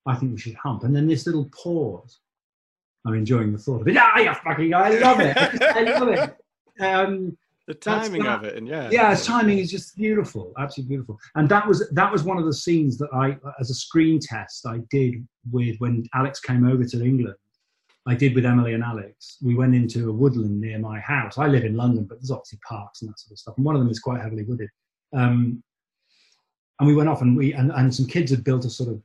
I 0.06 0.14
think 0.16 0.32
we 0.32 0.38
should 0.38 0.54
hump. 0.54 0.84
And 0.84 0.94
then 0.94 1.06
this 1.06 1.26
little 1.26 1.50
pause. 1.50 2.20
I'm 3.06 3.14
enjoying 3.14 3.52
the 3.52 3.58
thought 3.58 3.80
of 3.80 3.88
it. 3.88 3.96
Ah, 3.98 4.18
you 4.18 4.34
fucking, 4.34 4.74
I 4.74 4.90
love 4.90 5.20
it. 5.20 5.36
I 5.62 5.82
love 5.98 6.08
it. 6.08 6.36
Um, 6.80 7.36
the 7.66 7.74
timing 7.74 8.26
of 8.26 8.42
it, 8.42 8.56
and 8.56 8.66
yeah, 8.66 8.90
yeah, 8.90 9.14
timing 9.14 9.58
is 9.58 9.70
just 9.70 9.96
beautiful, 9.96 10.52
absolutely 10.58 10.96
beautiful. 10.96 11.18
And 11.36 11.48
that 11.50 11.66
was 11.68 11.88
that 11.90 12.10
was 12.10 12.24
one 12.24 12.36
of 12.36 12.44
the 12.44 12.52
scenes 12.52 12.98
that 12.98 13.08
I, 13.14 13.38
as 13.60 13.70
a 13.70 13.74
screen 13.74 14.18
test, 14.20 14.66
I 14.66 14.80
did 14.90 15.26
with 15.52 15.76
when 15.78 16.04
Alex 16.12 16.40
came 16.40 16.66
over 16.66 16.84
to 16.84 17.04
England 17.04 17.36
I 18.06 18.14
did 18.14 18.34
with 18.34 18.46
Emily 18.46 18.74
and 18.74 18.82
Alex. 18.82 19.36
We 19.42 19.54
went 19.54 19.74
into 19.74 20.08
a 20.08 20.12
woodland 20.12 20.60
near 20.60 20.78
my 20.78 21.00
house. 21.00 21.36
I 21.38 21.46
live 21.46 21.64
in 21.64 21.76
London, 21.76 22.04
but 22.04 22.18
there's 22.18 22.30
obviously 22.30 22.58
parks 22.66 23.02
and 23.02 23.10
that 23.10 23.18
sort 23.18 23.32
of 23.32 23.38
stuff. 23.38 23.54
And 23.56 23.66
one 23.66 23.74
of 23.74 23.80
them 23.80 23.90
is 23.90 24.00
quite 24.00 24.20
heavily 24.20 24.44
wooded. 24.44 24.70
Um, 25.14 25.62
and 26.78 26.88
we 26.88 26.94
went 26.94 27.10
off 27.10 27.20
and 27.20 27.36
we 27.36 27.52
and, 27.52 27.70
and 27.72 27.94
some 27.94 28.06
kids 28.06 28.30
had 28.30 28.42
built 28.42 28.64
a 28.64 28.70
sort 28.70 28.88
of 28.88 29.02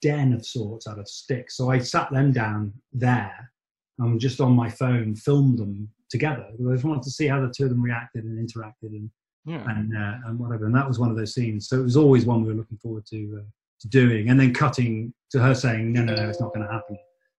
den 0.00 0.32
of 0.32 0.44
sorts 0.44 0.86
out 0.86 0.98
of 0.98 1.06
sticks. 1.06 1.56
So 1.56 1.70
I 1.70 1.78
sat 1.78 2.10
them 2.10 2.32
down 2.32 2.72
there 2.92 3.52
and 3.98 4.18
just 4.18 4.40
on 4.40 4.52
my 4.52 4.70
phone 4.70 5.14
filmed 5.14 5.58
them 5.58 5.90
together. 6.08 6.46
I 6.48 6.72
just 6.72 6.84
wanted 6.84 7.02
to 7.02 7.10
see 7.10 7.26
how 7.26 7.40
the 7.40 7.52
two 7.54 7.64
of 7.64 7.70
them 7.70 7.82
reacted 7.82 8.24
and 8.24 8.38
interacted 8.38 8.90
and 8.92 9.10
yeah. 9.44 9.64
and 9.68 9.96
uh, 9.96 10.14
and 10.26 10.38
whatever. 10.38 10.64
And 10.64 10.74
that 10.74 10.88
was 10.88 10.98
one 10.98 11.10
of 11.10 11.16
those 11.16 11.34
scenes. 11.34 11.68
So 11.68 11.78
it 11.78 11.82
was 11.82 11.96
always 11.96 12.24
one 12.24 12.42
we 12.42 12.48
were 12.48 12.58
looking 12.58 12.78
forward 12.78 13.04
to 13.06 13.40
uh, 13.40 13.50
to 13.80 13.88
doing. 13.88 14.30
And 14.30 14.40
then 14.40 14.54
cutting 14.54 15.12
to 15.30 15.40
her 15.40 15.54
saying, 15.54 15.92
"No, 15.92 16.02
no, 16.04 16.14
no, 16.14 16.28
it's 16.28 16.40
not 16.40 16.54
going 16.54 16.66
to 16.66 16.72
happen." 16.72 16.96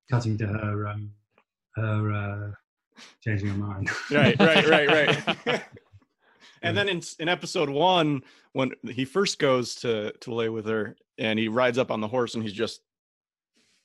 Cutting 0.10 0.38
to 0.38 0.48
her 0.48 0.88
um, 0.88 1.12
her 1.76 2.12
uh, 2.12 2.52
changing 3.24 3.50
her 3.50 3.58
mind. 3.58 3.90
right, 4.12 4.40
right, 4.40 4.68
right, 4.68 5.46
right. 5.46 5.64
and 6.62 6.78
then 6.78 6.90
in 6.90 7.02
in 7.20 7.30
episode 7.30 7.70
one, 7.70 8.24
when 8.54 8.72
he 8.90 9.06
first 9.06 9.40
goes 9.40 9.76
to 9.76 10.12
to 10.22 10.34
lay 10.34 10.50
with 10.50 10.66
her, 10.68 10.96
and 11.18 11.38
he 11.40 11.48
rides 11.48 11.78
up 11.78 11.92
on 11.92 12.02
the 12.02 12.08
horse, 12.08 12.36
and 12.36 12.44
he's 12.44 12.54
just 12.54 12.82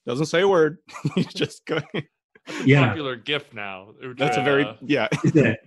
doesn't 0.07 0.27
say 0.27 0.43
a 0.43 0.49
word. 0.49 0.79
he's 1.15 1.27
just 1.27 1.67
going. 1.67 1.85
yeah. 2.65 2.89
popular 2.89 3.17
gift 3.17 3.55
now. 3.55 3.89
That's 4.17 4.39
uh, 4.39 4.41
a 4.41 4.45
very 4.45 4.79
yeah. 4.83 5.09
Is 5.25 5.37
it? 5.37 5.59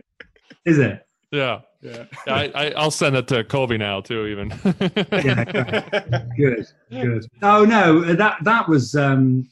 Is 0.66 0.80
it? 0.80 1.06
Yeah. 1.32 1.62
Yeah. 1.82 2.06
I, 2.28 2.72
I 2.78 2.84
will 2.84 2.92
send 2.92 3.16
it 3.18 3.28
to 3.30 3.44
Colby 3.44 3.78
now 3.78 4.00
too. 4.02 4.28
Even. 4.28 4.54
yeah. 5.12 6.24
Good. 6.38 6.68
Good. 6.90 7.26
Oh 7.42 7.66
no, 7.66 8.02
that 8.14 8.38
that 8.44 8.70
was 8.70 8.96
um 8.96 9.50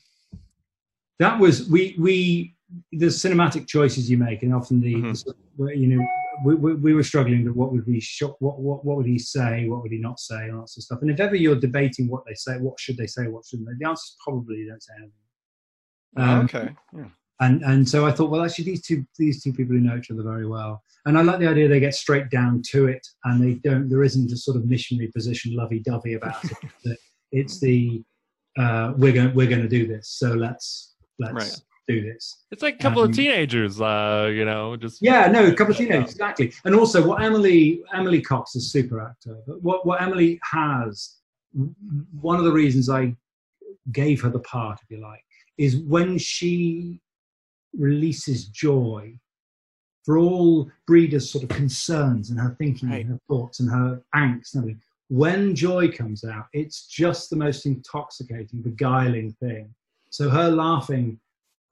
that 1.22 1.40
was 1.40 1.70
we 1.70 1.96
we 2.00 2.56
the 2.94 3.06
cinematic 3.06 3.68
choices 3.68 4.10
you 4.10 4.18
make, 4.18 4.42
and 4.42 4.54
often 4.54 4.82
the, 4.82 4.96
mm-hmm. 4.96 5.64
the 5.64 5.78
you 5.78 5.88
know 5.88 6.08
we, 6.44 6.56
we, 6.56 6.74
we, 6.74 6.94
were 6.94 7.04
struggling 7.04 7.46
with 7.46 7.54
what 7.54 7.72
would 7.72 7.86
we 7.86 8.00
sh- 8.00 8.24
what, 8.40 8.60
what 8.60 8.84
what 8.84 8.98
would 8.98 9.06
he 9.06 9.20
say, 9.20 9.68
what 9.68 9.84
would 9.84 9.92
he 9.92 10.00
not 10.00 10.20
say, 10.20 10.46
and 10.46 10.58
lots 10.58 10.78
of 10.78 10.84
stuff. 10.84 11.00
And 11.04 11.12
if 11.12 11.20
ever 11.20 11.36
you're 11.36 11.60
debating 11.60 12.08
what 12.08 12.24
they 12.26 12.34
say, 12.34 12.58
what 12.58 12.80
should 12.80 12.98
they 12.98 13.06
say, 13.06 13.28
what 13.28 13.46
shouldn't 13.46 13.68
they? 13.70 13.76
The 13.80 13.88
answer 13.88 14.02
is 14.02 14.18
probably 14.24 14.66
don't 14.66 14.82
say 14.82 14.94
anything. 14.98 15.12
Um, 16.18 16.46
okay. 16.46 16.76
Yeah. 16.94 17.10
And 17.40 17.62
and 17.64 17.88
so 17.88 18.08
I 18.08 18.12
thought, 18.12 18.32
well, 18.32 18.44
actually, 18.44 18.66
these 18.66 18.82
two 18.82 19.06
these 19.20 19.44
two 19.44 19.54
people 19.54 19.76
who 19.76 19.82
know 19.82 19.98
each 19.98 20.10
other 20.10 20.24
very 20.24 20.48
well, 20.48 20.82
and 21.06 21.20
I 21.20 21.22
like 21.22 21.40
the 21.40 21.48
idea 21.48 21.68
they 21.68 21.80
get 21.80 21.94
straight 21.94 22.32
down 22.32 22.64
to 22.72 22.88
it, 22.88 23.06
and 23.26 23.40
they 23.44 23.56
don't. 23.56 23.90
There 23.90 24.04
isn't 24.04 24.32
a 24.32 24.38
sort 24.38 24.58
of 24.58 24.66
missionary 24.66 25.12
position, 25.12 25.56
lovey-dovey 25.56 26.16
about 26.16 26.44
it. 26.84 26.98
it's 27.32 27.60
the 27.60 28.04
uh, 28.58 28.94
we're 28.98 29.14
going 29.14 29.36
we're 29.36 29.50
going 29.50 29.62
to 29.62 29.68
do 29.68 29.86
this, 29.86 30.10
so 30.10 30.34
let's 30.34 30.91
let's 31.22 31.34
right. 31.34 31.62
do 31.88 32.02
this. 32.02 32.44
It's 32.52 32.64
like 32.64 32.76
a 32.76 32.78
couple 32.78 33.02
um, 33.02 33.10
of 33.10 33.16
teenagers, 33.16 33.80
uh, 33.80 34.30
you 34.32 34.46
know, 34.46 34.76
just 34.76 35.02
yeah, 35.02 35.28
no, 35.28 35.46
a 35.46 35.54
couple 35.54 35.72
of 35.72 35.78
teenagers, 35.78 36.12
exactly. 36.12 36.52
And 36.66 36.76
also, 36.76 37.06
what 37.06 37.22
Emily 37.22 37.82
Emily 37.94 38.22
Cox 38.22 38.56
is 38.56 38.72
super 38.72 39.02
actor, 39.02 39.38
but 39.48 39.62
what 39.62 39.86
what 39.86 40.02
Emily 40.02 40.40
has, 40.44 41.18
one 42.20 42.38
of 42.38 42.46
the 42.46 42.52
reasons 42.52 42.90
I 42.90 43.16
gave 43.92 44.22
her 44.22 44.30
the 44.30 44.40
part, 44.40 44.80
if 44.84 44.90
you 44.90 45.02
like, 45.02 45.24
is 45.58 45.78
when 45.78 46.18
she 46.18 47.00
releases 47.78 48.46
joy 48.48 49.18
for 50.04 50.18
all 50.18 50.70
Brida's 50.88 51.30
sort 51.32 51.44
of 51.44 51.50
concerns 51.50 52.30
and 52.30 52.40
her 52.40 52.56
thinking 52.58 52.90
right. 52.90 53.02
and 53.02 53.12
her 53.12 53.20
thoughts 53.28 53.60
and 53.60 53.70
her 53.70 54.02
angst 54.16 54.56
and 54.56 54.64
everything. 54.64 54.82
When 55.10 55.56
joy 55.56 55.92
comes 55.92 56.24
out, 56.24 56.46
it's 56.54 56.88
just 56.88 57.30
the 57.30 57.36
most 57.36 57.66
intoxicating, 57.66 58.62
beguiling 58.62 59.36
thing. 59.40 59.74
So 60.12 60.30
her 60.30 60.50
laughing, 60.50 61.20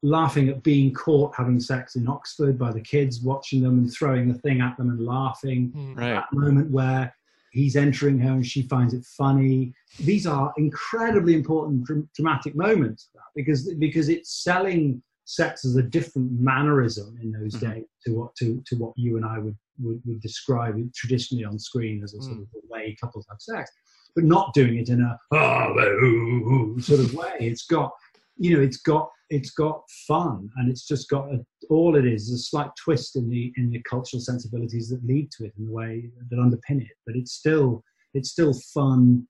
laughing 0.02 0.50
at 0.50 0.64
being 0.64 0.94
caught 0.94 1.36
having 1.36 1.60
sex 1.60 1.96
in 1.96 2.08
Oxford 2.08 2.58
by 2.58 2.72
the 2.72 2.82
kids, 2.82 3.22
watching 3.22 3.62
them 3.62 3.78
and 3.78 3.94
throwing 3.94 4.28
the 4.28 4.40
thing 4.40 4.62
at 4.62 4.76
them 4.78 4.90
and 4.90 5.06
laughing. 5.06 5.70
Hmm. 5.70 5.94
Right. 5.94 6.14
That 6.16 6.34
moment 6.34 6.72
where 6.72 7.14
he's 7.52 7.76
entering 7.76 8.20
her 8.20 8.32
and 8.32 8.46
she 8.46 8.64
finds 8.64 8.94
it 8.94 9.06
funny. 9.06 9.74
These 10.00 10.26
are 10.26 10.54
incredibly 10.58 11.36
important 11.36 11.88
dramatic 12.16 12.56
moments 12.56 13.10
because 13.36 13.74
because 13.76 14.10
it's 14.10 14.44
selling 14.44 15.02
sex 15.30 15.64
as 15.64 15.76
a 15.76 15.84
different 15.84 16.32
mannerism 16.32 17.16
in 17.22 17.32
those 17.32 17.54
mm-hmm. 17.56 17.72
days 17.72 17.86
to 18.04 18.12
what 18.14 18.36
to, 18.36 18.64
to 18.66 18.76
what 18.78 18.94
you 18.96 19.16
and 19.16 19.26
I 19.26 19.38
would, 19.38 19.56
would, 19.80 20.02
would 20.06 20.22
describe 20.22 20.76
traditionally 20.94 21.46
on 21.46 21.60
screen 21.60 22.04
as 22.04 22.16
a 22.16 22.22
sort 22.22 22.38
mm. 22.38 22.42
of 22.42 22.48
way 22.68 22.98
couples 23.00 23.28
have 23.30 23.40
sex, 23.40 23.70
but 24.16 24.24
not 24.24 24.54
doing 24.56 24.78
it 24.78 24.90
in 24.90 25.02
a 25.02 25.20
oh, 25.32 26.78
sort 26.80 27.00
of 27.00 27.14
way. 27.14 27.36
It's 27.40 27.66
got 27.68 27.92
you 28.40 28.56
know, 28.56 28.64
it's 28.64 28.78
got 28.78 29.10
it's 29.30 29.52
got 29.52 29.84
fun, 30.08 30.50
and 30.56 30.72
it's 30.72 30.88
just 30.88 31.10
got 31.10 31.32
a, 31.32 31.46
all 31.70 31.96
it 31.96 32.06
is, 32.06 32.30
is 32.30 32.42
a 32.42 32.44
slight 32.44 32.72
twist 32.84 33.16
in 33.16 33.30
the 33.30 33.54
in 33.58 33.70
the 33.70 33.82
cultural 33.84 34.22
sensibilities 34.22 34.90
that 34.90 35.06
lead 35.06 35.30
to 35.32 35.46
it 35.46 35.54
in 35.58 35.66
the 35.66 35.72
way 35.72 36.10
that 36.30 36.38
underpin 36.38 36.82
it. 36.82 36.98
But 37.06 37.16
it's 37.16 37.34
still 37.34 37.84
it's 38.14 38.32
still 38.32 38.54
fun, 38.74 39.28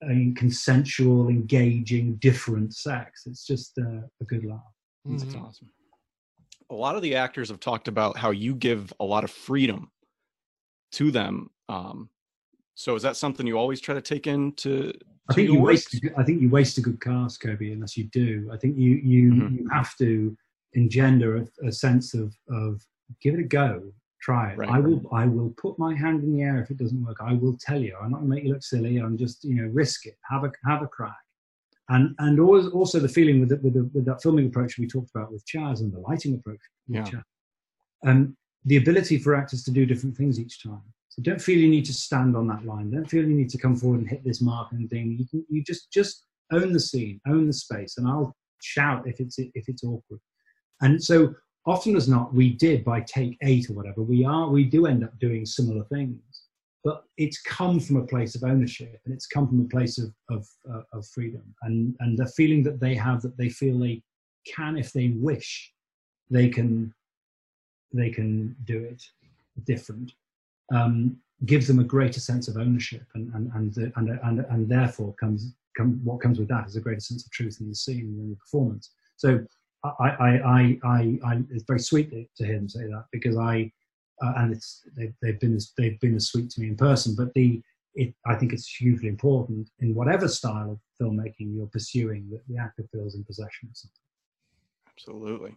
and 0.00 0.36
consensual, 0.36 1.28
engaging, 1.28 2.14
different 2.16 2.74
sex. 2.74 3.24
It's 3.26 3.44
just 3.44 3.72
uh, 3.78 4.06
a 4.20 4.24
good 4.26 4.44
laugh. 4.44 4.60
Mm-hmm. 5.06 5.44
Awesome. 5.44 5.70
A 6.70 6.74
lot 6.74 6.96
of 6.96 7.02
the 7.02 7.16
actors 7.16 7.50
have 7.50 7.60
talked 7.60 7.88
about 7.88 8.16
how 8.16 8.30
you 8.30 8.54
give 8.54 8.92
a 8.98 9.04
lot 9.04 9.24
of 9.24 9.30
freedom 9.30 9.90
to 10.92 11.10
them. 11.10 11.50
Um, 11.68 12.08
so 12.74 12.94
is 12.94 13.02
that 13.02 13.16
something 13.16 13.46
you 13.46 13.56
always 13.56 13.80
try 13.80 13.94
to 13.94 14.02
take 14.02 14.26
into 14.26 14.92
I 15.28 15.34
think 15.34 15.48
you 15.50 15.60
waste. 15.60 16.00
I 16.18 16.22
think 16.22 16.42
you 16.42 16.50
waste 16.50 16.76
a 16.78 16.82
good 16.82 17.00
cast, 17.00 17.40
Colby, 17.40 17.72
unless 17.72 17.96
you 17.96 18.04
do. 18.04 18.50
I 18.52 18.58
think 18.58 18.76
you 18.76 18.90
you, 18.90 19.32
mm-hmm. 19.32 19.56
you 19.56 19.68
have 19.70 19.96
to 19.96 20.36
engender 20.74 21.36
a, 21.38 21.68
a, 21.68 21.72
sense 21.72 22.14
of 22.14 22.34
of 22.50 22.82
give 23.22 23.34
it 23.34 23.40
a 23.40 23.44
go, 23.44 23.82
try 24.20 24.52
it. 24.52 24.58
Right. 24.58 24.68
I 24.68 24.80
will 24.80 25.02
I 25.12 25.26
will 25.26 25.54
put 25.56 25.78
my 25.78 25.96
hand 25.96 26.22
in 26.22 26.36
the 26.36 26.42
air 26.42 26.62
if 26.62 26.70
it 26.70 26.76
doesn't 26.76 27.02
work. 27.02 27.18
I 27.20 27.32
will 27.32 27.56
tell 27.58 27.80
you. 27.80 27.96
I'm 28.02 28.10
not 28.10 28.18
going 28.18 28.30
to 28.30 28.34
make 28.34 28.44
you 28.44 28.52
look 28.52 28.62
silly. 28.62 28.98
I'm 28.98 29.16
just 29.16 29.44
you 29.44 29.54
know 29.54 29.70
risk 29.72 30.06
it. 30.06 30.16
Have 30.30 30.44
a 30.44 30.52
have 30.66 30.82
a 30.82 30.86
crack. 30.86 31.16
and 31.88 32.14
and 32.18 32.38
always, 32.38 32.66
also 32.68 33.00
the 33.00 33.08
feeling 33.08 33.40
with, 33.40 33.48
the, 33.48 33.56
with, 33.56 33.74
the, 33.74 33.90
with 33.94 34.04
that 34.04 34.22
filming 34.22 34.46
approach 34.46 34.78
we 34.78 34.86
talked 34.86 35.10
about 35.14 35.32
with 35.32 35.44
Chaz 35.46 35.80
and 35.80 35.90
the 35.90 36.00
lighting 36.00 36.34
approach 36.34 36.60
with 36.86 36.96
Yeah. 36.96 37.04
Chaz, 37.04 37.22
um, 38.06 38.36
the 38.66 38.76
ability 38.76 39.18
for 39.18 39.34
actors 39.34 39.62
to 39.64 39.70
do 39.70 39.86
different 39.86 40.16
things 40.16 40.38
each 40.38 40.62
time. 40.62 40.82
So 41.14 41.22
don't 41.22 41.40
feel 41.40 41.58
you 41.58 41.68
need 41.68 41.84
to 41.84 41.94
stand 41.94 42.36
on 42.36 42.48
that 42.48 42.66
line. 42.66 42.90
Don't 42.90 43.08
feel 43.08 43.24
you 43.24 43.36
need 43.36 43.50
to 43.50 43.58
come 43.58 43.76
forward 43.76 44.00
and 44.00 44.08
hit 44.08 44.24
this 44.24 44.40
mark 44.40 44.72
and 44.72 44.90
thing. 44.90 45.16
You 45.16 45.26
can 45.28 45.46
you 45.48 45.62
just 45.62 45.92
just 45.92 46.24
own 46.52 46.72
the 46.72 46.80
scene, 46.80 47.20
own 47.28 47.46
the 47.46 47.52
space, 47.52 47.98
and 47.98 48.08
I'll 48.08 48.34
shout 48.60 49.06
if 49.06 49.20
it's 49.20 49.38
if 49.38 49.68
it's 49.68 49.84
awkward. 49.84 50.18
And 50.80 51.00
so 51.02 51.32
often 51.66 51.94
as 51.94 52.08
not, 52.08 52.34
we 52.34 52.54
did 52.54 52.84
by 52.84 53.02
take 53.02 53.38
eight 53.44 53.70
or 53.70 53.74
whatever. 53.74 54.02
We 54.02 54.24
are 54.24 54.48
we 54.48 54.64
do 54.64 54.86
end 54.86 55.04
up 55.04 55.16
doing 55.20 55.46
similar 55.46 55.84
things, 55.84 56.20
but 56.82 57.04
it's 57.16 57.40
come 57.42 57.78
from 57.78 57.98
a 57.98 58.06
place 58.06 58.34
of 58.34 58.42
ownership 58.42 59.00
and 59.04 59.14
it's 59.14 59.28
come 59.28 59.46
from 59.46 59.60
a 59.60 59.68
place 59.68 59.98
of 59.98 60.12
of, 60.30 60.48
uh, 60.68 60.82
of 60.92 61.06
freedom 61.06 61.54
and 61.62 61.94
and 62.00 62.18
the 62.18 62.26
feeling 62.26 62.64
that 62.64 62.80
they 62.80 62.96
have 62.96 63.22
that 63.22 63.38
they 63.38 63.50
feel 63.50 63.78
they 63.78 64.02
can 64.52 64.76
if 64.76 64.92
they 64.92 65.10
wish, 65.10 65.72
they 66.28 66.48
can 66.48 66.92
they 67.92 68.10
can 68.10 68.56
do 68.64 68.82
it 68.82 69.00
different. 69.62 70.12
Um, 70.72 71.18
gives 71.46 71.66
them 71.66 71.78
a 71.78 71.84
greater 71.84 72.20
sense 72.20 72.48
of 72.48 72.56
ownership 72.56 73.02
and 73.14 73.30
and 73.34 73.50
and 73.54 73.92
and, 73.96 74.18
and, 74.22 74.46
and 74.48 74.68
therefore 74.68 75.12
comes 75.14 75.54
come, 75.76 76.00
what 76.04 76.20
comes 76.20 76.38
with 76.38 76.48
that 76.48 76.66
is 76.66 76.76
a 76.76 76.80
greater 76.80 77.00
sense 77.00 77.24
of 77.24 77.30
truth 77.32 77.58
in 77.60 77.68
the 77.68 77.74
scene 77.74 78.00
and 78.00 78.20
in 78.20 78.30
the 78.30 78.36
performance. 78.36 78.92
So 79.16 79.44
I, 79.84 79.88
I, 79.98 80.28
I, 80.28 80.78
I, 80.84 81.18
I 81.24 81.42
it's 81.50 81.64
very 81.66 81.80
sweet 81.80 82.10
to 82.10 82.46
hear 82.46 82.56
them 82.56 82.68
say 82.68 82.86
that 82.86 83.04
because 83.12 83.36
I, 83.36 83.70
uh, 84.22 84.32
and 84.36 84.52
it's 84.52 84.82
they've, 84.96 85.14
they've 85.20 85.40
been 85.40 85.54
as, 85.54 85.72
they've 85.76 86.00
been 86.00 86.14
as 86.14 86.28
sweet 86.28 86.50
to 86.50 86.60
me 86.60 86.68
in 86.68 86.76
person. 86.76 87.14
But 87.16 87.34
the 87.34 87.60
it, 87.94 88.12
I 88.26 88.34
think 88.34 88.52
it's 88.52 88.68
hugely 88.68 89.08
important 89.08 89.70
in 89.80 89.94
whatever 89.94 90.26
style 90.26 90.70
of 90.70 90.80
filmmaking 91.00 91.54
you're 91.54 91.66
pursuing 91.66 92.28
that 92.30 92.42
the 92.48 92.60
actor 92.60 92.84
feels 92.90 93.14
in 93.14 93.24
possession 93.24 93.68
of 93.70 93.76
something. 93.76 94.00
Absolutely. 94.88 95.54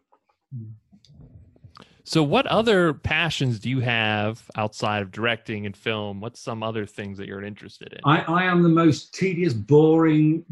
So, 2.04 2.24
what 2.24 2.48
other 2.48 2.94
passions 2.94 3.60
do 3.60 3.70
you 3.70 3.82
have 3.82 4.50
outside 4.56 5.02
of 5.02 5.12
directing 5.12 5.66
and 5.66 5.76
film? 5.76 6.22
What's 6.22 6.40
some 6.40 6.64
other 6.64 6.86
things 6.86 7.18
that 7.18 7.28
you're 7.28 7.44
interested 7.44 7.92
in? 7.92 8.00
I, 8.06 8.22
I 8.22 8.44
am 8.46 8.64
the 8.64 8.70
most 8.70 9.14
tedious, 9.14 9.54
boring. 9.54 10.46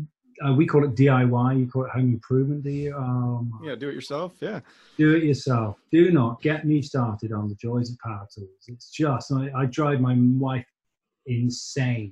Uh, 0.45 0.53
we 0.53 0.65
call 0.65 0.83
it 0.83 0.95
DIY. 0.95 1.59
You 1.59 1.67
call 1.67 1.85
it 1.85 1.91
home 1.91 2.11
improvement. 2.13 2.63
Do 2.63 2.69
you? 2.71 2.93
Um, 2.95 3.57
Yeah, 3.63 3.75
do 3.75 3.87
it 3.87 3.93
yourself. 3.95 4.33
Yeah. 4.41 4.59
do 4.97 5.15
it 5.15 5.23
yourself. 5.23 5.77
Do 5.93 6.11
not 6.11 6.41
get 6.41 6.65
me 6.65 6.81
started 6.81 7.31
on 7.31 7.47
the 7.47 7.55
joys 7.55 7.89
of 7.89 7.97
power 7.99 8.27
tools. 8.35 8.49
It's 8.67 8.89
just 8.89 9.31
I, 9.31 9.49
I 9.55 9.65
drive 9.65 10.01
my 10.01 10.15
wife 10.17 10.65
insane. 11.25 12.11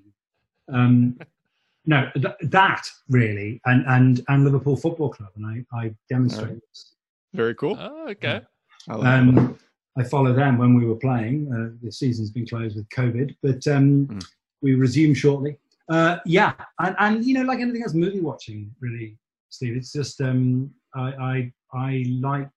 Um, 0.72 1.20
no, 1.86 2.10
th- 2.16 2.36
that 2.44 2.88
really, 3.10 3.60
and 3.66 3.84
and 3.88 4.24
and 4.30 4.46
Liverpool 4.46 4.78
Football 4.78 5.10
Club, 5.10 5.32
and 5.36 5.46
I 5.46 5.78
I 5.78 5.94
demonstrate. 6.10 6.46
Alright. 6.46 6.62
this. 6.70 6.96
Very 7.34 7.56
cool. 7.56 7.76
Oh, 7.78 8.08
okay. 8.12 8.42
I. 8.90 9.18
Um, 9.20 9.58
I 9.96 10.04
follow 10.04 10.34
them 10.34 10.58
when 10.58 10.74
we 10.74 10.86
were 10.86 10.96
playing. 10.96 11.52
Uh, 11.54 11.78
the 11.84 11.92
season's 11.92 12.32
been 12.32 12.48
closed 12.48 12.76
with 12.76 12.90
COVID, 12.90 13.36
but 13.44 13.66
um, 13.68 14.08
Mm. 14.08 14.26
we 14.64 14.74
resume 14.74 15.14
shortly. 15.14 15.58
Uh, 15.88 16.18
yeah, 16.26 16.54
and, 16.80 16.96
and 17.00 17.26
you 17.26 17.34
know, 17.36 17.44
like 17.44 17.60
anything 17.60 17.84
else, 17.84 17.94
movie 17.94 18.20
watching 18.20 18.74
really, 18.80 19.18
Steve. 19.50 19.76
It's 19.78 19.92
just 19.92 20.20
um, 20.22 20.74
I, 20.96 21.14
I 21.14 21.54
I 21.74 22.06
like 22.20 22.50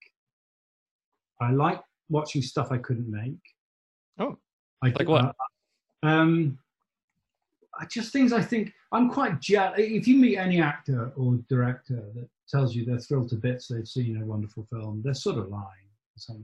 I 1.40 1.50
like 1.50 1.82
watching 2.08 2.40
stuff 2.40 2.68
I 2.70 2.78
couldn't 2.78 3.10
make. 3.10 3.36
Oh. 4.18 4.38
I 4.82 4.88
Like 4.90 5.08
what? 5.08 5.34
uh, 6.02 6.06
um, 6.06 6.58
I 7.78 7.84
just 7.86 8.12
things 8.12 8.32
I 8.32 8.40
think 8.40 8.72
I'm 8.92 9.10
quite 9.10 9.40
jealous. 9.40 9.78
If 9.80 10.06
you 10.08 10.16
meet 10.16 10.38
any 10.38 10.60
actor 10.62 11.12
or 11.16 11.34
director 11.50 12.02
that 12.14 12.28
tells 12.48 12.74
you 12.74 12.84
they're 12.86 12.98
thrilled 12.98 13.28
to 13.30 13.36
bits 13.36 13.68
they've 13.68 13.86
seen 13.88 14.22
a 14.22 14.24
wonderful 14.24 14.66
film, 14.70 15.02
they're 15.04 15.12
sort 15.14 15.36
of 15.38 15.48
lying 15.48 15.85
in 16.16 16.20
some 16.20 16.36
way. 16.36 16.42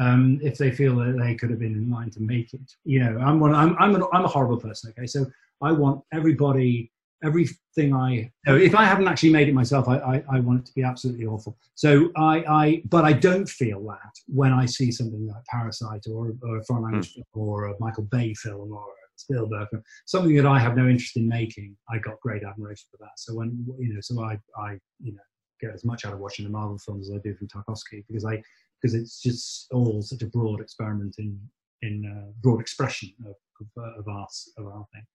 Um, 0.00 0.40
if 0.42 0.56
they 0.56 0.70
feel 0.70 0.96
that 0.96 1.18
they 1.22 1.34
could 1.34 1.50
have 1.50 1.58
been 1.58 1.74
in 1.74 1.90
line 1.90 2.10
to 2.10 2.20
make 2.20 2.54
it, 2.54 2.72
you 2.84 3.00
know, 3.00 3.18
I'm 3.18 3.38
one. 3.38 3.54
I'm 3.54 3.76
I'm, 3.78 3.94
an, 3.94 4.04
I'm 4.12 4.24
a 4.24 4.28
horrible 4.28 4.56
person. 4.56 4.92
Okay, 4.96 5.06
so 5.06 5.26
I 5.60 5.70
want 5.72 6.02
everybody, 6.14 6.90
everything 7.22 7.94
I. 7.94 8.32
no, 8.46 8.56
If 8.56 8.74
I 8.74 8.84
haven't 8.84 9.06
actually 9.06 9.32
made 9.32 9.48
it 9.48 9.54
myself, 9.54 9.88
I, 9.88 9.98
I 9.98 10.24
I 10.32 10.40
want 10.40 10.60
it 10.60 10.66
to 10.66 10.72
be 10.74 10.82
absolutely 10.82 11.26
awful. 11.26 11.58
So 11.74 12.10
I 12.16 12.42
I 12.48 12.82
but 12.88 13.04
I 13.04 13.12
don't 13.12 13.46
feel 13.48 13.86
that 13.88 14.14
when 14.28 14.54
I 14.54 14.64
see 14.64 14.90
something 14.90 15.26
like 15.26 15.44
Parasite 15.44 16.06
or, 16.10 16.32
or 16.42 16.56
a 16.58 16.64
foreign 16.64 16.84
language 16.84 17.12
film 17.12 17.26
or 17.34 17.66
a 17.66 17.74
Michael 17.78 18.04
Bay 18.04 18.32
film 18.32 18.72
or 18.72 18.80
a 18.84 19.18
Spielberg 19.18 19.68
film, 19.68 19.82
something 20.06 20.34
that 20.36 20.46
I 20.46 20.58
have 20.58 20.74
no 20.74 20.88
interest 20.88 21.18
in 21.18 21.28
making. 21.28 21.76
I 21.90 21.98
got 21.98 22.18
great 22.20 22.44
admiration 22.44 22.86
for 22.90 22.96
that. 23.00 23.18
So 23.18 23.34
when 23.34 23.62
you 23.78 23.92
know, 23.92 24.00
so 24.00 24.22
I 24.22 24.38
I 24.56 24.78
you 25.02 25.12
know 25.12 25.20
get 25.62 25.72
as 25.72 25.84
much 25.84 26.04
out 26.04 26.12
of 26.12 26.18
watching 26.18 26.44
the 26.44 26.50
Marvel 26.50 26.78
films 26.78 27.08
as 27.08 27.14
I 27.14 27.18
do 27.18 27.34
from 27.34 27.48
Tarkovsky 27.48 28.04
because 28.08 28.24
I 28.24 28.42
because 28.82 28.94
it's 28.94 29.20
just 29.22 29.72
all 29.72 30.02
such 30.02 30.22
a 30.22 30.26
broad 30.26 30.60
experiment 30.60 31.14
in 31.18 31.38
in 31.82 32.04
uh, 32.06 32.32
broad 32.42 32.60
expression 32.60 33.12
of 33.24 33.34
of, 33.60 33.66
uh, 33.78 33.98
of 34.00 34.08
art 34.08 34.32
of 34.58 34.66
our 34.66 34.86
thing. 34.92 35.06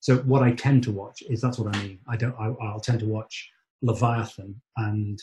So 0.00 0.16
what 0.18 0.42
I 0.42 0.52
tend 0.52 0.82
to 0.84 0.92
watch 0.92 1.22
is 1.28 1.40
that's 1.40 1.58
what 1.58 1.74
I 1.74 1.82
mean. 1.82 1.98
I 2.08 2.16
don't. 2.16 2.34
I, 2.38 2.46
I'll 2.64 2.80
tend 2.80 3.00
to 3.00 3.06
watch 3.06 3.50
Leviathan 3.82 4.60
and 4.76 5.20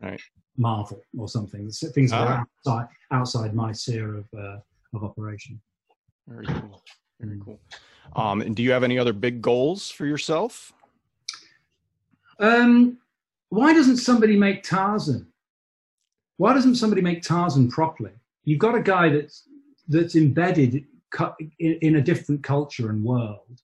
Right. 0.00 0.20
Marvel 0.56 1.00
or 1.16 1.28
something. 1.28 1.70
So 1.70 1.88
Things 1.88 2.10
that 2.10 2.20
Ah. 2.20 2.26
are 2.26 2.46
outside 2.66 2.88
outside 3.10 3.54
my 3.54 3.72
sphere 3.72 4.16
of 4.16 4.26
uh, 4.36 4.58
of 4.94 5.04
operation. 5.04 5.60
Very 6.28 6.46
cool. 6.46 6.82
Very 7.20 7.36
Mm. 7.38 7.44
cool. 7.44 7.60
Um, 8.14 8.42
and 8.42 8.54
do 8.56 8.62
you 8.62 8.72
have 8.72 8.82
any 8.84 8.98
other 8.98 9.12
big 9.12 9.40
goals 9.40 9.90
for 9.90 10.06
yourself? 10.06 10.72
Um, 12.38 12.98
why 13.48 13.72
doesn't 13.72 13.98
somebody 13.98 14.36
make 14.36 14.62
Tarzan? 14.62 15.31
Why 16.36 16.54
doesn't 16.54 16.76
somebody 16.76 17.02
make 17.02 17.22
Tarzan 17.22 17.70
properly? 17.70 18.12
You've 18.44 18.58
got 18.58 18.74
a 18.74 18.82
guy 18.82 19.08
that's 19.10 19.48
that's 19.88 20.14
embedded 20.16 20.84
in, 21.58 21.78
in 21.82 21.96
a 21.96 22.00
different 22.00 22.42
culture 22.42 22.90
and 22.90 23.04
world. 23.04 23.60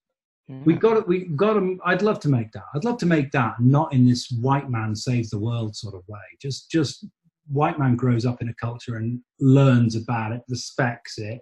We've 0.64 0.80
got 0.80 0.96
it. 0.96 1.06
We've 1.06 1.36
got 1.36 1.54
to. 1.54 1.78
I'd 1.84 2.00
love 2.00 2.20
to 2.20 2.28
make 2.30 2.52
that. 2.52 2.64
I'd 2.74 2.84
love 2.84 2.96
to 2.98 3.06
make 3.06 3.30
that, 3.32 3.56
not 3.60 3.92
in 3.92 4.06
this 4.06 4.30
white 4.40 4.70
man 4.70 4.94
saves 4.96 5.28
the 5.28 5.38
world 5.38 5.76
sort 5.76 5.94
of 5.94 6.02
way. 6.08 6.20
Just, 6.40 6.70
just 6.70 7.06
white 7.48 7.78
man 7.78 7.96
grows 7.96 8.24
up 8.24 8.40
in 8.40 8.48
a 8.48 8.54
culture 8.54 8.96
and 8.96 9.20
learns 9.40 9.94
about 9.94 10.32
it, 10.32 10.40
respects 10.48 11.18
it, 11.18 11.40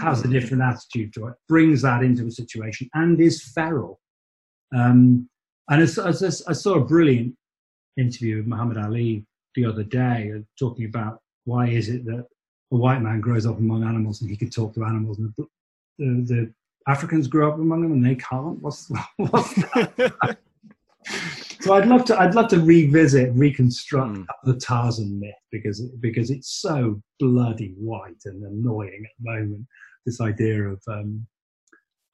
has 0.00 0.20
a 0.20 0.26
Hmm. 0.26 0.32
different 0.32 0.62
attitude 0.62 1.14
to 1.14 1.28
it, 1.28 1.34
brings 1.48 1.80
that 1.80 2.02
into 2.02 2.26
a 2.26 2.30
situation, 2.30 2.90
and 2.92 3.18
is 3.22 3.42
feral. 3.42 4.00
Um, 4.76 5.30
and 5.70 5.80
as, 5.80 5.98
as, 5.98 6.22
as 6.22 6.42
I 6.46 6.52
saw 6.52 6.74
a 6.74 6.84
brilliant 6.84 7.34
interview 7.96 8.36
with 8.36 8.46
Muhammad 8.46 8.76
Ali 8.76 9.24
the 9.54 9.64
other 9.64 9.82
day, 9.82 10.32
talking 10.58 10.86
about 10.86 11.20
why 11.44 11.68
is 11.68 11.88
it 11.88 12.04
that 12.06 12.26
a 12.72 12.76
white 12.76 13.02
man 13.02 13.20
grows 13.20 13.46
up 13.46 13.58
among 13.58 13.84
animals 13.84 14.20
and 14.22 14.30
he 14.30 14.36
can 14.36 14.50
talk 14.50 14.74
to 14.74 14.84
animals, 14.84 15.18
and 15.18 15.32
the, 15.36 15.46
the, 15.98 16.34
the 16.34 16.54
Africans 16.88 17.28
grow 17.28 17.50
up 17.52 17.58
among 17.58 17.82
them 17.82 17.92
and 17.92 18.04
they 18.04 18.16
can't. 18.16 18.60
What's, 18.60 18.90
what's 19.16 19.54
that? 19.54 20.38
so 21.60 21.74
I'd 21.74 21.86
love 21.86 22.04
to. 22.06 22.18
I'd 22.20 22.34
love 22.34 22.48
to 22.48 22.60
revisit, 22.60 23.32
reconstruct 23.34 24.16
Hmm. 24.16 24.22
the 24.44 24.54
Tarzan 24.58 25.20
myth 25.20 25.34
because 25.50 25.80
because 26.00 26.30
it's 26.30 26.60
so 26.60 27.02
bloody 27.18 27.74
white 27.78 28.22
and 28.24 28.42
annoying 28.42 29.04
at 29.04 29.24
the 29.24 29.30
moment. 29.30 29.66
This 30.06 30.20
idea 30.20 30.64
of 30.68 30.82
um, 30.88 31.26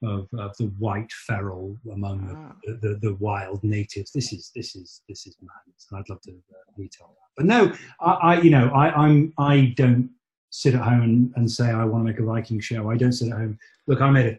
of, 0.03 0.29
of 0.39 0.57
the 0.59 0.67
white 0.79 1.11
feral 1.13 1.77
among 1.93 2.31
Ah. 2.37 2.55
the, 2.65 2.75
the, 2.75 2.95
the 3.03 3.15
wild 3.17 3.63
natives. 3.65 4.13
This 4.13 4.33
is 4.33 4.51
this 4.55 4.77
is 4.77 5.03
this 5.09 5.27
is 5.27 5.37
madness, 5.41 5.87
and 5.91 5.99
I'd 5.99 6.09
love 6.09 6.21
to 6.23 6.31
uh, 6.33 6.73
retell 6.77 7.09
that. 7.09 7.31
But 7.37 7.47
no, 7.47 7.73
I, 8.01 8.13
I 8.37 8.41
you 8.41 8.51
know 8.51 8.69
I 8.69 8.91
I'm 8.91 9.33
I 9.39 9.75
don't 9.77 10.11
sit 10.51 10.75
at 10.75 10.81
home 10.83 11.03
and, 11.03 11.33
and 11.37 11.51
say 11.51 11.71
I 11.71 11.85
want 11.85 12.05
to 12.07 12.11
make 12.11 12.21
a 12.21 12.25
Viking 12.25 12.61
show. 12.61 12.91
I 12.91 12.97
don't 12.97 13.13
sit 13.13 13.31
at 13.33 13.39
home. 13.39 13.59
Look, 13.87 14.01
I 14.01 14.11
made 14.11 14.27
a 14.27 14.39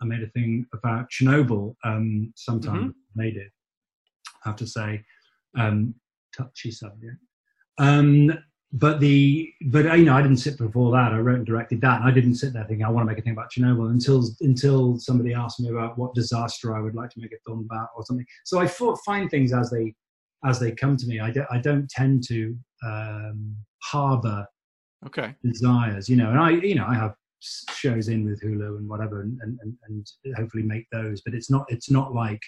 I 0.00 0.04
made 0.04 0.22
a 0.22 0.28
thing 0.28 0.66
about 0.72 1.10
Chernobyl 1.10 1.74
um, 1.84 2.32
sometime. 2.36 2.94
Made 3.16 3.36
it. 3.36 3.50
I 4.44 4.50
have 4.50 4.56
to 4.56 4.66
say, 4.66 5.04
um, 5.56 5.92
touchy 6.36 6.70
subject. 6.70 7.16
Um, 7.78 8.30
but 8.72 9.00
the 9.00 9.52
but 9.66 9.84
you 9.98 10.04
know 10.04 10.14
I 10.14 10.22
didn't 10.22 10.36
sit 10.38 10.58
before 10.58 10.92
that. 10.92 11.12
I 11.12 11.18
wrote 11.18 11.36
and 11.36 11.46
directed 11.46 11.80
that, 11.80 12.00
and 12.00 12.08
I 12.08 12.12
didn't 12.12 12.34
sit 12.34 12.52
there 12.52 12.64
thinking 12.64 12.84
I 12.84 12.90
want 12.90 13.06
to 13.08 13.10
make 13.12 13.18
a 13.18 13.22
thing 13.22 13.32
about 13.32 13.50
Chernobyl 13.50 13.90
until 13.90 14.24
until 14.40 14.98
somebody 14.98 15.32
asked 15.34 15.60
me 15.60 15.70
about 15.70 15.96
what 15.98 16.14
disaster 16.14 16.76
I 16.76 16.80
would 16.80 16.94
like 16.94 17.10
to 17.10 17.20
make 17.20 17.32
a 17.32 17.38
film 17.46 17.66
about 17.70 17.88
or 17.96 18.04
something. 18.04 18.26
So 18.44 18.58
I 18.58 18.66
thought, 18.66 18.98
find 19.06 19.30
things 19.30 19.52
as 19.52 19.70
they 19.70 19.94
as 20.44 20.60
they 20.60 20.72
come 20.72 20.96
to 20.98 21.06
me. 21.06 21.18
I 21.20 21.30
don't 21.30 21.46
I 21.50 21.58
don't 21.58 21.88
tend 21.88 22.24
to 22.28 22.56
um, 22.86 23.56
harbor 23.82 24.46
Okay. 25.06 25.34
desires, 25.44 26.08
you 26.08 26.16
know, 26.16 26.30
and 26.30 26.38
I, 26.40 26.50
you 26.50 26.74
know, 26.74 26.84
I 26.86 26.94
have 26.94 27.14
shows 27.40 28.08
in 28.08 28.24
with 28.24 28.42
Hulu 28.42 28.78
and 28.78 28.88
whatever, 28.88 29.22
and, 29.22 29.38
and, 29.42 29.58
and- 29.62 29.76
and 30.24 30.34
hopefully 30.36 30.64
make 30.64 30.86
those. 30.90 31.22
But 31.24 31.34
it's 31.34 31.50
not, 31.50 31.64
it's 31.68 31.88
not 31.90 32.12
like 32.14 32.40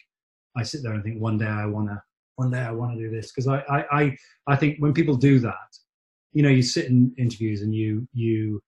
I 0.57 0.65
sit 0.65 0.83
there 0.83 0.93
and 0.95 1.03
think 1.05 1.21
one 1.21 1.39
day 1.39 1.47
I 1.47 1.67
want 1.67 1.89
to, 1.89 2.03
one 2.37 2.51
day 2.51 2.59
I 2.59 2.73
want 2.73 2.95
to 2.95 2.99
do 3.01 3.09
this 3.09 3.31
because 3.31 3.47
I, 3.47 3.61
I, 3.71 4.01
I, 4.01 4.17
I 4.49 4.57
think 4.57 4.79
when 4.81 4.93
people 4.93 5.15
do 5.15 5.39
that, 5.39 5.55
you 6.33 6.43
know, 6.43 6.49
you 6.49 6.63
sit 6.63 6.87
in 6.87 7.13
interviews 7.19 7.63
and 7.63 7.75
you, 7.75 8.07
you, 8.13 8.63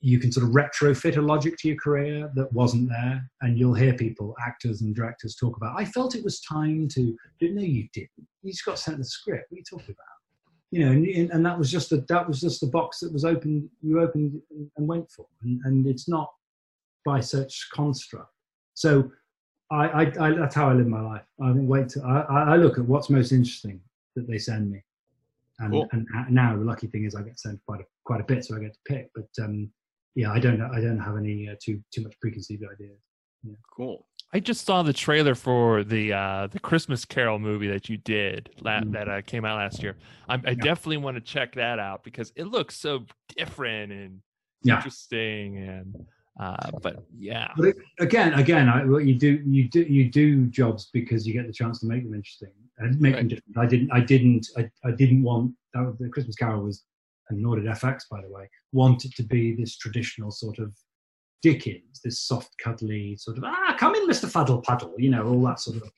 you 0.00 0.18
can 0.18 0.30
sort 0.30 0.44
of 0.46 0.52
retrofit 0.52 1.16
a 1.16 1.20
logic 1.22 1.56
to 1.56 1.68
your 1.68 1.78
career 1.78 2.30
that 2.34 2.52
wasn't 2.52 2.90
there, 2.90 3.26
and 3.40 3.58
you'll 3.58 3.72
hear 3.72 3.94
people, 3.94 4.36
actors 4.46 4.82
and 4.82 4.94
directors, 4.94 5.34
talk 5.34 5.56
about. 5.56 5.80
I 5.80 5.86
felt 5.86 6.14
it 6.14 6.22
was 6.22 6.40
time 6.42 6.88
to. 6.88 7.16
No, 7.40 7.62
you 7.62 7.88
didn't. 7.94 8.10
You 8.42 8.52
just 8.52 8.66
got 8.66 8.78
sent 8.78 8.98
the 8.98 9.04
script. 9.04 9.46
What 9.48 9.56
are 9.56 9.58
you 9.60 9.64
talking 9.64 9.94
about? 9.94 10.14
You 10.72 10.84
know, 10.84 10.92
and, 10.92 11.30
and 11.30 11.46
that 11.46 11.58
was 11.58 11.70
just 11.70 11.88
the 11.88 12.04
that 12.10 12.28
was 12.28 12.38
just 12.38 12.60
the 12.60 12.66
box 12.66 13.00
that 13.00 13.14
was 13.14 13.24
opened. 13.24 13.70
You 13.80 14.02
opened 14.02 14.42
and 14.76 14.86
went 14.86 15.10
for, 15.10 15.24
and, 15.42 15.58
and 15.64 15.86
it's 15.86 16.06
not 16.06 16.30
by 17.06 17.20
such 17.20 17.68
construct. 17.72 18.30
So, 18.74 19.10
I, 19.70 19.86
I, 19.86 20.12
I 20.20 20.32
that's 20.32 20.54
how 20.54 20.68
I 20.68 20.74
live 20.74 20.86
my 20.86 21.00
life. 21.00 21.24
I 21.42 21.52
wait. 21.52 21.88
To, 21.90 22.02
I, 22.02 22.52
I 22.52 22.56
look 22.56 22.76
at 22.76 22.84
what's 22.84 23.08
most 23.08 23.32
interesting 23.32 23.80
that 24.16 24.28
they 24.28 24.36
send 24.36 24.70
me, 24.70 24.84
and, 25.60 25.72
cool. 25.72 25.88
and 25.92 26.06
now 26.30 26.56
the 26.56 26.64
lucky 26.64 26.86
thing 26.88 27.04
is 27.04 27.14
I 27.14 27.22
get 27.22 27.38
sent 27.38 27.60
quite 27.66 27.80
a 27.80 27.84
quite 28.04 28.20
a 28.20 28.24
bit, 28.24 28.44
so 28.44 28.56
I 28.56 28.60
get 28.60 28.72
to 28.72 28.80
pick. 28.86 29.10
But 29.14 29.44
um, 29.44 29.70
yeah, 30.14 30.32
I 30.32 30.38
don't 30.38 30.60
I 30.60 30.80
don't 30.80 30.98
have 30.98 31.16
any 31.16 31.48
uh, 31.48 31.54
too 31.62 31.80
too 31.92 32.02
much 32.02 32.14
preconceived 32.20 32.62
ideas. 32.64 32.98
Yeah. 33.42 33.54
Cool. 33.76 34.06
I 34.32 34.40
just 34.40 34.66
saw 34.66 34.82
the 34.82 34.92
trailer 34.92 35.36
for 35.36 35.84
the 35.84 36.12
uh, 36.12 36.48
the 36.48 36.58
Christmas 36.58 37.04
Carol 37.04 37.38
movie 37.38 37.68
that 37.68 37.88
you 37.88 37.98
did 37.98 38.50
la- 38.60 38.80
mm. 38.80 38.92
that 38.92 39.08
uh, 39.08 39.22
came 39.22 39.44
out 39.44 39.58
last 39.58 39.82
year. 39.82 39.96
I, 40.28 40.34
I 40.34 40.38
yeah. 40.50 40.54
definitely 40.54 40.96
want 40.96 41.16
to 41.16 41.20
check 41.20 41.54
that 41.54 41.78
out 41.78 42.02
because 42.02 42.32
it 42.34 42.44
looks 42.44 42.76
so 42.76 43.04
different 43.36 43.92
and 43.92 44.20
yeah. 44.64 44.76
interesting 44.76 45.58
and 45.58 45.94
uh, 46.40 46.70
but 46.82 47.04
yeah. 47.16 47.52
But 47.56 47.68
it, 47.68 47.76
again, 48.00 48.34
again, 48.34 48.68
I, 48.68 48.84
what 48.84 49.04
you 49.04 49.14
do, 49.14 49.42
you 49.46 49.68
do, 49.68 49.82
you 49.82 50.10
do 50.10 50.46
jobs 50.46 50.90
because 50.92 51.26
you 51.26 51.32
get 51.32 51.46
the 51.46 51.52
chance 51.52 51.80
to 51.80 51.86
make 51.86 52.04
them 52.04 52.14
interesting 52.14 52.50
and 52.78 53.00
make 53.00 53.14
right. 53.14 53.20
them 53.20 53.28
different. 53.28 53.58
I 53.58 53.66
didn't, 53.66 53.90
I 53.92 54.00
didn't, 54.00 54.46
I, 54.56 54.70
I 54.84 54.90
didn't 54.90 55.22
want 55.22 55.52
that. 55.74 55.84
Was, 55.84 55.96
the 55.98 56.08
Christmas 56.08 56.36
Carol 56.36 56.64
was 56.64 56.84
and 57.30 57.40
nor 57.40 57.56
did 57.56 57.66
FX, 57.66 58.02
by 58.10 58.20
the 58.20 58.28
way, 58.28 58.48
want 58.72 59.04
it 59.04 59.14
to 59.16 59.22
be 59.22 59.54
this 59.54 59.76
traditional 59.76 60.30
sort 60.30 60.58
of 60.58 60.72
Dickens, 61.42 62.00
this 62.02 62.20
soft, 62.20 62.56
cuddly 62.58 63.16
sort 63.18 63.36
of 63.36 63.44
ah, 63.44 63.76
come 63.78 63.94
in, 63.94 64.06
Mister 64.06 64.26
Fuddle 64.26 64.62
Puddle, 64.62 64.94
you 64.96 65.10
know, 65.10 65.26
all 65.26 65.42
that 65.42 65.60
sort 65.60 65.76
of, 65.76 65.90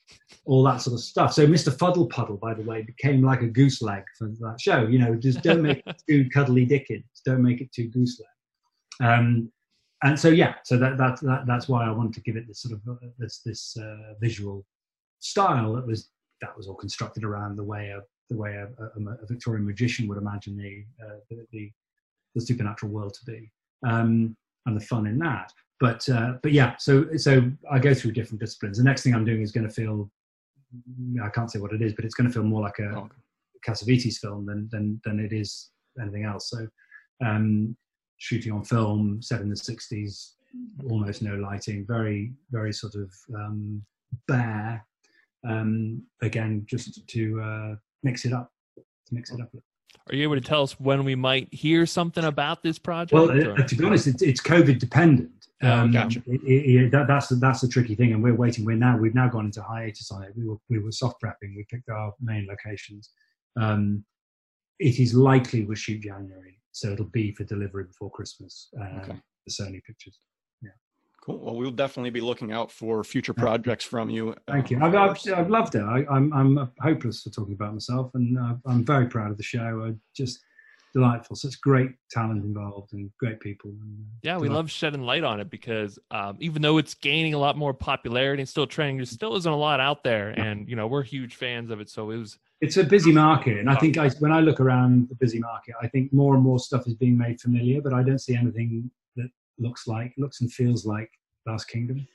all 0.43 0.61
that 0.63 0.81
sort 0.81 0.95
of 0.95 0.99
stuff. 0.99 1.31
So 1.31 1.47
Mister 1.47 1.71
Fuddle 1.71 2.07
Puddle, 2.07 2.35
by 2.35 2.53
the 2.53 2.63
way, 2.63 2.81
became 2.81 3.23
like 3.23 3.41
a 3.43 3.47
goose 3.47 3.81
leg 3.81 4.03
for 4.17 4.27
that 4.27 4.59
show. 4.59 4.85
You 4.87 4.99
know, 4.99 5.15
just 5.15 5.41
don't 5.43 5.61
make 5.61 5.81
it 5.87 6.03
too 6.07 6.29
cuddly 6.33 6.65
Dickens, 6.65 7.05
don't 7.25 7.41
make 7.41 7.61
it 7.61 7.71
too 7.71 7.87
goose 7.87 8.19
leg. 8.19 9.09
Um, 9.09 9.51
and 10.03 10.19
so 10.19 10.29
yeah, 10.29 10.55
so 10.63 10.77
that, 10.77 10.97
that 10.97 11.19
that 11.21 11.45
that's 11.47 11.67
why 11.67 11.85
I 11.85 11.91
wanted 11.91 12.13
to 12.13 12.21
give 12.21 12.35
it 12.35 12.47
this 12.47 12.61
sort 12.61 12.73
of 12.73 12.81
uh, 12.87 13.07
this 13.17 13.39
this 13.39 13.77
uh, 13.77 14.13
visual 14.19 14.65
style 15.19 15.73
that 15.73 15.87
was 15.87 16.09
that 16.41 16.55
was 16.55 16.67
all 16.67 16.75
constructed 16.75 17.23
around 17.23 17.55
the 17.55 17.63
way 17.63 17.89
of 17.89 18.03
the 18.29 18.37
way 18.37 18.55
a, 18.55 18.67
a, 18.83 19.13
a 19.23 19.25
Victorian 19.25 19.65
magician 19.65 20.07
would 20.07 20.17
imagine 20.17 20.57
the, 20.57 20.83
uh, 21.03 21.19
the, 21.29 21.45
the, 21.51 21.71
the 22.35 22.41
supernatural 22.41 22.91
world 22.91 23.13
to 23.13 23.25
be, 23.25 23.49
um, 23.87 24.35
and 24.65 24.75
the 24.75 24.85
fun 24.85 25.07
in 25.07 25.17
that. 25.19 25.51
But 25.79 26.07
uh, 26.09 26.33
but 26.41 26.51
yeah, 26.51 26.75
so 26.77 27.05
so 27.17 27.49
I 27.71 27.79
go 27.79 27.93
through 27.93 28.13
different 28.13 28.39
disciplines. 28.39 28.77
The 28.77 28.83
next 28.83 29.03
thing 29.03 29.13
I'm 29.13 29.25
doing 29.25 29.41
is 29.41 29.51
going 29.51 29.67
to 29.67 29.73
feel 29.73 30.09
I 31.23 31.29
can't 31.29 31.51
say 31.51 31.59
what 31.59 31.73
it 31.73 31.81
is, 31.81 31.93
but 31.93 32.03
it's 32.03 32.15
going 32.15 32.27
to 32.27 32.33
feel 32.33 32.43
more 32.43 32.61
like 32.61 32.79
a 32.79 32.89
oh. 32.89 33.09
Cassavetes 33.65 34.17
film 34.17 34.45
than 34.45 34.67
than 34.71 34.99
than 35.05 35.19
it 35.19 35.33
is 35.33 35.69
anything 36.01 36.23
else. 36.23 36.49
So 36.49 36.67
um, 37.23 37.75
shooting 38.17 38.51
on 38.51 38.63
film, 38.63 39.21
set 39.21 39.41
in 39.41 39.49
the 39.49 39.55
'60s, 39.55 40.33
almost 40.89 41.21
no 41.21 41.35
lighting, 41.35 41.85
very 41.87 42.33
very 42.51 42.73
sort 42.73 42.95
of 42.95 43.13
um, 43.35 43.81
bare. 44.27 44.85
Um, 45.47 46.03
again, 46.21 46.65
just 46.67 47.07
to 47.07 47.41
uh, 47.41 47.75
mix 48.03 48.25
it 48.25 48.33
up. 48.33 48.51
To 48.75 49.13
mix 49.13 49.31
it 49.31 49.39
up. 49.39 49.49
Are 50.09 50.15
you 50.15 50.23
able 50.23 50.35
to 50.35 50.41
tell 50.41 50.63
us 50.63 50.79
when 50.79 51.03
we 51.03 51.15
might 51.15 51.53
hear 51.53 51.85
something 51.85 52.23
about 52.23 52.63
this 52.63 52.79
project? 52.79 53.13
Well, 53.13 53.29
uh, 53.29 53.63
to 53.63 53.75
be 53.75 53.85
honest, 53.85 54.07
it's, 54.07 54.21
it's 54.21 54.41
COVID 54.41 54.79
dependent. 54.79 55.31
Oh, 55.63 55.71
um, 55.71 55.91
gotcha. 55.91 56.21
It, 56.27 56.41
it, 56.45 56.91
that, 56.91 57.07
that's 57.07 57.29
that's 57.29 57.61
the 57.61 57.67
tricky 57.67 57.95
thing, 57.95 58.13
and 58.13 58.21
we're 58.21 58.35
waiting. 58.35 58.63
We're 58.63 58.77
now 58.77 58.97
we've 58.97 59.15
now 59.15 59.27
gone 59.27 59.45
into 59.45 59.61
hiatus 59.61 60.11
on 60.11 60.23
it. 60.23 60.33
We 60.37 60.47
were 60.47 60.57
we 60.69 60.79
were 60.79 60.91
soft 60.91 61.21
prepping. 61.21 61.55
We 61.55 61.65
picked 61.69 61.89
our 61.89 62.13
main 62.21 62.47
locations. 62.47 63.09
Um, 63.59 64.05
it 64.79 64.99
is 64.99 65.15
likely 65.15 65.65
we'll 65.65 65.75
shoot 65.75 66.01
January, 66.01 66.56
so 66.77 66.91
it'll 66.91 67.05
be 67.05 67.31
for 67.31 67.43
delivery 67.43 67.85
before 67.85 68.11
Christmas. 68.11 68.69
Um, 68.79 69.01
okay. 69.01 69.19
The 69.47 69.51
Sony 69.51 69.83
pictures. 69.83 70.19
Yeah. 70.61 70.69
Cool. 71.23 71.39
Well, 71.39 71.55
we'll 71.55 71.71
definitely 71.71 72.11
be 72.11 72.21
looking 72.21 72.51
out 72.51 72.71
for 72.71 73.03
future 73.03 73.33
projects 73.33 73.83
from 73.83 74.11
you. 74.11 74.35
Thank 74.47 74.69
you. 74.69 74.79
I've, 74.81 74.93
I've, 74.93 75.17
I've 75.35 75.49
loved 75.49 75.73
it. 75.73 75.81
I, 75.81 75.99
am 76.01 76.31
I'm, 76.33 76.57
I'm 76.57 76.71
hopeless 76.79 77.23
for 77.23 77.31
talking 77.31 77.55
about 77.55 77.73
myself, 77.73 78.11
and 78.13 78.37
uh, 78.37 78.55
I'm 78.67 78.85
very 78.85 79.07
proud 79.07 79.31
of 79.31 79.37
the 79.37 79.43
show. 79.43 79.87
I 79.87 79.95
just 80.15 80.39
delightful. 80.93 81.35
Such 81.35 81.59
great 81.61 81.91
talent 82.11 82.43
involved 82.43 82.93
and 82.93 83.09
great 83.19 83.39
people. 83.39 83.71
And, 83.71 83.99
uh, 83.99 84.19
yeah, 84.21 84.37
we 84.37 84.49
love 84.49 84.69
shedding 84.69 85.01
light 85.01 85.23
on 85.23 85.39
it 85.39 85.49
because 85.49 85.97
um, 86.11 86.37
even 86.39 86.61
though 86.61 86.77
it's 86.77 86.93
gaining 86.93 87.33
a 87.33 87.39
lot 87.39 87.57
more 87.57 87.73
popularity 87.73 88.41
and 88.41 88.49
still 88.49 88.67
trending, 88.67 88.97
there 88.97 89.05
still 89.05 89.35
isn't 89.35 89.51
a 89.51 89.57
lot 89.57 89.79
out 89.79 90.03
there, 90.03 90.29
and 90.29 90.69
you 90.69 90.75
know 90.75 90.85
we're 90.85 91.03
huge 91.03 91.35
fans 91.35 91.71
of 91.71 91.81
it. 91.81 91.89
So 91.89 92.11
it 92.11 92.17
was. 92.17 92.37
It's 92.59 92.77
a 92.77 92.83
busy 92.83 93.11
market, 93.11 93.59
and 93.59 93.69
I 93.69 93.75
think 93.75 93.97
I, 93.97 94.09
when 94.19 94.31
I 94.31 94.39
look 94.39 94.59
around 94.59 95.09
the 95.09 95.15
busy 95.15 95.37
market, 95.37 95.75
I 95.81 95.87
think 95.87 96.11
more 96.11 96.33
and 96.33 96.43
more 96.43 96.57
stuff 96.57 96.87
is 96.87 96.95
being 96.95 97.15
made 97.17 97.39
familiar, 97.39 97.81
but 97.81 97.93
I 97.93 98.01
don't 98.01 98.19
see 98.19 98.35
anything 98.35 98.89
that 99.15 99.29
looks 99.59 99.87
like, 99.87 100.13
looks 100.17 100.41
and 100.41 100.51
feels 100.51 100.85
like 100.85 101.11
Last 101.45 101.65
Kingdom. 101.65 102.07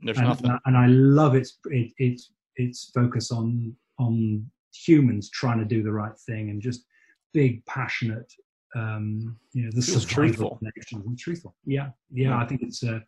There's 0.00 0.18
and, 0.18 0.28
nothing. 0.28 0.56
And 0.66 0.76
I 0.76 0.86
love 0.86 1.34
its 1.34 1.58
it, 1.66 1.92
its 1.98 2.30
its 2.56 2.90
focus 2.94 3.32
on 3.32 3.74
on 3.98 4.48
humans 4.72 5.30
trying 5.30 5.58
to 5.58 5.64
do 5.64 5.82
the 5.82 5.92
right 5.92 6.16
thing 6.26 6.50
and 6.50 6.62
just 6.62 6.84
big 7.32 7.64
passionate 7.66 8.32
um 8.76 9.36
you 9.52 9.64
know 9.64 9.70
this 9.72 9.88
is 9.88 10.04
truthful 10.04 10.58
and 10.92 11.18
truthful 11.18 11.54
yeah, 11.64 11.88
yeah 12.12 12.28
yeah 12.28 12.38
i 12.38 12.44
think 12.44 12.62
it's 12.62 12.82
a 12.82 13.02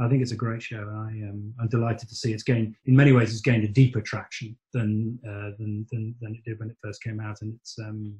i 0.00 0.08
think 0.08 0.22
it's 0.22 0.32
a 0.32 0.36
great 0.36 0.62
show 0.62 0.88
i 1.06 1.10
am 1.10 1.54
i'm 1.60 1.68
delighted 1.68 2.08
to 2.08 2.14
see 2.14 2.32
it's 2.32 2.42
gained 2.42 2.74
in 2.86 2.96
many 2.96 3.12
ways 3.12 3.30
it's 3.30 3.40
gained 3.40 3.64
a 3.64 3.68
deeper 3.68 4.00
traction 4.00 4.56
than 4.72 5.18
uh, 5.26 5.50
than, 5.58 5.86
than 5.90 6.14
than 6.20 6.34
it 6.34 6.44
did 6.44 6.58
when 6.58 6.70
it 6.70 6.76
first 6.82 7.02
came 7.02 7.20
out 7.20 7.40
and 7.42 7.54
it's 7.54 7.78
um 7.78 8.14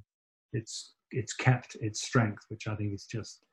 it's 0.53 0.95
it's 1.11 1.35
kept 1.35 1.77
its 1.81 2.03
strength 2.03 2.45
which 2.49 2.67
i 2.67 2.75
think 2.75 2.93
is 2.93 3.05
just 3.05 3.45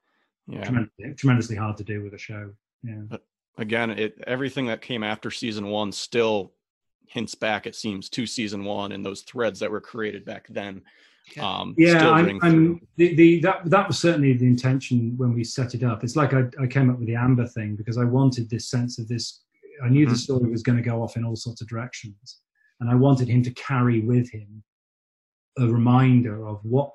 yeah. 0.47 0.63
tremendously, 0.63 1.13
tremendously 1.15 1.55
hard 1.55 1.77
to 1.77 1.83
do 1.83 2.03
with 2.03 2.13
a 2.13 2.17
show 2.17 2.51
yeah 2.83 3.01
but 3.09 3.21
again, 3.57 3.91
it 3.91 4.21
everything 4.27 4.67
that 4.67 4.81
came 4.81 5.03
after 5.03 5.31
season 5.31 5.67
one 5.67 5.91
still 5.91 6.53
hints 7.07 7.35
back, 7.35 7.67
it 7.67 7.75
seems, 7.75 8.09
to 8.09 8.25
season 8.25 8.63
one 8.63 8.91
and 8.91 9.05
those 9.05 9.21
threads 9.21 9.59
that 9.59 9.71
were 9.71 9.81
created 9.81 10.25
back 10.25 10.47
then. 10.49 10.81
Um, 11.39 11.73
yeah, 11.77 12.09
I'm, 12.09 12.39
I'm, 12.41 12.87
the, 12.97 13.15
the, 13.15 13.39
that 13.41 13.61
that 13.65 13.87
was 13.87 13.97
certainly 13.97 14.33
the 14.33 14.45
intention 14.45 15.13
when 15.17 15.33
we 15.33 15.43
set 15.43 15.73
it 15.73 15.83
up. 15.83 16.03
It's 16.03 16.15
like 16.15 16.33
I, 16.33 16.43
I 16.61 16.67
came 16.67 16.89
up 16.89 16.99
with 16.99 17.07
the 17.07 17.15
Amber 17.15 17.47
thing 17.47 17.75
because 17.75 17.97
I 17.97 18.03
wanted 18.03 18.49
this 18.49 18.69
sense 18.69 18.99
of 18.99 19.07
this. 19.07 19.43
I 19.83 19.89
knew 19.89 20.05
mm-hmm. 20.05 20.13
the 20.13 20.19
story 20.19 20.49
was 20.49 20.63
going 20.63 20.77
to 20.77 20.83
go 20.83 21.01
off 21.01 21.15
in 21.15 21.23
all 21.23 21.35
sorts 21.35 21.61
of 21.61 21.67
directions, 21.67 22.41
and 22.79 22.89
I 22.89 22.95
wanted 22.95 23.29
him 23.29 23.41
to 23.43 23.51
carry 23.51 24.01
with 24.01 24.29
him 24.31 24.63
a 25.57 25.67
reminder 25.67 26.45
of 26.45 26.59
what 26.63 26.91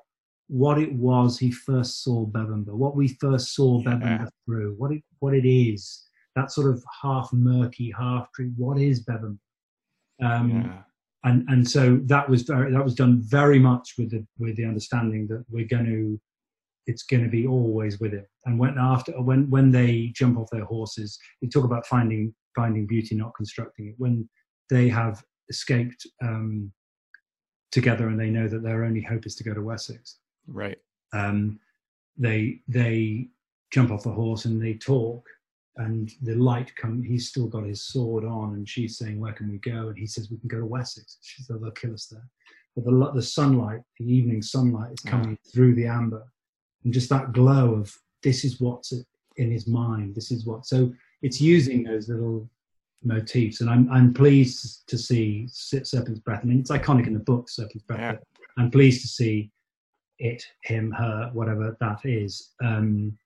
what 0.47 0.79
it 0.79 0.91
was 0.93 1.37
he 1.37 1.51
first 1.51 2.03
saw 2.03 2.25
Bebbanburg, 2.25 2.73
what 2.73 2.95
we 2.95 3.09
first 3.19 3.53
saw 3.53 3.81
yeah. 3.81 3.91
Bebbanburg 3.91 4.29
through, 4.45 4.75
what 4.77 4.91
it 4.91 5.03
what 5.19 5.33
it 5.33 5.47
is, 5.47 6.03
that 6.35 6.51
sort 6.51 6.71
of 6.73 6.83
half 7.01 7.29
murky, 7.33 7.93
half 7.97 8.31
tree. 8.33 8.51
What 8.57 8.79
is 8.79 9.01
Bevan? 9.01 9.39
Um, 10.21 10.49
yeah. 10.49 10.81
And 11.23 11.47
and 11.49 11.69
so 11.69 11.99
that 12.05 12.29
was 12.29 12.43
very 12.43 12.71
that 12.71 12.83
was 12.83 12.95
done 12.95 13.21
very 13.21 13.59
much 13.59 13.95
with 13.97 14.11
the 14.11 14.25
with 14.37 14.55
the 14.55 14.65
understanding 14.65 15.27
that 15.27 15.43
we're 15.49 15.67
going 15.67 15.85
to 15.85 16.19
it's 16.85 17.03
going 17.03 17.23
to 17.23 17.29
be 17.29 17.45
always 17.45 17.99
with 17.99 18.13
him. 18.13 18.25
And 18.45 18.57
when 18.57 18.77
after 18.79 19.11
when 19.21 19.49
when 19.49 19.71
they 19.71 20.11
jump 20.15 20.37
off 20.37 20.49
their 20.51 20.65
horses, 20.65 21.19
they 21.41 21.47
talk 21.47 21.65
about 21.65 21.85
finding 21.85 22.33
finding 22.55 22.87
beauty, 22.87 23.15
not 23.15 23.35
constructing 23.35 23.87
it. 23.87 23.95
When 23.97 24.29
they 24.69 24.87
have 24.89 25.23
escaped 25.49 26.05
um, 26.23 26.71
together 27.71 28.07
and 28.07 28.19
they 28.19 28.29
know 28.29 28.47
that 28.47 28.63
their 28.63 28.83
only 28.83 29.01
hope 29.01 29.25
is 29.25 29.35
to 29.35 29.43
go 29.43 29.53
to 29.53 29.61
Wessex. 29.61 30.17
Right. 30.47 30.77
Um, 31.13 31.59
they 32.17 32.61
they 32.67 33.29
jump 33.71 33.91
off 33.91 34.03
the 34.03 34.11
horse 34.11 34.45
and 34.45 34.61
they 34.61 34.73
talk 34.73 35.27
and 35.79 36.11
the 36.21 36.35
light 36.35 36.75
come 36.75 37.01
he's 37.01 37.29
still 37.29 37.47
got 37.47 37.65
his 37.65 37.81
sword 37.81 38.23
on 38.23 38.53
and 38.53 38.67
she's 38.67 38.97
saying 38.97 39.19
where 39.19 39.33
can 39.33 39.49
we 39.49 39.57
go? 39.57 39.89
And 39.89 39.97
he 39.97 40.05
says 40.05 40.29
we 40.29 40.37
can 40.37 40.47
go 40.47 40.59
to 40.59 40.65
wessex. 40.65 41.17
She 41.21 41.41
says 41.41 41.59
they'll 41.59 41.71
kill 41.71 41.93
us 41.93 42.05
there. 42.05 42.27
But 42.75 42.85
the, 42.85 43.11
the 43.15 43.21
sunlight 43.21 43.81
the 43.97 44.11
evening 44.11 44.41
sunlight 44.41 44.93
is 44.93 44.99
coming 44.99 45.31
yeah. 45.31 45.51
through 45.51 45.75
the 45.75 45.87
amber 45.87 46.23
and 46.83 46.93
just 46.93 47.09
that 47.09 47.33
glow 47.33 47.73
of 47.73 47.93
this 48.23 48.43
is 48.43 48.59
what's 48.59 48.93
in 49.37 49.51
his 49.51 49.67
mind. 49.67 50.15
This 50.15 50.31
is 50.31 50.45
what 50.45 50.65
so 50.65 50.93
it's 51.21 51.41
using 51.41 51.83
those 51.83 52.09
little 52.09 52.49
motifs 53.01 53.61
and 53.61 53.69
i'm, 53.69 53.89
I'm 53.89 54.13
pleased 54.13 54.83
to 54.89 54.97
see 54.97 55.47
serpent's 55.49 56.19
breath. 56.19 56.41
I 56.43 56.47
mean 56.47 56.59
it's 56.59 56.71
iconic 56.71 57.07
in 57.07 57.13
the 57.13 57.19
book 57.19 57.49
serpent's 57.49 57.85
breath 57.85 57.99
yeah. 57.99 58.17
i'm 58.57 58.69
pleased 58.69 59.01
to 59.03 59.07
see 59.07 59.49
it 60.19 60.43
him 60.63 60.91
her 60.91 61.29
whatever 61.33 61.75
that 61.79 61.99
is. 62.03 62.51
Um, 62.63 63.17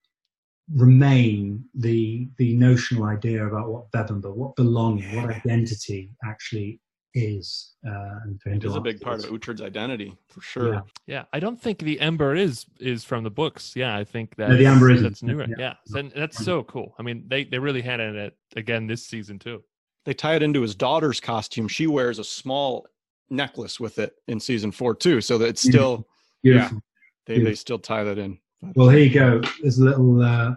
remain 0.71 1.63
the 1.75 2.27
the 2.37 2.55
notional 2.55 3.05
idea 3.05 3.45
about 3.45 3.69
what 3.69 3.91
Bebbanburg, 3.91 4.35
what 4.35 4.55
belonging, 4.55 5.15
what 5.15 5.29
identity 5.33 6.11
actually 6.25 6.79
is. 7.15 7.73
Uh, 7.87 8.19
and 8.23 8.41
for 8.41 8.49
him 8.49 8.57
It 8.57 8.63
is 8.63 8.75
a 8.75 8.81
big 8.81 8.99
part 8.99 9.23
of 9.23 9.29
Uhtred's 9.29 9.61
identity 9.61 10.15
for 10.29 10.41
sure. 10.41 10.73
Yeah. 10.73 10.81
Yeah, 11.05 11.23
I 11.31 11.39
don't 11.39 11.61
think 11.61 11.79
the 11.79 11.99
Ember 11.99 12.35
is 12.35 12.65
is 12.79 13.03
from 13.03 13.23
the 13.23 13.29
books. 13.29 13.75
Yeah, 13.75 13.95
I 13.95 14.03
think 14.03 14.35
that 14.37 14.49
No, 14.49 14.57
the 14.57 14.65
Ember 14.65 14.89
isn't. 14.89 15.03
That's 15.03 15.21
new. 15.23 15.39
Yeah. 15.39 15.45
Yeah, 15.57 15.73
So- 15.85 15.99
and 15.99 16.11
that's 16.15 16.43
so 16.43 16.63
cool. 16.63 16.95
I 16.97 17.03
mean, 17.03 17.25
they 17.27 17.43
they 17.43 17.59
really 17.59 17.81
had 17.81 17.99
it 17.99 18.35
again 18.55 18.87
this 18.87 19.05
season 19.05 19.37
too. 19.39 19.63
They 20.05 20.13
tie 20.13 20.35
it 20.35 20.43
into 20.43 20.61
his 20.61 20.75
daughter's 20.75 21.19
costume. 21.19 21.67
She 21.67 21.87
wears 21.87 22.19
a 22.19 22.23
small 22.23 22.87
necklace 23.29 23.79
with 23.79 23.99
it 23.99 24.13
in 24.27 24.39
season 24.39 24.71
four 24.71 24.95
too, 24.95 25.21
so 25.21 25.37
that 25.37 25.47
it's 25.49 25.61
still 25.61 26.07
Beautiful. 26.41 26.81
they, 27.25 27.35
they 27.35 27.39
Beautiful. 27.39 27.57
still 27.57 27.79
tie 27.79 28.03
that 28.03 28.17
in. 28.17 28.37
But- 28.63 28.75
Well, 28.77 28.89
here 28.89 28.99
you 28.99 29.13
go. 29.13 29.41
There's 29.61 29.77
a 29.79 29.83
little. 29.83 30.21
Uh, 30.21 30.55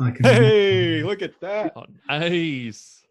I 0.00 0.10
can. 0.12 0.24
hey, 0.24 1.02
look 1.02 1.22
at 1.22 1.40
that! 1.40 1.72
Oh, 1.74 1.84
nice, 2.08 3.02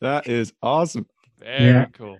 That 0.00 0.26
is 0.26 0.52
awesome. 0.62 1.06
very 1.38 1.64
Yeah. 1.64 1.84
cool. 1.92 2.18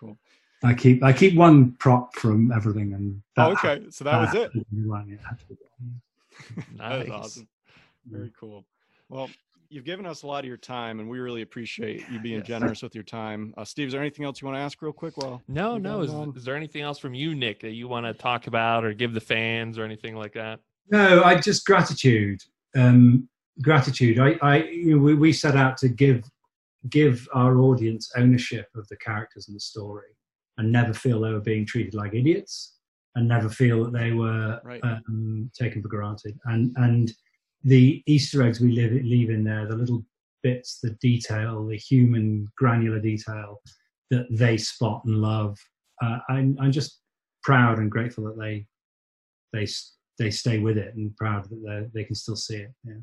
Cool. 0.00 0.16
I 0.62 0.72
keep 0.72 1.02
I 1.02 1.12
keep 1.12 1.34
one 1.34 1.72
prop 1.72 2.14
from 2.16 2.50
everything, 2.52 2.94
and 2.94 3.22
Oh, 3.36 3.50
that 3.54 3.64
okay, 3.64 3.86
so 3.90 4.04
that 4.04 4.18
was 4.18 4.34
it. 4.34 4.52
to 4.52 4.64
be 4.72 4.86
one, 4.86 5.10
it 5.10 5.20
had 5.20 5.38
to. 5.40 5.58
That 6.76 7.02
is 7.02 7.08
Nice. 7.08 7.10
awesome. 7.10 7.48
Very 8.06 8.32
cool. 8.40 8.64
Well, 9.10 9.28
you've 9.68 9.84
given 9.84 10.06
us 10.06 10.22
a 10.22 10.26
lot 10.26 10.44
of 10.44 10.48
your 10.48 10.56
time, 10.56 11.00
and 11.00 11.08
we 11.08 11.18
really 11.18 11.42
appreciate 11.42 12.08
you 12.08 12.18
being 12.20 12.38
Yes. 12.38 12.46
generous 12.46 12.82
with 12.82 12.94
your 12.94 13.04
time. 13.04 13.54
Uh, 13.56 13.64
Steve, 13.64 13.88
is 13.88 13.92
there 13.92 14.00
anything 14.00 14.24
else 14.24 14.40
you 14.40 14.46
want 14.46 14.56
to 14.56 14.60
ask 14.62 14.80
real 14.82 14.92
quick? 14.92 15.16
Well, 15.16 15.42
No, 15.48 15.78
no. 15.78 16.00
Is, 16.02 16.36
is 16.36 16.44
there 16.44 16.56
anything 16.56 16.82
else 16.82 16.98
from 16.98 17.14
you, 17.14 17.34
Nick, 17.34 17.60
that 17.60 17.72
you 17.72 17.88
want 17.88 18.06
to 18.06 18.14
talk 18.14 18.46
about 18.46 18.84
or 18.84 18.92
give 18.92 19.14
the 19.14 19.20
fans 19.20 19.78
or 19.78 19.84
anything 19.84 20.16
like 20.16 20.32
that? 20.34 20.60
No, 20.90 21.22
I 21.22 21.40
just 21.40 21.64
gratitude. 21.66 22.40
Um, 22.76 23.28
gratitude. 23.62 24.18
I, 24.18 24.36
I, 24.42 24.56
you 24.64 24.96
know, 24.96 25.02
we, 25.02 25.14
we 25.14 25.32
set 25.32 25.56
out 25.56 25.76
to 25.78 25.88
give 25.88 26.24
give 26.90 27.26
our 27.32 27.58
audience 27.60 28.10
ownership 28.14 28.68
of 28.76 28.86
the 28.88 28.96
characters 28.96 29.48
and 29.48 29.56
the 29.56 29.60
story, 29.60 30.08
and 30.58 30.70
never 30.70 30.92
feel 30.92 31.18
they 31.20 31.32
were 31.32 31.40
being 31.40 31.64
treated 31.64 31.94
like 31.94 32.12
idiots, 32.14 32.76
and 33.14 33.26
never 33.26 33.48
feel 33.48 33.82
that 33.84 33.92
they 33.94 34.12
were 34.12 34.60
Right. 34.62 34.82
um, 34.84 35.50
taken 35.58 35.80
for 35.80 35.88
granted. 35.88 36.38
And 36.44 36.74
and 36.76 37.10
the 37.64 38.02
Easter 38.06 38.42
eggs 38.42 38.60
we 38.60 38.72
leave, 38.72 38.92
leave 39.04 39.30
in 39.30 39.42
there, 39.44 39.66
the 39.66 39.76
little 39.76 40.04
bits, 40.42 40.78
the 40.82 40.90
detail, 41.00 41.66
the 41.66 41.76
human 41.76 42.46
granular 42.56 43.00
detail 43.00 43.60
that 44.10 44.26
they 44.30 44.56
spot 44.58 45.02
and 45.06 45.16
love. 45.16 45.58
Uh, 46.02 46.18
I'm 46.28 46.56
I'm 46.60 46.72
just 46.72 47.00
proud 47.42 47.78
and 47.78 47.90
grateful 47.90 48.24
that 48.24 48.38
they 48.38 48.66
they 49.52 49.66
they 50.18 50.30
stay 50.30 50.58
with 50.58 50.76
it 50.78 50.94
and 50.94 51.16
proud 51.16 51.44
that 51.48 51.90
they 51.92 52.00
they 52.00 52.04
can 52.04 52.14
still 52.14 52.36
see 52.36 52.56
it. 52.56 52.72
Yeah. 52.84 52.94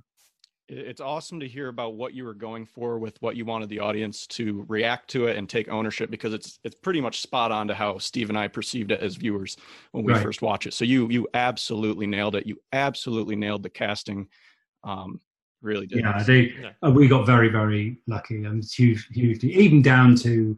it's 0.70 1.02
awesome 1.02 1.40
to 1.40 1.48
hear 1.48 1.68
about 1.68 1.96
what 1.96 2.14
you 2.14 2.24
were 2.24 2.34
going 2.34 2.66
for 2.66 2.98
with 3.00 3.22
what 3.22 3.36
you 3.36 3.44
wanted 3.46 3.68
the 3.70 3.80
audience 3.80 4.26
to 4.28 4.64
react 4.70 5.10
to 5.10 5.26
it 5.28 5.36
and 5.38 5.50
take 5.50 5.68
ownership 5.70 6.10
because 6.12 6.34
it's 6.34 6.60
it's 6.64 6.76
pretty 6.76 7.02
much 7.02 7.22
spot 7.22 7.52
on 7.52 7.68
to 7.68 7.74
how 7.74 7.98
Steve 7.98 8.30
and 8.30 8.38
I 8.38 8.48
perceived 8.48 8.92
it 8.92 9.02
as 9.02 9.16
viewers 9.16 9.58
when 9.92 10.04
we 10.06 10.14
Right. 10.14 10.22
first 10.22 10.42
watched 10.44 10.68
it. 10.68 10.74
So 10.76 10.86
you 10.86 11.10
you 11.10 11.28
absolutely 11.34 12.06
nailed 12.08 12.36
it. 12.36 12.46
You 12.46 12.58
absolutely 12.72 13.36
nailed 13.36 13.64
the 13.64 13.70
casting. 13.70 14.28
Um, 14.84 15.20
really 15.62 15.86
did. 15.88 16.00
Yeah, 16.00 16.24
they 16.24 16.54
Yeah. 16.62 16.72
uh, 16.86 16.92
we 16.92 17.08
got 17.08 17.26
very 17.26 17.50
very 17.50 17.98
lucky 18.08 18.44
and 18.46 18.64
it's 18.64 18.74
huge 18.74 19.08
huge 19.12 19.44
even 19.44 19.82
down 19.82 20.16
to 20.18 20.58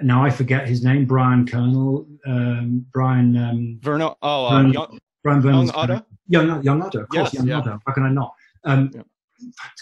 now 0.00 0.24
I 0.24 0.30
forget 0.30 0.66
his 0.68 0.84
name 0.84 1.04
Brian 1.06 1.46
Colonel 1.46 2.06
um, 2.26 2.86
Brian 2.92 3.36
um, 3.36 3.78
Verno. 3.82 4.16
Oh, 4.22 4.46
uh, 4.46 4.50
Vernon- 4.58 4.72
young, 4.72 4.98
Brian 5.22 5.40
Vernon's 5.42 5.70
Young 5.72 5.76
Uhtred? 5.84 5.86
character. 5.88 6.06
Young 6.28 6.62
Young 6.64 6.80
Uhtred, 6.82 7.02
of 7.02 7.08
course, 7.08 7.32
Yes, 7.32 7.34
Young 7.34 7.46
yeah. 7.48 7.60
Uhtred. 7.62 7.80
How 7.86 7.92
can 7.94 8.02
I 8.04 8.10
not? 8.10 8.32
Um, 8.64 8.90
Yeah. 8.94 9.02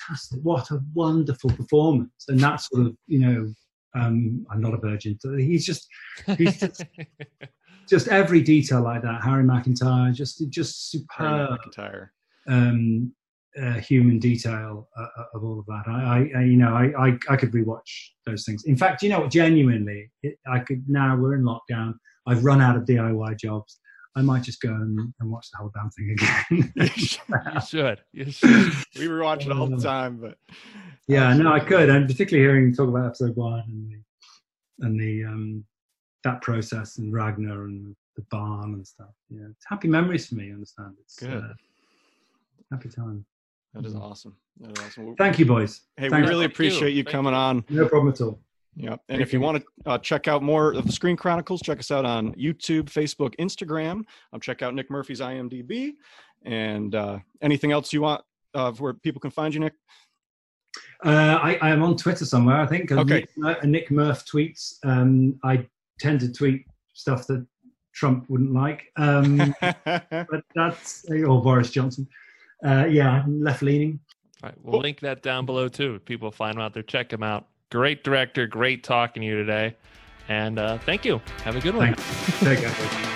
Fantastic! 0.08 0.40
What 0.42 0.70
a 0.70 0.80
wonderful 0.94 1.50
performance, 1.50 2.24
and 2.28 2.40
that 2.40 2.56
sort 2.62 2.86
of 2.86 2.96
you 3.06 3.18
know. 3.20 3.54
Um, 3.94 4.46
I'm 4.50 4.60
not 4.62 4.72
a 4.72 4.78
virgin. 4.78 5.18
so 5.20 5.36
He's 5.36 5.66
just 5.66 5.86
He's 6.38 6.58
just- 6.58 6.82
just 7.88 8.08
every 8.08 8.40
detail 8.40 8.80
like 8.82 9.02
that. 9.02 9.22
Harry 9.22 9.44
McEntire, 9.44 10.12
just 10.14 10.48
just 10.50 10.90
superb. 10.90 11.10
Harry. 11.50 11.58
McEntire. 11.58 12.08
um, 12.48 13.12
uh, 13.60 13.74
human 13.74 14.18
detail 14.18 14.88
uh, 14.96 15.06
uh, 15.18 15.24
of 15.34 15.44
all 15.44 15.58
of 15.58 15.66
that. 15.66 15.82
I, 15.86 16.30
I, 16.36 16.42
you 16.44 16.56
know, 16.56 16.74
I, 16.74 17.08
I, 17.08 17.18
I 17.28 17.36
could 17.36 17.52
rewatch 17.52 17.80
those 18.26 18.44
things. 18.44 18.64
In 18.64 18.76
fact, 18.76 19.02
you 19.02 19.08
know 19.08 19.20
what? 19.20 19.30
Genuinely, 19.30 20.10
it, 20.22 20.36
I 20.46 20.60
could 20.60 20.84
now. 20.88 21.16
We're 21.16 21.34
in 21.34 21.42
lockdown. 21.42 21.94
I've 22.26 22.44
run 22.44 22.60
out 22.60 22.76
of 22.76 22.84
DIY 22.84 23.38
jobs. 23.38 23.78
I 24.14 24.20
might 24.20 24.42
just 24.42 24.60
go 24.60 24.68
and, 24.68 25.12
and 25.20 25.30
watch 25.30 25.48
the 25.50 25.58
whole 25.58 25.72
damn 25.74 25.90
thing 25.90 26.10
again. 26.10 26.72
you 26.76 27.60
should. 27.60 28.00
You 28.12 28.30
should. 28.30 28.72
we 28.98 29.08
were 29.08 29.22
watching 29.22 29.50
it 29.50 29.56
all 29.56 29.66
the 29.66 29.78
time, 29.78 30.18
but 30.18 30.36
yeah, 31.08 31.32
no, 31.34 31.52
I 31.52 31.60
could, 31.60 31.88
and 31.88 32.06
particularly 32.06 32.46
hearing 32.46 32.74
talk 32.74 32.88
about 32.88 33.06
episode 33.06 33.36
one 33.36 33.62
and 33.66 33.90
the 33.90 34.86
and 34.86 35.00
the 35.00 35.24
um, 35.24 35.64
that 36.24 36.42
process 36.42 36.98
and 36.98 37.12
Ragnar 37.12 37.64
and 37.64 37.96
the 38.16 38.22
barn 38.30 38.74
and 38.74 38.86
stuff. 38.86 39.14
Yeah, 39.30 39.46
it's 39.50 39.64
happy 39.66 39.88
memories 39.88 40.28
for 40.28 40.34
me. 40.34 40.50
I 40.50 40.54
understand. 40.54 40.94
It's 41.00 41.18
Good. 41.18 41.42
Uh, 41.42 41.54
happy 42.70 42.90
time. 42.90 43.24
That 43.74 43.84
is 43.86 43.94
Mhm. 43.94 44.00
awesome. 44.02 44.36
That 44.60 44.78
is 44.78 44.84
awesome. 44.84 45.16
Thank 45.16 45.38
you, 45.38 45.46
boys. 45.46 45.82
Hey, 45.96 46.08
Thanks. 46.08 46.26
we 46.26 46.30
really 46.30 46.46
Thank 46.46 46.58
you. 46.58 46.66
appreciate 46.66 46.90
you, 46.94 47.02
Thank 47.04 47.12
coming 47.12 47.32
you. 47.32 47.38
on. 47.38 47.64
No 47.70 47.88
problem 47.88 48.12
at 48.12 48.20
all. 48.20 48.40
Yep. 48.76 49.00
And 49.08 49.20
if 49.20 49.32
you 49.34 49.40
want 49.40 49.62
to 49.62 49.90
uh, 49.90 49.98
check 49.98 50.28
out 50.28 50.42
more 50.42 50.72
of 50.72 50.86
the 50.86 50.92
Screen 50.92 51.16
Chronicles, 51.16 51.60
check 51.60 51.78
us 51.78 51.90
out 51.90 52.04
on 52.06 52.34
YouTube, 52.34 52.84
Facebook, 52.84 53.34
Instagram. 53.38 54.02
Um, 54.32 54.40
check 54.40 54.62
out 54.62 54.74
Nick 54.74 54.90
Murphy's 54.90 55.20
IMDb. 55.20 55.92
And 56.44 56.94
uh, 56.94 57.18
anything 57.42 57.70
else 57.72 57.92
you 57.92 58.00
want 58.00 58.22
uh, 58.54 58.72
where 58.72 58.94
people 58.94 59.20
can 59.20 59.30
find 59.30 59.52
you, 59.52 59.60
Nick? 59.60 59.74
Uh, 61.04 61.38
I, 61.42 61.58
I 61.60 61.70
am 61.70 61.82
on 61.82 61.96
Twitter 61.96 62.24
somewhere, 62.24 62.56
I 62.60 62.66
think. 62.66 62.90
Okay. 62.90 63.20
Nick, 63.20 63.28
Mur- 63.36 63.60
Nick 63.64 63.90
Murph 63.90 64.24
tweets. 64.24 64.76
Um, 64.84 65.38
I 65.44 65.66
tend 66.00 66.20
to 66.20 66.32
tweet 66.32 66.64
stuff 66.94 67.26
that 67.26 67.46
Trump 67.94 68.24
wouldn't 68.30 68.52
like, 68.54 68.84
um, 68.96 69.54
but 69.60 70.44
that's 70.54 71.04
or 71.10 71.42
Boris 71.42 71.70
Johnson. 71.70 72.08
Uh, 72.64 72.86
yeah, 72.86 73.24
left 73.26 73.62
leaning. 73.62 73.98
All 74.42 74.50
right, 74.50 74.58
we'll 74.62 74.80
link 74.80 75.00
that 75.00 75.22
down 75.22 75.46
below 75.46 75.68
too. 75.68 76.00
People 76.04 76.30
find 76.30 76.56
him 76.56 76.62
out 76.62 76.74
there, 76.74 76.82
check 76.82 77.12
him 77.12 77.22
out. 77.22 77.46
Great 77.70 78.04
director, 78.04 78.46
great 78.46 78.84
talking 78.84 79.22
to 79.22 79.26
you 79.26 79.36
today. 79.36 79.76
And 80.28 80.58
uh, 80.58 80.78
thank 80.78 81.04
you. 81.04 81.20
Have 81.44 81.56
a 81.56 81.60
good 81.60 81.74
one. 81.74 81.94
Take 82.40 82.60
care. 82.60 83.08